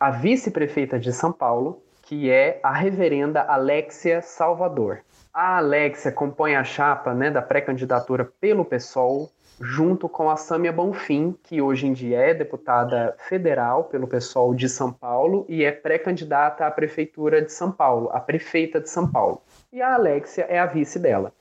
a 0.00 0.10
vice-prefeita 0.10 0.98
de 0.98 1.12
São 1.12 1.30
Paulo, 1.32 1.82
que 2.00 2.30
é 2.30 2.60
a 2.62 2.72
reverenda 2.72 3.42
Alexia 3.42 4.22
Salvador. 4.22 5.00
A 5.34 5.58
Alexia 5.58 6.10
compõe 6.10 6.56
a 6.56 6.64
chapa 6.64 7.12
né, 7.12 7.30
da 7.30 7.42
pré-candidatura 7.42 8.24
pelo 8.40 8.64
PSOL, 8.64 9.30
junto 9.60 10.08
com 10.08 10.28
a 10.28 10.36
Sâmia 10.36 10.72
Bonfim, 10.72 11.34
que 11.42 11.62
hoje 11.62 11.86
em 11.86 11.92
dia 11.92 12.18
é 12.18 12.34
deputada 12.34 13.14
federal 13.18 13.84
pelo 13.84 14.06
PSOL 14.06 14.54
de 14.54 14.68
São 14.68 14.92
Paulo 14.92 15.46
e 15.48 15.64
é 15.64 15.72
pré-candidata 15.72 16.66
à 16.66 16.70
prefeitura 16.70 17.40
de 17.40 17.50
São 17.52 17.72
Paulo, 17.72 18.10
a 18.12 18.20
prefeita 18.20 18.80
de 18.80 18.90
São 18.90 19.10
Paulo. 19.10 19.42
E 19.72 19.80
a 19.80 19.94
Alexia 19.94 20.44
é 20.44 20.58
a 20.58 20.66
vice 20.66 20.98
dela. 20.98 21.32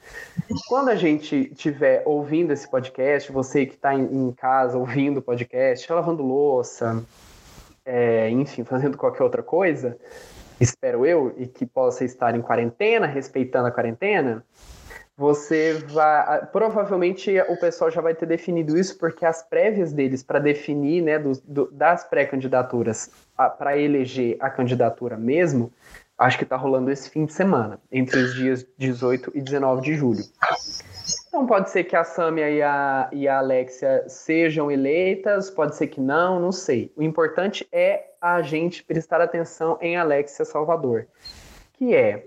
Quando 0.68 0.90
a 0.90 0.96
gente 0.96 1.50
estiver 1.52 2.04
ouvindo 2.06 2.52
esse 2.52 2.70
podcast, 2.70 3.32
você 3.32 3.66
que 3.66 3.76
está 3.76 3.94
em, 3.94 4.32
casa 4.32 4.78
ouvindo 4.78 5.18
o 5.18 5.22
podcast, 5.22 5.92
lavando 5.92 6.24
louça, 6.24 7.04
é, 7.86 8.30
enfim, 8.30 8.64
fazendo 8.64 8.98
qualquer 8.98 9.24
outra 9.24 9.44
coisa, 9.44 9.98
espero 10.60 11.06
eu, 11.06 11.34
e 11.38 11.48
que 11.48 11.66
possa 11.66 12.06
estar 12.06 12.34
em 12.36 12.42
quarentena, 12.42 13.06
respeitando 13.06 13.68
a 13.68 13.72
quarentena, 13.72 14.44
você 15.18 15.74
vai. 15.90 16.46
Provavelmente 16.48 17.40
o 17.48 17.58
pessoal 17.58 17.90
já 17.90 18.02
vai 18.02 18.14
ter 18.14 18.26
definido 18.26 18.78
isso, 18.78 18.98
porque 18.98 19.26
as 19.26 19.42
prévias 19.42 19.94
deles 19.94 20.22
para 20.22 20.40
definir, 20.40 21.02
né, 21.02 21.18
do, 21.18 21.32
do, 21.46 21.72
das 21.72 22.04
pré-candidaturas 22.04 23.10
para 23.58 23.78
eleger 23.78 24.38
a 24.40 24.50
candidatura 24.50 25.18
mesmo, 25.18 25.72
acho 26.18 26.38
que 26.38 26.44
está 26.44 26.56
rolando 26.56 26.92
esse 26.92 27.10
fim 27.10 27.26
de 27.26 27.34
semana, 27.34 27.80
entre 27.92 28.20
os 28.20 28.36
dias 28.36 28.66
18 28.78 29.32
e 29.36 29.42
19 29.42 29.82
de 29.82 29.96
julho. 29.96 30.24
Então 31.28 31.46
pode 31.46 31.70
ser 31.70 31.84
que 31.84 31.96
a 31.96 32.04
Sâmia 32.04 32.50
e 32.50 32.62
a, 32.62 33.10
e 33.12 33.28
a 33.28 33.40
Alexia 33.40 34.06
sejam 34.08 34.72
eleitas, 34.72 35.50
pode 35.50 35.76
ser 35.76 35.88
que 35.88 36.00
não, 36.00 36.40
não 36.40 36.52
sei. 36.52 36.94
O 36.96 37.04
importante 37.04 37.68
é 37.72 38.06
a 38.22 38.42
gente 38.42 38.84
prestar 38.84 39.22
atenção 39.22 39.78
em 39.82 39.98
Alexia 39.98 40.46
Salvador, 40.46 41.08
que 41.74 41.94
é 41.94 42.26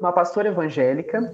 uma 0.00 0.12
pastora 0.12 0.48
evangélica 0.48 1.32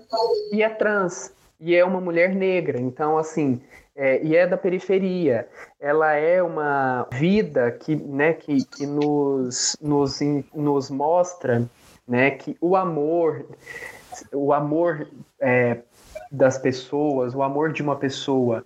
e 0.53 0.63
é 0.63 0.69
trans, 0.69 1.33
e 1.61 1.75
é 1.75 1.85
uma 1.85 2.01
mulher 2.01 2.35
negra. 2.35 2.79
Então, 2.81 3.17
assim, 3.17 3.63
é, 3.95 4.23
e 4.23 4.37
é 4.37 4.47
da 4.47 4.59
periferia. 4.59 5.49
Ela 5.81 6.13
é 6.15 6.43
uma 6.43 7.07
vida 7.13 7.71
que, 7.71 7.97
né, 7.97 8.35
que, 8.35 8.65
que 8.65 8.87
nos, 8.87 9.77
nos, 9.81 10.21
nos 10.55 10.91
mostra 10.91 11.67
né, 12.07 12.33
que 12.33 12.57
o 12.61 12.77
amor, 12.77 13.47
o 14.33 14.53
amor 14.53 15.09
é, 15.41 15.79
das 16.31 16.59
pessoas, 16.59 17.35
o 17.35 17.43
amor 17.43 17.73
de 17.73 17.83
uma 17.83 17.97
pessoa 17.97 18.65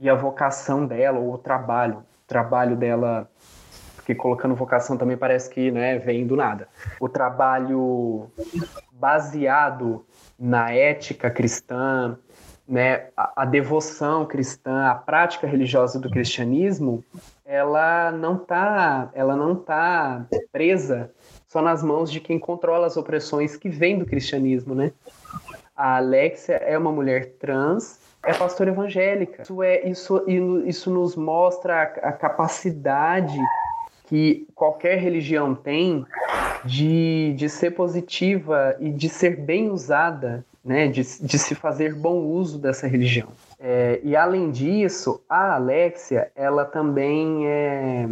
e 0.00 0.08
a 0.08 0.14
vocação 0.14 0.84
dela, 0.84 1.18
ou 1.18 1.34
o 1.34 1.38
trabalho, 1.38 1.98
o 1.98 2.26
trabalho 2.26 2.76
dela, 2.76 3.30
porque 4.02 4.16
colocando 4.16 4.54
vocação 4.54 4.96
também 4.96 5.16
parece 5.16 5.48
que 5.48 5.70
né, 5.70 5.96
vem 5.98 6.26
do 6.26 6.34
nada. 6.34 6.68
O 7.00 7.08
trabalho 7.08 8.26
baseado 8.90 10.04
na 10.36 10.72
ética 10.72 11.30
cristã, 11.30 12.18
né, 12.66 13.06
a, 13.16 13.42
a, 13.42 13.44
devoção 13.44 14.26
cristã, 14.26 14.86
a 14.86 14.94
prática 14.96 15.46
religiosa 15.46 16.00
do 16.00 16.10
cristianismo, 16.10 17.04
ela 17.44 18.10
não 18.10 18.36
tá, 18.36 19.08
ela 19.14 19.36
não 19.36 19.54
tá 19.54 20.26
presa 20.50 21.12
só 21.46 21.62
nas 21.62 21.80
mãos 21.82 22.10
de 22.10 22.18
quem 22.18 22.40
controla 22.40 22.88
as 22.88 22.96
opressões 22.96 23.56
que 23.56 23.68
vêm 23.68 23.98
do 23.98 24.06
cristianismo, 24.06 24.74
né? 24.74 24.92
A 25.76 25.98
Alexia 25.98 26.56
é 26.56 26.76
uma 26.76 26.90
mulher 26.90 27.34
trans, 27.38 28.00
é 28.24 28.34
pastora 28.34 28.70
evangélica. 28.70 29.42
Isso, 29.42 29.62
é, 29.62 29.88
isso, 29.88 30.24
isso 30.66 30.90
nos 30.90 31.14
mostra 31.14 31.82
a, 31.82 32.08
a 32.08 32.12
capacidade 32.12 33.38
que 34.12 34.46
qualquer 34.54 34.98
religião 34.98 35.54
tem 35.54 36.04
de, 36.66 37.32
de 37.34 37.48
ser 37.48 37.70
positiva 37.70 38.76
e 38.78 38.90
de 38.90 39.08
ser 39.08 39.36
bem 39.40 39.70
usada, 39.70 40.44
né? 40.62 40.86
de, 40.86 41.00
de 41.00 41.38
se 41.38 41.54
fazer 41.54 41.94
bom 41.94 42.18
uso 42.18 42.58
dessa 42.58 42.86
religião. 42.86 43.28
É, 43.58 44.00
e 44.04 44.14
além 44.14 44.50
disso, 44.50 45.24
a 45.26 45.54
Alexia, 45.54 46.30
ela 46.36 46.66
também 46.66 47.48
é, 47.48 48.06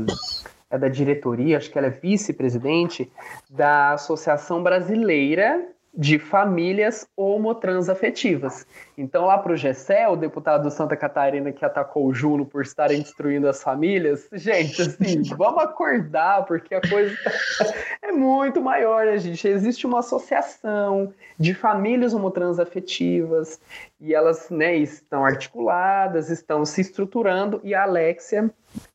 é 0.71 0.79
da 0.79 0.89
diretoria, 0.89 1.59
acho 1.59 1.71
que 1.71 1.77
ela 1.77 1.89
é 1.89 1.91
vice-presidente 1.91 3.13
da 3.51 3.93
Associação 3.93 4.63
Brasileira 4.63 5.69
de 5.93 6.19
famílias 6.19 7.07
homotransafetivas. 7.17 8.65
Então, 8.97 9.27
lá 9.27 9.37
para 9.39 9.53
o 9.53 9.57
Gessé, 9.57 10.09
o 10.09 10.15
deputado 10.15 10.63
do 10.63 10.71
Santa 10.71 10.97
Catarina 10.97 11.51
que 11.51 11.65
atacou 11.65 12.07
o 12.07 12.15
Juno 12.15 12.47
por 12.47 12.63
estarem 12.63 13.03
destruindo 13.03 13.49
as 13.49 13.63
famílias, 13.63 14.29
gente, 14.33 14.81
assim, 14.81 15.23
vamos 15.37 15.65
acordar, 15.65 16.47
porque 16.47 16.75
a 16.75 16.81
coisa 16.81 17.17
é 18.03 18.13
muito 18.13 18.61
maior, 18.61 19.05
né, 19.07 19.19
gente? 19.19 19.49
Existe 19.49 19.85
uma 19.87 19.99
associação 19.99 21.13
de 21.37 21.55
famílias 21.55 22.15
homotransafetivas 22.15 23.61
e 24.01 24.15
elas 24.15 24.49
né, 24.49 24.77
estão 24.77 25.25
articuladas, 25.25 26.31
estão 26.31 26.65
se 26.65 26.81
estruturando, 26.81 27.61
e 27.65 27.75
a 27.75 27.83
Alexia 27.83 28.49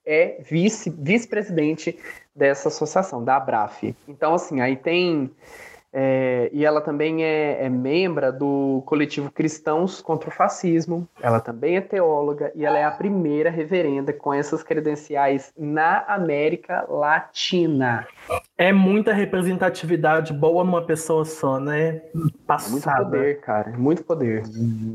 é 0.06 0.42
vice, 0.42 0.90
vice-presidente 0.90 2.00
dessa 2.34 2.70
associação, 2.70 3.24
da 3.24 3.36
ABRAF. 3.36 3.96
Então, 4.08 4.34
assim, 4.34 4.62
aí 4.62 4.76
tem 4.76 5.30
é, 5.98 6.50
e 6.52 6.66
ela 6.66 6.82
também 6.82 7.24
é, 7.24 7.64
é 7.64 7.70
membro 7.70 8.30
do 8.34 8.84
coletivo 8.86 9.32
Cristãos 9.32 10.02
contra 10.02 10.28
o 10.28 10.32
Fascismo. 10.32 11.08
Ela 11.22 11.40
também 11.40 11.78
é 11.78 11.82
teóloga 11.82 12.52
e 12.54 12.66
ela 12.66 12.78
é 12.78 12.84
a 12.84 12.92
primeira 12.92 13.50
reverenda 13.50 14.12
com 14.12 14.34
essas 14.34 14.62
credenciais 14.62 15.54
na 15.58 16.00
América 16.00 16.86
Latina. 16.90 18.06
É 18.58 18.74
muita 18.74 19.14
representatividade 19.14 20.34
boa 20.34 20.66
numa 20.66 20.82
pessoa 20.82 21.24
só, 21.24 21.62
né? 21.62 22.02
Passada. 22.46 22.72
Muito 22.72 23.12
poder, 23.12 23.40
cara. 23.40 23.78
Muito 23.78 24.04
poder. 24.04 24.44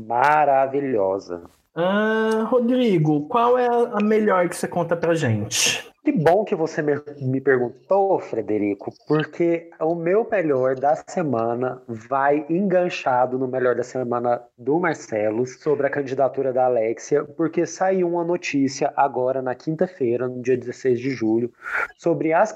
Maravilhosa. 0.07 1.41
Ah, 1.73 2.45
Rodrigo, 2.47 3.27
qual 3.27 3.57
é 3.57 3.67
a 3.67 4.03
melhor 4.03 4.47
que 4.47 4.55
você 4.55 4.67
conta 4.67 4.95
pra 4.95 5.15
gente? 5.15 5.90
Que 6.03 6.11
bom 6.11 6.43
que 6.43 6.55
você 6.55 6.81
me 6.81 7.39
perguntou, 7.39 8.19
Frederico, 8.19 8.91
porque 9.07 9.69
o 9.79 9.93
meu 9.93 10.27
melhor 10.27 10.73
da 10.73 10.95
semana 10.95 11.79
vai 11.87 12.43
enganchado 12.49 13.37
no 13.37 13.47
melhor 13.47 13.75
da 13.75 13.83
semana 13.83 14.41
do 14.57 14.79
Marcelo 14.79 15.45
sobre 15.45 15.85
a 15.85 15.91
candidatura 15.91 16.51
da 16.51 16.65
Alexia, 16.65 17.23
porque 17.23 17.67
saiu 17.67 18.09
uma 18.09 18.23
notícia 18.23 18.91
agora 18.97 19.43
na 19.43 19.53
quinta-feira, 19.53 20.27
no 20.27 20.41
dia 20.41 20.57
16 20.57 20.99
de 20.99 21.11
julho, 21.11 21.53
sobre 21.95 22.33
as, 22.33 22.51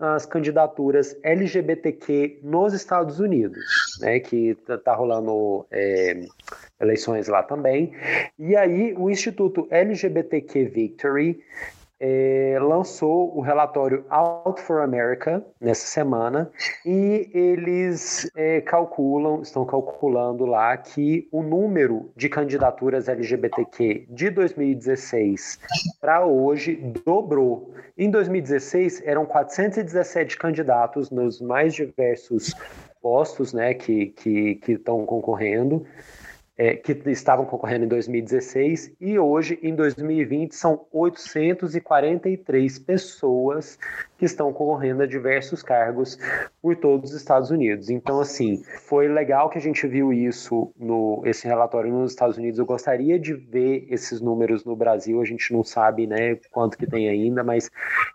as 0.00 0.26
candidaturas 0.26 1.16
LGBTQ 1.22 2.40
nos 2.42 2.74
Estados 2.74 3.20
Unidos, 3.20 3.62
né, 4.00 4.18
que 4.18 4.56
tá, 4.66 4.76
tá 4.76 4.94
rolando 4.96 5.64
é, 5.70 6.20
eleições 6.80 7.28
lá 7.28 7.44
também. 7.44 7.92
E 8.36 8.56
aí 8.56 8.92
o 8.98 9.08
Instituto 9.08 9.68
LGBTQ 9.70 10.64
Victory 10.64 11.40
é, 12.00 12.58
lançou 12.60 13.36
o 13.36 13.40
relatório 13.40 14.04
Out 14.08 14.60
for 14.60 14.82
America 14.82 15.44
nessa 15.60 15.86
semana 15.86 16.50
e 16.84 17.28
eles 17.34 18.30
é, 18.36 18.60
calculam, 18.60 19.42
estão 19.42 19.64
calculando 19.64 20.46
lá 20.46 20.76
que 20.76 21.28
o 21.32 21.42
número 21.42 22.10
de 22.16 22.28
candidaturas 22.28 23.08
LGBTQ 23.08 24.06
de 24.08 24.30
2016 24.30 25.58
para 26.00 26.24
hoje 26.24 26.76
dobrou. 27.04 27.74
Em 27.96 28.10
2016 28.10 29.02
eram 29.04 29.26
417 29.26 30.36
candidatos 30.36 31.10
nos 31.10 31.40
mais 31.40 31.74
diversos 31.74 32.54
postos, 33.02 33.52
né, 33.52 33.74
que 33.74 34.06
que 34.06 34.56
que 34.56 34.72
estão 34.72 35.04
concorrendo 35.04 35.84
é, 36.58 36.74
que 36.74 36.92
estavam 37.06 37.46
concorrendo 37.46 37.84
em 37.84 37.88
2016 37.88 38.96
e 39.00 39.16
hoje, 39.16 39.60
em 39.62 39.76
2020, 39.76 40.56
são 40.56 40.84
843 40.90 42.80
pessoas 42.80 43.78
que 44.18 44.24
estão 44.24 44.52
concorrendo 44.52 45.04
a 45.04 45.06
diversos 45.06 45.62
cargos 45.62 46.18
por 46.60 46.74
todos 46.74 47.12
os 47.12 47.16
Estados 47.16 47.52
Unidos. 47.52 47.88
Então, 47.88 48.18
assim, 48.18 48.64
foi 48.80 49.06
legal 49.06 49.48
que 49.48 49.56
a 49.56 49.60
gente 49.60 49.86
viu 49.86 50.12
isso 50.12 50.72
no 50.76 51.22
esse 51.24 51.46
relatório 51.46 51.92
nos 51.92 52.10
Estados 52.10 52.36
Unidos. 52.36 52.58
Eu 52.58 52.66
gostaria 52.66 53.20
de 53.20 53.34
ver 53.34 53.86
esses 53.88 54.20
números 54.20 54.64
no 54.64 54.74
Brasil. 54.74 55.20
A 55.20 55.24
gente 55.24 55.52
não 55.52 55.62
sabe, 55.62 56.08
né, 56.08 56.36
quanto 56.50 56.76
que 56.76 56.88
tem 56.88 57.08
ainda, 57.08 57.44
mas 57.44 57.70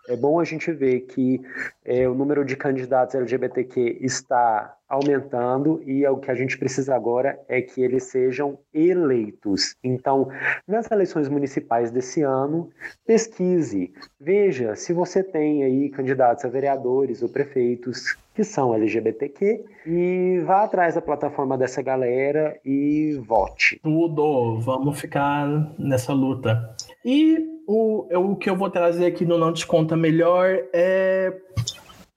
é 0.06 0.16
bom 0.16 0.38
a 0.38 0.44
gente 0.44 0.70
ver 0.70 1.00
que 1.00 1.40
é, 1.82 2.06
o 2.06 2.14
número 2.14 2.44
de 2.44 2.56
candidatos 2.56 3.14
LGBTQ 3.14 4.00
está 4.02 4.76
aumentando 4.88 5.82
e 5.84 6.06
o 6.06 6.18
que 6.18 6.30
a 6.30 6.34
gente 6.34 6.58
precisa 6.58 6.94
agora 6.94 7.38
é 7.48 7.60
que 7.60 7.82
eles 7.82 8.04
sejam 8.04 8.58
eleitos. 8.72 9.74
Então, 9.82 10.28
nas 10.66 10.90
eleições 10.90 11.28
municipais 11.28 11.90
desse 11.90 12.22
ano, 12.22 12.70
pesquise, 13.06 13.92
veja 14.20 14.74
se 14.76 14.92
você 14.92 15.22
tem 15.22 15.64
aí 15.64 15.90
candidatos 15.90 16.44
a 16.44 16.48
vereadores 16.48 17.22
ou 17.22 17.28
prefeitos 17.28 18.16
que 18.34 18.42
são 18.42 18.74
LGBTQ 18.74 19.64
e 19.86 20.42
vá 20.44 20.64
atrás 20.64 20.96
da 20.96 21.00
plataforma 21.00 21.56
dessa 21.56 21.80
galera 21.80 22.58
e 22.64 23.20
vote. 23.26 23.78
Tudo, 23.82 24.58
vamos 24.60 25.00
ficar 25.00 25.46
nessa 25.78 26.12
luta. 26.12 26.74
E 27.04 27.38
o, 27.66 28.32
o 28.32 28.36
que 28.36 28.50
eu 28.50 28.56
vou 28.56 28.68
trazer 28.70 29.06
aqui 29.06 29.24
no 29.24 29.38
Não 29.38 29.52
Te 29.52 29.66
Conta 29.66 29.96
Melhor 29.96 30.58
é 30.72 31.32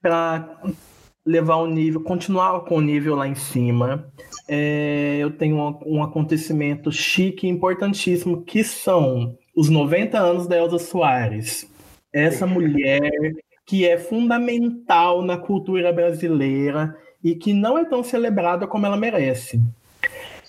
para 0.02 0.58
levar 1.28 1.58
o 1.58 1.68
nível, 1.68 2.02
continuar 2.02 2.62
com 2.62 2.78
o 2.78 2.82
nível 2.82 3.16
lá 3.16 3.28
em 3.28 3.36
cima. 3.36 4.10
É, 4.48 5.18
eu 5.20 5.30
tenho 5.30 5.58
um, 5.58 5.98
um, 5.98 6.04
acontecimento 6.04 6.90
chique 6.90 7.46
e 7.46 7.50
importantíssimo, 7.50 8.44
que 8.44 8.64
são 8.64 9.38
os 9.54 9.70
90 9.70 10.18
anos 10.18 10.48
da 10.48 10.58
Elza 10.58 10.80
Soares. 10.80 11.70
Essa 12.14 12.48
mulher 12.48 13.12
que 13.66 13.86
é 13.86 13.98
fundamental 13.98 15.22
na 15.22 15.38
cultura 15.38 15.92
brasileira 15.92 16.96
e 17.22 17.36
que 17.36 17.54
não 17.54 17.78
é 17.78 17.84
tão 17.84 18.02
celebrada 18.02 18.66
como 18.66 18.86
ela 18.86 18.96
merece. 18.96 19.62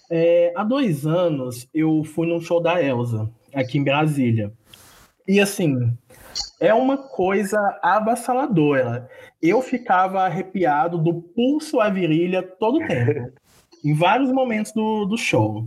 É, 0.09 0.53
há 0.55 0.63
dois 0.63 1.05
anos 1.05 1.69
eu 1.75 2.05
fui 2.05 2.29
num 2.29 2.41
show 2.41 2.63
da 2.63 2.81
Elsa, 2.81 3.29
aqui 3.53 3.79
em 3.79 3.85
Brasília. 3.85 4.53
E 5.27 5.41
assim, 5.41 5.93
é 6.61 6.75
uma 6.75 6.97
coisa 6.97 7.59
avassaladora. 7.83 9.09
Eu 9.41 9.63
ficava 9.63 10.23
arrepiado 10.23 10.99
do 10.99 11.23
pulso 11.23 11.81
à 11.81 11.89
virilha 11.89 12.43
todo 12.43 12.77
o 12.77 12.87
tempo, 12.87 13.33
em 13.85 13.95
vários 13.95 14.33
momentos 14.33 14.73
do, 14.73 15.05
do 15.05 15.17
show. 15.17 15.67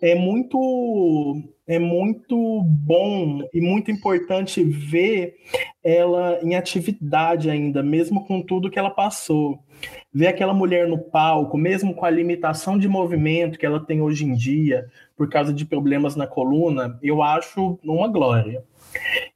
É 0.00 0.14
muito 0.14 1.42
é 1.68 1.80
muito 1.80 2.62
bom 2.62 3.40
e 3.52 3.60
muito 3.60 3.90
importante 3.90 4.62
ver 4.62 5.34
ela 5.82 6.38
em 6.40 6.54
atividade 6.54 7.50
ainda, 7.50 7.82
mesmo 7.82 8.24
com 8.24 8.40
tudo 8.40 8.70
que 8.70 8.78
ela 8.78 8.90
passou. 8.90 9.58
Ver 10.14 10.28
aquela 10.28 10.54
mulher 10.54 10.86
no 10.86 10.96
palco, 10.96 11.58
mesmo 11.58 11.92
com 11.92 12.04
a 12.04 12.10
limitação 12.10 12.78
de 12.78 12.88
movimento 12.88 13.58
que 13.58 13.66
ela 13.66 13.84
tem 13.84 14.00
hoje 14.00 14.24
em 14.24 14.34
dia, 14.34 14.86
por 15.16 15.28
causa 15.28 15.52
de 15.52 15.64
problemas 15.64 16.14
na 16.14 16.26
coluna, 16.26 16.98
eu 17.02 17.20
acho 17.20 17.78
uma 17.82 18.06
glória. 18.06 18.62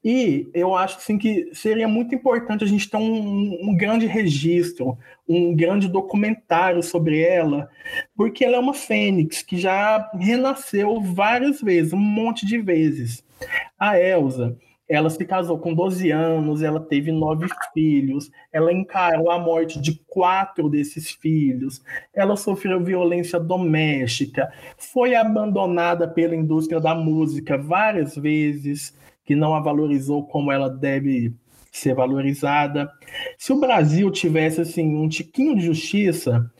E 0.04 0.48
eu 0.54 0.74
acho 0.74 0.96
assim, 0.96 1.18
que 1.18 1.50
seria 1.52 1.86
muito 1.86 2.14
importante 2.14 2.64
a 2.64 2.66
gente 2.66 2.88
ter 2.88 2.96
um, 2.96 3.70
um, 3.70 3.76
grande 3.76 4.06
registro, 4.06 4.96
um 5.28 5.54
grande 5.54 5.88
documentário 5.88 6.82
sobre 6.82 7.22
ela, 7.22 7.68
porque 8.16 8.44
ela 8.44 8.56
é 8.56 8.58
uma 8.58 8.74
fênix 8.74 9.42
que 9.42 9.58
já 9.58 10.10
renasceu 10.14 11.00
várias 11.00 11.60
vezes, 11.60 11.92
um 11.92 11.98
monte 11.98 12.46
de 12.46 12.58
vezes. 12.58 13.24
A 13.78 13.98
Elsa, 13.98 14.56
ela 14.90 15.08
se 15.08 15.24
casou 15.24 15.56
com 15.56 15.72
12 15.72 16.10
anos, 16.10 16.62
ela 16.62 16.80
teve 16.80 17.12
nove 17.12 17.46
filhos, 17.72 18.28
ela 18.52 18.72
encarou 18.72 19.30
a 19.30 19.38
morte 19.38 19.80
de 19.80 20.02
quatro 20.08 20.68
desses 20.68 21.12
filhos, 21.12 21.80
ela 22.12 22.36
sofreu 22.36 22.82
violência 22.82 23.38
doméstica, 23.38 24.52
foi 24.76 25.14
abandonada 25.14 26.08
pela 26.08 26.34
indústria 26.34 26.80
da 26.80 26.92
música 26.92 27.56
várias 27.56 28.16
vezes, 28.16 28.92
que 29.30 29.36
não 29.36 29.54
a 29.54 29.60
valorizou 29.60 30.26
como 30.26 30.50
ela 30.50 30.68
deve 30.68 31.32
ser 31.70 31.94
valorizada. 31.94 32.90
Se 33.38 33.52
o 33.52 33.60
Brasil 33.60 34.10
tivesse 34.10 34.60
assim 34.60 34.96
um 34.96 35.08
tiquinho 35.08 35.54
de 35.54 35.66
justiça, 35.66 36.50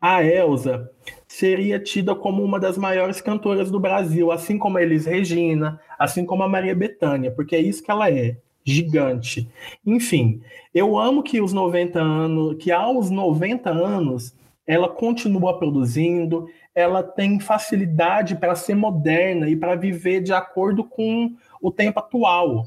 a 0.00 0.22
Elsa 0.22 0.88
seria 1.26 1.80
tida 1.80 2.14
como 2.14 2.44
uma 2.44 2.60
das 2.60 2.78
maiores 2.78 3.20
cantoras 3.20 3.68
do 3.68 3.80
Brasil, 3.80 4.30
assim 4.30 4.58
como 4.58 4.78
a 4.78 4.82
Elis 4.82 5.06
Regina, 5.06 5.80
assim 5.98 6.24
como 6.24 6.44
a 6.44 6.48
Maria 6.48 6.72
Bethânia, 6.72 7.32
porque 7.32 7.56
é 7.56 7.60
isso 7.60 7.82
que 7.82 7.90
ela 7.90 8.08
é, 8.08 8.36
gigante. 8.62 9.48
Enfim, 9.84 10.40
eu 10.72 10.96
amo 10.96 11.24
que 11.24 11.40
os 11.40 11.52
90 11.52 12.00
anos, 12.00 12.56
que 12.62 12.70
aos 12.70 13.10
90 13.10 13.70
anos 13.70 14.36
ela 14.64 14.88
continua 14.88 15.58
produzindo, 15.58 16.46
ela 16.80 17.02
tem 17.02 17.38
facilidade 17.38 18.36
para 18.36 18.54
ser 18.54 18.74
moderna 18.74 19.48
e 19.48 19.56
para 19.56 19.74
viver 19.74 20.20
de 20.20 20.32
acordo 20.32 20.82
com 20.84 21.32
o 21.60 21.70
tempo 21.70 21.98
atual. 21.98 22.66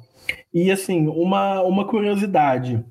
E 0.54 0.72
assim, 0.72 1.08
uma, 1.08 1.62
uma 1.62 1.86
curiosidade. 1.86 2.84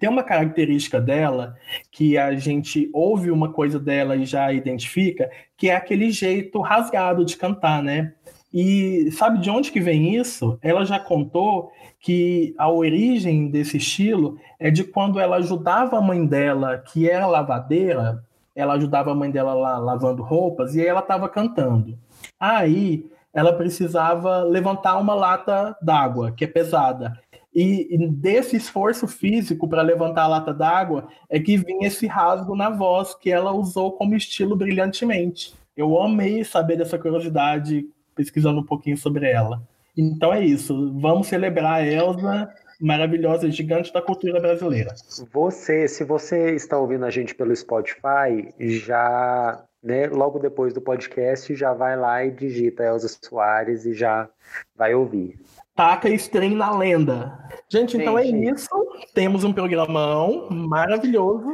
Tem 0.00 0.08
uma 0.08 0.22
característica 0.22 1.00
dela 1.00 1.54
que 1.90 2.18
a 2.18 2.34
gente 2.34 2.90
ouve 2.92 3.30
uma 3.30 3.52
coisa 3.52 3.78
dela 3.78 4.16
e 4.16 4.24
já 4.24 4.52
identifica, 4.52 5.30
que 5.56 5.70
é 5.70 5.76
aquele 5.76 6.10
jeito 6.10 6.60
rasgado 6.60 7.24
de 7.24 7.36
cantar, 7.36 7.82
né? 7.82 8.12
E 8.52 9.10
sabe 9.12 9.40
de 9.40 9.50
onde 9.50 9.72
que 9.72 9.80
vem 9.80 10.14
isso? 10.16 10.58
Ela 10.62 10.84
já 10.84 10.98
contou 10.98 11.72
que 11.98 12.54
a 12.56 12.70
origem 12.70 13.48
desse 13.48 13.78
estilo 13.78 14.38
é 14.60 14.70
de 14.70 14.84
quando 14.84 15.18
ela 15.18 15.36
ajudava 15.36 15.98
a 15.98 16.02
mãe 16.02 16.24
dela, 16.24 16.78
que 16.78 17.08
era 17.08 17.26
lavadeira, 17.26 18.22
ela 18.54 18.74
ajudava 18.74 19.12
a 19.12 19.14
mãe 19.14 19.30
dela 19.30 19.54
lá 19.54 19.78
lavando 19.78 20.22
roupas 20.22 20.74
e 20.74 20.80
aí 20.80 20.86
ela 20.86 21.00
estava 21.00 21.28
cantando. 21.28 21.98
Aí 22.38 23.06
ela 23.32 23.52
precisava 23.52 24.42
levantar 24.44 24.96
uma 24.98 25.14
lata 25.14 25.76
d'água, 25.82 26.30
que 26.32 26.44
é 26.44 26.48
pesada. 26.48 27.18
E, 27.54 27.94
e 27.94 28.08
desse 28.08 28.56
esforço 28.56 29.06
físico 29.06 29.68
para 29.68 29.82
levantar 29.82 30.22
a 30.24 30.28
lata 30.28 30.52
d'água 30.52 31.08
é 31.28 31.38
que 31.38 31.56
vinha 31.56 31.86
esse 31.86 32.06
rasgo 32.06 32.56
na 32.56 32.70
voz 32.70 33.14
que 33.14 33.30
ela 33.30 33.52
usou 33.52 33.92
como 33.92 34.16
estilo 34.16 34.56
brilhantemente. 34.56 35.54
Eu 35.76 36.00
amei 36.00 36.44
saber 36.44 36.76
dessa 36.76 36.98
curiosidade 36.98 37.86
pesquisando 38.14 38.60
um 38.60 38.64
pouquinho 38.64 38.96
sobre 38.96 39.30
ela. 39.30 39.62
Então 39.96 40.32
é 40.32 40.44
isso. 40.44 40.92
Vamos 40.98 41.28
celebrar 41.28 41.74
a 41.74 41.86
Elsa, 41.86 42.52
maravilhosa, 42.80 43.50
gigante 43.50 43.92
da 43.92 44.02
cultura 44.02 44.40
brasileira. 44.40 44.94
Você, 45.32 45.88
se 45.88 46.04
você 46.04 46.54
está 46.54 46.78
ouvindo 46.78 47.04
a 47.04 47.10
gente 47.10 47.34
pelo 47.34 47.54
Spotify, 47.54 48.52
já 48.58 49.64
né, 49.82 50.06
logo 50.06 50.38
depois 50.38 50.72
do 50.72 50.80
podcast, 50.80 51.54
já 51.54 51.74
vai 51.74 51.96
lá 51.96 52.24
e 52.24 52.30
digita 52.30 52.82
Elza 52.82 53.08
Soares 53.08 53.84
e 53.84 53.92
já 53.92 54.28
vai 54.74 54.94
ouvir. 54.94 55.38
Taca 55.76 56.08
stream 56.08 56.54
na 56.54 56.76
lenda. 56.76 57.36
Gente, 57.68 57.96
então 57.96 58.18
é 58.18 58.24
isso. 58.24 58.68
Temos 59.12 59.44
um 59.44 59.52
programão 59.52 60.48
maravilhoso. 60.50 61.44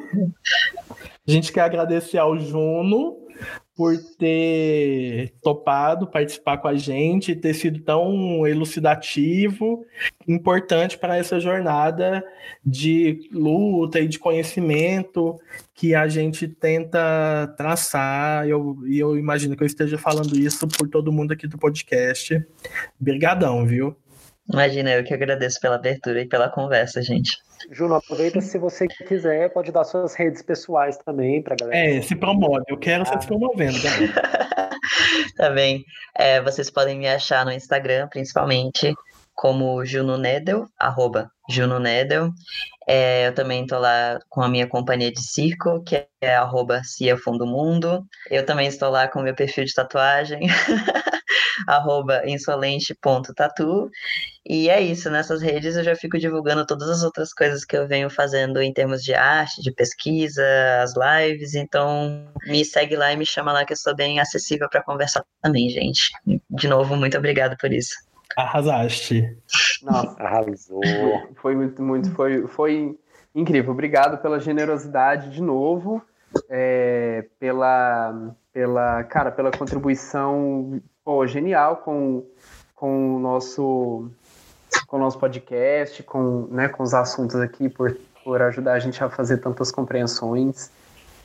A 1.27 1.31
gente 1.31 1.53
quer 1.53 1.63
agradecer 1.63 2.19
ao 2.19 2.39
Juno 2.39 3.17
por 3.81 3.97
ter 4.19 5.32
topado 5.40 6.07
participar 6.07 6.59
com 6.59 6.69
a 6.69 6.74
gente, 6.74 7.35
ter 7.35 7.55
sido 7.55 7.81
tão 7.81 8.47
elucidativo, 8.47 9.86
importante 10.28 10.98
para 10.98 11.16
essa 11.16 11.40
jornada 11.40 12.23
de 12.62 13.27
luta 13.32 13.98
e 13.98 14.07
de 14.07 14.19
conhecimento 14.19 15.40
que 15.74 15.94
a 15.94 16.07
gente 16.09 16.47
tenta 16.47 17.55
traçar. 17.57 18.47
Eu, 18.47 18.77
e 18.86 18.98
eu 18.98 19.16
imagino 19.16 19.57
que 19.57 19.62
eu 19.62 19.66
esteja 19.66 19.97
falando 19.97 20.39
isso 20.39 20.69
por 20.69 20.86
todo 20.86 21.11
mundo 21.11 21.32
aqui 21.32 21.47
do 21.47 21.57
podcast. 21.57 22.39
Obrigadão, 23.01 23.65
viu? 23.65 23.97
Imagina, 24.47 24.90
eu 24.90 25.05
que 25.05 25.15
agradeço 25.15 25.59
pela 25.59 25.77
abertura 25.77 26.20
e 26.20 26.28
pela 26.28 26.51
conversa, 26.51 27.01
gente. 27.01 27.39
Juno, 27.70 27.95
aproveita 27.95 28.41
se 28.41 28.59
você 28.59 28.87
quiser, 28.87 29.53
pode 29.53 29.70
dar 29.73 29.85
suas 29.85 30.15
redes 30.15 30.43
pessoais 30.43 30.97
também 30.99 31.43
para 31.43 31.57
galera. 31.57 31.97
É, 31.97 32.03
se 32.03 32.16
promove. 32.16 32.65
Eu 32.69 32.78
quero 32.78 33.03
ah. 33.03 33.20
se 33.20 33.27
promovendo, 33.27 33.78
tá 35.37 35.51
bem. 35.51 35.85
É, 36.15 36.41
vocês 36.41 36.70
podem 36.70 36.99
me 36.99 37.09
achar 37.09 37.45
no 37.45 37.53
Instagram, 37.53 38.09
principalmente, 38.09 38.95
como 39.35 39.85
Juno 39.85 40.16
Nedel, 40.16 40.66
arroba 40.78 41.31
Juno 41.49 41.78
Nedel. 41.78 42.31
É, 42.87 43.28
eu 43.28 43.35
também 43.35 43.62
estou 43.62 43.78
lá 43.78 44.19
com 44.28 44.43
a 44.43 44.49
minha 44.49 44.66
companhia 44.66 45.12
de 45.12 45.23
circo, 45.23 45.82
que 45.85 46.07
é 46.20 46.35
arroba 46.35 46.82
Cia 46.82 47.16
Fundo 47.16 47.47
Mundo. 47.47 48.05
Eu 48.31 48.45
também 48.45 48.66
estou 48.66 48.91
lá 48.91 49.07
com 49.07 49.23
meu 49.23 49.35
perfil 49.35 49.65
de 49.65 49.73
tatuagem, 49.73 50.41
arroba 51.66 52.23
insolente.tatu. 52.27 53.90
E 54.47 54.70
é 54.70 54.81
isso, 54.81 55.11
nessas 55.11 55.43
redes 55.43 55.77
eu 55.77 55.85
já 55.85 55.94
fico 55.94 56.19
divulgando 56.19 56.66
todas 56.66 56.89
as 56.89 57.02
outras 57.02 57.32
coisas 57.32 57.65
que 57.65 57.77
eu 57.77 57.86
venho 57.86 58.09
fazendo 58.09 58.61
em 58.61 58.73
termos 58.73 59.02
de 59.02 59.15
arte, 59.15 59.62
de 59.62 59.70
pesquisa, 59.70 60.43
as 60.82 60.94
lives. 60.97 61.55
Então 61.55 62.27
me 62.47 62.65
segue 62.65 62.97
lá 62.97 63.12
e 63.12 63.16
me 63.16 63.27
chama 63.27 63.52
lá 63.52 63.65
que 63.65 63.73
eu 63.73 63.77
sou 63.77 63.94
bem 63.94 64.19
acessível 64.19 64.69
para 64.69 64.82
conversar 64.82 65.24
também, 65.43 65.69
gente. 65.69 66.11
De 66.51 66.69
novo, 66.69 66.97
muito 66.97 67.16
obrigada 67.19 67.57
por 67.61 67.73
isso. 67.73 67.94
Arrasaste. 68.36 69.36
Nossa, 69.82 70.16
arrasou. 70.23 70.81
Foi 71.36 71.55
muito, 71.55 71.82
muito, 71.82 72.11
foi, 72.12 72.47
foi 72.47 72.98
incrível. 73.35 73.73
Obrigado 73.73 74.19
pela 74.19 74.39
generosidade 74.39 75.31
de 75.31 75.43
novo, 75.43 76.02
é, 76.48 77.27
pela, 77.39 78.35
pela, 78.52 79.05
cara, 79.05 79.31
pela 79.31 79.51
contribuição 79.51 80.81
pô, 81.05 81.27
genial 81.27 81.79
com, 81.79 82.25
com 82.75 83.17
o 83.17 83.19
nosso 83.19 84.11
com 84.87 84.97
o 84.97 85.01
nosso 85.01 85.19
podcast, 85.19 86.03
com, 86.03 86.49
né, 86.51 86.69
com 86.69 86.83
os 86.83 86.95
assuntos 86.95 87.37
aqui, 87.37 87.69
por, 87.69 87.97
por 88.25 88.43
ajudar 88.43 88.75
a 88.75 88.79
gente 88.79 89.03
a 89.03 89.09
fazer 89.09 89.39
tantas 89.39 89.71
compreensões. 89.71 90.71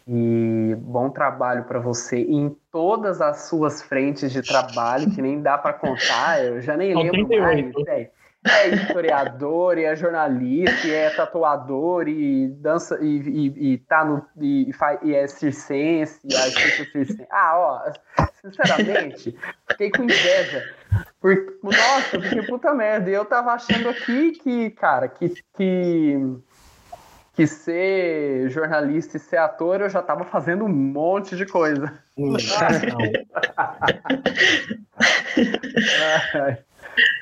E 0.07 0.75
bom 0.77 1.09
trabalho 1.09 1.63
para 1.63 1.79
você 1.79 2.19
em 2.19 2.55
todas 2.71 3.21
as 3.21 3.47
suas 3.47 3.81
frentes 3.81 4.31
de 4.31 4.43
trabalho, 4.43 5.09
que 5.09 5.19
nem 5.19 5.41
dá 5.41 5.57
para 5.57 5.73
contar, 5.73 6.45
eu 6.45 6.61
já 6.61 6.77
nem 6.77 6.95
lembro 6.95 7.25
38. 7.27 7.73
mais. 7.73 7.87
É, 7.87 8.11
é 8.45 8.69
historiador, 8.69 9.77
e 9.77 9.85
é 9.85 9.95
jornalista, 9.95 10.87
e 10.87 10.93
é 10.93 11.09
tatuador, 11.09 12.07
e 12.07 12.47
dança, 12.47 12.99
e, 13.01 13.17
e, 13.17 13.73
e 13.73 13.77
tá 13.79 14.05
no. 14.05 14.23
E, 14.39 14.69
e 15.03 15.15
é 15.15 15.27
circense, 15.27 16.19
e 16.23 16.35
artista 16.35 16.85
circense. 16.91 17.27
Ah, 17.31 17.57
ó, 17.57 17.91
sinceramente, 18.41 19.35
fiquei 19.69 19.89
com 19.89 20.03
inveja. 20.03 20.63
Porque, 21.19 21.57
nossa, 21.63 22.19
porque 22.19 22.43
puta 22.43 22.73
merda. 22.73 23.09
E 23.09 23.13
eu 23.13 23.25
tava 23.25 23.51
achando 23.51 23.89
aqui 23.89 24.33
que, 24.33 24.69
cara, 24.71 25.07
que. 25.07 25.33
que 25.55 26.19
que 27.35 27.45
ser 27.45 28.49
jornalista 28.49 29.17
e 29.17 29.19
ser 29.19 29.35
ator 29.35 29.81
eu 29.81 29.89
já 29.89 29.99
estava 29.99 30.23
fazendo 30.23 30.63
um 30.63 30.69
monte 30.69 31.35
de 31.35 31.45
coisa. 31.45 31.91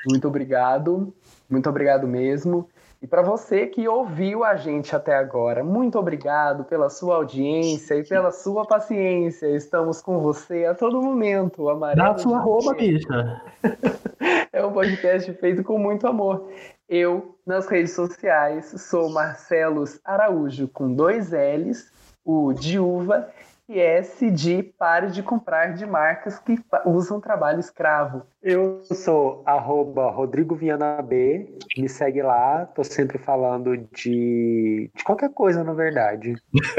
muito 0.08 0.28
obrigado, 0.28 1.12
muito 1.48 1.68
obrigado 1.68 2.06
mesmo. 2.06 2.68
E 3.04 3.06
para 3.06 3.20
você 3.20 3.66
que 3.66 3.86
ouviu 3.86 4.42
a 4.42 4.56
gente 4.56 4.96
até 4.96 5.14
agora, 5.14 5.62
muito 5.62 5.98
obrigado 5.98 6.64
pela 6.64 6.88
sua 6.88 7.16
audiência 7.16 7.96
e 7.96 8.02
pela 8.02 8.32
sua 8.32 8.66
paciência. 8.66 9.46
Estamos 9.54 10.00
com 10.00 10.20
você 10.20 10.64
a 10.64 10.74
todo 10.74 11.02
momento. 11.02 11.68
Amarelo 11.68 12.14
Dá 12.14 12.16
sua 12.16 12.38
roupa, 12.38 12.72
bicha. 12.72 13.42
é 14.50 14.64
um 14.64 14.72
podcast 14.72 15.30
feito 15.34 15.62
com 15.62 15.78
muito 15.78 16.06
amor. 16.06 16.48
Eu, 16.88 17.36
nas 17.46 17.66
redes 17.66 17.92
sociais, 17.92 18.74
sou 18.78 19.10
Marcelos 19.10 20.00
Araújo, 20.02 20.66
com 20.68 20.90
dois 20.90 21.30
L's, 21.30 21.92
o 22.24 22.54
de 22.54 22.78
uva 22.78 23.28
e 23.68 23.80
S 23.80 24.30
de 24.30 24.62
pare 24.62 25.10
de 25.10 25.22
comprar 25.22 25.74
de 25.74 25.86
marcas 25.86 26.38
que 26.38 26.58
usam 26.84 27.20
trabalho 27.20 27.60
escravo. 27.60 28.22
Eu 28.42 28.82
sou 28.84 29.42
arroba 29.46 30.10
Rodrigo 30.10 30.54
Viana 30.54 31.00
B, 31.00 31.48
me 31.76 31.88
segue 31.88 32.22
lá, 32.22 32.66
tô 32.66 32.84
sempre 32.84 33.16
falando 33.16 33.76
de, 33.76 34.90
de 34.94 35.04
qualquer 35.04 35.30
coisa, 35.30 35.64
na 35.64 35.72
verdade. 35.72 36.34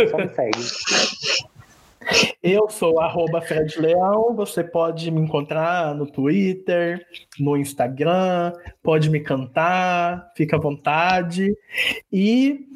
Só 0.10 0.18
me 0.18 0.30
segue. 0.30 1.56
Eu 2.44 2.70
sou 2.70 3.00
arroba 3.00 3.42
Fred 3.42 3.80
Leão, 3.80 4.36
você 4.36 4.64
pode 4.64 5.10
me 5.10 5.20
encontrar 5.20 5.96
no 5.96 6.06
Twitter, 6.06 7.04
no 7.40 7.58
Instagram, 7.58 8.54
pode 8.84 9.10
me 9.10 9.20
cantar, 9.20 10.32
fica 10.36 10.56
à 10.56 10.60
vontade. 10.60 11.52
E 12.14 12.68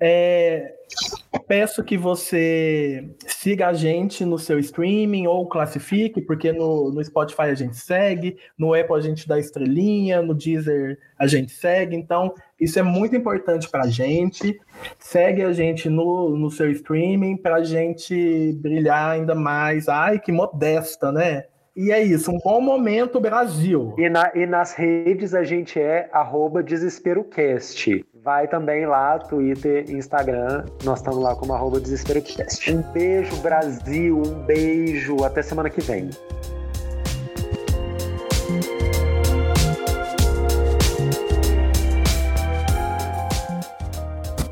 é, 0.00 0.74
Peço 1.46 1.84
que 1.84 1.96
você 1.96 3.08
siga 3.24 3.68
a 3.68 3.72
gente 3.72 4.24
no 4.24 4.36
seu 4.36 4.58
streaming 4.58 5.28
ou 5.28 5.48
classifique, 5.48 6.20
porque 6.20 6.52
no, 6.52 6.90
no 6.90 7.04
Spotify 7.04 7.42
a 7.42 7.54
gente 7.54 7.76
segue, 7.76 8.36
no 8.58 8.74
Apple 8.74 8.96
a 8.96 9.00
gente 9.00 9.28
dá 9.28 9.38
estrelinha, 9.38 10.22
no 10.22 10.34
Deezer 10.34 10.98
a 11.16 11.26
gente 11.26 11.52
segue. 11.52 11.94
Então, 11.94 12.34
isso 12.60 12.78
é 12.78 12.82
muito 12.82 13.14
importante 13.14 13.68
para 13.68 13.84
a 13.84 13.88
gente. 13.88 14.58
Segue 14.98 15.42
a 15.42 15.52
gente 15.52 15.88
no, 15.88 16.36
no 16.36 16.50
seu 16.50 16.70
streaming 16.72 17.36
para 17.36 17.56
a 17.56 17.64
gente 17.64 18.52
brilhar 18.54 19.12
ainda 19.12 19.34
mais. 19.34 19.88
Ai, 19.88 20.18
que 20.18 20.32
modesta, 20.32 21.12
né? 21.12 21.44
E 21.76 21.92
é 21.92 22.02
isso, 22.02 22.30
um 22.30 22.38
bom 22.38 22.58
momento, 22.58 23.20
Brasil. 23.20 23.94
E, 23.98 24.08
na, 24.08 24.32
e 24.34 24.46
nas 24.46 24.72
redes 24.72 25.34
a 25.34 25.44
gente 25.44 25.78
é 25.78 26.08
DesesperoCast. 26.62 28.02
Vai 28.24 28.48
também 28.48 28.86
lá, 28.86 29.18
Twitter, 29.18 29.84
Instagram, 29.90 30.64
nós 30.82 31.00
estamos 31.00 31.22
lá 31.22 31.36
como 31.36 31.52
DesesperoCast. 31.78 32.72
Um 32.72 32.80
beijo, 32.92 33.36
Brasil, 33.42 34.16
um 34.16 34.46
beijo, 34.46 35.22
até 35.22 35.42
semana 35.42 35.68
que 35.68 35.82
vem. 35.82 36.08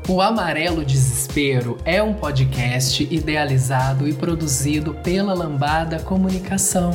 O 0.07 0.21
Amarelo 0.21 0.85
Desespero 0.85 1.79
é 1.83 2.01
um 2.01 2.13
podcast 2.13 3.07
idealizado 3.09 4.07
e 4.07 4.13
produzido 4.13 4.93
pela 4.93 5.33
Lambada 5.33 5.97
Comunicação. 5.97 6.91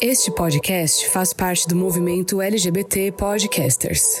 Este 0.00 0.32
podcast 0.32 1.08
faz 1.10 1.32
parte 1.32 1.68
do 1.68 1.76
movimento 1.76 2.42
LGBT 2.42 3.12
Podcasters. 3.12 4.20